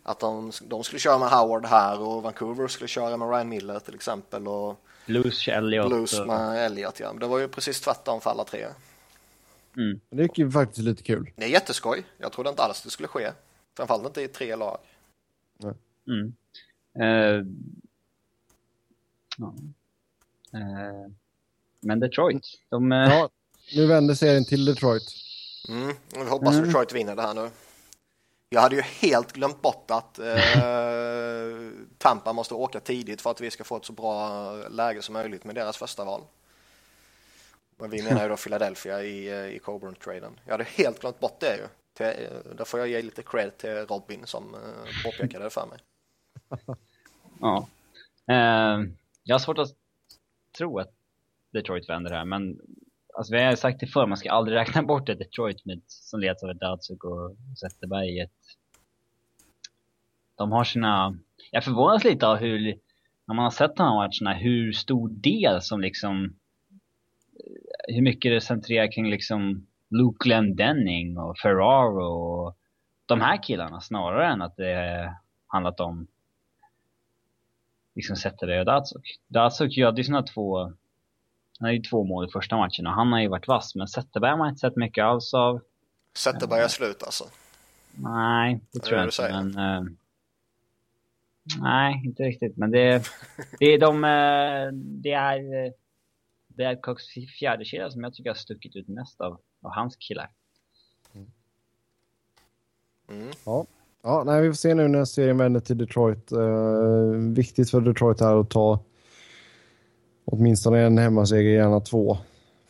Att 0.02 0.20
de, 0.20 0.52
de 0.62 0.84
skulle 0.84 1.00
köra 1.00 1.18
med 1.18 1.28
Howard 1.28 1.66
här 1.66 2.00
och 2.00 2.22
Vancouver 2.22 2.68
skulle 2.68 2.88
köra 2.88 3.16
med 3.16 3.30
Ryan 3.30 3.48
Miller 3.48 3.78
till 3.78 3.94
exempel. 3.94 4.48
Och 4.48 4.80
Blues 5.06 5.48
Elliot. 5.48 5.86
Blues 5.86 6.20
med 6.26 6.66
Elliot, 6.66 7.00
ja. 7.00 7.12
Det 7.12 7.26
var 7.26 7.38
ju 7.38 7.48
precis 7.48 7.80
tvärtom 7.80 8.20
för 8.20 8.30
alla 8.30 8.44
tre. 8.44 8.66
Mm. 9.76 10.00
Det 10.10 10.22
är 10.22 10.30
ju 10.34 10.50
faktiskt 10.50 10.78
lite 10.78 11.02
kul. 11.02 11.30
Det 11.36 11.44
är 11.44 11.48
jätteskoj. 11.48 12.04
Jag 12.18 12.32
trodde 12.32 12.50
inte 12.50 12.62
alls 12.62 12.82
det 12.82 12.90
skulle 12.90 13.08
ske. 13.08 13.30
Framförallt 13.76 14.06
inte 14.06 14.22
i 14.22 14.28
tre 14.28 14.56
lag. 14.56 14.78
Mm. 16.06 16.34
Uh, 17.00 17.46
uh, 20.54 21.10
men 21.80 22.00
Detroit, 22.00 22.46
de... 22.68 22.92
Uh... 22.92 22.98
Ja, 22.98 23.30
nu 23.72 23.86
vänder 23.86 24.14
serien 24.14 24.44
till 24.44 24.64
Detroit. 24.64 25.02
Mm. 25.68 25.96
Vi 26.14 26.24
hoppas 26.24 26.54
mm. 26.54 26.66
Detroit 26.66 26.92
vinner 26.92 27.16
det 27.16 27.22
här 27.22 27.34
nu. 27.34 27.50
Jag 28.48 28.60
hade 28.60 28.76
ju 28.76 28.82
helt 28.82 29.32
glömt 29.32 29.62
bort 29.62 29.90
att 29.90 30.18
eh, 30.18 30.36
Tampa 31.98 32.32
måste 32.32 32.54
åka 32.54 32.80
tidigt 32.80 33.20
för 33.20 33.30
att 33.30 33.40
vi 33.40 33.50
ska 33.50 33.64
få 33.64 33.76
ett 33.76 33.84
så 33.84 33.92
bra 33.92 34.52
läge 34.68 35.02
som 35.02 35.12
möjligt 35.12 35.44
med 35.44 35.54
deras 35.54 35.76
första 35.76 36.04
val. 36.04 36.22
Men 37.76 37.90
vi 37.90 38.02
menar 38.02 38.22
ju 38.22 38.28
då 38.28 38.36
Philadelphia 38.44 39.02
i, 39.02 39.28
eh, 39.28 39.56
i 39.56 39.58
Coburn-traden. 39.58 40.40
Jag 40.44 40.52
hade 40.52 40.64
helt 40.64 41.00
glömt 41.00 41.20
bort 41.20 41.40
det 41.40 41.56
ju. 41.56 41.66
Till, 41.94 42.06
eh, 42.06 42.56
där 42.56 42.64
får 42.64 42.80
jag 42.80 42.88
ge 42.88 43.02
lite 43.02 43.22
cred 43.22 43.58
till 43.58 43.70
Robin 43.70 44.20
som 44.24 44.54
eh, 44.54 44.60
påpekade 45.04 45.44
det 45.44 45.50
för 45.50 45.66
mig. 45.66 45.78
Ja. 47.40 47.68
Eh, 48.28 48.80
jag 49.22 49.34
har 49.34 49.38
svårt 49.38 49.58
att 49.58 49.74
tro 50.58 50.78
att 50.78 50.92
Detroit 51.52 51.88
vänder 51.88 52.10
här, 52.10 52.24
men 52.24 52.60
alltså 53.14 53.34
vi 53.34 53.42
har 53.42 53.56
sagt 53.56 53.80
det 53.80 53.86
förr, 53.86 54.06
man 54.06 54.16
ska 54.16 54.30
aldrig 54.30 54.56
räkna 54.56 54.82
bort 54.82 55.08
ett 55.08 55.18
Detroit 55.18 55.64
med, 55.64 55.80
som 55.86 56.20
leds 56.20 56.42
av 56.42 56.56
Datsuk 56.56 57.04
och 57.04 57.36
Zetterberg 57.60 58.16
i 58.16 58.20
ett... 58.20 58.30
De 60.36 60.52
har 60.52 60.64
sina... 60.64 61.18
Jag 61.50 61.64
förvånas 61.64 62.04
lite 62.04 62.26
av 62.26 62.36
hur, 62.36 62.60
när 63.24 63.34
man 63.34 63.44
har 63.44 63.50
sett 63.50 63.76
de 63.76 63.82
här 63.82 63.94
matcherna, 63.94 64.38
hur 64.38 64.72
stor 64.72 65.08
del 65.08 65.62
som 65.62 65.80
liksom... 65.80 66.36
Hur 67.88 68.02
mycket 68.02 68.32
det 68.32 68.40
centrerar 68.40 68.92
kring 68.92 69.10
liksom 69.10 69.66
Luke 69.88 70.24
Glendenning 70.24 71.18
och 71.18 71.38
Ferraro 71.38 72.04
och 72.04 72.56
de 73.06 73.20
här 73.20 73.42
killarna 73.42 73.80
snarare 73.80 74.26
än 74.26 74.42
att 74.42 74.56
det 74.56 75.14
handlat 75.46 75.80
om 75.80 76.06
liksom 77.94 78.16
Zetterberg 78.16 78.58
och 78.58 78.66
Datsuk. 78.66 79.20
Datsuk 79.28 79.76
gör 79.76 79.96
ju 79.96 80.04
sina 80.04 80.22
två 80.22 80.72
han 81.64 81.68
har 81.68 81.74
ju 81.74 81.82
två 81.82 82.04
mål 82.04 82.28
i 82.28 82.32
första 82.32 82.56
matchen 82.56 82.86
och 82.86 82.92
han 82.92 83.12
har 83.12 83.20
ju 83.20 83.28
varit 83.28 83.48
vass. 83.48 83.74
Men 83.74 83.88
Zetterberg 83.88 84.30
har 84.30 84.38
man 84.38 84.48
inte 84.48 84.60
sett 84.60 84.76
mycket 84.76 85.04
alls 85.04 85.34
av. 85.34 85.60
Zetterberg 86.16 86.60
är 86.60 86.68
slut 86.68 87.02
alltså? 87.02 87.24
Nej, 87.94 88.60
det 88.72 88.80
tror 88.80 88.98
jag 88.98 89.06
inte. 89.06 89.28
Men, 89.32 89.58
uh, 89.58 89.90
nej, 91.60 92.02
inte 92.04 92.22
riktigt. 92.22 92.56
Men 92.56 92.70
det, 92.70 93.04
det 93.58 93.64
är 93.64 93.78
de... 93.78 93.96
Uh, 93.96 94.72
det 94.72 95.12
är... 95.12 95.72
Det 96.46 96.64
är 96.64 96.80
Cox 96.80 97.02
fjärde 97.38 97.64
kedja 97.64 97.90
som 97.90 98.04
jag 98.04 98.14
tycker 98.14 98.30
har 98.30 98.34
stuckit 98.34 98.76
ut 98.76 98.88
mest 98.88 99.20
av, 99.20 99.32
av 99.62 99.70
hans 99.70 99.96
killar. 99.96 100.30
Mm. 103.08 103.30
Ja. 103.46 103.66
ja, 104.02 104.22
nej, 104.26 104.42
vi 104.42 104.48
får 104.48 104.54
se 104.54 104.74
nu 104.74 104.88
när 104.88 105.04
serien 105.04 105.38
vänder 105.38 105.60
till 105.60 105.78
Detroit. 105.78 106.32
Uh, 106.32 107.34
viktigt 107.34 107.70
för 107.70 107.80
Detroit 107.80 108.20
här 108.20 108.40
att 108.40 108.50
ta 108.50 108.80
åtminstone 110.24 110.80
en 110.80 110.98
hemmaseger, 110.98 111.50
gärna 111.50 111.80
två. 111.80 112.18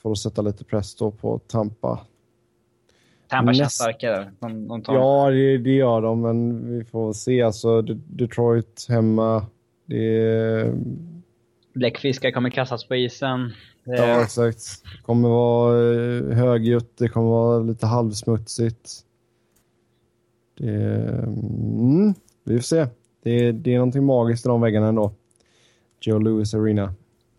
För 0.03 0.13
att 0.13 0.19
sätta 0.19 0.43
lite 0.43 0.65
press 0.65 0.95
då 0.95 1.11
på 1.11 1.39
Tampa. 1.39 2.01
Tampa 3.29 3.51
Näst... 3.51 3.59
känns 3.59 3.73
starkare. 3.73 4.33
De, 4.41 4.69
de 4.69 4.83
tar... 4.83 4.95
Ja, 4.95 5.31
det, 5.31 5.59
det, 5.59 5.71
gör 5.71 6.03
de, 6.03 6.21
men 6.21 6.69
vi 6.79 6.85
får 6.85 7.13
se. 7.13 7.43
Alltså, 7.43 7.83
Detroit 7.83 8.87
hemma, 8.89 9.47
det. 9.87 10.75
Bläckfiskar 11.75 12.31
kommer 12.31 12.51
kastas 12.51 12.89
på 12.89 12.95
isen. 12.95 13.53
Det... 13.85 13.97
Ja, 13.97 14.23
exakt. 14.23 14.83
Det 14.83 15.03
kommer 15.03 15.29
vara 15.29 15.77
eh, 15.95 16.37
högljutt, 16.37 16.97
det 16.99 17.09
kommer 17.09 17.29
vara 17.29 17.59
lite 17.59 17.87
halvsmutsigt. 17.87 18.91
Det... 20.59 20.75
Mm, 21.27 22.15
vi 22.45 22.57
får 22.57 22.63
se. 22.63 22.87
Det, 23.23 23.53
det 23.53 23.75
är 23.75 23.79
någonting 23.79 24.05
magiskt 24.05 24.47
i 24.47 24.49
de 24.49 24.61
väggarna 24.61 24.89
ändå. 24.89 25.13
Joe 26.01 26.19
Louis 26.19 26.55
Arena. 26.55 26.95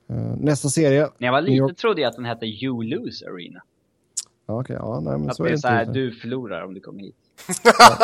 Uh, 0.10 0.38
nästa 0.38 0.70
serie. 0.70 1.10
När 1.18 1.28
jag 1.28 1.32
var 1.32 1.42
liten 1.42 1.76
trodde 1.76 2.02
jag 2.02 2.10
att 2.10 2.16
den 2.16 2.26
hette 2.26 2.46
You 2.46 2.84
Lose 2.84 3.30
Arena. 3.30 3.62
Okej, 4.46 4.76
okay, 4.76 4.76
ja, 4.76 5.00
nej 5.00 5.18
men 5.18 5.30
att 5.30 5.36
så 5.36 5.46
är 5.46 5.52
det 5.52 5.58
så 5.58 5.68
här, 5.68 5.86
du 5.86 6.12
förlorar 6.12 6.62
om 6.62 6.74
du 6.74 6.80
kommer 6.80 7.00
hit. 7.00 7.16
ja. 7.64 7.98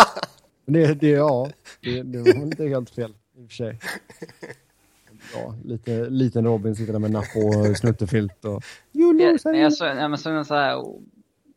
Det, 0.65 0.93
det, 0.93 1.09
ja, 1.09 1.49
det, 1.81 2.03
det 2.03 2.17
var 2.17 2.43
inte 2.43 2.67
helt 2.67 2.89
fel 2.89 3.13
i 3.37 3.45
och 3.45 3.49
för 3.49 3.55
sig. 3.55 3.79
Ja, 5.33 5.55
lite, 5.63 6.09
liten 6.09 6.45
Robin 6.45 6.75
sitter 6.75 6.93
där 6.93 6.99
med 6.99 7.11
napp 7.11 7.35
och 7.35 7.77
snuttefilt 7.77 8.45
och... 8.45 8.63
You 8.93 9.13
lose 9.13 9.49
jag, 9.49 9.57
jag, 9.57 9.73
så, 9.73 9.85
ja, 9.85 10.07
men 10.07 10.17
så 10.17 10.29
en 10.29 10.45
så 10.45 10.55
här, 10.55 10.83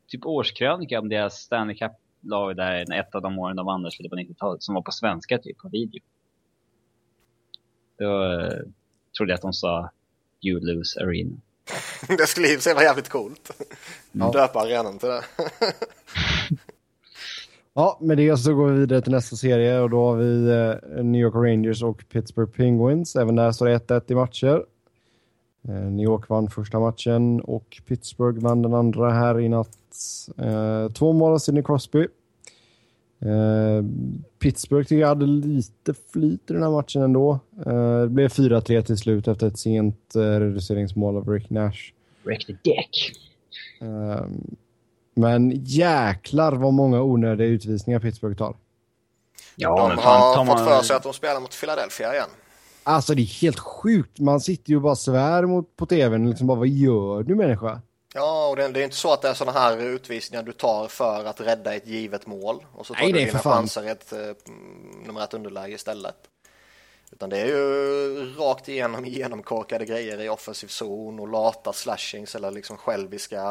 typ 0.09 0.27
årskrönika 0.27 1.01
om 1.01 1.09
deras 1.09 1.35
Stanley 1.35 1.77
Cup-lag 1.77 2.57
där 2.57 2.93
ett 2.93 3.15
av 3.15 3.23
de 3.23 3.39
åren 3.39 3.57
de 3.57 3.67
vann 3.67 3.91
slutet 3.91 4.11
på 4.11 4.17
90-talet 4.17 4.63
som 4.63 4.75
var 4.75 4.83
på 4.83 4.93
svenska 4.93 5.39
typ 5.39 5.59
på 5.59 5.69
video. 5.69 6.01
Då 7.99 8.33
eh, 8.33 8.59
trodde 9.17 9.33
jag 9.33 9.35
att 9.35 9.43
de 9.43 9.53
sa 9.53 9.91
You 10.45 10.61
Lose 10.61 11.01
Arena. 11.01 11.37
det 12.19 12.27
skulle 12.27 12.49
i 12.49 12.59
sig 12.59 12.75
vara 12.75 12.85
jävligt 12.85 13.09
coolt. 13.09 13.51
Ja. 14.13 14.31
Döpa 14.31 14.61
arenan 14.61 14.99
till 14.99 15.09
det. 15.09 15.23
ja, 17.75 17.99
med 18.01 18.17
det 18.17 18.37
så 18.37 18.55
går 18.55 18.69
vi 18.69 18.79
vidare 18.79 19.01
till 19.01 19.13
nästa 19.13 19.37
serie 19.37 19.81
och 19.81 19.91
då 19.91 20.05
har 20.05 20.17
vi 20.17 20.51
eh, 20.51 21.05
New 21.05 21.21
York 21.21 21.35
Rangers 21.35 21.83
och 21.83 22.05
Pittsburgh 22.09 22.53
Penguins. 22.53 23.17
Även 23.17 23.37
där 23.37 23.53
står 23.53 23.67
det 23.67 23.79
1-1 23.79 24.03
i 24.13 24.15
matcher. 24.15 24.65
Eh, 25.69 25.75
New 25.75 26.05
York 26.05 26.29
vann 26.29 26.51
första 26.51 26.81
matchen 26.81 27.41
och 27.41 27.81
Pittsburgh 27.87 28.41
vann 28.41 28.63
den 28.63 28.75
andra 28.75 29.11
här 29.11 29.41
i 29.41 29.49
natt. 29.49 29.79
Eh, 30.39 30.89
två 30.89 31.13
mål 31.13 31.33
av 31.33 31.39
Sidney 31.39 31.63
Crosby. 31.63 32.07
Eh, 33.21 33.85
Pittsburgh 34.39 34.89
tycker 34.89 35.01
jag 35.01 35.09
hade 35.09 35.27
lite 35.27 35.95
flyt 36.13 36.51
i 36.51 36.53
den 36.53 36.63
här 36.63 36.71
matchen 36.71 37.03
ändå. 37.03 37.39
Eh, 37.67 38.01
det 38.01 38.09
blev 38.09 38.29
4-3 38.29 38.83
till 38.83 38.97
slut 38.97 39.29
efter 39.29 39.47
ett 39.47 39.59
sent 39.59 40.15
eh, 40.17 40.21
reduceringsmål 40.21 41.17
av 41.17 41.29
Rick 41.29 41.51
Nash. 41.51 41.93
Rick 42.25 42.47
the 42.47 42.53
Dick. 42.53 43.13
Ehm, 43.81 44.57
men 45.15 45.51
jäklar 45.65 46.53
vad 46.53 46.73
många 46.73 47.03
onödiga 47.03 47.49
utvisningar 47.49 48.01
Pittsburgh 48.01 48.37
tar. 48.37 48.57
Ja, 49.57 49.77
de 49.77 49.89
men 49.89 49.99
fan, 49.99 50.47
har 50.47 50.57
fått 50.57 50.67
för 50.67 50.83
sig 50.83 50.97
att 50.97 51.03
de 51.03 51.13
spelar 51.13 51.41
mot 51.41 51.61
Philadelphia 51.61 52.13
igen. 52.13 52.29
Alltså 52.83 53.15
det 53.15 53.23
är 53.23 53.41
helt 53.43 53.59
sjukt. 53.59 54.21
Man 54.21 54.41
sitter 54.41 54.71
ju 54.71 54.77
och 54.77 54.83
bara 54.83 54.97
svär 54.97 55.47
mot, 55.47 55.77
på 55.77 55.87
tvn. 55.87 56.31
Liksom 56.31 56.47
bara, 56.47 56.59
vad 56.59 56.69
gör 56.69 57.23
du 57.23 57.35
människa? 57.35 57.81
Ja, 58.17 58.49
och 58.49 58.57
det, 58.57 58.69
det 58.69 58.81
är 58.81 58.85
inte 58.85 58.97
så 58.97 59.13
att 59.13 59.23
det 59.23 59.29
är 59.29 59.35
sådana 59.35 59.59
här 59.59 59.83
utvisningar 59.83 60.43
du 60.43 60.53
tar 60.53 60.89
för 60.89 61.25
att 61.25 61.41
rädda 61.41 61.75
ett 61.75 61.87
givet 61.87 62.27
mål 62.27 62.67
och 62.73 62.87
så 62.87 62.95
tar 62.95 63.03
Nej, 63.03 63.13
du 63.13 63.19
dina 63.19 63.39
chanser 63.39 63.85
i 63.85 63.89
ett 63.89 64.13
eh, 64.13 64.19
nummer 65.07 65.25
ett 65.25 65.35
underläge 65.35 65.75
istället. 65.75 66.17
Utan 67.13 67.31
det 67.31 67.39
är 67.41 67.47
ju 67.47 68.35
rakt 68.39 68.69
igenom 68.69 69.05
genomkorkade 69.07 69.85
grejer 69.85 70.21
i 70.21 70.29
offensiv 70.29 70.67
zon 70.67 71.21
och 71.21 71.29
lata 71.29 71.73
slashings 71.73 72.35
eller 72.35 72.51
liksom 72.51 72.77
själviska, 72.77 73.43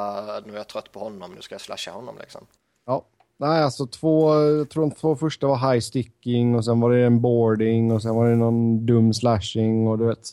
nu 0.45 0.53
är 0.53 0.57
jag 0.57 0.67
trött 0.67 0.91
på 0.91 0.99
honom, 0.99 1.31
nu 1.31 1.41
ska 1.41 1.55
jag 1.55 1.61
slasha 1.61 1.91
honom 1.91 2.15
liksom. 2.19 2.45
Ja, 2.85 3.05
nej 3.37 3.63
alltså 3.63 3.87
två, 3.87 4.35
jag 4.35 4.69
tror 4.69 4.81
de 4.81 4.91
två 4.91 5.15
första 5.15 5.47
var 5.47 5.71
high 5.71 5.81
sticking 5.81 6.55
och 6.55 6.65
sen 6.65 6.79
var 6.79 6.91
det 6.91 7.05
en 7.05 7.21
boarding 7.21 7.91
och 7.91 8.01
sen 8.01 8.15
var 8.15 8.29
det 8.29 8.35
någon 8.35 8.85
dum 8.85 9.13
slashing 9.13 9.87
och 9.87 9.97
du 9.97 10.05
vet. 10.05 10.29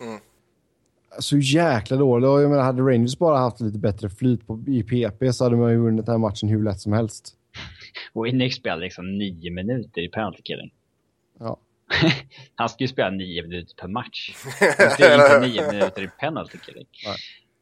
Mm 0.00 0.20
så 1.18 1.38
jäkla 1.38 1.96
dålig. 1.96 2.28
Jag 2.28 2.50
menar, 2.50 2.62
hade 2.62 2.82
Rangers 2.82 3.18
bara 3.18 3.38
haft 3.38 3.60
lite 3.60 3.78
bättre 3.78 4.10
flyt 4.10 4.46
på, 4.46 4.64
i 4.66 4.82
PP 4.82 5.32
så 5.32 5.44
hade 5.44 5.56
man 5.56 5.70
ju 5.70 5.78
vunnit 5.78 6.06
den 6.06 6.12
här 6.12 6.18
matchen 6.18 6.48
hur 6.48 6.64
lätt 6.64 6.80
som 6.80 6.92
helst. 6.92 7.34
Winnick 8.14 8.54
spelade 8.54 8.82
liksom 8.82 9.18
nio 9.18 9.50
minuter 9.50 10.00
i 10.00 10.08
penalty 10.08 10.42
killing. 10.42 10.72
Ja. 11.38 11.60
Han 12.54 12.68
ska 12.68 12.84
ju 12.84 12.88
spela 12.88 13.10
nio 13.10 13.42
minuter 13.42 13.74
per 13.76 13.88
match. 13.88 14.36
Han 14.78 14.90
ska 14.90 15.14
inte 15.14 15.40
nio 15.48 15.72
minuter 15.72 16.02
i 16.02 16.08
penalty 16.20 16.58
killing. 16.58 16.86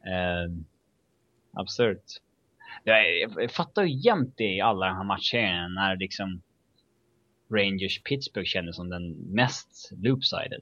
Uh, 0.07 0.63
absurt. 1.53 2.03
Jag, 2.83 3.03
jag 3.35 3.51
fattar 3.51 3.83
ju 3.83 3.99
jämt 3.99 4.33
det 4.37 4.55
i 4.55 4.61
alla 4.61 4.85
de 4.85 4.95
här 4.95 5.03
matcherna 5.03 5.67
när 5.67 5.97
liksom 5.97 6.41
Rangers 7.53 8.01
Pittsburgh 8.03 8.47
kändes 8.47 8.75
som 8.75 8.89
den 8.89 9.11
mest 9.11 9.91
loopsided 9.91 10.61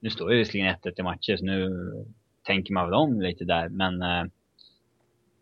nu 0.00 0.10
står 0.10 0.28
det 0.28 0.36
visserligen 0.36 0.74
1-1 0.74 0.92
i 0.96 1.02
matcher 1.02 1.36
så 1.36 1.44
nu 1.44 1.70
tänker 2.42 2.72
man 2.74 2.84
väl 2.84 2.94
om 2.94 3.20
lite 3.20 3.44
där 3.44 3.68
men 3.68 4.02
eh, 4.02 4.24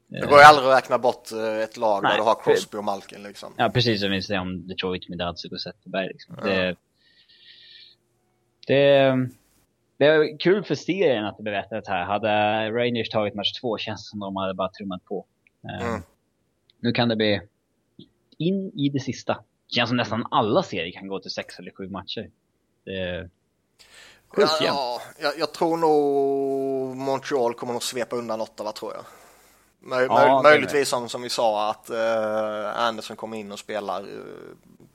Det 0.06 0.26
går 0.26 0.38
ju 0.38 0.44
aldrig 0.44 0.68
att 0.68 0.76
räkna 0.82 0.98
bort 0.98 1.32
eh, 1.32 1.62
ett 1.62 1.76
lag 1.76 2.02
Nej, 2.02 2.10
där 2.12 2.18
du 2.18 2.22
har 2.24 2.44
Crosby 2.44 2.78
och 2.78 2.84
Malkin 2.84 3.22
liksom. 3.22 3.52
Ja, 3.56 3.70
precis 3.70 4.00
som 4.00 4.10
vi 4.10 4.22
säger 4.22 4.40
om 4.40 4.68
Detroit 4.68 5.08
med 5.08 5.18
Datsuk 5.18 5.52
och 5.52 5.60
Zetterberg. 5.60 6.08
Liksom. 6.08 6.36
Det, 6.42 6.76
det, 8.66 9.28
det 9.96 10.06
är 10.06 10.38
kul 10.38 10.64
för 10.64 10.74
serien 10.74 11.24
att 11.24 11.36
det 11.36 11.42
berättat 11.42 11.88
här. 11.88 12.04
Hade 12.04 12.28
Rangers 12.70 13.08
tagit 13.08 13.34
match 13.34 13.52
två 13.60 13.78
känns 13.78 14.04
det 14.04 14.10
som 14.10 14.20
de 14.20 14.36
hade 14.36 14.54
bara 14.54 14.68
trummat 14.68 15.04
på. 15.04 15.26
Eh, 15.68 15.86
Mm. 15.88 16.02
Nu 16.80 16.92
kan 16.92 17.08
det 17.08 17.16
bli 17.16 17.40
in 18.38 18.72
i 18.74 18.88
det 18.88 19.00
sista. 19.00 19.44
Känns 19.68 19.88
som 19.88 19.96
nästan 19.96 20.26
alla 20.30 20.62
serier 20.62 20.92
kan 20.92 21.08
gå 21.08 21.20
till 21.20 21.30
sex 21.30 21.58
eller 21.58 21.70
sju 21.70 21.88
matcher. 21.88 22.30
Det, 22.84 23.30
Sjukt 24.28 24.52
Ja, 24.60 25.00
jag, 25.18 25.38
jag 25.38 25.52
tror 25.52 25.76
nog 25.76 26.96
Montreal 26.96 27.54
kommer 27.54 27.72
nog 27.72 27.82
svepa 27.82 28.16
undan 28.16 28.40
Ottawa 28.40 28.72
tror 28.72 28.92
jag. 28.94 29.04
Möj, 29.78 30.06
Ja, 30.10 30.40
möjligtvis 30.42 30.88
som, 30.88 31.08
som 31.08 31.22
vi 31.22 31.30
sa 31.30 31.70
att 31.70 31.90
eh, 31.90 32.80
Anderson 32.80 33.16
kommer 33.16 33.36
in 33.36 33.52
och 33.52 33.58
spelar 33.58 34.00
eh, 34.00 34.06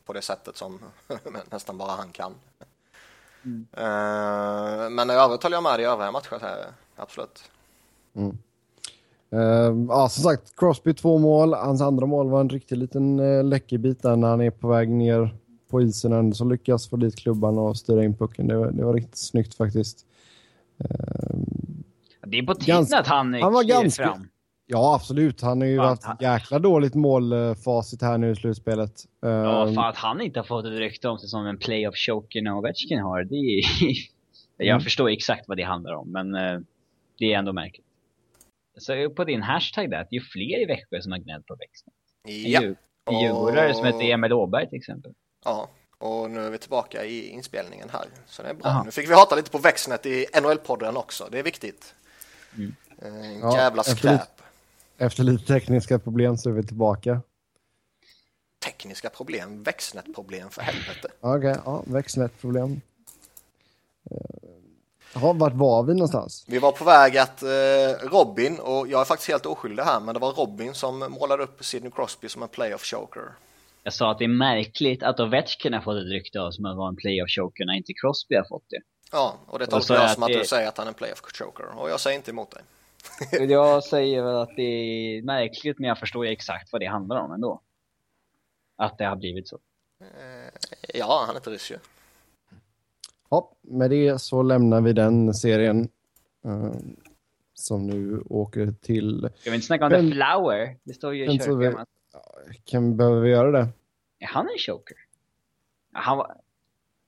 på 0.06 0.14
det 0.14 0.22
sättet 0.22 0.58
som 0.58 0.80
nästan 1.52 1.78
bara 1.78 1.92
han 1.92 2.12
kan. 2.12 2.36
Mm. 3.46 3.68
Eh, 3.74 4.90
men 4.90 5.10
i 5.10 5.14
övrigt 5.14 5.44
håller 5.44 5.58
jag 5.58 5.64
med 5.64 5.80
dig 5.80 5.82
i 5.82 5.90
övriga 5.90 6.12
matcher 6.12 6.40
här, 6.42 6.66
absolut. 6.96 7.44
Eh, 9.32 9.76
ja, 9.90 10.10
som 10.10 10.24
sagt, 10.24 10.56
Crosby 10.56 10.94
två 10.94 11.18
mål. 11.18 11.54
Hans 11.54 11.82
andra 11.82 12.06
mål 12.06 12.30
var 12.30 12.42
en 12.42 12.50
riktig 12.50 12.78
liten 12.78 13.20
uh, 13.20 13.44
läckerbit 13.44 14.02
där 14.02 14.16
när 14.16 14.28
han 14.28 14.42
är 14.42 14.52
på 14.52 14.68
väg 14.68 14.90
ner 14.90 15.36
på 15.72 15.82
isen. 15.82 16.14
Ändå 16.14 16.36
så 16.36 16.46
lyckas 16.46 16.90
få 16.90 16.96
dit 16.98 17.16
klubban 17.16 17.58
och 17.58 17.78
styra 17.78 18.04
in 18.04 18.16
pucken. 18.18 18.48
Det, 18.48 18.58
var- 18.58 18.72
det 18.72 18.86
var 18.86 18.94
riktigt 18.94 19.18
snyggt 19.18 19.54
faktiskt. 19.58 20.06
Det 22.28 22.38
är 22.38 22.44
på 22.44 22.56
tiden 22.56 22.76
Ganska- 22.76 23.00
att 23.00 23.08
han, 23.08 23.34
han 23.34 23.54
var 23.54 23.64
ganska- 23.64 24.04
fram. 24.04 24.28
ja, 24.66 24.96
absolut. 24.96 25.42
Han 25.42 25.62
har 25.62 25.68
ju 25.68 25.78
Fan, 25.78 25.88
haft 25.88 26.04
han- 26.04 26.18
jäkla 26.20 26.60
dåligt 26.60 26.96
målfacit 26.96 28.02
här 28.02 28.18
nu 28.18 28.32
i 28.32 28.36
slutspelet. 28.36 28.92
Ja, 29.22 29.72
fan 29.76 29.90
att 29.90 29.96
han 29.98 30.22
inte 30.22 30.40
har 30.40 30.46
fått 30.46 30.66
ett 30.66 30.72
rykte 30.80 31.08
om 31.10 31.18
sig 31.20 31.30
som 31.30 31.46
en 31.46 31.58
playoff 31.58 31.96
choker 31.96 32.42
när 32.42 32.58
Ovechkin 32.58 33.00
har. 33.00 33.24
Det 33.24 33.36
är... 33.36 33.62
Jag 34.58 34.68
Mm. 34.76 34.82
förstår 34.82 35.10
exakt 35.10 35.48
vad 35.48 35.58
det 35.58 35.64
handlar 35.64 35.94
om, 35.94 36.12
men 36.12 36.36
eh, 36.36 36.60
det 37.20 37.34
är 37.34 37.38
ändå 37.40 37.54
märkligt. 37.54 37.86
Så 38.80 39.10
på 39.10 39.24
din 39.24 39.42
hashtag 39.42 39.90
där, 39.90 40.02
att 40.02 40.08
det 40.10 40.16
är 40.16 40.22
fler 40.22 40.62
i 40.62 40.66
Växjö 40.66 41.02
som 41.02 41.12
har 41.12 41.20
gnällt 41.20 41.46
på 41.46 41.56
växten. 41.56 41.94
En, 42.28 42.52
Ja, 42.52 42.62
en 43.12 43.20
djurgårdare 43.22 43.74
som 43.74 43.82
Och- 43.82 43.88
heter 43.88 44.06
Emil 44.14 44.34
Åberg 44.34 44.70
till 44.70 44.78
exempel. 44.78 45.14
Ja, 45.46 45.70
och 45.98 46.32
nu 46.32 46.46
är 46.46 46.50
vi 46.50 46.58
tillbaka 46.58 47.06
i 47.06 47.28
inspelningen 47.30 47.90
här. 47.90 48.06
Så 48.28 48.42
det 48.44 48.50
är 48.50 48.54
bra. 48.54 48.68
Aha. 48.70 48.84
Nu 48.84 48.92
fick 48.92 49.10
vi 49.10 49.14
hata 49.14 49.36
lite 49.36 49.52
på 49.52 49.58
växnet 49.58 50.06
i 50.06 50.26
NHL-podden 50.34 50.96
också. 50.98 51.28
Det 51.32 51.40
är 51.40 51.44
viktigt. 51.44 51.94
Mm. 52.58 52.76
Eh, 53.02 53.08
En 53.32 53.40
Ja, 53.40 53.58
jävla 53.58 53.82
efter 53.82 53.96
skräp. 53.96 54.12
lite- 54.14 54.26
Efter 55.06 55.24
lite 55.24 55.46
tekniska 55.46 56.00
problem 56.00 56.38
så 56.38 56.50
är 56.50 56.54
vi 56.54 56.64
tillbaka. 56.64 57.22
Tekniska 58.66 59.10
problem, 59.10 59.64
växtnätproblem 59.64 60.50
för 60.50 60.62
helvete. 60.62 61.08
Okej, 61.22 61.56
ja, 61.66 61.84
växtnätproblem. 61.88 62.82
Eh, 64.12 64.18
Jaha, 65.14 65.34
vart 65.34 65.54
var 65.54 65.84
vi 65.84 65.94
någonstans? 65.94 66.46
Vi 66.48 66.60
var 66.60 66.72
på 66.72 66.84
väg 66.84 67.18
att 67.18 67.44
eh, 67.44 67.50
Robin, 68.10 68.60
och 68.60 68.88
jag 68.88 69.02
är 69.02 69.06
faktiskt 69.06 69.30
helt 69.30 69.46
oskyldig 69.46 69.84
här, 69.84 70.00
men 70.00 70.14
det 70.14 70.20
var 70.20 70.32
Robin 70.34 70.74
som 70.74 71.00
målade 71.00 71.44
upp 71.44 71.66
Sidney 71.66 71.92
Crosby 71.92 72.30
som 72.30 72.44
en 72.44 72.50
playoff 72.50 72.84
choker. 72.84 73.32
Jag 73.84 73.94
sa 73.94 74.12
att 74.12 74.18
det 74.18 74.24
är 74.24 74.28
märkligt 74.28 75.04
att 75.04 75.20
Ovechkin 75.20 75.74
har 75.74 75.82
fått 75.82 75.98
ett 75.98 76.08
rykte 76.12 76.42
av 76.42 76.52
som 76.52 76.66
att 76.66 76.78
vara 76.78 76.90
en 76.90 76.96
playoff 76.96 77.30
choker 77.30 77.66
när 77.66 77.74
inte 77.74 77.94
Crosby 77.94 78.36
har 78.36 78.44
fått 78.44 78.64
det. 78.70 78.82
Ja, 79.12 79.36
och 79.48 79.60
det 79.60 79.66
tolkar 79.66 79.96
jag 79.96 80.04
är 80.04 80.08
som 80.08 80.24
att 80.24 80.30
att 80.30 80.34
det- 80.34 80.40
du 80.40 80.46
säger 80.46 80.68
att 80.68 80.78
han 80.78 80.88
är 80.88 80.92
en 80.92 80.94
playoff 80.96 81.22
choker, 81.22 81.66
och 81.80 81.90
jag 81.90 82.00
säger 82.00 82.18
inte 82.18 82.32
emot 82.32 82.52
dig. 82.52 82.62
Jag 83.50 83.84
säger 83.84 84.24
väl 84.24 84.36
att 84.36 84.56
det 84.56 84.62
är 84.62 85.22
märkligt, 85.24 85.80
men 85.80 85.88
jag 85.88 85.98
förstår 86.00 86.26
ju 86.26 86.32
exakt 86.32 86.72
vad 86.72 86.82
det 86.82 86.86
handlar 86.86 87.16
om 87.22 87.32
ändå. 87.32 87.62
Att 88.76 88.98
det 88.98 89.04
har 89.06 89.16
blivit 89.16 89.48
så. 89.48 89.60
Ja, 90.94 91.24
han 91.28 91.36
är 91.36 91.40
inte 91.40 91.50
ryss 91.50 91.72
ju. 91.72 91.78
Ja, 93.30 93.52
med 93.62 93.90
det 93.90 94.20
så 94.22 94.42
lämnar 94.44 94.82
vi 94.82 94.94
den 94.94 95.34
serien. 95.34 95.90
eh, 96.46 96.72
som 97.54 97.88
nu 97.88 98.22
åker 98.30 98.74
till... 98.82 99.30
Ska 99.40 99.50
vi 99.50 99.56
inte 99.56 99.68
snacka 99.68 99.86
om 99.86 99.92
Men- 99.92 100.10
The 100.10 100.16
Flower? 100.16 100.78
Det 100.84 100.94
står 100.94 101.16
ju 101.16 101.32
i 101.32 101.40
kyrkan. 101.40 101.86
Kan 102.66 102.98
behöver 102.98 103.22
vi 103.22 103.30
göra 103.30 103.52
det? 103.52 103.70
Är 104.20 104.28
han 104.28 104.48
en 104.48 104.58
choker? 104.58 104.98
Han, 105.94 106.18
var, 106.18 106.36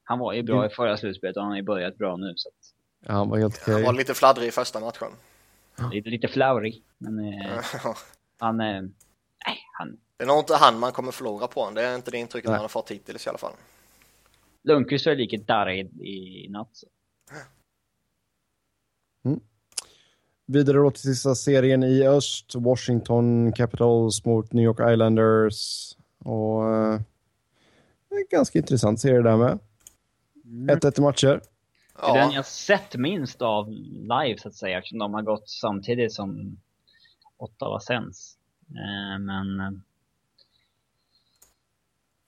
han 0.04 0.20
var 0.20 0.34
ju 0.34 0.44
bra 0.44 0.66
i 0.66 0.70
förra 0.70 0.98
slutspelet 0.98 1.38
och 1.38 1.44
han 1.44 1.52
har 1.52 1.58
ju 1.58 1.64
börjat 1.64 1.98
bra 1.98 2.18
nu. 2.18 2.34
Så 2.36 2.50
att, 2.50 2.74
Ja, 3.06 3.14
han 3.14 3.30
var 3.30 3.38
helt 3.38 3.62
okej. 3.62 3.74
Han 3.74 3.84
var 3.84 3.94
lite 3.94 4.14
fladdrig 4.14 4.48
i 4.48 4.52
första 4.52 4.80
matchen. 4.80 5.12
lite, 5.92 6.10
lite 6.10 6.28
flowery. 6.28 6.82
Men 6.98 7.20
eh, 7.20 7.64
han... 8.40 8.60
Eh, 8.60 8.82
nej, 9.46 9.58
han... 9.78 9.98
Det 10.18 10.24
är 10.24 10.28
nog 10.28 10.40
inte 10.40 10.56
han 10.56 10.80
man 10.80 10.92
kommer 10.92 11.12
förlora 11.12 11.48
på, 11.48 11.72
det 11.72 11.82
är 11.82 11.96
inte 11.96 12.12
det 12.12 12.18
intrycket 12.18 12.50
Nej. 12.50 12.58
man 12.58 12.62
har 12.62 12.70
fått 12.70 12.92
hittills 12.92 13.26
i 13.26 13.30
alla 13.30 13.38
fall. 13.38 13.54
Lundqvist 14.64 15.06
var 15.06 15.16
lika 15.16 15.38
darrig 15.38 15.92
i, 16.02 16.46
i 16.46 16.50
natt. 16.50 16.70
Så. 16.72 16.88
Vidare 20.54 20.78
då 20.78 20.92
till 20.92 21.02
sista 21.02 21.36
serien 21.36 21.84
i 21.84 22.08
öst. 22.08 22.56
Washington 22.56 23.54
Capitals 23.54 24.26
mot 24.26 24.54
New 24.54 24.64
York 24.64 24.94
Islanders. 24.94 25.92
Och... 26.20 26.76
eh, 26.76 27.02
en 28.10 28.26
ganska 28.32 28.60
intressant 28.60 29.02
serie 29.02 29.22
där 29.22 29.38
med. 29.38 29.60
1-1 30.46 31.00
i 31.00 31.02
matcher. 31.02 31.28
Det 31.28 32.02
är 32.02 32.14
den 32.14 32.30
Ja, 32.30 32.36
jag 32.36 32.46
sett 32.46 32.96
minst 32.96 33.42
av 33.42 33.70
live 33.70 34.38
så 34.38 34.48
att 34.48 34.56
säga, 34.56 34.78
eftersom 34.78 35.00
de 35.00 35.14
har 35.14 35.22
gått 35.22 35.50
samtidigt 35.50 36.14
som 36.14 36.58
Ottawa 37.38 37.80
Sens. 37.80 38.38
Eh, 38.70 39.20
men 39.20 39.60
eh, 39.60 39.72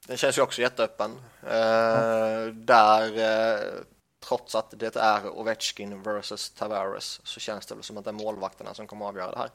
den 0.07 0.17
känns 0.17 0.37
ju 0.37 0.41
också 0.41 0.61
jätteöppen. 0.61 1.11
Eh, 1.43 2.53
där, 2.53 3.17
eh, 3.17 3.81
trots 4.27 4.55
att 4.55 4.73
det 4.79 4.95
är 4.95 5.29
Ovechkin 5.39 6.03
versus 6.03 6.49
Tavares, 6.49 7.21
så 7.23 7.39
känns 7.39 7.65
det 7.65 7.75
väl 7.75 7.83
som 7.83 7.97
att 7.97 8.03
det 8.03 8.09
är 8.09 8.13
målvakterna 8.13 8.73
som 8.73 8.87
kommer 8.87 9.05
att 9.05 9.09
avgöra 9.09 9.31
det 9.31 9.37
här. 9.37 9.49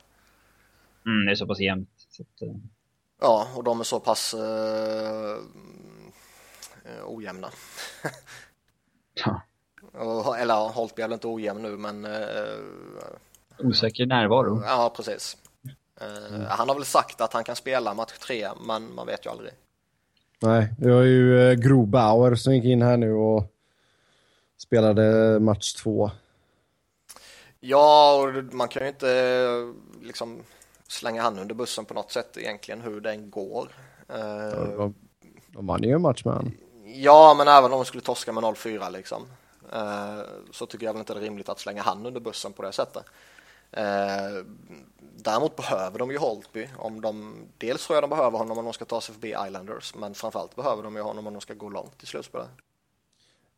mm, 1.07 1.27
det 1.27 1.33
är 1.33 1.35
så 1.35 1.47
pass 1.47 1.61
jämnt. 1.61 1.89
Så 2.09 2.23
att, 2.23 2.43
eh, 2.43 2.55
Ja, 3.21 3.49
och 3.57 3.65
de 3.65 3.81
är 3.81 3.85
så 3.85 4.01
pass 4.01 4.35
eh, 4.35 5.37
eh, 6.85 7.05
ojämna. 7.07 7.51
ja, 9.15 9.41
Och, 9.93 10.39
eller 10.39 10.55
ja, 10.55 10.69
Holtby 10.75 11.03
är 11.03 11.09
väl 11.09 11.13
inte 11.15 11.27
ojämn 11.29 11.63
nu, 11.63 11.77
men 11.77 12.07
osäker 13.59 14.07
närvaro. 14.07 14.63
ja, 14.67 14.93
precis. 14.97 15.37
Eh, 16.01 16.41
Han 16.49 16.69
har 16.69 16.75
väl 16.75 16.85
sagt 16.85 17.21
att 17.21 17.33
han 17.33 17.45
kan 17.45 17.57
spela 17.57 17.95
match 17.95 18.19
tre, 18.19 18.49
men 18.67 18.95
man 18.95 19.07
vet 19.07 19.27
ju 19.27 19.31
aldrig. 19.31 19.53
Nej, 20.43 20.75
vi 20.79 20.91
har 20.91 21.03
ju 21.03 21.55
Grobauer 21.57 22.35
som 22.35 22.55
gick 22.55 22.65
in 22.65 22.83
här 22.83 22.97
nu 22.97 23.13
och 23.13 23.53
spelade 24.63 25.41
match 25.41 25.73
två. 25.73 26.11
Ja, 27.61 28.15
och 28.23 28.55
man 28.55 28.69
kan 28.69 28.83
ju 28.83 28.89
inte 28.89 29.11
eh, 29.11 30.07
liksom 30.07 30.43
slänga 30.89 31.23
han 31.23 31.39
under 31.39 31.55
bussen 31.55 31.85
på 31.85 31.95
något 31.95 32.13
sätt 32.13 32.37
egentligen 32.37 32.81
hur 32.81 33.01
den 33.01 33.31
går. 33.31 33.69
Eh, 34.09 34.77
De, 34.77 34.95
de 35.47 35.67
vann 35.67 35.83
ju 35.83 35.93
en 35.93 36.03
match 36.03 36.25
med 36.25 36.35
han. 36.35 36.53
Ja, 36.85 37.35
men 37.39 37.49
även 37.49 37.73
om 37.73 37.79
de 37.79 37.85
skulle 37.85 38.03
torska 38.03 38.33
med 38.33 38.45
0-4 38.45 38.91
liksom. 38.91 39.23
Eh, 39.73 40.21
så 40.51 40.67
tycker 40.67 40.87
jag 40.87 40.93
väl 40.93 41.01
inte 41.01 41.15
det 41.15 41.21
är 41.21 41.25
rimligt 41.25 41.49
att 41.49 41.61
slänga 41.61 41.83
han 41.83 42.07
under 42.07 42.21
bussen 42.21 42.53
på 42.53 42.63
det 42.63 42.73
sättet. 42.73 43.05
Däremot 45.17 45.57
behöver 45.57 45.99
de 45.99 46.11
ju 46.11 46.19
Holtby. 46.19 46.69
Om 46.79 47.01
de, 47.01 47.35
dels 47.59 47.87
tror 47.87 47.97
jag 47.97 48.03
de 48.03 48.11
behöver 48.11 48.39
honom 48.39 48.59
om 48.59 48.65
de 48.65 48.73
ska 48.73 48.85
ta 48.85 49.01
sig 49.01 49.15
förbi 49.15 49.35
Islanders, 49.47 49.95
men 49.95 50.15
framförallt 50.15 50.57
behöver 50.57 50.83
de 50.83 50.97
ju 50.97 51.03
honom 51.03 51.27
om 51.27 51.33
de 51.35 51.41
ska 51.41 51.55
gå 51.55 51.69
långt 51.69 52.03
i 52.03 52.07
slutspelet. 52.07 52.49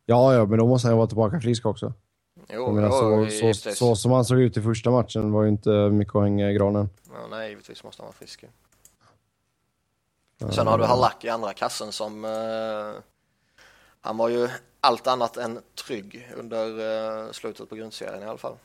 Ja, 0.07 0.35
ja, 0.35 0.47
men 0.47 0.59
då 0.59 0.67
måste 0.67 0.89
han 0.89 0.95
ju 0.95 0.97
vara 0.97 1.07
tillbaka 1.07 1.41
frisk 1.41 1.67
också. 1.67 1.93
Jo, 2.49 2.63
Jag 2.63 2.75
menar, 2.75 3.21
jo, 3.21 3.31
så, 3.31 3.55
så, 3.55 3.75
så 3.75 3.97
som 3.97 4.13
han 4.13 4.25
såg 4.25 4.39
ut 4.39 4.57
i 4.57 4.63
första 4.63 4.91
matchen 4.91 5.33
var 5.33 5.43
ju 5.43 5.49
inte 5.49 5.71
mycket 5.71 6.15
att 6.15 6.23
hänga 6.23 6.51
i 6.51 6.55
granen. 6.55 6.91
Ja, 7.13 7.27
nej, 7.31 7.49
givetvis 7.49 7.85
måste 7.85 8.03
han 8.03 8.07
vara 8.07 8.13
frisk. 8.13 8.45
Sen 10.51 10.67
har 10.67 10.79
du 10.79 10.85
Halak 10.85 11.25
i 11.25 11.29
andra 11.29 11.53
kassen 11.53 11.93
som 11.93 12.25
eh, 12.25 13.03
han 14.01 14.17
var 14.17 14.29
ju 14.29 14.49
allt 14.81 15.07
annat 15.07 15.37
än 15.37 15.61
trygg 15.87 16.33
under 16.37 16.67
eh, 17.27 17.33
slutet 17.33 17.69
på 17.69 17.75
grundserien 17.75 18.23
i 18.23 18.27
alla 18.27 18.39
fall. 18.39 18.57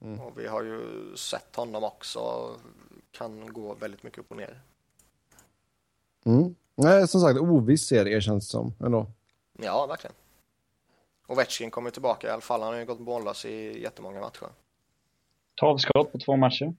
Mm. 0.00 0.20
Och 0.20 0.38
vi 0.38 0.46
har 0.46 0.62
ju 0.62 1.12
sett 1.16 1.56
honom 1.56 1.84
också 1.84 2.50
kan 3.10 3.52
gå 3.52 3.74
väldigt 3.74 4.02
mycket 4.02 4.18
upp 4.18 4.30
och 4.30 4.36
ner. 4.36 4.60
Mm. 6.24 6.54
Nej, 6.74 7.08
som 7.08 7.20
sagt, 7.20 7.40
oviss 7.40 7.86
serie 7.86 8.20
känns 8.20 8.46
det 8.46 8.50
som 8.50 8.74
ändå. 8.80 9.06
Ja, 9.58 9.86
verkligen. 9.86 10.14
Ovechkin 11.26 11.70
kommer 11.70 11.90
tillbaka 11.90 12.26
i 12.26 12.30
alla 12.30 12.40
fall. 12.40 12.62
Han 12.62 12.72
har 12.72 12.80
ju 12.80 12.86
gått 12.86 13.00
mållös 13.00 13.44
i 13.44 13.82
jättemånga 13.82 14.20
matcher. 14.20 14.48
12 15.54 15.78
skott 15.78 16.12
på 16.12 16.18
två 16.18 16.36
matcher. 16.36 16.74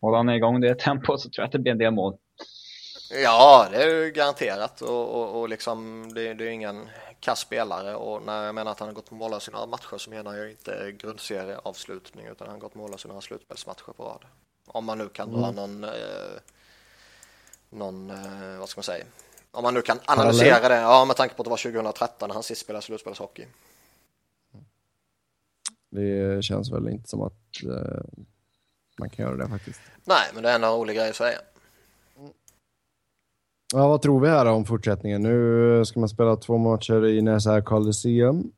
Håller 0.00 0.16
han 0.16 0.28
igång 0.28 0.60
det 0.60 0.78
tempot 0.78 1.20
så 1.20 1.30
tror 1.30 1.42
jag 1.42 1.46
att 1.46 1.52
det 1.52 1.58
blir 1.58 1.72
en 1.72 1.78
del 1.78 1.90
mål. 1.92 2.16
Ja, 3.22 3.68
det 3.70 3.82
är 3.82 3.88
ju 3.88 4.10
garanterat 4.10 4.80
och, 4.82 5.08
och, 5.08 5.40
och 5.40 5.48
liksom 5.48 6.08
det, 6.14 6.34
det 6.34 6.44
är 6.44 6.46
ju 6.46 6.52
ingen 6.52 6.88
kass 7.20 7.40
spelare 7.40 7.94
och 7.94 8.22
när 8.22 8.44
jag 8.44 8.54
menar 8.54 8.70
att 8.70 8.78
han 8.78 8.88
har 8.88 8.94
gått 8.94 9.10
mållös 9.10 9.48
i 9.48 9.50
några 9.50 9.66
matcher 9.66 9.98
så 9.98 10.10
menar 10.10 10.34
jag 10.34 10.50
inte 10.50 10.92
grundserieavslutning 10.98 12.26
utan 12.26 12.46
han 12.46 12.54
har 12.54 12.60
gått 12.60 12.74
mållös 12.74 13.04
i 13.04 13.08
några 13.08 13.20
slutspelsmatcher 13.20 13.92
på 13.96 14.04
rad. 14.04 14.24
Om 14.66 14.84
man 14.84 14.98
nu 14.98 15.08
kan 15.08 15.32
dra 15.32 15.48
Mm. 15.48 15.54
någon, 15.54 15.84
eh, 15.84 15.90
någon 17.70 18.10
eh, 18.10 18.58
vad 18.58 18.68
ska 18.68 18.78
man 18.78 18.84
säga, 18.84 19.04
om 19.50 19.62
man 19.62 19.74
nu 19.74 19.82
kan 19.82 19.98
analysera 20.06 20.68
det, 20.68 20.76
ja 20.80 21.04
med 21.04 21.16
tanke 21.16 21.34
på 21.34 21.42
att 21.42 21.44
det 21.44 21.50
var 21.50 21.56
2013 21.56 22.28
när 22.28 22.34
han 22.34 22.42
sist 22.42 22.60
spelade 22.60 22.84
slutspelshockey. 22.84 23.46
Det 25.92 26.44
känns 26.44 26.72
väl 26.72 26.88
inte 26.88 27.08
som 27.08 27.22
att 27.22 27.62
eh, 27.64 28.02
man 28.98 29.10
kan 29.10 29.24
göra 29.24 29.36
det 29.36 29.48
faktiskt. 29.48 29.80
Nej, 30.04 30.30
men 30.34 30.42
det 30.42 30.50
är 30.50 30.54
en 30.54 30.64
rolig 30.64 30.96
grej 30.96 31.10
att 31.10 31.16
säga. 31.16 31.38
Ja, 33.74 33.88
vad 33.88 34.02
tror 34.02 34.20
vi 34.20 34.28
här 34.28 34.46
om 34.46 34.64
fortsättningen? 34.64 35.22
Nu 35.22 35.84
ska 35.84 36.00
man 36.00 36.08
spela 36.08 36.36
två 36.36 36.58
matcher 36.58 37.06
i 37.06 37.22
Näsa 37.22 37.62
Coliseum. 37.62 38.52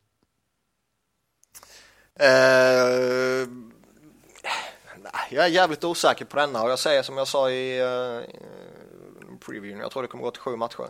Nej, 4.98 5.28
jag 5.30 5.44
är 5.44 5.48
jävligt 5.48 5.84
osäker 5.84 6.24
på 6.24 6.36
denna 6.36 6.62
och 6.62 6.70
jag 6.70 6.78
säger 6.78 7.02
som 7.02 7.16
jag 7.16 7.28
sa 7.28 7.50
i 7.50 7.82
uh, 7.82 8.22
previewn, 9.46 9.78
jag 9.78 9.90
tror 9.90 10.02
det 10.02 10.08
kommer 10.08 10.24
gå 10.24 10.30
till 10.30 10.42
sju 10.42 10.56
matcher. 10.56 10.88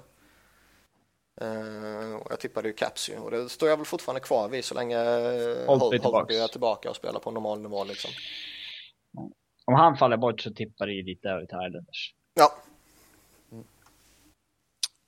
Eh, 1.40 2.14
och 2.14 2.26
jag 2.30 2.40
tippade 2.40 2.68
ju 2.68 2.74
Caps 2.74 3.10
ju 3.10 3.18
och 3.18 3.30
det 3.30 3.48
står 3.48 3.68
jag 3.68 3.76
väl 3.76 3.86
fortfarande 3.86 4.20
kvar 4.20 4.48
vid 4.48 4.64
så 4.64 4.74
länge 4.74 4.96
uh, 4.96 5.66
Holtby 5.66 5.96
är 6.36 6.48
tillbaka 6.48 6.90
och 6.90 6.96
spelar 6.96 7.20
på 7.20 7.30
normal 7.30 7.60
nivå 7.60 7.84
liksom. 7.84 8.10
Om 9.64 9.74
han 9.74 9.96
faller 9.96 10.16
bort 10.16 10.40
så 10.40 10.50
tippar 10.50 10.86
det 10.86 10.92
ju 10.92 11.02
lite 11.02 11.28
över 11.28 11.46
till 11.46 11.58
Islanders. 11.68 12.14
Ja, 12.34 12.52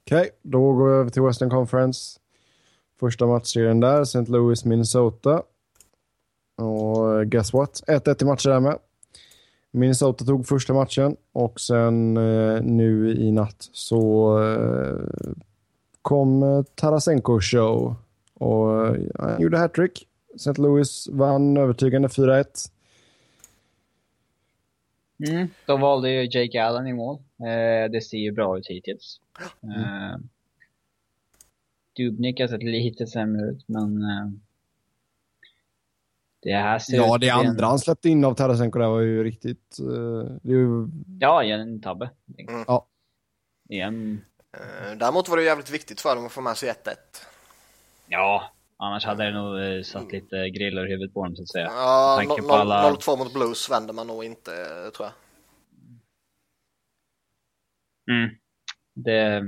Okej, 0.06 0.30
då 0.42 0.72
går 0.72 0.88
vi 0.88 0.94
över 0.94 1.10
till 1.10 1.22
Western 1.22 1.50
Conference. 1.50 2.20
Första 3.00 3.26
matchserien 3.26 3.80
där, 3.80 4.02
St. 4.02 4.24
Louis, 4.32 4.64
Minnesota. 4.64 5.42
Och 6.56 7.18
eh, 7.18 7.22
guess 7.22 7.52
what? 7.52 7.82
1-1 7.86 8.22
i 8.22 8.24
matcher 8.24 8.48
där 8.48 8.60
med. 8.60 8.78
Minnesota 9.70 10.24
tog 10.24 10.46
första 10.46 10.74
matchen 10.74 11.16
och 11.32 11.60
sen 11.60 12.16
eh, 12.16 12.62
nu 12.62 13.16
i 13.16 13.32
natt 13.32 13.68
så 13.72 14.38
eh, 14.42 15.32
kom 16.06 16.42
eh, 16.42 16.62
Tarasenko 16.74 17.40
show 17.40 17.94
och 18.34 18.86
eh, 18.86 19.02
han 19.18 19.42
gjorde 19.42 19.58
hattrick. 19.58 20.08
St. 20.34 20.52
Louis 20.62 21.08
vann 21.12 21.56
övertygande 21.56 22.08
4-1. 22.08 22.44
Mm. 25.28 25.48
De 25.66 25.80
valde 25.80 26.10
ju 26.10 26.28
Jake 26.40 26.64
Allen 26.64 26.86
i 26.86 26.92
mål. 26.92 27.16
Eh, 27.40 27.90
det 27.92 28.00
ser 28.04 28.18
ju 28.18 28.32
bra 28.32 28.58
ut 28.58 28.66
hittills. 28.68 29.20
Eh, 29.62 30.18
Dubnik 31.96 32.40
har 32.40 32.46
sett 32.48 32.62
lite 32.62 33.06
sämre 33.06 33.46
ut, 33.46 33.68
men 33.68 34.02
eh, 34.02 34.26
det 36.42 36.52
här 36.52 36.78
ser 36.78 36.96
Ja, 36.96 37.12
det 37.12 37.18
bli 37.18 37.28
en- 37.28 37.36
andra 37.46 37.66
han 37.66 37.78
släppte 37.78 38.08
in 38.08 38.24
av 38.24 38.34
Tarasenko 38.34 38.78
där 38.78 38.88
var 38.88 39.00
ju 39.00 39.24
riktigt... 39.24 39.78
eh, 39.80 40.36
ju, 40.42 40.88
Ja, 41.20 41.44
i 41.44 41.50
en 41.50 41.80
tabbe. 41.80 42.10
Mm. 42.38 42.64
Ja. 42.66 42.86
Igen. 43.68 44.20
Eh, 44.60 44.96
däremot 44.96 45.28
var 45.28 45.36
det 45.36 45.42
jävligt 45.42 45.70
viktigt 45.70 46.00
för 46.00 46.14
dem 46.16 46.26
att 46.26 46.32
få 46.32 46.40
med 46.40 46.56
sig 46.56 46.70
1-1. 46.70 46.94
Ja, 48.06 48.52
annars 48.76 49.04
hade 49.04 49.24
det 49.24 49.30
nog 49.32 49.60
eh, 49.76 49.82
satt 49.82 50.12
lite 50.12 50.50
grill 50.50 50.78
över 50.78 50.88
huvudet 50.88 51.14
på 51.14 51.24
dem 51.24 51.36
så 51.36 51.42
att 51.42 51.48
säga. 51.48 51.64
Ja, 51.66 52.16
Med 52.18 52.28
tanke 52.28 52.42
no- 52.42 52.48
på 52.48 52.54
alla- 52.54 52.90
0-2 52.90 53.16
mot 53.18 53.32
Blues 53.32 53.70
vänder 53.70 53.94
man 53.94 54.06
nog 54.06 54.24
inte 54.24 54.52
eh, 54.52 54.90
tror 54.92 55.08
jag. 55.08 55.12
Mm. 58.16 58.36
Det, 58.94 59.42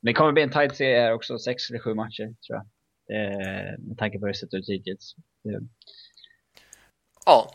det 0.00 0.12
kommer 0.12 0.32
bli 0.32 0.42
en 0.42 0.50
tight 0.52 0.76
serie 0.76 1.12
också, 1.12 1.38
sex 1.38 1.70
eller 1.70 1.78
sju 1.80 1.94
matcher 1.94 2.24
tror 2.46 2.56
jag. 2.58 2.66
Det, 3.06 3.78
med 3.78 3.98
tanke 3.98 4.18
på 4.18 4.26
hur 4.26 4.32
det 4.32 4.38
sett 4.38 4.54
ut 4.54 4.68
hittills. 4.68 5.14
Det, 5.44 5.60
Ja, 7.26 7.50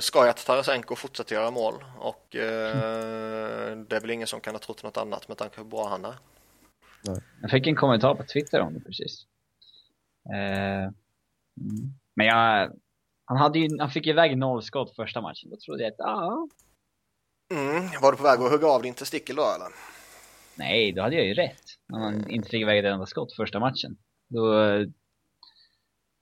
skoj 0.00 0.28
att 0.28 0.46
Tarasenko 0.46 0.96
fortsätter 0.96 1.34
göra 1.34 1.50
mål 1.50 1.74
och 1.98 2.36
eh, 2.36 3.76
det 3.76 3.96
är 3.96 4.00
väl 4.00 4.10
ingen 4.10 4.26
som 4.26 4.40
kan 4.40 4.54
ha 4.54 4.58
trott 4.58 4.82
något 4.82 4.96
annat 4.96 5.28
med 5.28 5.36
tanke 5.36 5.56
på 5.56 5.62
hur 5.62 5.70
bra 5.70 5.88
han 5.88 6.04
är. 6.04 6.14
Jag 7.42 7.50
fick 7.50 7.66
en 7.66 7.76
kommentar 7.76 8.14
på 8.14 8.22
Twitter 8.22 8.60
om 8.60 8.74
det 8.74 8.80
precis. 8.80 9.26
Mm. 10.34 10.94
Men 12.14 12.26
jag, 12.26 12.72
han, 13.24 13.36
hade 13.36 13.58
ju, 13.58 13.78
han 13.78 13.90
fick 13.90 14.06
iväg 14.06 14.38
noll 14.38 14.62
skott 14.62 14.96
första 14.96 15.20
matchen. 15.20 15.50
Då 15.50 15.56
trodde 15.56 15.82
jag 15.82 15.92
att, 15.92 16.00
ah, 16.00 16.48
Mm, 17.50 17.88
var 18.02 18.12
du 18.12 18.16
på 18.18 18.24
väg 18.24 18.40
att 18.40 18.50
hugga 18.50 18.66
av 18.66 18.82
din 18.82 18.94
testikel 18.94 19.36
då 19.36 19.42
eller? 19.42 19.68
nej, 20.58 20.92
då 20.92 21.02
hade 21.02 21.16
jag 21.16 21.26
ju 21.26 21.34
rätt. 21.34 21.62
När 21.88 21.98
han 21.98 22.30
inte 22.30 22.48
fick 22.48 22.60
iväg 22.62 22.78
ett 22.78 22.92
enda 22.92 23.06
skott 23.06 23.32
första 23.32 23.60
matchen. 23.60 23.96
Då 24.28 24.52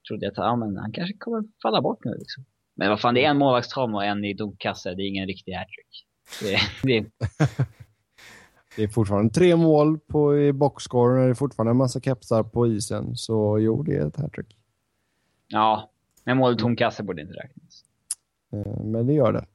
trodde 0.08 0.26
jag 0.26 0.32
att, 0.32 0.38
ah, 0.38 0.56
men 0.56 0.76
han 0.76 0.92
kanske 0.92 1.16
kommer 1.16 1.44
falla 1.62 1.82
bort 1.82 2.04
nu 2.04 2.16
liksom. 2.18 2.44
Men 2.74 2.88
vad 2.88 3.00
fan, 3.00 3.14
det 3.14 3.24
är 3.24 3.30
en 3.30 3.38
målvaktstam 3.38 3.94
och 3.94 4.04
en 4.04 4.24
i 4.24 4.34
domkasse. 4.34 4.94
Det 4.94 5.02
är 5.02 5.08
ingen 5.08 5.26
riktig 5.26 5.52
hattrick. 5.52 6.06
Det, 6.40 6.58
det, 6.82 7.10
Det 8.76 8.82
är 8.82 8.88
fortfarande 8.88 9.34
tre 9.34 9.56
mål 9.56 9.98
på, 9.98 10.38
i 10.38 10.52
boxscoren 10.52 11.18
och 11.18 11.24
det 11.24 11.30
är 11.30 11.34
fortfarande 11.34 11.70
en 11.70 11.76
massa 11.76 12.00
kepsar 12.00 12.42
på 12.42 12.66
isen. 12.66 13.16
Så 13.16 13.58
jo, 13.58 13.82
det 13.82 13.96
är 13.96 14.06
ett 14.06 14.16
hattrick. 14.16 14.56
ja, 15.48 15.90
men 16.24 16.36
mål 16.36 16.54
i 16.54 16.56
tom 16.56 16.76
kasse 16.76 17.02
borde 17.02 17.22
inte 17.22 17.34
räknas. 17.34 17.84
Eh, 18.52 18.82
Men 18.84 19.06
det 19.06 19.12
gör 19.12 19.32
det. 19.32 19.46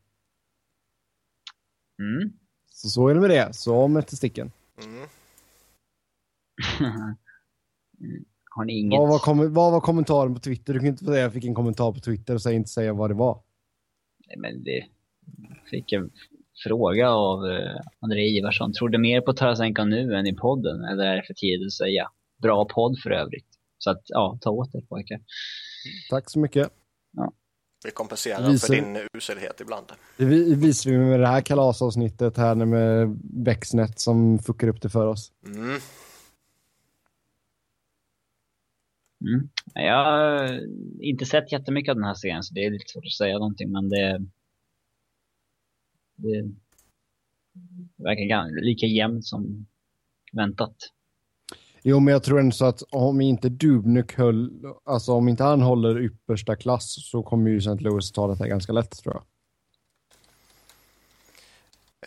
Mm. 2.00 2.34
Så 2.72 2.90
så 2.90 3.08
är 3.08 3.14
det 3.14 3.22
med 3.22 3.30
det. 3.30 3.56
Så 3.56 3.88
med 3.88 4.08
testikeln. 4.08 4.52
Mm. 4.86 5.08
Har 8.60 8.66
ni 8.66 8.80
inget? 8.80 9.00
Vad 9.00 9.10
var, 9.10 9.20
kom, 9.20 9.54
vad 9.54 9.72
var 9.72 9.82
kommentaren 9.82 10.34
på 10.34 10.40
Twitter? 10.40 10.74
Du 10.74 10.80
kan 10.80 10.88
inte 10.88 11.06
säga 11.06 11.22
jag 11.22 11.34
fick 11.34 11.46
en 11.46 11.56
kommentar 11.56 11.92
på 11.92 12.00
Twitter 12.00 12.34
och 12.34 12.42
säga, 12.42 12.56
inte 12.56 12.70
säga 12.70 12.94
vad 12.94 13.10
det 13.10 13.14
var. 13.14 13.42
Nej, 14.28 14.38
men 14.38 14.64
det 14.64 14.86
fick 15.72 15.92
en 15.92 16.10
fråga 16.64 17.10
av 17.10 17.40
uh, 17.44 17.80
André 18.00 18.28
Ivarsson. 18.28 18.74
Tror 18.74 18.90
du 18.90 18.98
mer 18.98 19.22
på 19.22 19.34
Tarasenko 19.34 19.84
nu 19.84 20.16
än 20.16 20.28
i 20.28 20.36
podden? 20.36 20.84
Eller 20.84 21.04
är 21.04 21.16
det 21.16 21.24
för 21.28 21.34
tidigt 21.34 21.68
att 21.68 21.74
säga? 21.74 22.10
Bra 22.42 22.66
podd 22.66 23.00
för 23.04 23.10
övrigt. 23.12 23.48
Så 23.78 23.92
att, 23.92 24.02
ja, 24.06 24.38
ta 24.42 24.50
åt 24.50 24.76
er 24.76 24.82
pojkar. 24.82 25.20
Tack 26.10 26.30
så 26.30 26.40
mycket. 26.40 26.70
Vi 27.86 27.92
kompenserar 27.92 28.52
Visar- 28.52 28.68
för 28.68 28.74
din 28.76 28.98
uselhet 29.14 29.62
ibland. 29.62 29.86
Det 30.18 30.26
vi- 30.26 30.56
visar 30.56 30.92
vi 30.92 30.98
med 30.98 31.20
det 31.20 31.28
här 31.28 31.42
kalasavsnittet 31.42 32.38
här 32.38 32.56
med 32.56 33.10
Bexnet 33.24 34.00
som 34.00 34.40
fuckar 34.40 34.68
upp 34.68 34.82
det 34.82 34.90
för 34.90 35.08
oss. 35.08 35.32
Mm. 35.46 35.80
Mm. 39.22 39.50
Jag 39.74 40.06
har 40.06 40.60
inte 41.02 41.26
sett 41.26 41.52
jättemycket 41.52 41.92
av 41.92 41.96
den 41.96 42.06
här 42.06 42.14
serien 42.14 42.44
så 42.44 42.54
det 42.54 42.66
är 42.66 42.72
lite 42.72 42.90
svårt 42.90 43.06
att 43.06 43.12
säga 43.12 43.34
någonting 43.34 43.72
men 43.72 43.90
det... 43.90 44.26
Det 46.16 46.52
verkar 47.96 48.62
lika 48.62 48.86
jämnt 48.86 49.26
som 49.26 49.68
väntat. 50.34 50.76
Jo, 51.84 52.00
men 52.00 52.12
jag 52.12 52.24
tror 52.24 52.40
ändå 52.40 52.52
så 52.52 52.66
att 52.66 52.82
om 52.90 53.22
inte 53.22 53.50
Dubnyk 53.50 54.14
höll, 54.14 54.52
alltså 54.86 55.14
om 55.14 55.30
inte 55.30 55.44
han 55.44 55.62
håller 55.62 56.02
yppersta 56.02 56.56
klass 56.56 57.10
så 57.12 57.24
kommer 57.24 57.52
ju 57.52 57.58
St. 57.58 57.76
Louis 57.76 58.12
ta 58.12 58.28
det 58.28 58.40
här 58.40 58.48
ganska 58.48 58.74
lätt 58.74 58.92
tror 58.92 59.16
jag. 59.16 59.24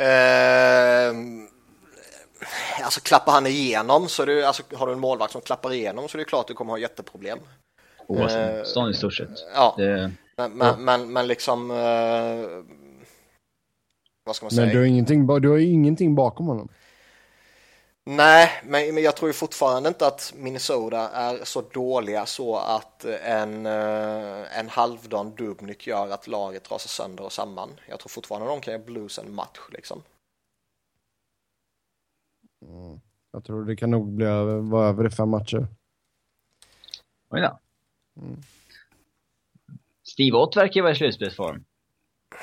Ehm, 0.00 1.48
alltså 2.82 3.00
klappar 3.00 3.32
han 3.32 3.46
igenom 3.46 4.08
så 4.08 4.22
är 4.22 4.26
det, 4.26 4.44
alltså, 4.44 4.62
har 4.74 4.86
du 4.86 4.92
en 4.92 5.00
målvakt 5.00 5.32
som 5.32 5.40
klappar 5.40 5.72
igenom 5.72 6.08
så 6.08 6.16
är 6.16 6.18
det 6.18 6.24
klart 6.24 6.40
att 6.40 6.46
du 6.46 6.54
kommer 6.54 6.72
ha 6.72 6.78
jätteproblem. 6.78 7.38
Oavsett 8.06 8.76
Eh, 8.76 8.90
i 8.90 8.94
stort 8.94 9.14
sett. 9.14 9.28
Ja, 9.54 9.74
Det, 9.78 10.12
men, 10.36 10.52
men, 10.52 10.84
men, 10.84 11.12
men 11.12 11.26
liksom... 11.26 11.70
eh, 11.70 12.64
vad 14.24 14.36
ska 14.36 14.44
man 14.44 14.50
säga? 14.50 14.66
Men 14.66 14.74
du 14.74 14.78
har, 14.78 14.86
ingenting, 14.86 15.26
du 15.26 15.48
har 15.48 15.58
ingenting 15.58 16.14
bakom 16.14 16.46
honom. 16.46 16.68
Nej, 18.04 18.50
men, 18.64 18.94
men 18.94 19.02
jag 19.02 19.16
tror 19.16 19.28
ju 19.28 19.32
fortfarande 19.32 19.88
inte 19.88 20.06
att 20.06 20.32
Minnesota 20.36 21.08
är 21.08 21.44
så 21.44 21.60
dåliga 21.60 22.26
så 22.26 22.56
att 22.56 23.04
en, 23.04 23.66
eh, 23.66 24.58
en 24.58 24.68
halvdan 24.68 25.34
Dubnyk 25.34 25.86
gör 25.86 26.08
att 26.08 26.26
laget 26.26 26.70
rasar 26.70 26.88
sönder 26.88 27.24
och 27.24 27.32
samman. 27.32 27.70
Jag 27.88 27.98
tror 28.00 28.08
fortfarande 28.08 28.48
de 28.48 28.60
kan 28.60 28.72
göra 28.72 28.84
blues 28.84 29.18
en 29.18 29.34
match 29.34 29.60
liksom. 29.72 30.02
Jag 33.32 33.44
tror 33.44 33.64
det 33.64 33.76
kan 33.76 33.90
nog 33.90 34.12
bli 34.12 34.26
över, 34.26 34.58
vara 34.58 34.88
över 34.88 35.06
i 35.06 35.10
fem 35.10 35.28
matcher. 35.28 35.66
oj 37.28 37.40
då. 37.40 37.58
Steve 40.02 40.36
Ott 40.36 40.56
verkar 40.56 40.74
ju 40.74 40.82
vara 40.82 40.92
i 40.92 40.96
slutspelsform. 40.96 41.64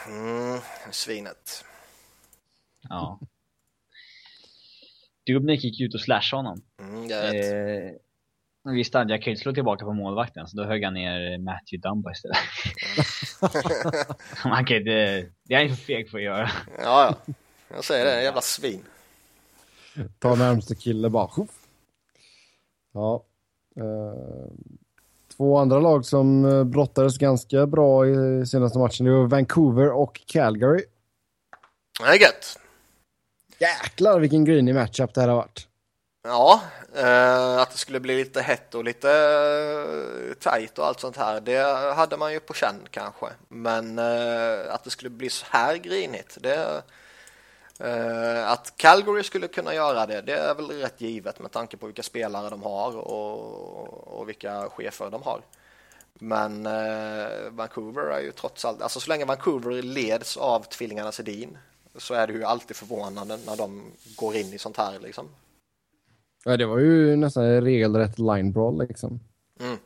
Mm, 0.07 0.59
svinet. 0.91 1.65
Ja. 2.81 3.19
Dubnik 5.25 5.63
gick 5.63 5.81
ut 5.81 5.93
och 5.93 6.01
slashade 6.01 6.39
honom. 6.39 6.61
Mm, 6.79 7.07
jag 7.07 7.21
vet. 7.21 7.53
Eh, 8.65 8.71
visst 8.73 8.93
jag 8.93 9.07
kan 9.07 9.19
ju 9.19 9.31
inte 9.31 9.41
slå 9.41 9.53
tillbaka 9.53 9.85
på 9.85 9.93
målvakten, 9.93 10.47
så 10.47 10.57
då 10.57 10.63
högg 10.63 10.83
han 10.83 10.93
ner 10.93 11.37
Matthew 11.37 11.89
Dumba 11.89 12.11
istället. 12.11 12.37
Man 14.45 14.65
kan 14.65 14.77
inte, 14.77 15.29
det 15.43 15.53
är 15.53 15.59
han 15.59 15.77
för 15.77 15.83
feg 15.83 16.09
för 16.09 16.17
att 16.17 16.23
göra. 16.23 16.49
Ja, 16.77 17.15
ja. 17.25 17.33
Jag 17.69 17.83
säger 17.83 18.05
det, 18.05 18.23
jävla 18.23 18.41
svin. 18.41 18.83
Ta 20.19 20.35
närmste 20.35 20.75
kille 20.75 21.09
bara. 21.09 21.29
Ja. 22.93 23.23
Eh, 23.75 24.51
två 25.37 25.57
andra 25.57 25.79
lag 25.79 26.05
som 26.05 26.45
eh, 26.45 26.63
brottades 26.63 27.17
ganska 27.17 27.67
bra 27.67 28.07
i 28.07 28.45
senaste 28.45 28.79
matchen. 28.79 29.05
Det 29.05 29.11
var 29.11 29.27
Vancouver 29.27 29.91
och 29.91 30.21
Calgary. 30.25 30.83
Det 31.99 32.05
är 32.05 32.21
gött. 32.21 32.59
Jäklar 33.59 34.19
vilken 34.19 34.45
grinig 34.45 34.75
matchup 34.75 35.13
det 35.13 35.21
här 35.21 35.27
har 35.27 35.35
varit. 35.35 35.67
Ja, 36.23 36.61
eh, 36.95 37.57
att 37.57 37.71
det 37.71 37.77
skulle 37.77 37.99
bli 37.99 38.17
lite 38.17 38.41
hett 38.41 38.75
och 38.75 38.83
lite 38.83 39.11
eh, 39.11 40.33
tajt 40.33 40.79
och 40.79 40.85
allt 40.85 40.99
sånt 40.99 41.17
här, 41.17 41.41
det 41.41 41.93
hade 41.95 42.17
man 42.17 42.33
ju 42.33 42.39
på 42.39 42.53
känn 42.53 42.75
kanske. 42.91 43.25
Men 43.47 43.99
eh, 43.99 44.73
att 44.73 44.83
det 44.83 44.89
skulle 44.89 45.09
bli 45.09 45.29
så 45.29 45.45
här 45.49 45.75
grinigt, 45.75 46.37
det, 46.41 46.83
att 48.45 48.73
Calgary 48.77 49.23
skulle 49.23 49.47
kunna 49.47 49.73
göra 49.73 50.05
det, 50.05 50.21
det 50.21 50.33
är 50.33 50.55
väl 50.55 50.67
rätt 50.67 51.01
givet 51.01 51.39
med 51.39 51.51
tanke 51.51 51.77
på 51.77 51.85
vilka 51.85 52.03
spelare 52.03 52.49
de 52.49 52.63
har 52.63 52.97
och, 52.97 54.19
och 54.19 54.29
vilka 54.29 54.69
chefer 54.69 55.09
de 55.09 55.21
har. 55.23 55.41
Men 56.13 56.65
eh, 56.65 57.49
Vancouver 57.51 58.01
är 58.01 58.21
ju 58.21 58.31
trots 58.31 58.65
allt, 58.65 58.81
alltså 58.81 58.99
så 58.99 59.09
länge 59.09 59.25
Vancouver 59.25 59.81
leds 59.81 60.37
av 60.37 60.63
tvillingarna 60.63 61.11
Sedin 61.11 61.57
så 61.95 62.13
är 62.13 62.27
det 62.27 62.33
ju 62.33 62.43
alltid 62.43 62.75
förvånande 62.75 63.37
när 63.45 63.57
de 63.57 63.83
går 64.15 64.35
in 64.35 64.53
i 64.53 64.57
sånt 64.57 64.77
här 64.77 64.99
liksom. 64.99 65.25
Ja, 66.45 66.57
det 66.57 66.65
var 66.65 66.79
ju 66.79 67.15
nästan 67.15 67.61
regelrätt 67.61 68.19
line 68.19 68.51
brawl 68.51 68.79
liksom. 68.79 69.19
Mm. 69.59 69.77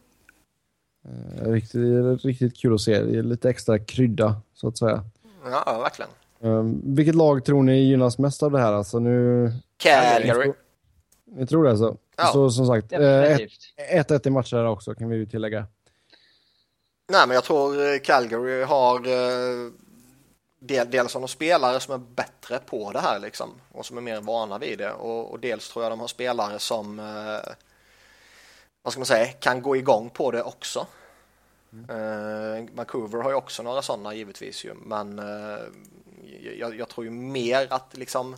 Eh, 1.05 1.51
Riktigt, 1.51 2.25
riktigt 2.25 2.57
kul 2.57 2.73
att 2.73 2.81
se. 2.81 3.01
Lite 3.03 3.49
extra 3.49 3.79
krydda, 3.79 4.41
så 4.53 4.67
att 4.67 4.77
säga. 4.77 5.03
Ja, 5.45 5.79
verkligen. 5.83 6.11
Um, 6.43 6.95
vilket 6.95 7.15
lag 7.15 7.45
tror 7.45 7.63
ni 7.63 7.79
gynnas 7.79 8.17
mest 8.17 8.43
av 8.43 8.51
det 8.51 8.59
här? 8.59 8.73
Alltså 8.73 8.99
nu... 8.99 9.51
Calgary. 9.77 10.53
Ni 11.25 11.47
tror 11.47 11.63
det 11.63 11.69
alltså? 11.69 11.97
Ja. 12.17 12.25
Så 12.25 12.49
som 12.49 12.67
sagt, 12.67 12.91
eh, 12.91 12.99
Definitivt. 12.99 13.59
1-1 13.93 14.27
i 14.27 14.29
matcher 14.29 14.55
här 14.55 14.65
också 14.65 14.95
kan 14.95 15.09
vi 15.09 15.15
ju 15.15 15.25
tillägga. 15.25 15.65
Nej, 17.11 17.27
men 17.27 17.35
jag 17.35 17.43
tror 17.43 17.93
eh, 17.93 17.99
Calgary 17.99 18.63
har 18.63 18.95
eh, 19.07 19.71
del, 20.59 20.91
dels 20.91 21.13
har 21.13 21.21
de 21.21 21.27
spelare 21.27 21.79
som 21.79 21.93
är 21.93 21.97
bättre 22.15 22.59
på 22.59 22.91
det 22.91 22.99
här 22.99 23.19
liksom 23.19 23.49
och 23.71 23.85
som 23.85 23.97
är 23.97 24.01
mer 24.01 24.21
vana 24.21 24.57
vid 24.57 24.77
det 24.77 24.91
och, 24.91 25.31
och 25.31 25.39
dels 25.39 25.69
tror 25.69 25.85
jag 25.85 25.91
de 25.91 25.99
har 25.99 26.07
spelare 26.07 26.59
som 26.59 26.99
eh, 26.99 27.53
vad 28.83 28.93
ska 28.93 28.99
man 28.99 29.05
säga, 29.05 29.25
kan 29.25 29.61
gå 29.61 29.75
igång 29.75 30.09
på 30.09 30.31
det 30.31 30.43
också. 30.43 30.87
Eh, 31.89 32.65
Vancouver 32.73 33.21
har 33.21 33.29
ju 33.29 33.35
också 33.35 33.63
några 33.63 33.81
sådana 33.81 34.13
givetvis 34.13 34.65
ju, 34.65 34.73
men 34.73 35.19
eh, 35.19 35.59
jag, 36.59 36.75
jag 36.79 36.89
tror 36.89 37.05
ju 37.05 37.11
mer 37.11 37.67
att 37.73 37.97
liksom 37.97 38.35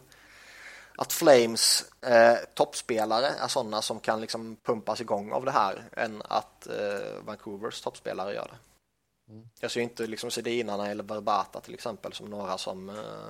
att 0.97 1.13
Flames 1.13 1.85
eh, 2.01 2.37
toppspelare 2.53 3.27
är 3.27 3.47
sådana 3.47 3.81
som 3.81 3.99
kan 3.99 4.21
liksom 4.21 4.55
pumpas 4.55 5.01
igång 5.01 5.31
av 5.31 5.45
det 5.45 5.51
här 5.51 5.83
än 5.91 6.21
att 6.25 6.67
eh, 6.67 7.23
Vancouvers 7.25 7.81
toppspelare 7.81 8.33
gör 8.33 8.47
det. 8.47 8.57
Jag 9.59 9.71
ser 9.71 9.81
inte 9.81 10.07
liksom 10.07 10.31
Sedinarna 10.31 10.87
eller 10.87 11.03
Verbata 11.03 11.61
till 11.61 11.73
exempel 11.73 12.13
som 12.13 12.29
några 12.29 12.57
som, 12.57 12.89
eh, 12.89 13.29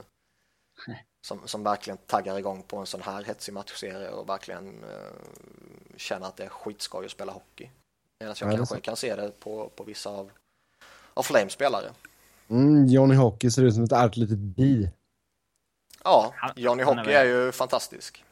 som, 1.27 1.47
som 1.47 1.63
verkligen 1.63 1.97
taggar 1.97 2.39
igång 2.39 2.63
på 2.63 2.77
en 2.77 2.85
sån 2.85 3.01
här 3.01 3.23
hetsig 3.23 3.53
matchserie 3.53 4.09
och 4.09 4.29
verkligen 4.29 4.83
eh, 4.83 5.97
känner 5.97 6.27
att 6.27 6.37
det 6.37 6.45
är 6.45 6.49
skitskoj 6.49 7.05
att 7.05 7.11
spela 7.11 7.31
hockey. 7.31 7.69
Medan 8.19 8.35
jag 8.39 8.53
Ja, 8.53 8.57
kanske 8.57 8.79
kan 8.79 8.95
se 8.95 9.15
det 9.15 9.39
på, 9.39 9.69
på 9.69 9.83
vissa 9.83 10.09
av, 10.09 10.31
av 11.13 11.23
Flames 11.23 11.53
spelare. 11.53 11.91
Mm, 12.49 12.85
Johnny 12.87 13.15
Hockey 13.15 13.51
ser 13.51 13.63
ut 13.63 13.73
som 13.73 13.83
ett 13.83 13.91
ärligt 13.91 14.17
litet 14.17 14.37
bi. 14.39 14.89
Ja, 16.03 16.33
Han- 16.35 16.53
Johnny 16.55 16.83
han 16.83 16.93
är 16.93 16.97
Hockey 16.97 17.11
väl- 17.13 17.27
är 17.27 17.45
ju 17.45 17.51
fantastisk. 17.51 18.23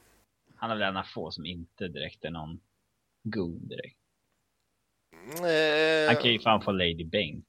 Han 0.56 0.72
är 0.72 0.76
väl 0.76 0.90
en 0.90 0.98
av 0.98 1.04
få 1.04 1.32
som 1.32 1.46
inte 1.46 1.88
direkt 1.88 2.26
är 2.26 2.32
någon 2.32 2.60
god 3.24 3.62
direkt. 3.70 3.98
Eh, 5.40 6.08
Han 6.14 6.16
kan 6.24 6.32
ju 6.32 6.40
fan 6.40 6.62
få 6.62 6.72
Lady 6.72 7.06
Bang. 7.06 7.44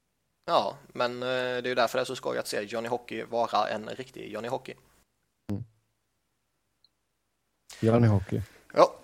Ja, 0.47 0.77
men 0.93 1.13
eh, 1.23 1.29
det 1.29 1.65
är 1.65 1.67
ju 1.67 1.75
därför 1.75 1.99
det 1.99 2.03
är 2.03 2.05
så 2.05 2.17
skoj 2.17 2.39
att 2.39 2.47
se 2.47 2.63
Johnny 2.63 2.89
Hockey 2.89 3.23
vara 3.25 3.69
en 3.69 3.89
riktig 3.89 4.33
Johnny 4.33 4.49
Hockey. 4.49 4.75
Johnny 7.81 8.07
Hockey. 8.09 8.41
Ja, 8.75 8.95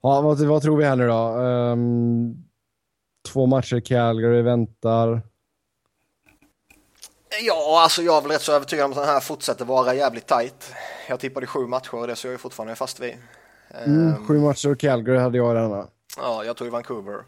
Ja, 0.00 0.20
vad, 0.20 0.40
vad 0.46 0.62
tror 0.62 0.76
vi 0.76 0.84
här 0.84 0.96
nu 0.96 1.06
då? 1.06 1.38
Ehm, 1.40 2.45
två 3.26 3.46
matcher 3.46 3.80
Calgary 3.80 4.42
väntar. 4.42 5.22
ja 7.46 7.80
alltså 7.82 8.02
jag 8.02 8.16
är 8.16 8.20
väl 8.22 8.30
rätt 8.30 8.42
så 8.42 8.52
övertygad 8.52 8.84
om 8.84 8.90
att 8.90 8.96
den 8.96 9.06
här 9.06 9.20
fortsätter 9.20 9.64
vara 9.64 9.94
jävligt 9.94 10.26
tight. 10.26 10.72
Jag 11.08 11.20
tippade 11.20 11.46
sju 11.46 11.66
matcher 11.66 11.94
och 11.94 12.06
det 12.06 12.16
så 12.16 12.26
jag 12.26 12.34
är 12.34 12.38
fortfarande 12.38 12.74
fast 12.76 13.00
vid. 13.00 13.14
Mm, 13.70 14.14
Ehm, 14.14 14.26
sju 14.26 14.38
matcher 14.38 14.70
och 14.72 14.80
Calgary 14.80 15.18
hade 15.18 15.36
jag 15.38 15.56
denna. 15.56 15.88
Ja, 16.16 16.44
jag 16.44 16.56
tog 16.56 16.68
Vancouver. 16.68 17.24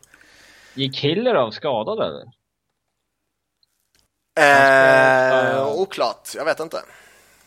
Gick 0.75 0.99
Hiller 0.99 1.35
av 1.35 1.51
skadad 1.51 1.99
eller? 1.99 2.25
Eh, 4.41 5.73
oklart, 5.81 6.29
jag 6.35 6.45
vet 6.45 6.61
inte. 6.61 6.77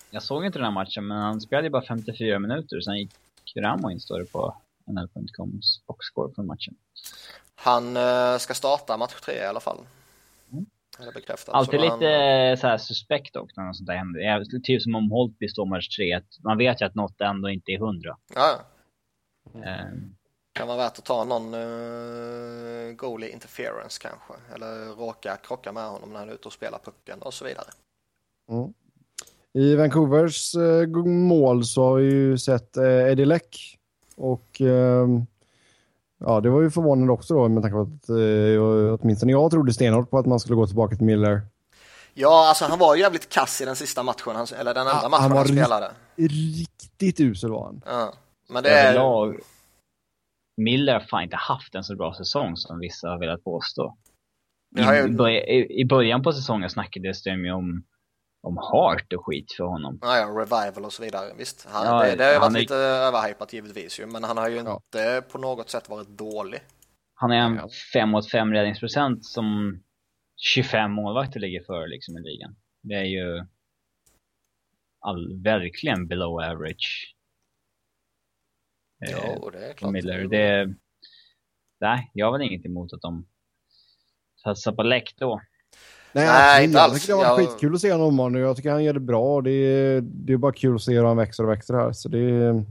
Jag 0.09 0.23
såg 0.23 0.45
inte 0.45 0.59
den 0.59 0.65
här 0.65 0.71
matchen, 0.71 1.07
men 1.07 1.17
han 1.17 1.41
spelade 1.41 1.67
ju 1.67 1.71
bara 1.71 1.85
54 1.87 2.39
minuter. 2.39 2.81
Sen 2.81 2.97
gick 2.97 3.11
Ramo 3.55 3.91
in, 3.91 3.99
står 3.99 4.19
det 4.19 4.25
på 4.25 4.55
NL.coms 4.87 5.81
boxscore 5.87 6.33
för 6.35 6.43
matchen. 6.43 6.75
Han 7.63 7.97
eh, 7.97 8.38
ska 8.38 8.53
starta 8.53 8.97
match 8.97 9.21
tre 9.21 9.35
i 9.35 9.45
alla 9.45 9.59
fall. 9.59 9.77
Mm. 10.51 10.65
Alltid 11.47 11.79
Så 11.79 11.88
han- 11.88 11.99
lite 11.99 12.57
så 12.61 12.67
här 12.67 12.77
suspekt 12.77 13.33
dock 13.33 13.51
när 13.57 13.63
något 13.63 13.77
sånt 13.77 13.88
där 13.88 13.95
händer. 13.95 14.59
Typ 14.63 14.81
som 14.81 14.95
om 14.95 15.11
Holtby 15.11 15.47
står 15.47 15.65
match 15.65 15.88
tre. 15.97 16.13
att 16.13 16.23
Man 16.43 16.57
vet 16.57 16.81
ju 16.81 16.85
att 16.85 16.95
något 16.95 17.21
ändå 17.21 17.49
inte 17.49 17.71
är 17.71 17.77
hundra. 17.77 18.17
Ja, 18.35 18.59
Eh, 19.55 19.85
kan 20.53 20.67
vara 20.67 20.77
värt 20.77 20.97
att 20.97 21.05
ta 21.05 21.23
någon 21.23 21.53
uh, 21.53 22.93
goalie 22.93 23.29
interference 23.29 24.01
kanske. 24.01 24.33
Eller 24.55 24.95
råka 24.95 25.38
krocka 25.38 25.71
med 25.71 25.83
honom 25.83 26.09
när 26.13 26.19
han 26.19 26.29
är 26.29 26.33
ute 26.33 26.47
och 26.47 26.53
spelar 26.53 26.79
pucken 26.79 27.21
och 27.21 27.33
så 27.33 27.45
vidare. 27.45 27.67
Mm. 28.49 28.73
I 29.53 29.75
Vancouvers 29.75 30.55
eh, 30.55 30.88
mål 31.05 31.65
så 31.65 31.83
har 31.83 31.95
vi 31.95 32.03
ju 32.11 32.38
sett 32.38 32.77
eh, 32.77 32.83
Eddie 33.11 33.25
Leck. 33.25 33.77
Och 34.15 34.61
ehm, 34.61 35.25
ja, 36.26 36.41
det 36.41 36.49
var 36.49 36.61
ju 36.61 36.69
förvånande 36.69 37.14
också 37.14 37.34
då 37.34 37.49
med 37.49 37.64
tanke 37.64 37.76
på 37.76 37.81
att 37.81 38.10
eh, 38.10 38.99
åtminstone 39.02 39.31
jag 39.31 39.52
trodde 39.52 39.73
stenhårt 39.73 40.10
på 40.10 40.18
att 40.18 40.26
man 40.26 40.39
skulle 40.39 40.56
gå 40.56 40.68
tillbaka 40.68 40.95
till 40.95 41.06
Miller. 41.06 41.41
Ja, 42.14 42.48
alltså 42.49 42.65
han 42.65 42.80
var 42.80 42.95
ju 42.95 43.02
jävligt 43.02 43.30
kass 43.30 43.61
i 43.61 43.65
den 43.65 43.76
sista 43.76 44.03
matchen, 44.03 44.35
han, 44.35 44.48
eller 44.60 44.73
den 44.73 44.88
enda 44.88 44.99
Ja, 45.03 45.10
matchen 45.10 45.22
han 45.22 45.38
han, 45.38 45.48
spelade. 45.48 45.91
Riktigt 46.15 47.19
usel 47.19 47.52
var 47.52 47.65
han. 47.65 47.81
Ja. 47.85 48.14
Men 48.49 48.64
det 48.64 48.69
är... 48.69 48.85
överlag, 48.85 49.39
Miller 50.57 50.93
har 50.93 50.99
fan 50.99 51.23
inte 51.23 51.35
haft 51.35 51.76
en 51.76 51.84
så 51.84 51.95
bra 51.95 52.14
säsong 52.14 52.57
som 52.57 52.80
vissa 52.80 53.10
har 53.10 53.19
velat 53.19 53.43
påstå. 53.43 53.98
I, 54.77 54.81
i, 54.81 55.81
I 55.81 55.85
början 55.85 56.23
på 56.23 56.34
säsongen 56.34 56.69
snackades 56.69 57.23
det 57.23 57.30
ju 57.30 57.52
om, 57.52 57.84
om 58.43 58.57
Hart 58.57 59.13
och 59.13 59.26
skit 59.26 59.53
för 59.57 59.63
honom. 59.63 59.99
Ja, 60.01 60.18
ja, 60.18 60.26
revival 60.27 60.85
och 60.85 60.93
så 60.93 61.03
vidare. 61.03 61.34
Visst, 61.38 61.68
han, 61.69 61.85
Ja, 61.85 62.03
det, 62.09 62.15
det 62.15 62.23
har 62.23 62.34
ju 62.34 62.39
varit 62.39 62.55
är- 62.55 62.59
lite 62.59 62.76
överhypat 62.76 63.53
givetvis 63.53 63.99
ju, 63.99 64.05
men 64.05 64.23
han 64.23 64.38
har 64.38 64.49
ju 64.49 64.55
Ja. 64.55 64.81
inte 64.85 65.23
på 65.31 65.38
något 65.38 65.69
sätt 65.69 65.89
varit 65.89 66.07
dålig. 66.07 66.59
Han 67.13 67.31
är 67.31 67.35
en 67.38 67.55
Ja. 67.55 67.69
5 67.93 68.09
mot 68.09 68.31
5 68.31 68.53
räddningsprocent 68.53 69.26
som 69.26 69.80
25 70.38 70.91
målvakter 70.91 71.39
ligger 71.39 71.63
för 71.63 71.88
liksom 71.88 72.18
i 72.18 72.22
ligan. 72.22 72.55
Det 72.81 72.93
är 72.95 73.03
ju 73.03 73.45
all, 74.99 75.41
verkligen 75.43 76.07
below 76.07 76.39
average. 76.43 77.15
Eh, 79.05 79.11
Ja, 79.11 79.49
det 79.51 79.69
är 79.69 79.73
klart. 79.73 79.91
Miller. 79.91 80.27
Det, 80.27 80.76
nej, 81.80 82.11
jag 82.13 82.26
har 82.26 82.31
väl 82.38 82.41
inget 82.47 82.65
emot 82.65 82.93
att 82.93 83.01
de 83.01 83.27
satsar 84.43 84.72
på 84.72 84.84
läck 84.84 85.13
då. 85.18 85.41
Nej, 86.13 86.25
Nej, 86.27 86.63
inte 86.65 86.77
jag 86.77 86.83
alls. 86.83 87.01
tycker 87.01 87.13
det 87.13 87.17
var 87.17 87.23
Jag- 87.25 87.38
skitkul 87.38 87.75
att 87.75 87.81
se 87.81 87.91
honom 87.93 88.35
och 88.35 88.39
jag 88.41 88.55
tycker 88.55 88.71
han 88.71 88.83
gör 88.83 88.93
det 88.93 88.99
bra. 88.99 89.41
Det 89.41 89.51
är, 89.51 90.01
det 90.01 90.33
är 90.33 90.38
bara 90.38 90.51
kul 90.53 90.75
att 90.75 90.81
se 90.81 90.93
hur 90.93 91.03
han 91.03 91.17
växer 91.17 91.43
och 91.43 91.49
växer 91.49 91.73
här. 91.73 91.91
Så 91.93 92.09
det 92.09 92.19
är, 92.19 92.65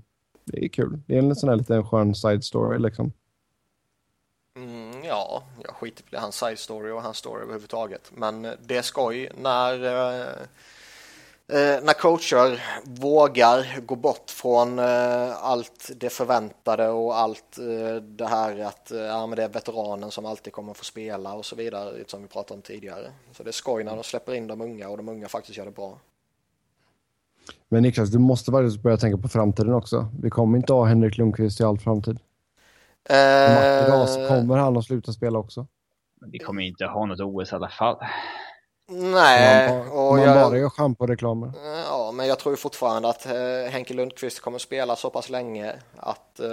det 0.45 0.65
är 0.65 0.69
kul. 0.69 0.99
Det 1.07 1.15
är 1.15 1.19
en 1.19 1.37
sån 1.37 1.49
här 1.49 1.57
liten 1.57 1.85
skön 1.87 2.15
side 2.15 2.45
story 2.45 2.79
liksom. 2.79 3.13
Mm, 4.57 5.05
ja, 5.05 5.43
jag 5.65 5.75
skiter 5.75 6.05
i 6.15 6.17
hans 6.17 6.37
side 6.39 6.59
story 6.59 6.91
och 6.91 7.03
hans 7.03 7.17
story 7.17 7.43
överhuvudtaget. 7.43 8.11
Men 8.15 8.43
det 8.67 8.77
är 8.77 8.83
skoj 8.83 9.29
när, 9.43 9.85
eh, 9.85 10.21
eh, 10.21 10.27
när 11.53 11.93
coacher 11.93 12.61
vågar 12.85 13.81
gå 13.81 13.97
bort 13.97 14.31
från 14.31 14.79
eh, 14.79 15.45
allt 15.45 15.91
det 15.97 16.11
förväntade 16.11 16.89
och 16.89 17.19
allt 17.19 17.59
eh, 17.59 18.03
det 18.03 18.27
här 18.27 18.61
att 18.61 18.91
eh, 18.91 18.99
ja, 18.99 19.27
men 19.27 19.37
det 19.37 19.43
är 19.45 19.49
veteranen 19.49 20.11
som 20.11 20.27
alltid 20.27 20.53
kommer 20.53 20.75
få 20.75 20.85
spela 20.85 21.35
och 21.35 21.45
så 21.45 21.57
vidare, 21.57 22.05
som 22.07 22.23
vi 22.23 22.29
pratade 22.29 22.55
om 22.59 22.63
tidigare. 22.63 23.11
Så 23.33 23.43
det 23.43 23.51
är 23.51 23.53
skoj 23.53 23.85
när 23.85 23.95
de 23.95 24.05
släpper 24.05 24.35
in 24.35 24.47
de 24.47 24.61
unga 24.61 24.89
och 24.89 24.97
de 24.97 25.09
unga 25.09 25.29
faktiskt 25.29 25.59
gör 25.59 25.65
det 25.65 25.71
bra. 25.71 25.99
Men 27.69 27.83
Niklas, 27.83 28.09
du 28.09 28.19
måste 28.19 28.51
börja 28.83 28.97
tänka 28.97 29.19
på 29.19 29.29
framtiden 29.29 29.75
också. 29.75 30.09
Vi 30.23 30.31
kommer 30.31 30.59
inte 30.59 30.73
ha 30.73 30.85
Henrik 30.85 31.19
Lundqvist 31.19 31.61
i 31.61 31.65
all 31.65 31.79
framtid. 31.79 32.19
Eh, 33.09 34.29
kommer 34.29 34.57
han 34.57 34.77
att 34.77 34.85
sluta 34.85 35.13
spela 35.13 35.39
också. 35.39 35.67
Men 36.21 36.31
Vi 36.31 36.39
kommer 36.39 36.63
inte 36.63 36.85
ha 36.87 37.07
något 37.07 37.21
OS 37.21 37.53
i 37.53 37.55
alla 37.55 37.69
fall. 37.69 37.97
Nej, 38.93 39.69
man, 39.79 39.89
och 39.89 40.13
man 40.17 40.23
jag, 40.23 40.35
bara 40.51 40.59
gör 40.59 40.69
schamporeklamer. 40.69 41.53
ja, 41.85 42.13
men 42.15 42.27
jag 42.27 42.39
tror 42.39 42.53
ju 42.53 42.57
fortfarande 42.57 43.09
att 43.09 43.27
eh, 43.27 43.71
Henke 43.71 43.95
Lundqvist 43.95 44.41
kommer 44.41 44.59
spela 44.59 44.97
så 44.97 45.11
pass 45.11 45.29
länge 45.31 45.75
att 45.97 46.41
eh, 46.41 46.49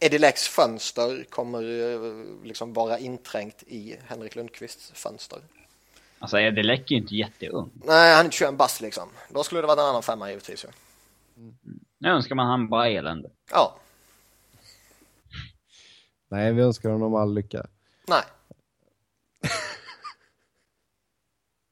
Eddie 0.00 0.18
Lex 0.18 0.48
fönster 0.48 1.24
kommer 1.30 1.62
eh, 1.62 2.44
liksom 2.46 2.72
vara 2.72 2.98
inträngt 2.98 3.62
i 3.66 3.96
Henrik 4.06 4.36
Lundqvists 4.36 4.92
fönster. 4.94 5.38
Alltså 6.18 6.38
Eddie 6.40 6.62
Leck 6.62 6.90
är 6.90 6.94
ju 6.94 7.00
inte 7.00 7.14
jätteung. 7.14 7.70
Nej, 7.74 8.10
han 8.12 8.20
är 8.20 8.24
inte 8.24 8.36
21 8.36 8.54
bast 8.54 8.80
liksom. 8.80 9.08
Då 9.28 9.42
skulle 9.44 9.60
det 9.60 9.66
vara 9.66 9.80
en 9.80 9.86
annan 9.88 10.02
femma 10.02 10.28
givetvis 10.28 10.64
ju. 10.64 10.68
Nu 11.98 12.08
önskar 12.08 12.34
man 12.34 12.46
han 12.46 12.68
bara 12.68 12.88
elände. 12.88 13.30
Ja, 13.50 13.74
Nej, 16.28 16.52
vi 16.52 16.62
önskar 16.62 16.90
honom 16.90 17.14
all 17.14 17.34
lycka. 17.34 17.66
nej. 18.08 18.22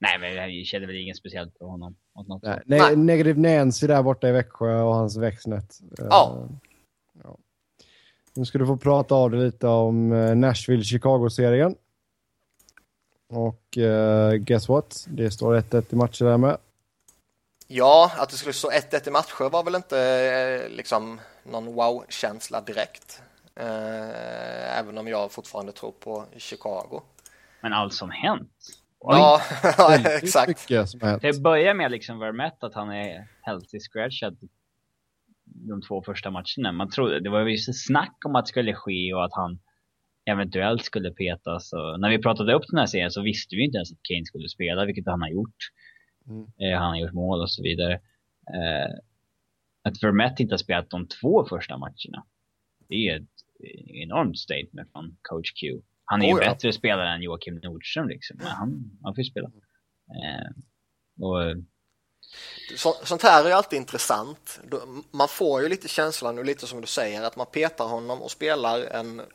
Nej 0.01 0.19
men 0.19 0.35
jag 0.35 0.67
känner 0.67 0.87
väl 0.87 0.97
inget 0.97 1.17
speciellt 1.17 1.59
för 1.59 1.65
honom. 1.65 1.97
Något 2.29 2.43
Nej, 2.43 2.61
ne 2.67 2.79
Nej. 2.79 2.97
Negative 2.97 3.41
Nancy 3.41 3.87
där 3.87 4.03
borta 4.03 4.29
i 4.29 4.33
Växjö 4.33 4.81
och 4.81 4.95
hans 4.95 5.17
växtnät. 5.17 5.81
Eh, 5.99 6.07
Ja. 6.11 6.49
ja. 7.25 7.37
Nu 8.35 8.45
ska 8.45 8.59
du 8.59 8.67
få 8.67 8.77
prata 8.77 9.15
av 9.15 9.31
dig 9.31 9.41
lite 9.41 9.67
om 9.67 10.13
eh, 10.13 10.35
Nashville-Chicago-serien. 10.35 11.75
Och 13.29 13.79
eh, 13.79 14.33
guess 14.33 14.69
what? 14.69 15.07
Det 15.09 15.31
står 15.31 15.55
1-1 15.61 15.85
i 15.91 15.97
matcher 15.97 16.25
där 16.25 16.37
med. 16.37 16.57
Ja, 17.67 18.13
att 18.17 18.31
det 18.31 18.37
skulle 18.37 18.53
stå 18.53 18.71
1-1 18.71 19.09
i 19.09 19.11
matcher 19.11 19.51
var 19.51 19.65
väl 19.65 19.75
inte 19.75 20.69
liksom 20.69 21.21
någon 21.45 21.75
wow-känsla 21.75 22.61
direkt. 22.61 23.23
Eh, 23.55 24.79
även 24.79 24.99
om 24.99 25.09
jag 25.09 25.33
fortfarande 25.33 25.73
tror 25.73 25.93
på 25.93 26.25
Chicago. 26.37 27.01
Men 27.61 27.73
allt 27.73 27.95
som 27.95 28.11
hänt. 28.11 28.51
Ja, 29.01 29.41
Väldigt 29.89 30.23
exakt. 30.23 30.71
Det 31.23 31.43
börjar 31.43 31.75
med 31.75 31.91
liksom 31.91 32.19
Vermette 32.19 32.67
att 32.67 32.75
han 32.75 32.91
är 32.91 33.29
healthy 33.43 33.81
scratchad 33.81 34.37
de 35.45 35.83
två 35.83 36.03
första 36.03 36.31
matcherna. 36.31 36.73
Man 36.73 36.91
trodde, 36.91 37.21
det 37.21 37.31
var 37.31 37.47
ju 37.47 37.57
snack 37.57 38.17
om 38.27 38.37
att 38.37 38.45
det 38.45 38.49
skulle 38.49 38.75
ske 38.75 39.15
och 39.15 39.25
att 39.25 39.35
han 39.35 39.59
eventuellt 40.25 40.85
skulle 40.85 41.11
petas. 41.11 41.73
Och 41.73 42.01
när 42.01 42.11
vi 42.11 42.23
pratade 42.23 42.55
upp 42.55 42.63
den 42.69 42.79
här 42.79 42.87
serien 42.87 43.11
så 43.11 43.23
visste 43.23 43.57
vi 43.57 43.65
inte 43.65 43.77
ens 43.77 43.93
att 43.93 44.03
Kane 44.03 44.25
skulle 44.25 44.49
spela, 44.49 44.85
vilket 44.85 45.07
han 45.07 45.23
har 45.23 45.29
gjort. 45.29 45.57
Mm. 46.27 46.43
Eh, 46.43 46.79
han 46.79 46.91
har 46.91 46.97
gjort 46.97 47.13
mål 47.13 47.41
och 47.41 47.51
så 47.51 47.63
vidare. 47.63 47.93
Eh, 48.55 48.91
att 49.83 50.03
Vermette 50.03 50.43
inte 50.43 50.53
har 50.53 50.59
spelat 50.59 50.91
de 50.91 51.07
två 51.07 51.47
första 51.47 51.79
matcherna, 51.79 52.25
det 52.89 52.95
är 52.95 53.17
ett 53.17 53.29
enormt 53.87 54.39
statement 54.39 54.93
från 54.93 55.17
coach 55.23 55.53
Q. 55.53 55.81
Han 56.11 56.23
är 56.23 56.27
ju 56.27 56.35
Oh 56.35 56.43
ja. 56.45 56.51
bättre 56.51 56.73
spelare 56.73 57.15
än 57.15 57.23
Joakim 57.23 57.55
Nordström 57.55 58.09
liksom, 58.09 58.37
men 58.37 58.47
han, 58.47 58.91
han 59.03 59.15
får 59.15 59.25
ju 59.25 59.31
spela. 59.31 59.49
Eh, 60.09 60.51
och 61.25 61.57
Så, 62.77 62.93
sånt 62.93 63.23
här 63.23 63.45
är 63.45 63.49
ju 63.49 63.53
alltid 63.55 63.77
intressant. 63.77 64.61
Man 65.11 65.29
får 65.29 65.63
ju 65.63 65.69
lite 65.69 65.89
känslan, 65.89 66.39
och 66.39 66.45
lite 66.45 66.67
som 66.67 66.81
du 66.81 66.87
säger, 66.87 67.23
att 67.23 67.37
man 67.37 67.47
petar 67.47 67.85
honom 67.85 68.23
och 68.23 68.31
spelar 68.31 68.81
en 68.81 69.21
eh, 69.21 69.27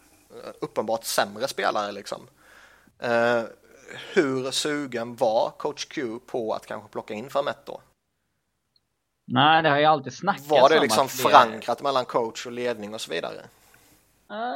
uppenbart 0.61 1.03
sämre 1.03 1.47
spelare 1.47 1.91
liksom. 1.91 2.27
Eh, 2.99 3.43
hur 4.14 4.52
sugen 4.52 5.15
var 5.15 5.49
coach 5.57 5.85
Q 5.85 6.19
på 6.26 6.53
att 6.53 6.65
kanske 6.65 6.89
plocka 6.89 7.14
in 7.14 7.30
då? 7.65 7.81
Nej, 9.27 9.64
det 9.64 9.69
har 9.69 9.80
ju 9.80 9.85
alltid 9.85 10.14
snackats 10.14 10.49
Var 10.49 10.69
det 10.69 10.76
om 10.77 10.81
liksom 10.84 11.06
att 11.06 11.11
det- 11.11 11.18
förankrat 11.23 11.81
mellan 11.81 12.06
coach 12.06 12.45
och 12.45 12.52
ledning 12.52 12.93
och 12.93 13.02
så 13.02 13.11
vidare? 13.11 13.41
Ah, 14.27 14.56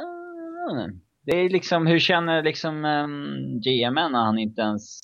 Det 1.22 1.36
är 1.36 1.48
liksom, 1.50 1.86
hur 1.86 1.98
känner 1.98 2.42
liksom 2.42 2.84
um, 2.84 3.60
GMN 3.60 4.12
när 4.12 4.24
han 4.24 4.38
inte 4.38 4.62
ens 4.62 4.98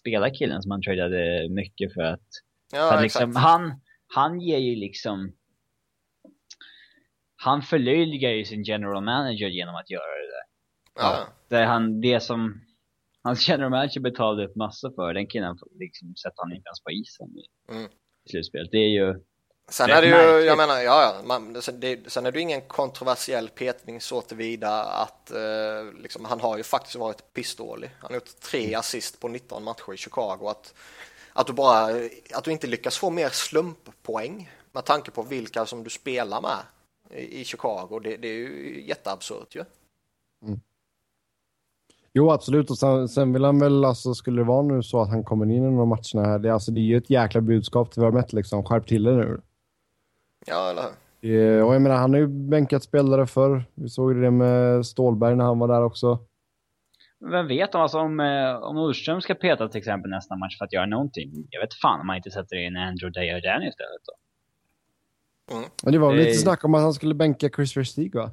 spelar 0.00 0.34
killen 0.34 0.62
som 0.62 0.70
han 0.70 0.82
tradade 0.82 1.48
mycket 1.50 1.94
för 1.94 2.00
att, 2.02 2.26
för 2.70 2.78
Ja, 2.78 2.94
att 2.94 3.02
liksom, 3.02 3.36
han, 3.36 3.80
han 4.14 4.40
ger 4.40 4.58
ju 4.58 4.76
liksom 4.76 5.32
han 7.36 7.62
förlöjligar 7.62 8.30
ju 8.30 8.44
sin 8.44 8.62
general 8.62 9.04
manager 9.04 9.48
genom 9.48 9.74
att 9.74 9.90
göra 9.90 10.02
det 10.02 10.30
där. 10.36 10.44
Ja. 10.94 11.26
Där 11.48 11.66
han, 11.66 12.00
det 12.00 12.20
som 12.20 12.60
hans 13.22 13.48
general 13.48 13.70
manager 13.70 14.00
betalade 14.00 14.46
upp 14.46 14.56
massor 14.56 14.90
för, 14.94 15.14
den 15.14 15.26
killen 15.26 15.56
liksom 15.78 16.16
sätter 16.16 16.42
han 16.42 16.52
inte 16.52 16.68
ens 16.68 16.82
på 16.84 16.90
isen 16.90 17.28
i, 17.38 17.72
Mm. 17.72 17.90
slutspelet. 18.30 18.68
Det 18.70 18.78
är 18.78 18.88
ju, 18.88 19.14
Sen 19.70 19.90
är 19.90 20.02
det 20.02 20.08
ju, 20.08 20.46
jag 20.46 20.56
menar, 20.56 20.80
ja, 20.80 21.02
ja 21.02 21.22
man, 21.24 21.52
det, 21.52 22.10
sen 22.10 22.26
är 22.26 22.32
det 22.32 22.38
ju 22.38 22.42
ingen 22.42 22.60
kontroversiell 22.60 23.48
petning 23.48 24.00
så 24.00 24.20
tillvida 24.20 24.84
att 24.84 25.30
eh, 25.30 25.92
liksom, 26.02 26.24
han 26.24 26.40
har 26.40 26.56
ju 26.56 26.62
faktiskt 26.62 26.96
varit 26.96 27.32
pissdålig. 27.32 27.90
Han 27.98 28.08
har 28.08 28.14
gjort 28.14 28.40
tre 28.40 28.74
assist 28.74 29.20
på 29.20 29.28
19 29.28 29.64
matcher 29.64 29.94
i 29.94 29.96
Chicago. 29.96 30.48
Att, 30.48 30.74
att, 31.32 31.46
du 31.46 31.52
bara, 31.52 31.86
att 32.34 32.44
du 32.44 32.52
inte 32.52 32.66
lyckas 32.66 32.98
få 32.98 33.10
mer 33.10 33.28
slumppoäng 33.28 34.50
med 34.72 34.84
tanke 34.84 35.10
på 35.10 35.22
vilka 35.22 35.66
som 35.66 35.84
du 35.84 35.90
spelar 35.90 36.40
med 36.40 36.58
i, 37.20 37.40
i 37.40 37.44
Chicago, 37.44 38.00
det, 38.04 38.16
det 38.16 38.28
är 38.28 38.38
ju 38.38 38.84
jätteabsurt 38.86 39.54
ju. 39.54 39.64
Jo, 42.12 42.30
absolut. 42.30 42.70
Och 42.70 42.78
sen, 42.78 43.08
sen 43.08 43.32
vill 43.32 43.44
han 43.44 43.58
väl, 43.58 43.84
alltså, 43.84 44.14
skulle 44.14 44.40
det 44.40 44.46
vara 44.46 44.62
nu 44.62 44.82
så 44.82 45.00
att 45.00 45.08
han 45.08 45.24
kommer 45.24 45.46
in 45.46 45.64
i 45.64 45.70
några 45.70 45.84
matcherna 45.84 46.28
här, 46.28 46.38
det, 46.38 46.54
alltså, 46.54 46.70
det 46.70 46.80
är 46.80 46.82
ju 46.82 46.96
ett 46.96 47.10
jäkla 47.10 47.40
budskap 47.40 47.92
till 47.92 48.02
Vermette 48.02 48.36
liksom. 48.36 48.64
Skärp 48.64 48.86
till 48.86 49.02
det 49.02 49.16
nu. 49.16 49.40
Ja, 50.48 50.70
eller 50.70 50.82
hur? 50.82 50.90
Det, 51.20 51.62
och 51.62 51.74
jag 51.74 51.82
menar, 51.82 51.96
han 51.96 52.12
har 52.12 52.20
ju 52.20 52.26
bänkat 52.26 52.82
spelare 52.82 53.26
för. 53.26 53.64
Vi 53.74 53.88
såg 53.88 54.12
ju 54.14 54.22
det 54.22 54.30
med 54.30 54.86
Stålberg 54.86 55.36
när 55.36 55.44
han 55.44 55.58
var 55.58 55.68
där 55.68 55.82
också. 55.84 56.18
vem 57.30 57.46
vet 57.48 57.74
om, 57.74 57.80
alltså, 57.80 57.98
om, 57.98 58.20
eh, 58.20 58.54
om 58.56 58.76
Nordström 58.76 59.20
ska 59.20 59.34
peta 59.34 59.68
till 59.68 59.78
exempel 59.78 60.10
nästa 60.10 60.36
match 60.36 60.58
för 60.58 60.64
att 60.64 60.72
göra 60.72 60.86
någonting. 60.86 61.46
Jag 61.50 61.60
vet 61.60 61.74
fan 61.74 62.00
om 62.00 62.06
man 62.06 62.16
inte 62.16 62.30
sätter 62.30 62.56
in 62.56 62.76
Andrew 62.76 63.20
Desjardins 63.20 63.68
istället 63.74 64.02
då. 64.04 64.12
Men 65.84 65.92
det 65.92 65.98
var 65.98 66.08
väl 66.08 66.16
Det- 66.18 66.24
lite 66.24 66.38
snack 66.38 66.64
om 66.64 66.74
att 66.74 66.82
han 66.82 66.92
skulle 66.94 67.14
bänka 67.14 67.48
Chris 67.56 67.76
Verstig 67.76 68.14
va? 68.14 68.30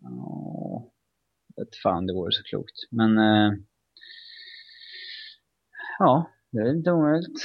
Ja, 0.00 0.84
vet 1.56 1.76
fan 1.82 2.06
det 2.06 2.12
vore 2.14 2.32
så 2.32 2.42
klokt. 2.42 2.74
Men 2.90 3.18
eh, 3.18 3.52
ja, 5.98 6.30
det 6.50 6.58
är 6.58 6.76
inte 6.76 6.92
omöjligt. 6.92 7.40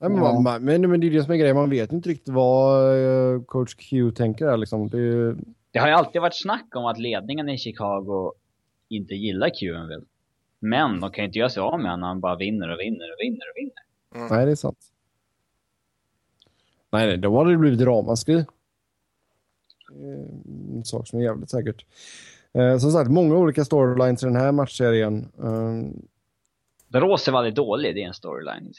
Nej, 0.00 0.10
men, 0.10 0.18
Ja. 0.18 0.32
man, 0.32 0.42
man, 0.42 0.64
men, 0.64 0.90
men 0.90 1.00
det 1.00 1.06
är 1.06 1.10
det 1.10 1.22
som 1.22 1.32
är 1.32 1.36
grejen, 1.36 1.56
man 1.56 1.70
vet 1.70 1.92
inte 1.92 2.08
riktigt 2.08 2.34
vad 2.34 2.92
eh, 3.34 3.42
coach 3.42 3.74
Q 3.74 4.10
tänker 4.12 4.46
där 4.46 4.56
liksom. 4.56 4.88
Det 4.88 5.34
Det 5.70 5.78
har 5.78 5.88
ju 5.88 5.94
alltid 5.94 6.20
varit 6.22 6.42
snack 6.42 6.66
om 6.76 6.86
att 6.86 6.98
ledningen 6.98 7.48
i 7.48 7.58
Chicago 7.58 8.32
inte 8.88 9.14
gillar 9.14 9.48
QMV. 9.48 10.04
Men 10.60 11.00
de 11.00 11.10
kan 11.10 11.22
ju 11.22 11.26
inte 11.26 11.38
göra 11.38 11.48
sig 11.48 11.60
av 11.60 11.80
med 11.80 11.90
honom 11.90 12.00
när 12.00 12.08
han 12.08 12.20
bara 12.20 12.36
vinner 12.36 12.68
och 12.74 12.80
vinner 12.80 13.12
och 13.12 13.16
vinner 13.20 13.40
och 13.50 13.56
vinner. 13.56 14.28
Nej, 14.36 14.46
det 14.46 14.52
är 14.52 14.56
sant. 14.56 14.78
Nej, 16.90 17.06
nej, 17.06 17.16
då 17.18 17.38
hade 17.38 17.50
det 17.50 17.56
blivit 17.56 17.80
ramaskri. 17.80 18.38
Eh, 18.38 18.44
En 20.76 20.84
sak 20.84 21.08
som 21.08 21.18
är 21.18 21.22
jävligt 21.24 21.50
säkert. 21.50 21.84
Eh, 22.52 22.78
som 22.78 22.90
sagt, 22.90 23.10
många 23.10 23.36
olika 23.36 23.64
storylines 23.64 24.22
i 24.22 24.26
den 24.26 24.36
här 24.36 24.52
matchserien. 24.52 25.28
Eh, 25.38 26.00
Borås 26.88 27.28
är 27.28 27.32
väldigt 27.32 27.54
dålig, 27.54 27.94
det 27.94 28.02
är 28.02 28.06
en 28.08 28.14
storyline. 28.14 28.72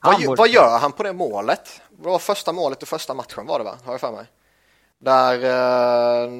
Vad, 0.00 0.14
borde- 0.26 0.38
vad 0.38 0.48
gör 0.48 0.78
han 0.78 0.92
på 0.92 1.02
det 1.02 1.12
målet? 1.12 1.80
Det 1.90 2.08
var 2.08 2.18
första 2.18 2.52
målet 2.52 2.82
i 2.82 2.86
första 2.86 3.14
matchen 3.14 3.46
var 3.46 3.58
det 3.58 3.64
va? 3.64 3.74
Har 3.84 3.92
jag 3.92 4.00
för 4.00 4.12
mig. 4.12 4.24
Där... 5.00 5.34
Eh, 5.44 6.30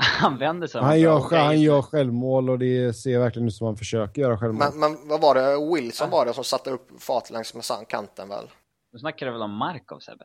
Han 0.20 0.38
vänder 0.38 0.66
sig 0.66 0.80
han, 0.80 0.90
och 0.90 0.98
gör, 0.98 1.18
okej, 1.18 1.38
han 1.38 1.60
gör 1.60 1.82
självmål 1.82 2.50
och 2.50 2.58
det 2.58 2.92
ser 2.96 3.18
verkligen 3.18 3.48
ut 3.48 3.54
som 3.54 3.66
han 3.66 3.76
försöker 3.76 4.22
göra 4.22 4.38
självmål. 4.38 4.66
men, 4.74 4.80
men 4.92 5.08
vad 5.08 5.20
var 5.20 5.34
det? 5.34 5.74
Wilson 5.74 6.10
var 6.10 6.26
det 6.26 6.32
som 6.34 6.44
satte 6.44 6.70
upp 6.70 6.88
fart 7.02 7.30
längs 7.30 7.54
med 7.54 7.64
san- 7.64 7.84
kanten 7.84 8.28
väl? 8.28 8.44
Nu 8.92 8.98
snackar 8.98 9.26
du 9.26 9.32
väl 9.32 9.42
om 9.42 9.56
Markov 9.56 9.98
Sebbe? 9.98 10.24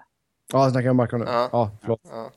Ja, 0.53 0.63
jag 0.63 0.71
snackar 0.71 0.89
om 0.89 0.97
Marco 0.97 1.17
nu. 1.17 1.25
Ja. 1.27 1.49
Ja, 1.51 1.71
förlåt. 1.81 1.99
Ja. 2.11 2.29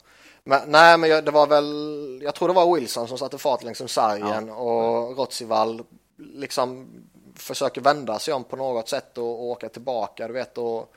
Men, 0.44 0.60
nej, 0.66 0.98
men 0.98 1.10
jag, 1.10 1.24
det 1.24 1.30
var 1.30 1.46
väl, 1.46 2.20
jag 2.22 2.34
tror 2.34 2.48
det 2.48 2.54
var 2.54 2.74
Wilson 2.76 3.08
som 3.08 3.18
satte 3.18 3.38
fart 3.38 3.62
längs 3.64 3.80
med 3.80 3.90
sargen 3.90 4.50
och 4.50 5.16
Rotsival 5.18 5.82
liksom 6.18 6.88
försöker 7.38 7.80
vända 7.80 8.18
sig 8.18 8.34
om 8.34 8.44
på 8.44 8.56
något 8.56 8.88
sätt 8.88 9.18
och, 9.18 9.24
och 9.24 9.44
åka 9.44 9.68
tillbaka, 9.68 10.26
du 10.26 10.32
vet. 10.34 10.58
Och 10.58 10.94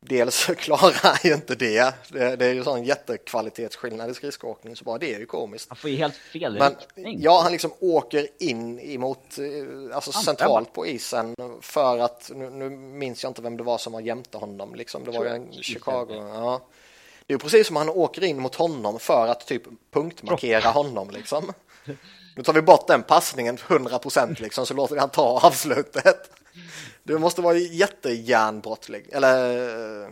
dels 0.00 0.46
klarar 0.58 1.00
han 1.02 1.16
ju 1.24 1.34
inte 1.34 1.54
det. 1.54 1.94
Det, 2.08 2.36
det 2.36 2.46
är 2.46 2.52
ju 2.54 2.64
sån 2.64 2.84
jättekvalitetsskillnad 2.84 4.10
i 4.10 4.14
skridskoåkning, 4.14 4.76
så 4.76 4.84
bara 4.84 4.98
det 4.98 5.14
är 5.14 5.18
ju 5.18 5.26
komiskt. 5.26 5.68
Han 5.68 5.76
får 5.76 5.90
ju 5.90 5.96
helt 5.96 6.16
fel 6.16 6.58
Men 6.58 6.74
riktning. 6.74 7.22
ja, 7.22 7.40
han 7.42 7.52
liksom 7.52 7.72
åker 7.80 8.28
in 8.38 8.80
emot, 8.80 9.38
eh, 9.38 9.96
alltså 9.96 10.10
Han 10.14 10.24
centralt 10.24 10.72
på 10.72 10.86
isen 10.86 11.34
för 11.60 11.98
att, 11.98 12.30
nu, 12.34 12.50
nu 12.50 12.70
minns 12.70 13.22
jag 13.22 13.30
inte 13.30 13.42
vem 13.42 13.56
det 13.56 13.62
var 13.62 13.78
som 13.78 13.92
var 13.92 14.00
jämte 14.00 14.38
honom, 14.38 14.74
liksom. 14.74 15.04
det 15.04 15.10
var 15.10 15.24
ju 15.24 15.30
en 15.30 15.52
Chicago. 15.52 16.06
Ja. 16.10 16.60
Det 17.26 17.32
är 17.32 17.34
ju 17.34 17.38
precis 17.38 17.66
som 17.66 17.76
han 17.76 17.88
åker 17.88 18.24
in 18.24 18.40
mot 18.40 18.54
honom 18.54 18.98
för 18.98 19.26
att 19.26 19.46
typ 19.46 19.62
punktmarkera 19.90 20.68
honom 20.68 21.10
liksom. 21.10 21.52
Nu 22.36 22.42
tar 22.42 22.52
vi 22.52 22.62
bort 22.62 22.86
den 22.86 23.02
passningen 23.02 23.56
100% 23.56 24.42
liksom 24.42 24.66
så 24.66 24.74
låter 24.74 24.94
vi 24.94 25.00
han 25.00 25.10
ta 25.10 25.40
avslutet. 25.46 26.30
Det 27.02 27.18
måste 27.18 27.40
vara 27.42 27.56
jättejärnbrott, 27.56 28.88
li- 28.88 29.10
eller 29.12 29.58
eh, 30.04 30.08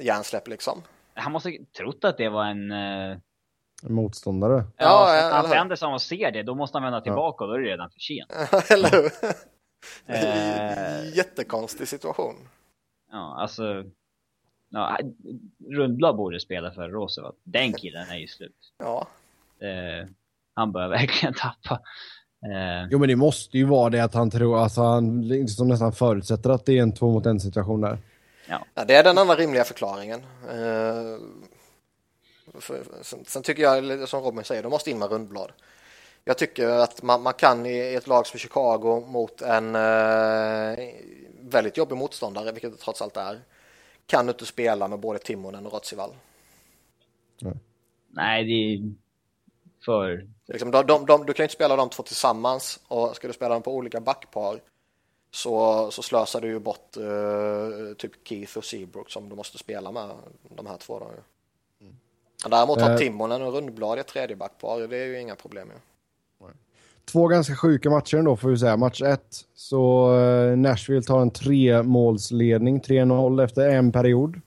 hjärnsläpp 0.00 0.48
liksom. 0.48 0.82
Han 1.14 1.32
måste 1.32 1.52
trott 1.78 2.04
att 2.04 2.16
det 2.16 2.28
var 2.28 2.44
en... 2.44 2.70
eh, 2.70 3.16
En 3.82 3.92
motståndare. 3.94 4.52
Ja, 4.54 4.64
Ja, 4.76 5.16
ja, 5.16 5.34
han 5.34 5.50
vänder 5.50 5.76
sig 5.76 5.86
om 5.88 5.94
och 5.94 6.02
ser 6.02 6.30
det, 6.30 6.42
då 6.42 6.54
måste 6.54 6.76
han 6.78 6.82
vända 6.82 7.00
tillbaka 7.00 7.44
och 7.44 7.50
då 7.50 7.54
är 7.56 7.58
det 7.60 7.70
redan 7.70 7.90
för 7.90 7.98
sent. 8.00 8.32
eller 8.70 8.90
hur? 8.90 9.10
Eh, 10.06 11.16
Jättekonstig 11.16 11.88
situation. 11.88 12.34
Ja, 13.12 13.36
alltså... 13.40 13.84
Ja, 14.72 14.98
Rundblad 15.70 16.16
borde 16.16 16.40
spela 16.40 16.70
för 16.70 16.88
Roosevelt. 16.88 17.36
Den 17.44 17.72
killen 17.72 18.10
är 18.10 18.16
ju 18.16 18.26
slut. 18.26 18.72
Ja. 18.78 19.06
Eh, 19.60 20.08
han 20.54 20.72
börjar 20.72 20.88
verkligen 20.98 21.34
tappa. 21.34 21.80
Eh. 22.46 22.88
Jo, 22.90 22.98
men 22.98 23.08
det 23.08 23.16
måste 23.16 23.58
ju 23.58 23.64
vara 23.64 23.90
det 23.90 24.04
att 24.04 24.14
han 24.14 24.30
tror, 24.30 24.58
alltså 24.58 24.82
han 24.82 25.28
liksom 25.28 25.68
nästan 25.68 25.92
förutsätter 25.92 26.50
att 26.50 26.66
det 26.66 26.78
är 26.78 26.82
en 26.82 26.94
två 26.94 27.12
mot 27.12 27.26
en 27.26 27.40
situation 27.40 27.80
där. 27.80 27.98
Ja. 28.48 28.64
ja 28.74 28.84
det 28.84 28.94
är 28.94 29.04
den 29.04 29.18
enda 29.18 29.36
rimliga 29.36 29.64
förklaringen. 29.64 30.20
Eh, 30.48 31.18
för, 32.54 32.82
sen, 33.02 33.24
sen, 33.26 33.42
tycker 33.42 33.62
jag, 33.62 34.08
som 34.08 34.22
Robin 34.22 34.44
säger, 34.44 34.62
de 34.62 34.68
måste 34.68 34.90
in 34.90 34.98
med 34.98 35.10
Rundblad. 35.10 35.52
Jag 36.24 36.38
tycker 36.38 36.68
att 36.68 37.02
man, 37.02 37.22
man 37.22 37.32
kan 37.32 37.66
i 37.66 37.94
ett 37.94 38.06
lag 38.06 38.26
som 38.26 38.38
Chicago 38.38 39.04
mot 39.06 39.42
en 39.42 39.74
eh, 39.74 40.94
väldigt 41.40 41.76
jobbig 41.76 41.96
motståndare, 41.96 42.52
vilket 42.52 42.72
det 42.72 42.78
trots 42.78 43.02
allt 43.02 43.16
är, 43.16 43.40
kan 44.06 44.26
du 44.26 44.32
inte 44.32 44.46
spela 44.46 44.88
med 44.88 44.98
både 44.98 45.18
Timonen 45.18 45.66
och 45.66 45.72
Rotsival. 45.72 46.10
Mm. 47.42 47.58
Nej, 48.08 48.44
det 48.44 48.52
är 48.52 48.94
för... 49.84 50.26
Liksom, 50.46 50.70
de, 50.70 50.86
de, 50.86 51.06
de, 51.06 51.26
du 51.26 51.32
kan 51.32 51.42
ju 51.42 51.44
inte 51.44 51.54
spela 51.54 51.76
de 51.76 51.90
två 51.90 52.02
tillsammans 52.02 52.80
och 52.88 53.16
ska 53.16 53.26
du 53.26 53.32
spela 53.32 53.54
dem 53.54 53.62
på 53.62 53.74
olika 53.74 54.00
backpar 54.00 54.60
så, 55.30 55.90
så 55.90 56.02
slösar 56.02 56.40
du 56.40 56.48
ju 56.48 56.58
bort 56.58 56.96
uh, 56.96 57.94
typ 57.94 58.12
Keith 58.28 58.58
och 58.58 58.64
Seabrook 58.64 59.10
som 59.10 59.28
du 59.28 59.36
måste 59.36 59.58
spela 59.58 59.92
med 59.92 60.10
de 60.48 60.66
här 60.66 60.76
två. 60.76 60.98
Då. 60.98 61.04
Mm. 61.80 61.94
Däremot 62.50 62.80
har 62.80 62.90
uh, 62.90 62.96
Timonen 62.96 63.42
och 63.42 63.52
Rundblad 63.52 63.98
i 63.98 64.00
ett 64.00 64.06
tredje 64.06 64.36
backpar, 64.36 64.80
det 64.80 64.96
är 64.96 65.06
ju 65.06 65.20
inga 65.20 65.34
problem. 65.34 65.68
Ju. 65.68 65.80
Två 67.12 67.26
ganska 67.26 67.56
sjuka 67.56 67.90
matcher 67.90 68.16
ändå 68.16 68.36
får 68.36 68.48
vi 68.48 68.58
säga. 68.58 68.76
Match 68.76 69.02
ett 69.02 69.36
så 69.54 70.12
uh, 70.14 70.56
Nashville 70.56 71.02
tar 71.02 71.20
en 71.20 71.30
tre 71.30 71.82
målsledning 71.82 72.80
3-0 72.80 73.44
efter 73.44 73.68
en 73.68 73.92
period. 73.92 74.40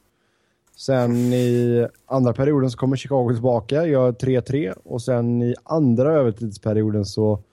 Sen 0.86 1.34
i 1.34 1.88
andra 2.06 2.34
perioden 2.34 2.72
så 2.72 2.78
kommer 2.78 2.96
Chicago 2.96 3.34
tillbaka, 3.34 3.86
gör 3.86 4.12
3-3 4.12 4.74
och 4.84 5.02
sen 5.02 5.42
i 5.42 5.56
andra 5.64 6.14
övertidsperioden 6.14 7.06
så 7.06 7.44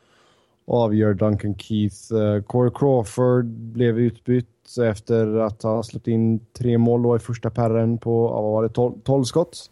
avgör 0.66 1.14
Duncan 1.14 1.58
Keith. 1.58 2.12
Uh, 2.12 2.42
Corey 2.42 2.72
Crawford 2.74 3.44
blev 3.44 3.98
utbytt 3.98 4.78
efter 4.82 5.36
att 5.36 5.62
ha 5.62 5.82
släppt 5.82 6.06
in 6.08 6.46
tre 6.52 6.78
mål 6.78 7.02
då 7.02 7.16
i 7.16 7.18
första 7.18 7.50
perren 7.50 7.98
på, 7.98 8.28
vad 8.28 8.42
var 8.42 8.62
det, 8.62 9.02
12, 9.04 9.24
skott? 9.24 9.70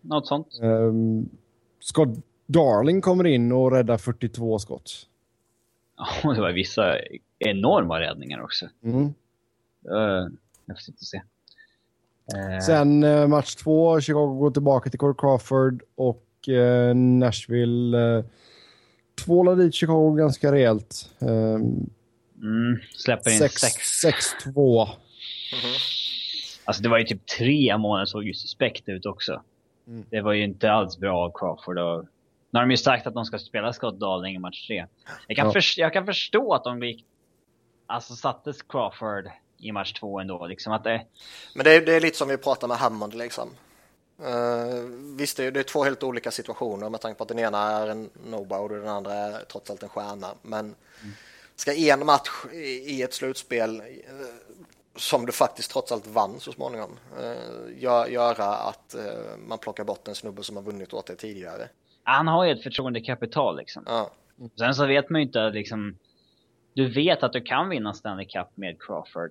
Något 0.00 0.26
sånt. 0.26 0.58
Um, 0.62 1.28
Scott 1.80 2.08
Darling 2.46 3.00
kommer 3.00 3.26
in 3.26 3.52
och 3.52 3.72
räddar 3.72 3.98
42 3.98 4.58
skott. 4.58 5.06
Ja, 5.96 6.32
det 6.34 6.40
var 6.40 6.52
vissa 6.52 6.96
enorma 7.38 8.00
räddningar 8.00 8.40
också. 8.40 8.66
Mm. 8.82 9.04
Uh, 9.04 10.28
jag 10.66 10.76
får 10.76 10.92
och 10.92 10.98
se. 10.98 11.22
Uh. 12.34 12.60
Sen 12.60 13.04
uh, 13.04 13.28
match 13.28 13.54
två, 13.54 14.00
Chicago 14.00 14.34
går 14.34 14.50
tillbaka 14.50 14.90
till 14.90 14.98
Corey 14.98 15.14
Crawford 15.18 15.82
och 15.96 16.26
uh, 16.48 16.94
Nashville 16.94 18.24
tvålar 19.24 19.56
dit 19.56 19.74
Chicago 19.74 20.14
ganska 20.14 20.52
rejält. 20.52 21.10
Um, 21.18 21.90
mm, 22.42 22.80
släpper 22.96 23.30
in 23.30 23.40
6-2. 23.40 24.88
Mm 25.52 25.74
Alltså 26.70 26.82
det 26.82 26.88
var 26.88 26.98
ju 26.98 27.04
typ 27.04 27.26
tre 27.26 27.78
månader 27.78 28.06
såg 28.06 28.24
ju 28.24 28.34
suspekt 28.34 28.88
ut 28.88 29.06
också. 29.06 29.42
Mm. 29.86 30.04
Det 30.10 30.20
var 30.20 30.32
ju 30.32 30.44
inte 30.44 30.72
alls 30.72 30.98
bra 30.98 31.18
av 31.18 31.32
Crawford. 31.34 31.78
Och... 31.78 32.04
Nu 32.50 32.58
har 32.58 32.60
de 32.60 32.70
ju 32.70 32.76
sagt 32.76 33.06
att 33.06 33.14
de 33.14 33.24
ska 33.24 33.38
spela 33.38 33.72
Scott 33.72 34.00
Darling 34.00 34.34
i 34.34 34.38
match 34.38 34.66
tre. 34.66 34.86
Jag 35.26 35.36
kan, 35.36 35.46
ja. 35.46 35.52
för, 35.52 35.80
jag 35.80 35.92
kan 35.92 36.06
förstå 36.06 36.54
att 36.54 36.64
de 36.64 36.82
gick... 36.82 37.04
Alltså 37.86 38.14
sattes 38.14 38.62
Crawford 38.62 39.28
i 39.60 39.72
match 39.72 39.92
två 39.92 40.20
ändå. 40.20 40.46
Liksom 40.46 40.72
att 40.72 40.84
det... 40.84 41.06
Men 41.54 41.64
det 41.64 41.74
är, 41.74 41.86
det 41.86 41.94
är 41.94 42.00
lite 42.00 42.16
som 42.16 42.28
vi 42.28 42.36
pratar 42.36 42.68
med 42.68 42.76
Hammond 42.76 43.14
liksom. 43.14 43.50
Uh, 44.20 44.84
visst, 45.16 45.36
det 45.36 45.44
är, 45.44 45.50
det 45.50 45.60
är 45.60 45.64
två 45.64 45.84
helt 45.84 46.02
olika 46.02 46.30
situationer 46.30 46.90
med 46.90 47.00
tanke 47.00 47.18
på 47.18 47.22
att 47.22 47.28
den 47.28 47.38
ena 47.38 47.58
är 47.58 47.88
en 47.88 48.10
nobody 48.26 48.74
och 48.74 48.80
den 48.80 48.88
andra 48.88 49.14
är 49.14 49.44
trots 49.44 49.70
allt 49.70 49.82
en 49.82 49.88
stjärna. 49.88 50.28
Men 50.42 50.64
mm. 50.64 50.76
ska 51.56 51.74
en 51.74 52.06
match 52.06 52.30
i, 52.52 52.96
i 52.96 53.02
ett 53.02 53.14
slutspel 53.14 53.80
uh, 53.80 53.86
som 54.96 55.26
du 55.26 55.32
faktiskt 55.32 55.70
trots 55.70 55.92
allt 55.92 56.06
vann 56.06 56.40
så 56.40 56.52
småningom 56.52 56.98
uh, 57.20 57.82
gör, 57.82 58.06
göra 58.06 58.44
att 58.44 58.96
man 59.46 59.58
plockar 59.58 59.84
bort 59.84 60.08
en 60.08 60.14
snubbe 60.14 60.42
som 60.42 60.56
har 60.56 60.62
vunnit 60.62 60.94
åt 60.94 61.06
det 61.06 61.16
tidigare? 61.16 61.68
Han 62.02 62.26
har 62.26 62.44
ju 62.44 62.52
ett 62.52 62.62
förtroendekapital 62.62 63.56
liksom. 63.56 63.82
Ja. 63.86 64.10
Sen 64.58 64.74
så 64.74 64.86
vet 64.86 65.10
man 65.10 65.20
ju 65.20 65.26
inte 65.26 65.50
liksom. 65.50 65.98
Du 66.74 66.88
vet 66.88 67.22
att 67.22 67.32
du 67.32 67.40
kan 67.40 67.68
vinna 67.68 67.94
Stanley 67.94 68.26
Cup 68.26 68.46
med 68.54 68.82
Crawford. 68.82 69.30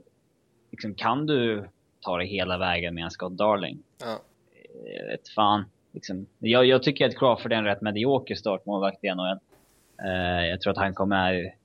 Liksom, 0.72 0.96
kan 0.96 1.26
du 1.26 1.70
ta 2.02 2.18
det 2.18 2.26
hela 2.26 2.58
vägen 2.58 2.96
med 2.96 3.04
en 3.04 3.12
Scott 3.12 3.38
Darling? 3.38 3.84
Ja 3.98 4.20
jag 4.86 5.08
vet 5.08 5.30
fan. 5.30 5.66
Liksom. 5.92 6.28
Jag, 6.40 6.66
jag, 6.66 6.84
tycker 6.84 7.06
att 7.06 7.18
Crawford 7.18 7.54
är 7.54 7.58
en 7.58 7.66
rätt 7.66 7.82
medioker 7.82 8.36
startmålvakt 8.36 9.04
i 9.04 9.08
NHL. 9.08 9.40
Uh, 10.06 10.48
jag 10.48 10.62
tror 10.62 10.72
att 10.72 10.78
han 10.78 10.94
kommer 10.94 11.56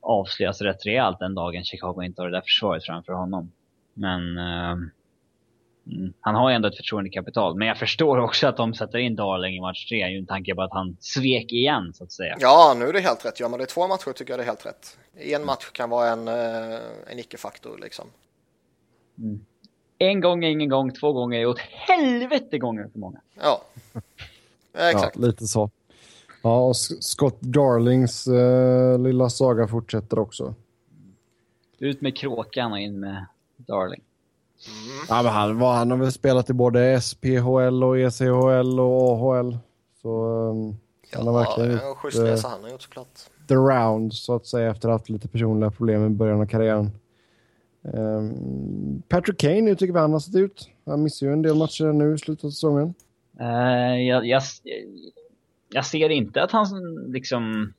avslöjas 0.00 0.60
rätt 0.60 0.86
rejält 0.86 1.18
den 1.18 1.34
dagen 1.34 1.64
Chicago 1.64 2.02
inte 2.02 2.22
har 2.22 2.28
det 2.28 2.36
där 2.36 2.40
försvaret 2.40 2.84
framför 2.84 3.12
honom. 3.12 3.52
Men 3.94 4.38
uh, 4.38 4.76
han 6.20 6.34
har 6.34 6.50
ju 6.50 6.56
ändå 6.56 6.68
ett 6.68 6.76
förtroendekapital. 6.76 7.56
Men 7.56 7.68
jag 7.68 7.78
förstår 7.78 8.18
också 8.18 8.46
att 8.46 8.56
de 8.56 8.74
sätter 8.74 8.98
in 8.98 9.16
Darling 9.16 9.56
i 9.56 9.60
match 9.60 9.88
tre. 9.88 10.08
Ju 10.08 10.18
en 10.18 10.26
tanke 10.26 10.54
på 10.54 10.62
att 10.62 10.72
han 10.72 10.96
svek 11.00 11.52
igen 11.52 11.92
så 11.94 12.04
att 12.04 12.12
säga. 12.12 12.36
Ja, 12.40 12.74
nu 12.78 12.84
är 12.84 12.92
det 12.92 13.00
helt 13.00 13.26
rätt. 13.26 13.40
Ja, 13.40 13.48
men 13.48 13.58
det 13.58 13.64
är 13.64 13.66
två 13.66 13.88
matcher 13.88 14.12
tycker 14.12 14.32
jag 14.32 14.38
det 14.38 14.44
är 14.44 14.46
helt 14.46 14.66
rätt. 14.66 14.98
En 15.16 15.44
match 15.46 15.70
kan 15.72 15.90
vara 15.90 16.08
en, 16.08 16.28
eh, 16.28 16.80
en 17.06 17.18
icke-faktor 17.18 17.78
liksom. 17.82 18.06
Mm 19.18 19.40
en 20.00 20.20
gång 20.20 20.44
är 20.44 20.48
ingen 20.48 20.68
gång, 20.68 20.92
två 20.92 21.12
gånger 21.12 21.40
är 21.40 21.46
åt 21.46 21.58
helvete 21.58 22.58
gånger 22.58 22.88
för 22.92 22.98
många. 22.98 23.20
Ja, 23.34 23.62
exakt. 24.72 25.16
Ja, 25.16 25.26
lite 25.26 25.46
så. 25.46 25.70
Ja, 26.42 26.64
och 26.64 26.76
Scott 26.76 27.40
Darlings 27.40 28.28
uh, 28.28 28.98
lilla 28.98 29.30
saga 29.30 29.68
fortsätter 29.68 30.18
också. 30.18 30.54
Ut 31.78 32.00
med 32.00 32.16
kråkan 32.16 32.72
och 32.72 32.78
in 32.78 33.00
med 33.00 33.26
Darling. 33.56 34.02
Mm. 34.68 35.06
Ja, 35.08 35.22
men 35.22 35.32
han, 35.32 35.60
han 35.60 35.90
har 35.90 35.98
väl 35.98 36.12
spelat 36.12 36.50
i 36.50 36.52
både 36.52 37.00
SPHL 37.00 37.84
och 37.84 37.98
ECHL 37.98 38.80
och 38.80 39.12
AHL. 39.12 39.58
Så 40.02 40.24
um, 40.24 40.76
ja, 41.12 41.18
han 41.18 41.26
har 41.26 41.34
verkligen 41.34 41.72
gjort... 41.72 41.80
Ja, 41.82 41.94
schysst 41.94 42.18
resa 42.18 42.48
han 42.48 42.62
har 42.62 42.70
gjort 42.70 42.82
såklart. 42.82 43.18
The 43.48 43.54
round, 43.54 44.14
så 44.14 44.34
att 44.34 44.46
säga, 44.46 44.70
efter 44.70 44.88
att 44.88 44.92
ha 44.92 44.98
haft 44.98 45.08
lite 45.08 45.28
personliga 45.28 45.70
problem 45.70 46.06
i 46.06 46.08
början 46.08 46.40
av 46.40 46.46
karriären. 46.46 46.90
Um, 47.82 49.02
Patrick 49.08 49.38
Kane, 49.38 49.68
hur 49.68 49.74
tycker 49.74 49.92
vi 49.92 49.98
han 49.98 50.12
har 50.12 50.20
sett 50.20 50.34
ut? 50.34 50.68
Han 50.86 51.02
missar 51.02 51.26
ju 51.26 51.32
en 51.32 51.42
del 51.42 51.56
matcher 51.56 51.92
nu 51.92 52.14
i 52.14 52.18
slutet 52.18 52.44
av 52.44 52.50
säsongen. 52.50 52.94
Uh, 53.40 54.02
jag, 54.02 54.26
jag, 54.26 54.42
jag, 55.68 55.86
ser 55.86 56.08
inte 56.08 56.42
att 56.42 56.50
han 56.50 56.66
liksom... 57.12 57.72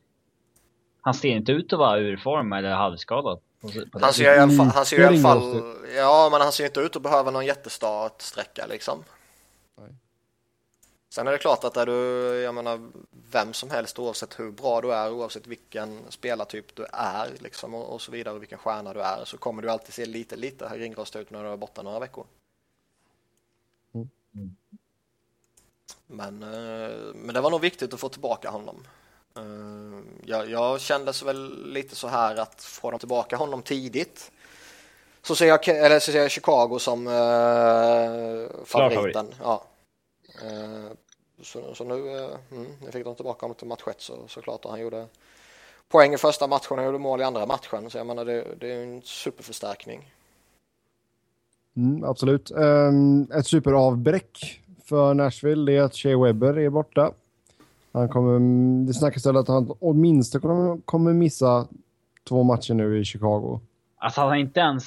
Han 1.01 1.13
ser 1.13 1.29
inte 1.29 1.51
ut 1.51 1.73
att 1.73 1.79
vara 1.79 1.99
ur 1.99 2.17
form 2.17 2.53
eller 2.53 2.73
halvskadad. 2.73 3.39
Han 4.01 4.13
ser, 4.13 4.35
i 4.35 4.39
alla 4.39 4.57
fall, 4.57 4.67
han 4.67 4.85
ser 4.85 4.99
i 4.99 5.05
alla 5.05 5.21
fall... 5.21 5.75
Ja, 5.95 6.29
men 6.31 6.41
han 6.41 6.51
ser 6.51 6.65
inte 6.65 6.79
ut 6.79 6.95
att 6.95 7.01
behöva 7.01 7.31
någon 7.31 7.45
jättestartsträcka 7.45 8.65
liksom. 8.65 9.03
Sen 11.09 11.27
är 11.27 11.31
det 11.31 11.37
klart 11.37 11.63
att 11.63 11.77
är 11.77 11.85
du, 11.85 11.93
jag 12.41 12.55
menar, 12.55 12.91
vem 13.31 13.53
som 13.53 13.69
helst 13.69 13.99
oavsett 13.99 14.39
hur 14.39 14.51
bra 14.51 14.81
du 14.81 14.93
är, 14.93 15.11
oavsett 15.11 15.47
vilken 15.47 15.99
spelartyp 16.09 16.75
du 16.75 16.85
är 16.93 17.31
liksom, 17.39 17.73
och, 17.73 17.93
och 17.93 18.01
så 18.01 18.11
vidare, 18.11 18.35
och 18.35 18.41
vilken 18.41 18.57
stjärna 18.57 18.93
du 18.93 19.01
är, 19.01 19.25
så 19.25 19.37
kommer 19.37 19.61
du 19.61 19.69
alltid 19.69 19.93
se 19.93 20.05
lite, 20.05 20.35
lite 20.35 20.65
ringrostig 20.65 21.19
ut 21.19 21.31
när 21.31 21.43
du 21.43 21.49
är 21.49 21.57
borta 21.57 21.81
några 21.81 21.99
veckor. 21.99 22.25
Mm. 23.93 24.55
Men, 26.07 26.43
eh, 26.43 27.13
men 27.15 27.33
det 27.33 27.41
var 27.41 27.51
nog 27.51 27.61
viktigt 27.61 27.93
att 27.93 27.99
få 27.99 28.09
tillbaka 28.09 28.49
honom. 28.49 28.87
Eh, 29.37 29.99
jag, 30.25 30.49
jag 30.49 30.81
kände 30.81 31.13
väl 31.25 31.71
lite 31.73 31.95
så 31.95 32.07
här 32.07 32.35
att 32.35 32.63
få 32.63 32.97
tillbaka 32.97 33.35
honom 33.35 33.61
tidigt 33.61 34.31
så 35.21 35.35
ser 35.35 35.45
jag, 35.47 35.67
eller 35.67 35.99
så 35.99 36.11
ser 36.11 36.21
jag 36.21 36.31
Chicago 36.31 36.79
som 36.79 37.07
eh, 37.07 38.65
favoriten. 38.65 39.27
Ja. 39.39 39.63
Eh, 40.41 40.91
så, 41.41 41.75
så 41.75 41.83
nu, 41.83 42.17
eh, 42.17 42.29
mm, 42.51 42.67
nu 42.81 42.91
fick 42.91 43.05
de 43.05 43.15
tillbaka 43.15 43.43
honom 43.43 43.55
till 43.55 43.67
match 43.67 43.81
1 43.87 44.01
så, 44.01 44.27
såklart 44.27 44.65
och 44.65 44.71
han 44.71 44.79
gjorde 44.79 45.07
poäng 45.89 46.13
i 46.13 46.17
första 46.17 46.47
matchen 46.47 46.79
och 46.79 46.85
gjorde 46.85 46.97
mål 46.97 47.21
i 47.21 47.23
andra 47.23 47.45
matchen. 47.45 47.89
Så 47.89 47.97
jag 47.97 48.07
menar 48.07 48.25
det, 48.25 48.47
det 48.59 48.71
är 48.71 48.83
en 48.83 49.01
superförstärkning. 49.01 50.13
Mm, 51.75 52.03
absolut. 52.03 52.51
Um, 52.51 53.31
ett 53.31 53.47
superavbräck 53.47 54.61
för 54.85 55.13
Nashville 55.13 55.71
är 55.71 55.81
att 55.81 55.95
Shea 55.95 56.17
Webber 56.17 56.59
är 56.59 56.69
borta. 56.69 57.13
Han 57.93 58.09
kommer, 58.09 58.39
det 58.87 58.93
snackas 58.93 59.25
att 59.25 59.47
han 59.47 59.75
åtminstone 59.79 60.41
kommer, 60.41 60.81
kommer 60.85 61.13
missa 61.13 61.67
två 62.29 62.43
matcher 62.43 62.73
nu 62.73 62.99
i 62.99 63.05
Chicago. 63.05 63.59
Alltså 63.97 64.21
han 64.21 64.29
har 64.29 64.35
inte 64.35 64.59
ens 64.59 64.83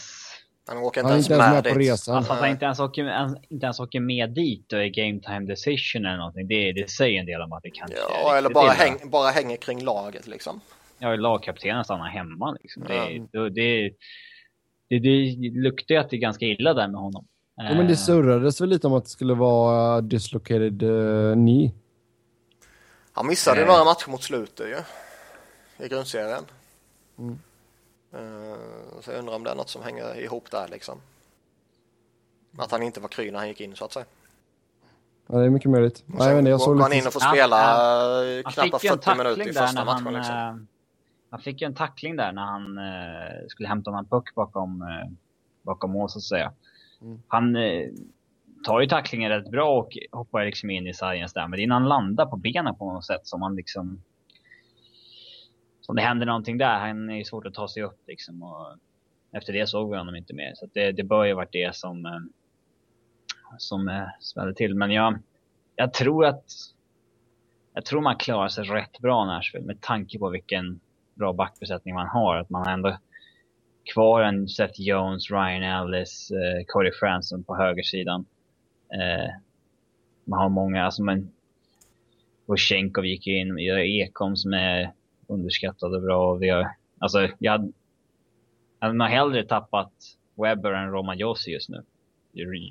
han 0.66 0.78
åker 0.78 1.00
inte, 1.00 1.08
han 1.08 1.12
ens, 1.12 1.28
med, 1.28 1.38
med 1.38 1.64
på 1.72 1.78
resan. 1.78 2.16
Alltså 2.16 2.32
att 2.32 2.38
han 2.40 2.50
inte 2.50 2.64
ens, 2.64 2.80
åker, 2.80 3.28
inte 3.48 3.66
ens 3.66 3.80
åker 3.80 4.00
med 4.00 4.30
dit 4.30 4.72
och 4.72 4.78
är 4.78 4.86
game 4.86 5.20
time 5.20 5.40
decision 5.40 6.06
eller 6.06 6.16
någonting. 6.16 6.48
Det, 6.48 6.72
det 6.72 6.90
säger 6.90 7.20
en 7.20 7.26
del 7.26 7.40
om 7.40 7.52
att 7.52 7.62
det 7.62 7.70
kan 7.70 7.88
Ja, 8.22 8.36
eller 8.36 8.50
bara, 8.50 8.70
häng, 8.70 9.10
bara 9.10 9.30
hänger 9.30 9.56
kring 9.56 9.84
laget 9.84 10.26
liksom. 10.26 10.60
ja, 10.98 11.16
lagkaptenen 11.16 11.84
stannar 11.84 12.08
hemma. 12.08 12.56
Liksom. 12.60 12.82
Det, 12.88 12.94
Ja. 12.94 13.26
det, 13.32 13.50
det, 13.50 13.90
det, 14.88 14.98
det 14.98 15.50
luktar 15.50 15.94
ju 15.94 16.00
att 16.00 16.10
det 16.10 16.16
är 16.16 16.20
ganska 16.20 16.44
illa 16.44 16.74
där 16.74 16.88
med 16.88 17.00
honom. 17.00 17.26
Ja, 17.56 17.74
men 17.74 17.86
det 17.86 17.92
Eh, 17.92 17.96
surrades 17.96 18.60
väl 18.60 18.68
lite 18.68 18.86
om 18.86 18.92
att 18.92 19.04
det 19.04 19.10
skulle 19.10 19.34
vara 19.34 20.00
dislocated 20.00 20.82
uh, 20.82 21.34
knee. 21.34 21.72
Han 23.14 23.26
missade 23.26 23.60
Eh. 23.60 23.66
några 23.66 23.84
matcher 23.84 24.10
mot 24.10 24.22
slutet 24.22 24.66
ju. 24.68 24.78
I 25.84 25.88
grundserien. 25.88 26.44
Mm. 27.18 27.38
Eh, 28.12 29.00
Så 29.00 29.10
jag 29.10 29.18
undrar 29.18 29.34
om 29.34 29.44
det 29.44 29.50
är 29.50 29.54
något 29.54 29.68
som 29.70 29.82
hänger 29.82 30.20
ihop 30.20 30.50
där 30.50 30.68
liksom. 30.68 31.00
Att 32.58 32.70
han 32.70 32.82
inte 32.82 33.00
var 33.00 33.08
kry 33.08 33.30
när 33.30 33.38
han 33.38 33.48
gick 33.48 33.60
in 33.60 33.76
så 33.76 33.84
att 33.84 33.92
säga. 33.92 34.06
Ja, 35.26 35.38
det 35.38 35.44
är 35.44 35.50
mycket 35.50 35.70
möjligt. 35.70 36.04
Och 36.08 36.14
Nej, 36.18 36.34
men 36.34 36.46
jag 36.46 36.60
såg 36.60 36.76
man 36.76 36.90
lite... 36.90 36.98
in 37.00 37.06
och 37.06 37.12
får 37.12 37.22
Ja, 37.22 37.28
spela 37.30 37.56
ja. 37.60 38.24
eh, 38.24 38.42
Han 38.44 38.52
knappt 38.52 38.70
fick 38.80 38.84
ju 38.84 38.90
en 38.92 38.98
40 38.98 39.18
minuter 39.18 39.40
i 39.42 39.44
första 39.52 39.72
när 39.72 39.84
han... 39.84 40.02
matchen 40.04 40.14
liksom. 40.18 40.34
eh, 40.36 40.54
Han 41.30 41.40
fick 41.40 41.60
ju 41.60 41.66
en 41.66 41.74
tackling 41.74 42.16
där 42.16 42.32
när 42.32 42.42
han 42.42 42.78
eh, 42.78 43.46
skulle 43.48 43.68
hämta 43.68 43.90
någon 43.90 44.06
puck 44.06 44.34
bakom, 44.34 44.82
eh, 44.82 45.12
bakom 45.62 45.90
mål 45.90 46.10
så 46.10 46.18
att 46.18 46.22
säga. 46.24 46.52
Mm. 47.02 47.22
Han 47.28 47.56
eh, 47.56 47.88
tar 48.64 48.80
ju 48.80 48.86
tacklingen 48.86 49.30
rätt 49.30 49.50
bra 49.50 49.78
och 49.78 49.98
hoppar 50.12 50.44
liksom 50.44 50.70
in 50.70 50.86
i 50.86 50.94
sargen 50.94 51.28
där. 51.34 51.48
Men 51.48 51.60
innan 51.60 51.82
han 51.82 51.88
landar 51.88 52.26
på 52.26 52.36
benen 52.36 52.76
på 52.76 52.92
något 52.92 53.06
sätt 53.06 53.26
som 53.26 53.42
han 53.42 53.56
liksom... 53.56 54.02
Som 55.80 55.96
det 55.96 56.02
händer 56.02 56.26
någonting 56.26 56.58
där. 56.58 56.78
Han 56.78 57.10
är 57.10 57.16
ju 57.16 57.24
svårt 57.24 57.46
att 57.46 57.54
ta 57.54 57.68
sig 57.68 57.82
upp 57.82 58.00
liksom. 58.06 58.42
Och 58.42 58.76
efter 59.32 59.52
det 59.52 59.66
såg 59.66 59.90
vi 59.90 59.98
honom 59.98 60.16
inte 60.16 60.34
mer. 60.34 60.52
Så 60.54 60.64
att 60.64 60.74
det, 60.74 60.92
det 60.92 61.02
bör 61.02 61.24
ju 61.24 61.34
varit 61.34 61.52
det 61.52 61.76
som, 61.76 62.06
eh, 62.06 62.20
som 63.58 63.88
eh, 63.88 64.06
smällde 64.20 64.54
till. 64.54 64.74
Men 64.74 64.90
jag, 64.90 65.18
jag 65.76 65.92
tror 65.92 66.24
att 66.24 66.44
jag 67.74 67.84
tror 67.84 68.00
man 68.00 68.16
klarar 68.16 68.48
sig 68.48 68.64
rätt 68.64 68.98
bra 68.98 69.24
Nashville 69.24 69.66
med 69.66 69.80
tanke 69.80 70.18
på 70.18 70.30
vilken 70.30 70.80
bra 71.14 71.32
backbesättning 71.32 71.94
man 71.94 72.08
har. 72.08 72.36
Att 72.36 72.50
man 72.50 72.66
har 72.66 72.72
ändå 72.72 72.98
kvar 73.94 74.22
en 74.22 74.48
Seth 74.48 74.80
Jones, 74.80 75.30
Ryan 75.30 75.62
Ellis, 75.62 76.30
eh, 76.30 76.64
Cody 76.66 76.90
Franson 77.00 77.44
på 77.44 77.56
högersidan. 77.56 78.26
Eh, 78.94 79.30
man 80.24 80.38
har 80.40 80.48
många, 80.48 80.84
alltså 80.84 81.02
men 81.02 81.30
Voshenkov 82.46 83.06
gick 83.06 83.26
ju 83.26 83.38
in, 83.38 83.54
vi 83.54 83.68
har 83.68 83.78
Ekholm 83.78 84.36
som 84.36 84.52
är 84.52 84.92
underskattad 85.26 85.94
och 85.94 86.02
bra. 86.02 86.34
Vi 86.34 86.48
har, 86.48 86.68
alltså 86.98 87.28
jag 87.38 87.52
hade, 87.52 87.72
jag 88.78 88.86
hade 88.86 88.98
nog 88.98 89.08
hellre 89.08 89.44
tappat 89.44 89.92
Webber 90.34 90.72
än 90.72 90.90
Roman 90.90 91.18
Josi 91.18 91.50
just 91.50 91.68
nu. 91.68 91.82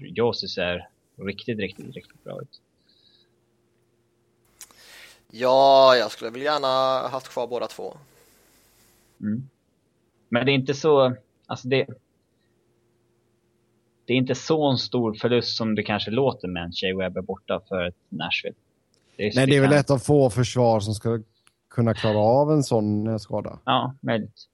Josi 0.02 0.48
ser 0.48 0.88
riktigt, 1.16 1.60
riktigt, 1.60 1.96
riktigt 1.96 2.24
bra 2.24 2.42
ut. 2.42 2.62
Ja, 5.32 5.96
jag 5.96 6.12
skulle 6.12 6.32
väl 6.32 6.42
gärna 6.42 7.08
haft 7.08 7.30
kvar 7.30 7.48
båda 7.48 7.68
två. 7.68 7.98
Mm. 9.22 9.50
Men 10.30 10.46
det 10.46 10.52
är 10.52 10.54
inte 10.54 10.74
så, 10.74 11.16
alltså 11.46 11.68
det, 11.68 11.88
det 14.06 14.14
är 14.14 14.18
inte 14.18 14.36
så 14.36 14.72
en 14.72 14.78
stor 14.78 15.14
förlust 15.14 15.58
som 15.58 15.76
det 15.76 15.84
kanske 15.84 16.12
låter 16.12 16.48
med 16.48 16.64
en 16.64 16.72
Shea 16.72 16.98
Webber 16.98 17.22
borta 17.22 17.62
för 17.70 17.88
ett 17.88 17.96
Nashville. 18.10 18.56
Det 19.16 19.36
Nej, 19.36 19.48
det 19.48 19.58
är 19.58 19.62
väl 19.62 19.74
ett 19.74 19.90
av 19.90 19.98
få 19.98 20.30
försvar 20.30 20.80
som 20.80 20.94
ska 20.94 21.20
kunna 21.70 21.94
klara 21.94 22.18
av 22.18 22.52
en 22.52 22.64
sån 22.64 23.08
eh, 23.08 23.18
skada. 23.18 23.60
Ja, 23.66 23.96
möjligt. 24.00 24.48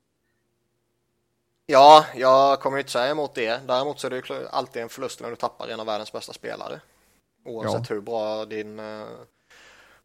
Ja, 1.65 2.05
jag 2.15 2.59
kommer 2.59 2.77
ju 2.77 2.81
inte 2.81 2.91
säga 2.91 3.11
emot 3.11 3.35
det. 3.35 3.67
Däremot 3.67 3.99
så 3.99 4.07
är 4.07 4.11
det 4.11 4.29
ju 4.29 4.47
alltid 4.51 4.81
en 4.81 4.89
förlust 4.89 5.21
när 5.21 5.29
du 5.29 5.35
tappar 5.35 5.67
en 5.67 5.79
av 5.79 5.85
världens 5.85 6.11
bästa 6.11 6.33
spelare. 6.33 6.81
Oavsett 7.45 7.91
hur 7.91 8.01
bra 8.01 8.45
din 8.45 8.79
uh, 8.79 9.05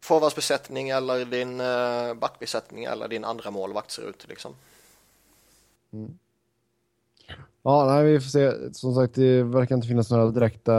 forwardsbesättning 0.01 0.89
eller 0.89 1.25
din 1.25 1.61
uh, 1.61 2.13
backbesättning 2.13 2.83
eller 2.83 3.07
din 3.07 3.23
andra 3.23 3.51
målvakt 3.51 3.91
ser 3.91 4.09
ut 4.09 4.27
liksom. 4.29 4.55
Ja, 7.67 7.85
nej, 7.85 8.13
vi 8.13 8.19
får 8.19 8.29
se. 8.29 8.73
Som 8.73 8.93
sagt, 8.95 9.15
det 9.15 9.43
verkar 9.43 9.75
inte 9.75 9.87
finnas 9.87 10.11
några 10.11 10.31
direkta 10.31 10.73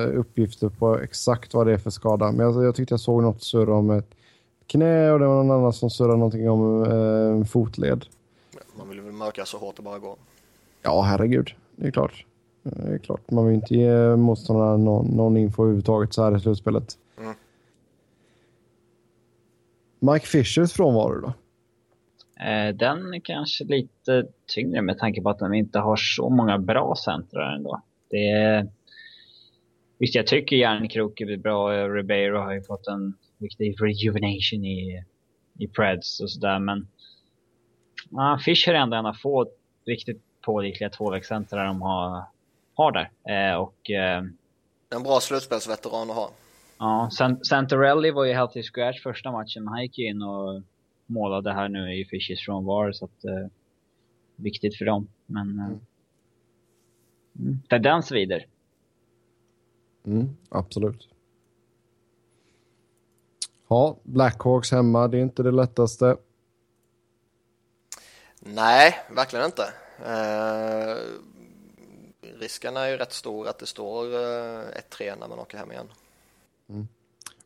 uppgifter 0.00 0.68
på 0.68 0.98
exakt 0.98 1.54
vad 1.54 1.66
det 1.66 1.72
är 1.72 1.78
för 1.78 1.90
skada. 1.90 2.32
Men 2.32 2.46
jag, 2.46 2.64
jag 2.64 2.74
tyckte 2.74 2.92
jag 2.92 3.00
såg 3.00 3.22
något 3.22 3.42
surra 3.42 3.74
om 3.74 3.90
ett 3.90 4.14
knä 4.66 5.10
och 5.10 5.18
det 5.18 5.26
var 5.26 5.44
någon 5.44 5.50
annan 5.50 5.72
som 5.72 5.90
surrade 5.90 6.16
någonting 6.16 6.50
om 6.50 6.82
eh, 6.82 7.36
en 7.36 7.46
fotled. 7.46 8.04
Man 8.78 8.88
vill 8.88 9.00
väl 9.00 9.12
mörka 9.12 9.44
så 9.44 9.58
hårt 9.58 9.76
det 9.76 9.82
bara 9.82 9.98
går. 9.98 10.16
Ja, 10.82 11.02
herregud. 11.02 11.50
Det 11.76 11.86
är 11.86 11.90
klart. 11.90 12.24
Det 12.62 12.94
är 12.94 12.98
klart. 12.98 13.30
Man 13.30 13.46
vill 13.46 13.54
inte 13.54 13.74
ge 13.74 14.16
motståndarna 14.16 14.76
någon, 14.76 15.06
någon 15.06 15.36
info 15.36 15.62
överhuvudtaget 15.62 16.12
så 16.12 16.22
här 16.22 16.36
i 16.36 16.40
slutspelet. 16.40 16.98
Mm. 17.18 17.34
Mike 19.98 20.26
Fishers 20.26 20.72
frånvaro 20.72 21.20
då? 21.20 21.32
Eh, 22.40 22.74
den 22.74 23.14
är 23.14 23.20
kanske 23.20 23.64
lite 23.64 24.26
tyngre 24.54 24.82
med 24.82 24.98
tanke 24.98 25.22
på 25.22 25.30
att 25.30 25.38
de 25.38 25.54
inte 25.54 25.78
har 25.78 25.96
så 25.96 26.30
många 26.30 26.58
bra 26.58 26.94
centrar 27.04 27.54
ändå. 27.56 27.82
Det 28.10 28.30
är... 28.30 28.68
Visst, 29.98 30.14
jag 30.14 30.26
tycker 30.26 30.56
Järnkrok 30.56 31.20
är 31.20 31.36
bra. 31.36 31.74
Eh, 31.74 31.92
Ribeiro 31.92 32.38
har 32.38 32.52
ju 32.52 32.62
fått 32.62 32.86
en 32.86 33.14
riktig 33.38 33.76
rejuvenation 33.82 34.64
i, 34.64 35.04
i 35.58 35.68
Preds 35.68 36.20
och 36.20 36.30
sådär, 36.30 36.58
men... 36.58 36.88
Ja, 38.10 38.40
Fischer 38.44 38.74
är 38.74 38.78
ändå 38.78 38.96
en 38.96 39.06
av 39.06 39.12
få 39.14 39.46
riktigt 39.86 40.22
pålitliga 40.44 40.90
tvåvägscentrar 40.90 41.64
de 41.66 41.82
har, 41.82 42.24
har 42.74 42.92
där. 42.92 43.10
Eh, 43.50 43.56
och... 43.56 43.90
Eh, 43.90 44.22
En 44.94 45.02
bra 45.02 45.20
slutspelsveteran 45.20 46.10
att 46.10 46.16
ha. 46.16 46.30
Ja, 46.78 47.08
San- 47.12 47.44
Santorelli 47.44 48.10
var 48.10 48.24
ju 48.24 48.32
helt 48.32 48.56
i 48.56 48.62
scratch 48.62 49.02
första 49.02 49.32
matchen, 49.32 49.64
men 49.64 49.68
han 49.68 49.82
gick 49.82 49.98
ju 49.98 50.08
in 50.08 50.22
och 50.22 50.62
målade 51.08 51.52
här 51.52 51.68
nu 51.68 51.94
i 51.94 52.04
Fishers 52.04 52.44
frånvaro, 52.44 52.92
så 52.92 53.04
att... 53.04 53.24
Eh, 53.24 53.46
viktigt 54.38 54.76
för 54.76 54.84
dem. 54.84 55.08
Men... 55.26 55.58
Eh, 55.58 55.66
mm. 57.38 57.62
Tendens 57.68 58.12
vidare. 58.12 58.44
Mm, 60.04 60.36
absolut. 60.48 61.08
Ja, 63.68 63.96
Blackhawks 64.02 64.72
hemma, 64.72 65.08
det 65.08 65.18
är 65.18 65.22
inte 65.22 65.42
det 65.42 65.50
lättaste. 65.50 66.16
Nej, 68.40 68.94
verkligen 69.10 69.44
inte. 69.44 69.72
Eh, 70.04 70.96
risken 72.40 72.76
är 72.76 72.88
ju 72.88 72.96
rätt 72.96 73.12
stor 73.12 73.48
att 73.48 73.58
det 73.58 73.66
står 73.66 74.04
eh, 74.04 74.64
1-3 74.90 75.18
när 75.20 75.28
man 75.28 75.38
åker 75.38 75.58
hem 75.58 75.72
igen. 75.72 75.88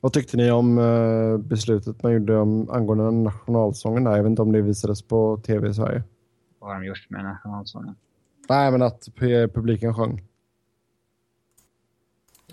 Vad 0.03 0.13
tyckte 0.13 0.37
ni 0.37 0.51
om 0.51 0.79
eh, 0.79 1.37
beslutet 1.39 2.03
man 2.03 2.13
gjorde 2.13 2.37
om, 2.39 2.71
angående 2.71 3.11
nationalsången? 3.11 4.05
Där? 4.05 4.17
Jag 4.17 4.23
vet 4.23 4.31
inte 4.31 4.43
om 4.43 4.53
det 4.53 4.63
visades 4.63 5.03
på 5.03 5.41
tv 5.47 5.69
i 5.69 5.75
Sverige. 5.75 6.03
Vad 6.59 6.71
har 6.71 6.81
de 6.81 6.87
gjort 6.87 7.07
med 7.11 7.25
nationalsången? 7.25 7.95
Nej, 8.49 8.71
men 8.73 8.83
att 8.83 9.09
p- 9.19 9.49
publiken 9.49 9.95
sjöng. 9.95 10.23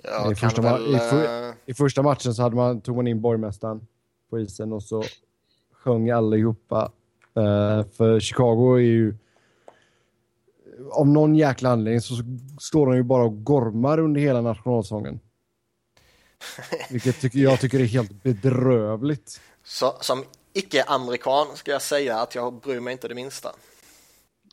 Jag 0.03 0.31
I 0.31 0.35
första 0.35 0.61
väl, 0.61 0.95
i 0.95 0.97
för- 0.99 1.47
eh, 1.49 1.53
I 1.65 1.73
första 1.73 2.03
matchen 2.03 2.33
så 2.33 2.41
hade 2.41 2.55
man, 2.55 2.81
tog 2.81 2.95
man 2.95 3.07
in 3.07 3.21
borgmästaren 3.21 3.87
på 4.29 4.39
isen 4.39 4.73
och 4.73 4.83
så 4.83 5.03
sjöng 5.73 6.09
allihopa. 6.09 6.91
Uh, 7.37 7.83
för 7.83 8.19
Chicago 8.19 8.75
är 8.75 8.79
ju... 8.81 9.15
Av 10.91 11.07
någon 11.07 11.35
jäkla 11.35 11.69
anledning 11.69 12.01
så 12.01 12.15
står 12.59 12.85
de 12.87 12.95
ju 12.95 13.03
bara 13.03 13.23
och 13.23 13.43
gormar 13.43 13.99
under 13.99 14.21
hela 14.21 14.41
nationalsången. 14.41 15.19
Vilket 16.89 17.21
tycker, 17.21 17.39
jag 17.39 17.59
tycker 17.59 17.79
är 17.79 17.83
helt 17.85 18.23
bedrövligt. 18.23 19.41
så, 19.63 19.93
som 20.01 20.23
icke-amerikan 20.53 21.47
ska 21.55 21.71
jag 21.71 21.81
säga 21.81 22.19
att 22.19 22.35
jag 22.35 22.53
bryr 22.53 22.79
mig 22.79 22.91
inte 22.91 23.07
det 23.07 23.15
minsta. 23.15 23.49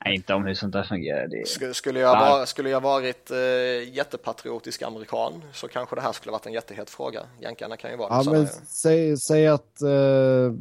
Nej, 0.04 0.14
inte 0.14 0.34
om 0.34 0.44
hur 0.44 0.54
sånt 0.54 0.72
där 0.72 0.82
fungerar. 0.82 1.28
Det. 1.28 1.48
Skulle, 1.48 1.74
skulle, 1.74 2.00
jag, 2.00 2.18
Nej. 2.18 2.30
vara, 2.30 2.46
skulle 2.46 2.70
jag 2.70 2.80
varit 2.80 3.30
eh, 3.30 3.94
jättepatriotisk 3.94 4.82
amerikan 4.82 5.42
så 5.52 5.68
kanske 5.68 5.96
det 5.96 6.02
här 6.02 6.12
skulle 6.12 6.32
varit 6.32 6.46
en 6.46 6.52
jättehet 6.52 6.90
fråga. 6.90 7.20
Jänkarna 7.40 7.76
kan 7.76 7.90
ju 7.90 7.96
vara 7.96 8.08
Ja, 8.14 8.22
sådana 8.22 8.38
men 8.42 8.48
säg, 8.66 9.16
säg 9.16 9.46
att... 9.46 9.82
eh, 9.82 10.52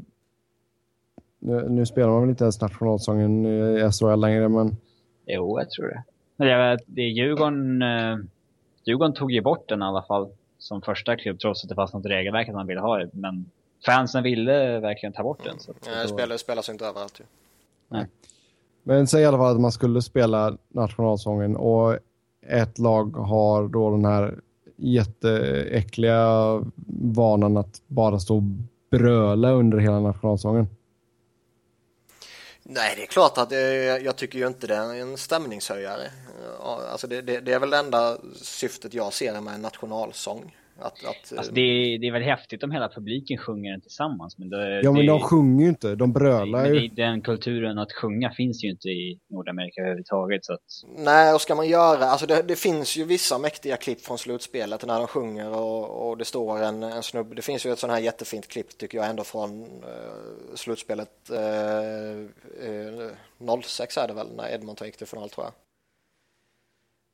nu, 1.40 1.70
nu 1.70 1.86
spelar 1.86 2.08
man 2.10 2.22
väl 2.22 2.30
inte 2.30 2.44
ens 2.44 2.62
nationalsången 2.62 3.46
i 3.46 3.92
SHL 3.92 4.16
längre, 4.20 4.50
men... 4.50 4.78
Jo, 5.28 5.60
jag 5.60 5.70
tror 5.70 5.88
det. 5.88 6.04
Men 6.36 6.48
det, 6.48 6.54
är- 6.54 6.80
det 6.86 7.02
är 7.02 7.08
Djurgården... 7.10 7.82
Eh, 7.82 8.18
Djurgården 8.86 9.14
tog 9.14 9.32
ju 9.32 9.42
bort 9.42 9.70
den 9.70 9.82
i 9.82 9.86
alla 9.86 10.04
fall 10.04 10.30
som 10.66 10.82
första 10.82 11.16
klubb 11.16 11.40
trots 11.40 11.64
att 11.64 11.70
det 11.70 11.76
fanns 11.76 11.94
något 11.94 12.06
regelverk 12.06 12.50
att 12.50 12.56
man 12.56 12.68
ville 12.68 12.82
ha 12.82 12.98
det. 12.98 13.10
Men 13.14 13.46
fansen 13.86 14.24
ville 14.24 14.80
verkligen 14.80 15.14
ta 15.14 15.24
bort 15.24 15.44
den. 15.44 15.60
Så 15.60 15.72
att, 15.72 15.78
Nej, 15.86 16.02
det 16.02 16.08
spelar, 16.08 16.38
spelas 16.38 16.70
inte 16.70 16.86
överallt 16.86 17.20
ju. 17.20 17.24
Men 18.84 19.08
säg 19.08 19.22
i 19.22 19.26
alla 19.26 19.38
fall 19.38 19.56
att 19.56 19.62
man 19.62 19.72
skulle 19.72 20.02
spela 20.02 20.58
nationalsången 20.70 21.56
och 21.56 21.98
ett 22.48 22.80
lag 22.80 23.16
har 23.18 23.68
då 23.68 23.92
den 23.92 24.06
här 24.06 24.40
jätteäckliga 24.76 26.62
vanan 27.16 27.58
att 27.58 27.82
bara 27.88 28.20
stå 28.20 28.36
och 28.36 28.44
bröla 28.92 29.52
under 29.52 29.78
hela 29.78 30.00
nationalsången. 30.00 30.68
Nej, 32.64 32.94
det 32.96 33.04
är 33.04 33.08
klart 33.08 33.38
att 33.38 33.50
det, 33.50 33.98
jag 34.02 34.16
tycker 34.16 34.40
ju 34.40 34.48
inte 34.48 34.68
det 34.68 34.76
är 34.76 35.02
en 35.02 35.18
stämningshöjare. 35.18 36.04
Ja, 36.60 36.82
Alltså 36.92 37.08
det, 37.08 37.22
det, 37.22 37.40
det 37.40 37.54
är 37.54 37.60
väl 37.60 37.70
det 37.70 37.78
enda 37.78 38.18
syftet 38.36 38.94
jag 38.94 39.14
ser 39.14 39.42
med 39.42 39.54
en 39.56 39.62
nationalsång. 39.62 40.52
Att, 40.80 41.06
att, 41.06 41.38
alltså 41.38 41.52
det, 41.52 41.62
är, 41.62 42.00
det 42.00 42.08
är 42.08 42.12
väl 42.12 42.22
häftigt 42.22 42.64
om 42.64 42.72
hela 42.72 42.90
publiken 42.90 43.38
sjunger 43.38 43.72
den 43.72 43.82
tillsammans. 43.82 44.38
Men 44.38 44.50
det, 44.50 44.82
ja, 44.82 44.92
men 44.92 45.02
det, 45.02 45.08
de 45.08 45.22
sjunger 45.22 45.64
ju 45.64 45.70
inte. 45.70 45.96
De 45.96 46.14
brölar 46.14 46.66
ju. 46.66 46.88
den 46.88 47.22
kulturen 47.22 47.78
att 47.78 47.92
sjunga 47.92 48.32
finns 48.32 48.64
ju 48.64 48.70
inte 48.70 48.88
i 48.88 49.20
Nordamerika 49.30 49.82
överhuvudtaget. 49.82 50.46
Så 50.46 50.54
att... 50.54 50.62
Nej, 50.98 51.34
och 51.34 51.42
ska 51.42 51.56
man 51.56 51.70
göra, 51.70 52.06
alltså 52.06 52.26
det, 52.26 52.42
det, 52.42 52.56
finns 52.56 52.98
ju 52.98 53.04
vissa 53.04 53.38
mäktiga 53.38 53.78
klipp 53.78 54.02
från 54.02 54.18
slutspelet 54.18 54.86
när 54.86 54.98
de 54.98 55.08
sjunger 55.08 55.50
och, 55.50 56.10
och 56.10 56.18
det 56.18 56.26
står 56.26 56.64
en, 56.64 56.84
en 56.84 57.04
snubbe. 57.04 57.36
Det 57.36 57.42
finns 57.42 57.66
ju 57.66 57.72
ett 57.72 57.80
sån 57.80 57.90
här 57.90 58.00
jättefint 58.00 58.48
klipp 58.48 58.78
tycker 58.78 58.98
jag 58.98 59.10
ändå 59.10 59.24
från 59.24 59.62
uh, 59.62 60.56
slutspelet 60.56 61.32
uh, 61.32 61.38
uh, 63.48 63.62
06 63.62 63.98
är 63.98 64.08
det 64.08 64.14
väl, 64.14 64.28
när 64.36 64.54
Edmonton 64.54 64.88
gick 64.88 64.98
till 64.98 65.08
final 65.08 65.30
tror 65.30 65.46
jag. 65.46 65.54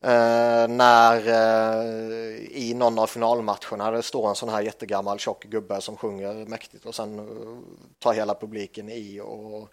Uh, 0.06 0.68
när 0.68 1.18
uh, 1.18 2.36
i 2.52 2.74
någon 2.74 3.00
av 3.00 3.08
finalmatcherna 3.08 3.92
det 3.92 4.04
står 4.04 4.30
en 4.30 4.36
sån 4.36 4.50
här 4.50 4.62
jättegammal 4.62 5.20
tjock 5.20 5.44
gubbe 5.44 5.82
som 5.82 5.98
sjunger 5.98 6.34
mäktigt 6.34 6.86
och 6.86 6.96
sen 6.96 7.20
uh, 7.20 7.58
tar 8.00 8.14
hela 8.14 8.36
publiken 8.36 8.90
i 8.90 9.22
och... 9.24 9.70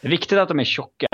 Det 0.00 0.06
är 0.06 0.10
viktigt 0.10 0.38
att 0.38 0.48
de 0.48 0.60
är 0.60 0.64
tjocka. 0.64 1.06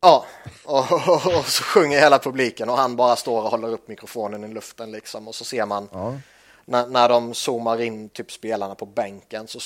Ja, 0.00 0.26
och, 0.64 0.92
och, 0.92 1.38
och, 1.38 1.46
så 1.46 1.62
sjunger 1.62 2.00
hela 2.00 2.18
publiken 2.18 2.68
och 2.68 2.76
han 2.76 2.96
bara 2.96 3.16
står 3.16 3.42
och 3.42 3.50
håller 3.50 3.68
upp 3.68 3.88
mikrofonen 3.88 4.44
i 4.44 4.48
luften 4.48 4.90
liksom 4.90 5.28
och 5.28 5.34
så 5.34 5.44
ser 5.44 5.66
man 5.66 5.88
ja. 5.92 6.14
när, 6.64 6.86
när 6.86 7.08
de 7.08 7.34
zoomar 7.34 7.80
in 7.80 8.08
typ 8.08 8.32
spelarna 8.32 8.74
på 8.74 8.86
bänken 8.86 9.48
så 9.48 9.58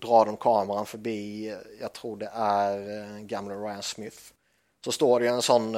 drar 0.00 0.26
de 0.26 0.36
kameran 0.36 0.86
förbi, 0.86 1.54
jag 1.80 1.92
tror 1.92 2.16
det 2.16 2.30
är 2.34 3.18
gamle 3.20 3.54
Ryan 3.54 3.82
Smith. 3.82 4.18
Så 4.84 4.92
står 4.92 5.20
det 5.20 5.26
en 5.26 5.42
sån 5.42 5.76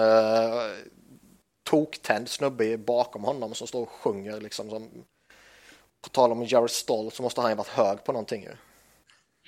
toktänd 1.65 2.29
snubbe 2.29 2.79
bakom 2.79 3.25
honom 3.25 3.55
som 3.55 3.67
står 3.67 3.83
och 3.83 3.91
sjunger 3.91 4.41
liksom 4.41 4.71
som 4.71 4.89
på 6.03 6.09
tal 6.11 6.33
om 6.33 6.45
Jared 6.45 6.71
Stoll 6.71 7.11
så 7.11 7.23
måste 7.23 7.41
han 7.41 7.51
ju 7.51 7.57
varit 7.57 7.69
hög 7.69 8.05
på 8.05 8.13
någonting 8.13 8.43
ju. 8.43 8.51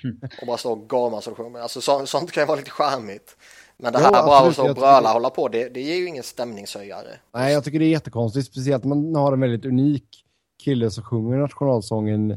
Och 0.41 0.47
bara 0.47 0.57
stå 0.57 0.71
och 0.71 0.89
gama 0.89 1.21
så 1.21 1.35
sjunger. 1.35 1.59
Alltså 1.59 1.81
så, 1.81 2.05
sånt 2.05 2.31
kan 2.31 2.43
ju 2.43 2.47
vara 2.47 2.57
lite 2.57 2.71
charmigt. 2.71 3.35
Men 3.77 3.93
det 3.93 3.99
här 3.99 4.11
ja, 4.13 4.25
bara 4.25 4.47
att 4.47 4.53
stå 4.53 4.69
och 4.69 4.75
bröla 4.75 5.13
hålla 5.13 5.29
på 5.29 5.47
det, 5.47 5.69
det 5.69 5.81
ger 5.81 5.95
ju 5.95 6.07
ingen 6.07 6.23
stämningshöjare. 6.23 7.19
Nej, 7.33 7.53
jag 7.53 7.63
tycker 7.63 7.79
det 7.79 7.85
är 7.85 7.89
jättekonstigt. 7.89 8.47
Speciellt 8.47 8.83
man 8.83 9.15
har 9.15 9.33
en 9.33 9.39
väldigt 9.39 9.65
unik 9.65 10.25
kille 10.63 10.91
som 10.91 11.03
sjunger 11.03 11.37
nationalsången 11.37 12.31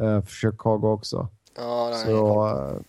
uh, 0.00 0.22
för 0.22 0.32
Chicago 0.32 0.86
också. 0.86 1.28
Ja, 1.56 2.02
så, 2.04 2.46
uh, 2.46 2.80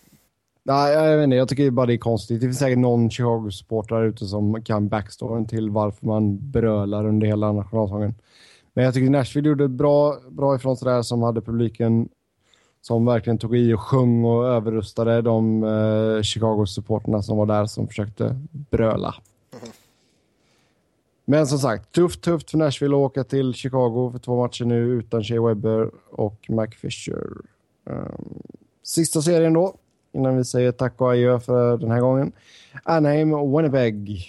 Nej, 0.64 0.92
jag 0.92 1.16
vet 1.16 1.24
inte. 1.24 1.36
Jag 1.36 1.48
tycker 1.48 1.70
bara 1.70 1.86
det 1.86 1.94
är 1.94 1.98
konstigt. 1.98 2.40
Det 2.40 2.46
finns 2.46 2.58
säkert 2.58 2.78
någon 2.78 3.10
Chicago-supporter 3.10 4.02
ute 4.02 4.26
som 4.26 4.62
kan 4.62 4.88
backstoryn 4.88 5.46
till 5.46 5.70
varför 5.70 6.06
man 6.06 6.50
brölar 6.50 7.06
under 7.06 7.26
hela 7.26 7.52
nationalsången. 7.52 8.14
Men 8.74 8.84
jag 8.84 8.94
tycker 8.94 9.10
Nashville 9.10 9.48
gjorde 9.48 9.68
bra, 9.68 10.16
bra 10.30 10.56
ifrån 10.56 10.76
sig 10.76 10.88
där 10.88 11.02
som 11.02 11.22
hade 11.22 11.40
publiken 11.40 12.08
som 12.80 13.04
verkligen 13.06 13.38
tog 13.38 13.56
i 13.56 13.74
och 13.74 13.80
sjöng 13.80 14.24
och 14.24 14.46
överrustade 14.46 15.22
de 15.22 15.64
eh, 15.64 16.22
Chicago-supporterna 16.22 17.22
som 17.22 17.36
var 17.36 17.46
där 17.46 17.66
som 17.66 17.88
försökte 17.88 18.40
bröla. 18.52 19.14
Mm. 19.52 19.72
Men 21.24 21.46
som 21.46 21.58
sagt, 21.58 21.92
tufft, 21.92 22.22
tufft 22.22 22.50
för 22.50 22.58
Nashville 22.58 22.94
att 22.96 23.00
åka 23.00 23.24
till 23.24 23.54
Chicago 23.54 24.10
för 24.12 24.18
två 24.18 24.42
matcher 24.42 24.64
nu 24.64 24.76
utan 24.76 25.24
Shea 25.24 25.42
Webber 25.42 25.90
och 26.10 26.46
Mike 26.48 26.76
Fisher. 26.76 27.26
Um, 27.84 28.42
sista 28.82 29.22
serien 29.22 29.52
då 29.52 29.74
innan 30.12 30.36
vi 30.36 30.44
säger 30.44 30.72
tack 30.72 31.00
och 31.00 31.10
adjö 31.10 31.40
för 31.40 31.76
den 31.76 31.90
här 31.90 32.00
gången. 32.00 32.32
Anaheim 32.82 33.34
och 33.34 33.58
Winnipeg. 33.58 34.26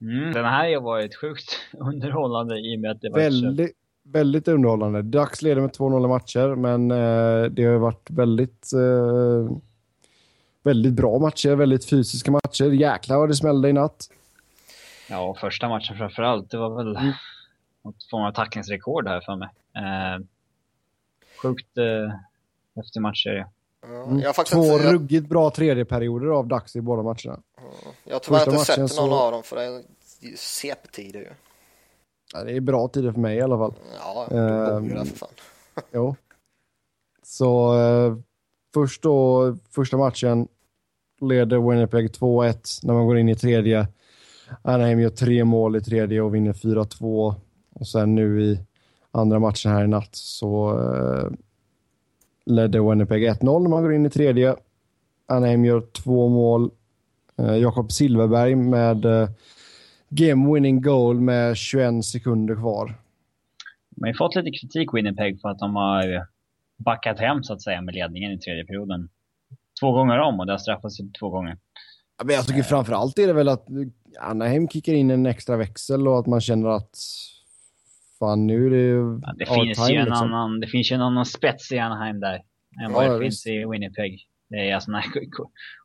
Mm, 0.00 0.32
den 0.32 0.44
här 0.44 0.74
har 0.74 0.80
varit 0.80 1.16
sjukt 1.16 1.56
underhållande 1.72 2.58
i 2.58 2.76
och 2.76 2.80
med 2.80 2.90
att 2.90 3.00
det 3.00 3.10
var 3.10 3.18
väldigt, 3.18 3.76
väldigt 4.02 4.48
underhållande. 4.48 5.02
Dags 5.02 5.42
leder 5.42 5.60
med 5.60 5.70
2-0 5.70 6.08
matcher, 6.08 6.54
men 6.54 6.90
eh, 6.90 7.50
det 7.50 7.64
har 7.64 7.78
varit 7.78 8.10
väldigt 8.10 8.72
eh, 8.72 9.56
väldigt 10.62 10.92
bra 10.92 11.18
matcher, 11.18 11.54
väldigt 11.54 11.90
fysiska 11.90 12.30
matcher. 12.30 12.64
Jäklar 12.64 13.18
vad 13.18 13.28
det 13.28 13.34
smällde 13.34 13.68
i 13.68 13.72
natt. 13.72 14.08
Ja, 15.10 15.36
första 15.40 15.68
matchen 15.68 15.96
framför 15.96 16.22
allt. 16.22 16.50
Det 16.50 16.56
var 16.56 16.76
väl 16.76 16.96
mm. 16.96 17.12
något 17.84 18.04
form 18.10 18.22
av 18.22 18.32
tacklingsrekord 18.32 19.08
här 19.08 19.20
för 19.20 19.36
mig. 19.36 19.48
Eh, 19.76 20.24
sjukt 21.42 21.78
eh, 21.78 22.14
efter 22.80 23.00
matcher. 23.00 23.46
Mm. 23.86 24.32
Två 24.46 24.62
inte, 24.62 24.92
ruggigt 24.92 25.28
bra 25.28 25.50
tredjeperioder 25.50 26.26
av 26.26 26.48
Dax 26.48 26.76
i 26.76 26.80
båda 26.80 27.02
matcherna. 27.02 27.40
Jag 28.04 28.14
har 28.14 28.20
tyvärr 28.20 28.52
inte 28.52 28.64
sett 28.64 28.78
någon 28.78 28.88
så... 28.88 29.14
av 29.14 29.32
dem 29.32 29.42
för 29.42 29.56
det 29.56 29.64
är 29.64 29.82
CP-tider 30.36 31.20
ju. 31.20 31.30
Ja, 32.34 32.44
det 32.44 32.52
är 32.56 32.60
bra 32.60 32.88
tider 32.88 33.12
för 33.12 33.20
mig 33.20 33.36
i 33.36 33.40
alla 33.40 33.58
fall. 33.58 33.74
Ja, 34.00 34.26
du 34.28 34.34
bor 34.80 34.88
ju 34.88 34.94
där 34.94 35.04
för 35.04 35.16
fan. 35.16 35.28
jo. 35.92 36.16
Så 37.22 37.74
uh, 37.74 38.18
först 38.74 39.02
då, 39.02 39.56
första 39.70 39.96
matchen 39.96 40.48
leder 41.20 41.70
Winnipeg 41.70 42.10
2-1 42.10 42.80
när 42.82 42.94
man 42.94 43.06
går 43.06 43.18
in 43.18 43.28
i 43.28 43.34
tredje. 43.34 43.88
Anaheim 44.62 45.00
gör 45.00 45.10
tre 45.10 45.44
mål 45.44 45.76
i 45.76 45.80
tredje 45.80 46.20
och 46.20 46.34
vinner 46.34 46.52
4-2. 46.52 47.34
Och 47.74 47.86
sen 47.86 48.14
nu 48.14 48.42
i 48.42 48.60
andra 49.10 49.38
matchen 49.38 49.72
här 49.72 49.84
i 49.84 49.88
natt 49.88 50.14
så 50.16 50.78
uh, 50.78 51.30
ledde 52.50 52.80
Winnipeg 52.80 53.28
1-0 53.28 53.62
när 53.62 53.68
man 53.68 53.82
går 53.82 53.94
in 53.94 54.06
i 54.06 54.10
tredje. 54.10 54.56
Anaheim 55.26 55.64
gör 55.64 55.80
två 55.80 56.28
mål. 56.28 56.70
Eh, 57.38 57.56
Jakob 57.56 57.92
Silverberg 57.92 58.54
med 58.54 59.04
eh, 59.04 59.28
game 60.08 60.54
winning 60.54 60.82
goal 60.82 61.20
med 61.20 61.56
21 61.56 62.04
sekunder 62.04 62.54
kvar. 62.54 62.94
Man 63.96 64.08
har 64.08 64.14
fått 64.14 64.34
lite 64.34 64.50
kritik 64.50 64.94
Winnipeg 64.94 65.40
för 65.40 65.48
att 65.48 65.58
de 65.58 65.76
har 65.76 66.26
backat 66.76 67.20
hem 67.20 67.42
så 67.42 67.52
att 67.52 67.62
säga 67.62 67.80
med 67.80 67.94
ledningen 67.94 68.32
i 68.32 68.38
tredje 68.38 68.64
perioden. 68.64 69.08
Två 69.80 69.92
gånger 69.92 70.18
om 70.18 70.40
och 70.40 70.46
det 70.46 70.52
har 70.52 70.58
straffats 70.58 70.98
två 71.20 71.30
gånger. 71.30 71.58
Men 72.24 72.34
jag 72.34 72.46
tycker 72.46 72.62
framför 72.62 72.92
allt 72.92 73.18
är 73.18 73.26
det 73.26 73.32
väl 73.32 73.48
att 73.48 73.66
Anaheim 74.20 74.68
kickar 74.68 74.92
in 74.92 75.10
en 75.10 75.26
extra 75.26 75.56
växel 75.56 76.08
och 76.08 76.18
att 76.18 76.26
man 76.26 76.40
känner 76.40 76.68
att 76.68 76.98
fan 78.20 78.46
nu 78.46 78.66
är 78.66 78.70
det 78.70 78.76
ju 78.76 79.20
ja, 79.22 79.34
det 79.38 79.46
finns 79.46 79.90
ju 79.90 79.96
en 79.96 80.04
liksom. 80.04 80.32
annan, 80.32 80.60
Det 80.60 80.66
finns 80.66 80.92
ju 80.92 80.94
en 80.94 81.02
annan 81.02 81.26
spets 81.26 81.72
i 81.72 81.78
Anaheim 81.78 82.20
där 82.20 82.42
än 82.84 82.92
vad 82.92 83.04
ja, 83.04 83.12
det 83.12 83.20
finns 83.20 83.46
i 83.46 83.64
Winnipeg. 83.66 84.26
Det 84.48 84.70
är 84.70 84.74
alltså 84.74 84.90
när 84.90 85.04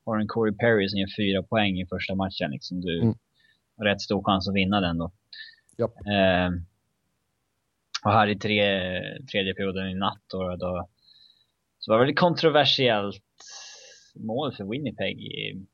har 0.06 0.20
en 0.20 0.28
Corey 0.28 0.56
Perry 0.58 0.90
som 0.90 1.00
gör 1.00 1.08
fyra 1.18 1.44
poäng 1.44 1.82
i 1.82 1.88
första 1.88 2.16
matchen. 2.16 2.52
Liksom, 2.52 2.82
du 2.82 3.02
mm. 3.02 3.16
har 3.78 3.86
rätt 3.86 4.02
stor 4.02 4.24
chans 4.24 4.50
att 4.50 4.56
vinna 4.56 4.82
den 4.82 4.98
då. 4.98 5.12
Japp. 5.78 5.92
Eh, 5.92 6.50
och 8.06 8.12
här 8.12 8.28
i 8.28 8.36
tre, 8.36 8.62
tredje 9.32 9.54
perioden 9.54 9.90
i 9.90 9.96
natt 9.96 10.22
då, 10.28 10.56
då 10.56 10.90
så 11.80 11.92
var 11.92 12.00
det 12.00 12.06
väl 12.06 12.16
kontroversiellt 12.16 13.24
mål 14.16 14.54
för 14.54 14.64
Winnipeg 14.64 15.22
i, 15.22 15.66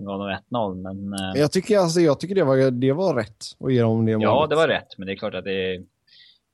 som 0.00 0.06
gav 0.06 0.18
dem 0.18 0.38
1-0. 0.50 0.74
Men, 0.74 1.12
eh, 1.12 1.40
jag 1.40 1.52
tycker, 1.52 1.78
alltså, 1.78 2.00
jag 2.00 2.20
tycker 2.20 2.34
det, 2.34 2.44
var, 2.44 2.70
det 2.70 2.92
var 2.92 3.14
rätt 3.14 3.44
att 3.60 3.72
ge 3.72 3.80
dem 3.82 4.06
det 4.06 4.12
målet. 4.12 4.22
Ja, 4.22 4.46
det 4.46 4.56
var 4.56 4.68
rätt, 4.68 4.98
men 4.98 5.06
det 5.06 5.12
är 5.12 5.16
klart 5.16 5.34
att 5.34 5.44
det 5.44 5.74
är 5.74 5.84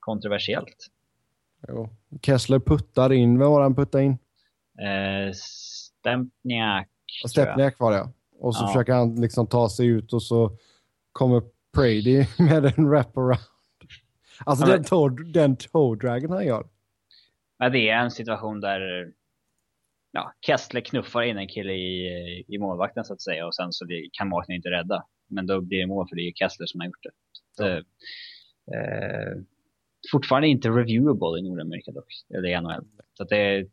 kontroversiellt. 0.00 0.86
Jo. 1.68 1.88
Kessler 2.22 2.58
puttar 2.58 3.12
in. 3.12 3.38
Vem 3.38 3.50
var 3.50 3.62
han 3.62 3.74
puttade 3.74 4.04
in? 4.04 4.18
Eh, 4.78 5.32
Stempniak. 5.34 6.88
Stempniak 7.28 7.78
var 7.78 7.92
det, 7.92 8.08
Och 8.38 8.54
så 8.56 8.64
ja. 8.64 8.68
försöker 8.68 8.92
han 8.92 9.20
liksom 9.20 9.46
ta 9.46 9.68
sig 9.68 9.86
ut 9.86 10.12
och 10.12 10.22
så 10.22 10.58
kommer 11.12 11.42
Brady 11.72 12.26
med 12.38 12.64
en 12.78 12.88
wraparound. 12.88 13.38
Alltså 14.44 14.66
ja, 14.66 14.72
den, 14.72 14.84
toe, 14.84 15.10
den 15.32 15.56
toe-dragen 15.56 16.30
han 16.30 16.46
gör. 16.46 16.66
Ja, 17.58 17.68
det 17.68 17.88
är 17.88 17.98
en 17.98 18.10
situation 18.10 18.60
där 18.60 19.12
ja, 20.16 20.32
Kessler 20.46 20.80
knuffar 20.80 21.22
in 21.22 21.38
en 21.38 21.48
kille 21.48 21.72
i, 21.72 22.44
i 22.48 22.58
målvakten 22.58 23.04
så 23.04 23.12
att 23.12 23.22
säga 23.22 23.46
och 23.46 23.54
sen 23.54 23.72
så 23.72 23.86
kan 24.12 24.28
målvakten 24.28 24.56
inte 24.56 24.70
rädda. 24.70 25.04
Men 25.28 25.46
då 25.46 25.60
blir 25.60 25.78
det 25.78 25.86
mål 25.86 26.08
för 26.08 26.16
det 26.16 26.22
är 26.22 26.32
Kessler 26.32 26.66
som 26.66 26.80
har 26.80 26.86
gjort 26.86 27.02
det. 27.02 27.10
Så, 27.56 27.62
ja. 27.62 27.76
eh, 28.76 29.42
fortfarande 30.12 30.48
inte 30.48 30.68
reviewable 30.68 31.38
i 31.38 31.42
Nordamerika 31.42 31.92
dock, 31.92 32.12
eller 32.34 32.48
i 32.48 32.60
NHL. 32.60 32.84
Så 33.14 33.24
det 33.24 33.36
är 33.36 33.66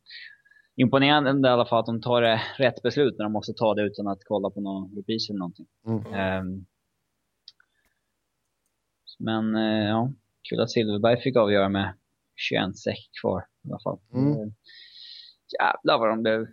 imponerande 0.75 1.49
i 1.49 1.51
alla 1.51 1.65
fall 1.65 1.79
att 1.79 1.85
de 1.85 2.01
tar 2.01 2.21
det 2.21 2.41
rätt 2.57 2.81
beslut 2.81 3.17
när 3.17 3.25
de 3.25 3.31
måste 3.31 3.53
ta 3.53 3.73
det 3.73 3.83
utan 3.83 4.07
att 4.07 4.23
kolla 4.25 4.49
på 4.49 4.61
någon 4.61 4.95
repris 4.95 5.29
eller 5.29 5.39
någonting. 5.39 5.67
Mm. 5.87 6.41
Um, 6.41 6.65
men 9.19 9.55
uh, 9.55 9.87
ja, 9.89 10.11
kul 10.49 10.59
att 10.59 10.71
Silverberg 10.71 11.21
fick 11.21 11.35
avgöra 11.35 11.69
med 11.69 11.93
21 12.35 12.77
säck 12.77 13.09
kvar 13.21 13.45
i 13.63 13.69
alla 13.69 13.79
fall. 13.83 13.99
Mm. 14.13 14.53
Jävlar 15.59 15.99
vad 15.99 16.09
de 16.09 16.23
blev 16.23 16.47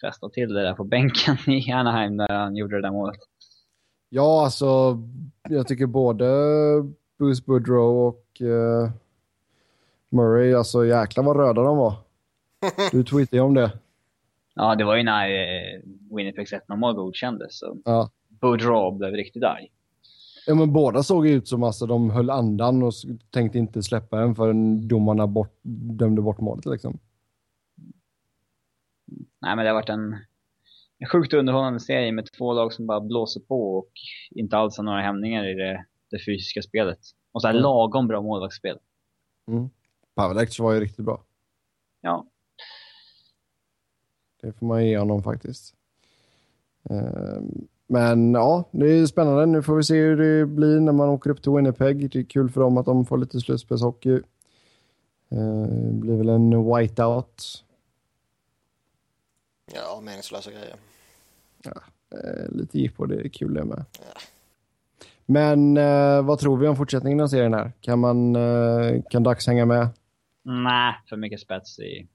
fästa 0.00 0.28
till 0.28 0.54
det 0.54 0.62
där 0.62 0.74
på 0.74 0.84
bänken 0.84 1.36
i 1.46 1.72
Anaheim 1.72 2.16
när 2.16 2.28
han 2.28 2.56
gjorde 2.56 2.76
det 2.76 2.82
där 2.82 2.90
målet. 2.90 3.20
Ja, 4.08 4.44
alltså 4.44 4.98
jag 5.48 5.68
tycker 5.68 5.86
både 5.86 6.26
Bruce 7.18 7.42
Boudreau 7.46 8.08
och 8.08 8.24
uh, 8.40 8.90
Murray, 10.08 10.54
alltså 10.54 10.86
jäklar 10.86 11.24
vad 11.24 11.36
röda 11.36 11.62
de 11.62 11.76
var. 11.76 11.94
Du 12.92 13.04
tweetade 13.04 13.36
ju 13.36 13.42
om 13.42 13.54
det. 13.54 13.72
Ja, 14.54 14.74
det 14.74 14.84
var 14.84 14.96
ju 14.96 15.02
när 15.02 15.28
eh, 15.28 15.80
Winnipegs 16.10 16.52
1-0-mål 16.52 16.94
godkändes. 16.94 17.58
Så 17.58 17.76
ja. 17.84 18.10
Boudreau 18.28 18.90
blev 18.90 19.12
riktigt 19.12 19.44
arg. 19.44 19.70
Ja, 20.46 20.54
men 20.54 20.72
båda 20.72 21.02
såg 21.02 21.26
ut 21.26 21.48
som 21.48 21.62
att 21.62 21.66
alltså, 21.66 21.86
de 21.86 22.10
höll 22.10 22.30
andan 22.30 22.82
och 22.82 22.92
tänkte 23.30 23.58
inte 23.58 23.82
släppa 23.82 24.20
en 24.20 24.34
förrän 24.34 24.88
domarna 24.88 25.26
bort, 25.26 25.58
dömde 25.62 26.22
bort 26.22 26.40
målet. 26.40 26.66
Liksom. 26.66 26.98
Nej, 29.40 29.56
men 29.56 29.64
det 29.64 29.70
har 29.70 29.74
varit 29.74 29.88
en, 29.88 30.16
en 30.98 31.08
sjukt 31.12 31.32
underhållande 31.32 31.80
serie 31.80 32.12
med 32.12 32.28
två 32.38 32.52
lag 32.52 32.72
som 32.72 32.86
bara 32.86 33.00
blåser 33.00 33.40
på 33.40 33.78
och 33.78 33.90
inte 34.30 34.56
alls 34.56 34.76
har 34.76 34.84
några 34.84 35.02
hämningar 35.02 35.44
i 35.44 35.54
det, 35.54 35.84
det 36.10 36.24
fysiska 36.26 36.62
spelet. 36.62 36.98
Och 37.32 37.40
så 37.42 37.48
här 37.48 37.54
mm. 37.54 37.62
lagom 37.62 38.08
bra 38.08 38.22
målvaktsspel. 38.22 38.78
Mm. 39.48 39.70
Pavlec 40.14 40.58
var 40.58 40.72
ju 40.72 40.80
riktigt 40.80 41.04
bra. 41.04 41.22
Ja. 42.00 42.26
Det 44.42 44.52
får 44.52 44.66
man 44.66 44.86
ge 44.86 44.98
honom 44.98 45.22
faktiskt. 45.22 45.74
Um, 46.82 47.68
men 47.86 48.34
ja, 48.34 48.64
det 48.70 48.86
är 48.86 49.06
spännande. 49.06 49.46
Nu 49.46 49.62
får 49.62 49.76
vi 49.76 49.82
se 49.82 49.94
hur 49.94 50.16
det 50.16 50.46
blir 50.46 50.80
när 50.80 50.92
man 50.92 51.08
åker 51.08 51.30
upp 51.30 51.42
till 51.42 51.52
Winnipeg. 51.52 52.10
Det 52.10 52.18
är 52.18 52.24
kul 52.24 52.50
för 52.50 52.60
dem 52.60 52.78
att 52.78 52.86
de 52.86 53.06
får 53.06 53.18
lite 53.18 53.40
slutspelshockey. 53.40 54.20
Uh, 55.32 55.66
det 55.66 55.92
blir 55.92 56.16
väl 56.16 56.28
en 56.28 56.74
whiteout. 56.74 57.64
Ja, 59.74 60.00
meningslösa 60.00 60.50
grejer. 60.50 60.76
Ja, 61.62 61.72
uh, 62.14 62.56
lite 62.56 62.78
jippo, 62.78 63.06
det 63.06 63.20
är 63.20 63.28
kul 63.28 63.54
det 63.54 63.64
med. 63.64 63.84
Ja. 63.92 64.20
Men 65.26 65.76
uh, 65.76 66.22
vad 66.22 66.38
tror 66.38 66.56
vi 66.56 66.68
om 66.68 66.76
fortsättningen 66.76 67.20
av 67.20 67.28
serien 67.28 67.54
här? 67.54 67.72
Kan, 67.80 67.98
man, 67.98 68.36
kan 69.10 69.22
Dax 69.22 69.46
hänga 69.46 69.66
med? 69.66 69.88
Nej, 70.42 70.94
för 71.08 71.16
mycket 71.16 71.40
spets 71.40 71.78
i... 71.78 72.06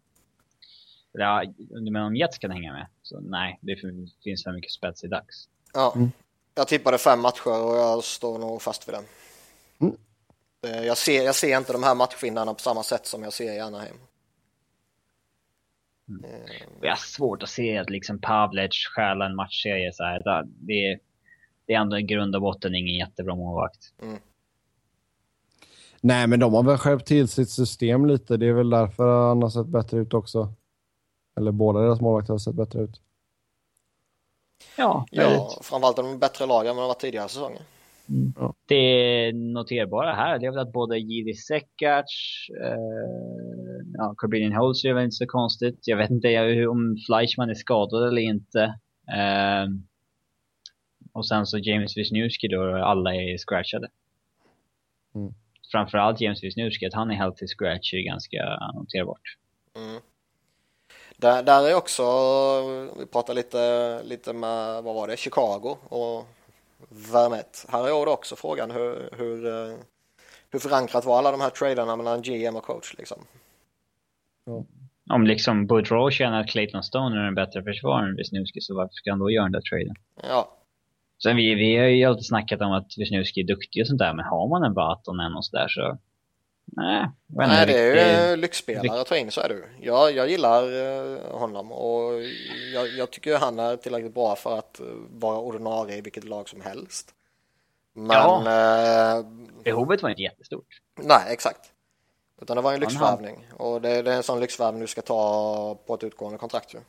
Ja, 1.12 1.44
men 1.92 1.96
om 1.96 2.16
Jets 2.16 2.38
kan 2.38 2.52
hänga 2.52 2.74
med, 2.74 2.88
så 3.02 3.20
nej, 3.20 3.60
det 3.62 3.76
finns 4.24 4.44
för 4.44 4.52
mycket 4.52 4.72
spets 4.72 5.04
i 5.04 5.08
Dax. 5.08 5.36
Ja, 5.74 5.94
mm. 5.96 6.12
jag 6.56 6.68
tippade 6.68 6.98
fem 6.98 7.22
matcher 7.22 7.48
och 7.48 7.76
jag 7.76 8.04
står 8.04 8.40
nog 8.40 8.62
fast 8.62 8.88
vid 8.88 8.96
den. 8.96 9.04
Mm. 9.80 9.96
Jag, 10.86 10.98
ser, 10.98 11.24
jag 11.24 11.36
ser 11.36 11.58
inte 11.58 11.74
de 11.74 11.84
här 11.84 11.96
matchvinnarna 11.96 12.54
på 12.54 12.60
samma 12.60 12.84
sätt 12.84 13.06
som 13.06 13.24
jag 13.24 13.34
ser 13.34 13.54
i 13.54 13.60
Anaheim. 13.60 13.96
Mm. 16.10 16.24
Eh. 16.24 16.68
Jag 16.82 16.90
har 16.90 16.96
svårt 16.96 17.44
att 17.44 17.50
se 17.50 17.78
att 17.78 17.90
liksom 17.90 18.20
Pavlec 18.22 18.72
stjäla 18.96 19.26
en 19.26 19.36
matchserie 19.36 19.94
så 19.94 20.04
här. 20.04 20.44
Det, 20.46 20.92
är, 20.92 21.00
det 21.66 21.74
är 21.74 21.80
ändå 21.80 22.00
i 22.00 22.04
grund 22.04 22.36
och 22.36 22.42
botten 22.42 22.76
ingen 22.76 22.96
jättebra 22.96 23.36
målvakt. 23.36 23.94
Mm. 24.02 24.18
Nej, 26.02 26.28
men 26.28 26.40
de 26.40 26.54
har 26.54 26.64
väl 26.64 26.78
skärpt 26.78 27.08
till 27.08 27.28
sitt 27.28 27.50
system 27.50 28.06
lite. 28.06 28.38
Det 28.38 28.46
är 28.46 28.54
väl 28.54 28.70
därför 28.70 29.28
han 29.28 29.42
har 29.42 29.50
sett 29.50 29.68
bättre 29.68 29.98
ut 29.98 30.14
också. 30.14 30.54
Eller 31.38 31.52
båda 31.52 31.80
deras 31.80 32.02
målvakter 32.02 32.34
har 32.34 32.40
sett 32.40 32.56
bättre 32.56 32.82
ut. 32.82 33.02
Ja, 34.78 35.06
ja 35.12 35.50
framförallt 35.62 35.96
de 35.96 36.20
bättre 36.20 36.46
lagen 36.46 36.70
än 36.72 36.76
de 36.76 36.88
var 36.88 36.94
tidigare 36.94 37.30
säsonger. 37.30 37.62
Mm. 38.10 38.34
Ja. 38.40 38.54
Det 38.66 39.32
noterbara 39.34 40.14
här 40.14 40.40
det 40.40 40.46
är 40.46 40.52
väl 40.52 40.60
att 40.60 40.74
både 40.74 40.98
Jiri 40.98 41.34
Sekac, 41.34 42.06
eh, 42.64 42.78
ja, 43.98 44.14
Corbinian 44.18 44.54
Holzer 44.54 44.90
är 44.90 44.94
väl 44.94 45.04
inte 45.04 45.16
så 45.16 45.28
konstigt. 45.28 45.80
Jag 45.88 45.98
vet 45.98 46.10
inte 46.10 46.68
om 46.68 46.98
Fleischman 47.06 47.50
är 47.50 47.54
skadad 47.54 48.08
eller 48.08 48.22
inte. 48.22 48.64
Eh, 49.18 49.66
och 51.14 51.28
sen 51.28 51.46
så 51.46 51.58
James 51.58 51.98
Wisniewski 51.98 52.48
då, 52.48 52.76
alla 52.76 53.16
är 53.16 53.38
scratchade. 53.38 53.88
Mm. 55.16 55.34
Framförallt 55.72 56.22
James 56.22 56.44
Wisniewski, 56.44 56.86
att 56.86 56.94
han 56.94 57.12
är 57.12 57.16
helt 57.16 57.38
till 57.38 57.48
scratch 57.48 57.94
är 57.94 58.06
ganska 58.06 58.60
noterbart. 58.74 59.38
Mm. 59.76 60.02
Där, 61.18 61.44
där 61.44 61.70
är 61.70 61.76
också, 61.76 62.04
vi 63.00 63.06
pratade 63.06 63.36
lite, 63.36 64.04
lite 64.04 64.34
med, 64.34 64.84
vad 64.84 64.96
var 64.96 65.08
det, 65.08 65.18
Chicago 65.18 65.78
och 65.90 66.26
Vermette. 66.90 67.60
Här 67.70 67.88
är 67.88 68.08
också 68.08 68.36
frågan 68.36 68.72
hur, 68.72 69.10
hur, 69.18 69.46
eh, 69.48 69.78
hur 70.50 70.60
förankrat 70.60 71.06
var 71.06 71.18
alla 71.18 71.32
de 71.32 71.42
här 71.42 71.50
traderna 71.50 71.96
mellan 71.96 72.22
GM 72.22 72.56
och 72.56 72.64
coach 72.64 72.96
liksom? 72.98 73.18
Ja. 74.46 74.66
Om 75.10 75.24
liksom 75.24 75.68
Boudreau 75.68 76.12
känner 76.12 76.40
att 76.40 76.48
Clayton 76.48 76.84
Stone 76.84 77.22
är 77.22 77.28
en 77.28 77.36
bättre 77.36 77.64
försvarare 77.64 78.10
än 78.10 78.16
Wisniewski 78.16 78.62
så 78.62 78.76
varför 78.76 78.94
ska 78.94 79.10
han 79.10 79.20
då 79.20 79.32
göra 79.32 79.44
den 79.44 79.52
där 79.52 79.62
traden? 79.62 79.96
Ja. 80.24 80.58
Sen 81.24 81.36
vi, 81.36 81.56
vi 81.56 81.78
har 81.78 81.86
ju 81.86 82.06
alltid 82.06 82.26
snackat 82.26 82.62
om 82.62 82.72
att 82.72 82.88
Wisniewski 82.98 83.42
är 83.42 83.48
duktig 83.48 83.82
och 83.82 83.88
sånt 83.88 84.00
där 84.00 84.14
men 84.14 84.26
har 84.26 84.48
man 84.48 84.64
en 84.64 84.74
Vatanen 84.74 85.36
och 85.36 85.46
sådär 85.46 85.68
så 85.68 85.98
Nej, 86.66 87.10
Nej 87.28 87.66
det 87.66 87.80
är 87.80 88.30
ju 88.30 88.36
lyxspelare 88.36 89.02
att 89.02 89.08
ta 89.08 89.18
in, 89.18 89.32
så 89.32 89.42
är 89.42 89.50
det 89.50 89.64
jag, 89.82 90.12
jag 90.16 90.30
gillar 90.30 90.64
eh, 90.64 91.40
honom 91.40 91.72
och 91.72 92.24
jag, 92.74 92.88
jag 92.88 93.12
tycker 93.12 93.38
han 93.38 93.60
är 93.60 93.78
tillräckligt 93.78 94.14
bra 94.14 94.36
för 94.36 94.60
att 94.60 94.82
vara 95.10 95.40
ordinarie 95.40 95.98
i 95.98 96.02
vilket 96.02 96.24
lag 96.24 96.50
som 96.50 96.62
helst. 96.62 97.14
Men... 97.94 98.08
Ja, 98.08 99.18
eh, 99.18 99.26
behovet 99.64 100.04
var 100.04 100.10
inte 100.10 100.22
jättestort. 100.22 100.68
Nej, 101.02 101.34
exakt. 101.34 101.72
Utan 102.42 102.56
det 102.56 102.62
var 102.62 102.74
en 102.74 102.80
lyxvärvning 102.80 103.48
och 103.58 103.82
det, 103.82 104.02
det, 104.02 104.12
är 104.12 104.18
en 104.18 104.24
sån 104.24 104.40
lyxvärvning 104.40 104.82
du 104.82 104.88
ska 104.88 105.02
ta 105.02 105.78
på 105.86 105.94
ett 105.94 106.04
utgående 106.04 106.38
kontrakt 106.38 106.74
ju. 106.74 106.80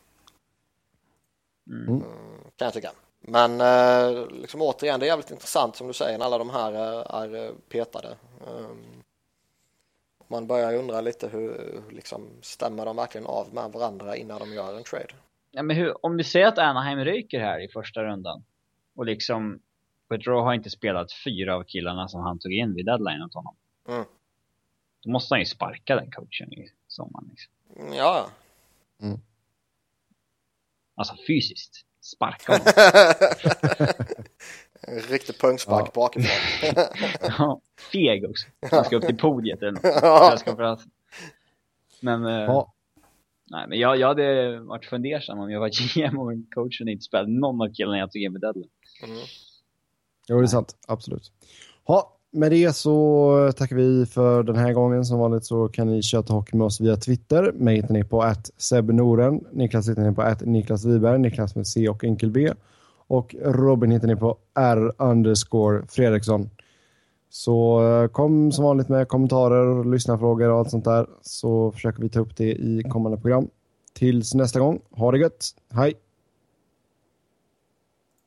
Mm. 1.70 1.88
Mm, 1.88 2.02
kan 2.56 2.66
jag 2.66 2.72
tycka. 2.72 2.90
Men 3.20 3.58
liksom 4.28 4.62
återigen, 4.62 5.00
det 5.00 5.06
är 5.06 5.08
jävligt 5.08 5.30
intressant 5.30 5.76
som 5.76 5.86
du 5.86 5.92
säger 5.92 6.18
när 6.18 6.26
alla 6.26 6.38
de 6.38 6.50
här 6.50 6.72
är, 6.72 7.24
är 7.24 7.52
petade. 7.68 8.16
Um, 8.46 9.02
man 10.28 10.46
börjar 10.46 10.74
undra 10.74 11.00
lite 11.00 11.28
hur 11.28 11.80
liksom, 11.90 12.28
stämmer 12.40 12.86
de 12.86 12.96
verkligen 12.96 13.26
av 13.26 13.54
med 13.54 13.72
varandra 13.72 14.16
innan 14.16 14.38
de 14.38 14.52
gör 14.52 14.76
en 14.76 14.82
trade? 14.82 15.14
Ja, 15.50 15.62
men 15.62 15.76
hur, 15.76 16.06
om 16.06 16.16
vi 16.16 16.24
säger 16.24 16.46
att 16.46 16.58
Anaheim 16.58 16.98
ryker 16.98 17.40
här 17.40 17.64
i 17.64 17.68
första 17.68 18.02
rundan 18.02 18.44
och 18.96 19.06
liksom 19.06 19.60
Pedro 20.08 20.40
har 20.40 20.54
inte 20.54 20.70
spelat 20.70 21.12
fyra 21.24 21.56
av 21.56 21.64
killarna 21.64 22.08
som 22.08 22.20
han 22.20 22.38
tog 22.38 22.52
in 22.52 22.74
vid 22.74 22.86
deadline 22.86 23.22
åt 23.22 23.34
honom. 23.34 23.56
Mm. 23.88 24.04
Då 25.06 25.12
måste 25.12 25.34
han 25.34 25.40
ju 25.40 25.46
sparka 25.46 25.96
den 25.96 26.10
coachen 26.10 26.52
i 26.52 26.70
sommaren. 26.88 27.30
Liksom. 27.30 27.52
Ja. 27.94 28.28
Mm. 29.02 29.20
Alltså 30.94 31.14
fysiskt. 31.26 31.84
Sparka 32.00 32.52
honom. 32.52 32.66
En 34.80 35.00
riktig 35.10 35.38
pungspark 35.38 35.86
ja. 35.86 35.92
bakifrån. 35.94 36.84
ja, 37.38 37.60
feg 37.92 38.24
också. 38.30 38.46
Han 38.70 38.84
ska 38.84 38.96
upp 38.96 39.06
till 39.06 39.16
podiet 39.16 39.62
eller 39.62 39.72
något. 39.72 39.82
Jag 40.02 40.40
ska 40.40 40.54
prata. 40.54 40.82
Men, 42.00 42.24
eh, 42.24 42.32
ja. 42.32 42.74
nej, 43.50 43.68
men 43.68 43.78
jag, 43.78 43.96
jag 43.96 44.08
hade 44.08 44.58
varit 44.60 44.84
fundersam 44.84 45.38
om 45.38 45.50
jag 45.50 45.60
var 45.60 45.68
GM 45.94 46.18
och 46.18 46.32
en 46.32 46.46
coach 46.54 46.80
och 46.80 46.88
inte 46.88 47.04
spelade 47.04 47.30
någon 47.30 47.62
av 47.62 47.74
killarna 47.74 47.98
jag 47.98 48.12
tog 48.12 48.22
in 48.22 48.32
med 48.32 48.40
deadline. 48.40 48.70
Mm. 49.02 49.16
Jo, 50.28 50.38
det 50.38 50.44
är 50.44 50.46
sant. 50.46 50.76
Absolut. 50.86 51.32
Ja, 51.86 52.15
med 52.36 52.52
det 52.52 52.76
så 52.76 53.52
tackar 53.56 53.76
vi 53.76 54.06
för 54.06 54.42
den 54.42 54.56
här 54.56 54.72
gången. 54.72 55.04
Som 55.04 55.18
vanligt 55.18 55.44
så 55.44 55.68
kan 55.68 55.86
ni 55.86 56.02
köta 56.02 56.32
hockey 56.32 56.56
med 56.56 56.64
oss 56.64 56.80
via 56.80 56.96
Twitter. 56.96 57.52
Mig 57.52 57.76
hittar 57.76 57.94
ni 57.94 58.04
på 58.04 58.22
att 58.22 58.50
Noren. 58.70 59.40
Niklas 59.52 59.88
hittar 59.88 60.02
ni 60.02 60.14
på 60.14 60.22
att 60.22 60.40
Niklas 60.40 60.84
Wiberg. 60.84 61.18
Niklas 61.18 61.56
med 61.56 61.66
C 61.66 61.88
och 61.88 62.04
enkel 62.04 62.30
B. 62.30 62.52
Och 63.06 63.34
Robin 63.44 63.90
hittar 63.90 64.08
ni 64.08 64.16
på 64.16 64.36
R 64.54 64.92
underscore 64.98 65.82
Fredriksson. 65.88 66.50
Så 67.30 67.86
eh, 67.86 68.08
kom 68.08 68.52
som 68.52 68.64
vanligt 68.64 68.88
med 68.88 69.08
kommentarer, 69.08 69.84
lyssnarfrågor 69.84 70.50
och 70.50 70.58
allt 70.58 70.70
sånt 70.70 70.84
där. 70.84 71.06
Så 71.22 71.72
försöker 71.72 72.02
vi 72.02 72.08
ta 72.08 72.20
upp 72.20 72.36
det 72.36 72.52
i 72.52 72.82
kommande 72.90 73.18
program. 73.18 73.48
Tills 73.94 74.34
nästa 74.34 74.60
gång, 74.60 74.80
ha 74.90 75.12
det 75.12 75.18
gött. 75.18 75.50
Hej! 75.72 76.05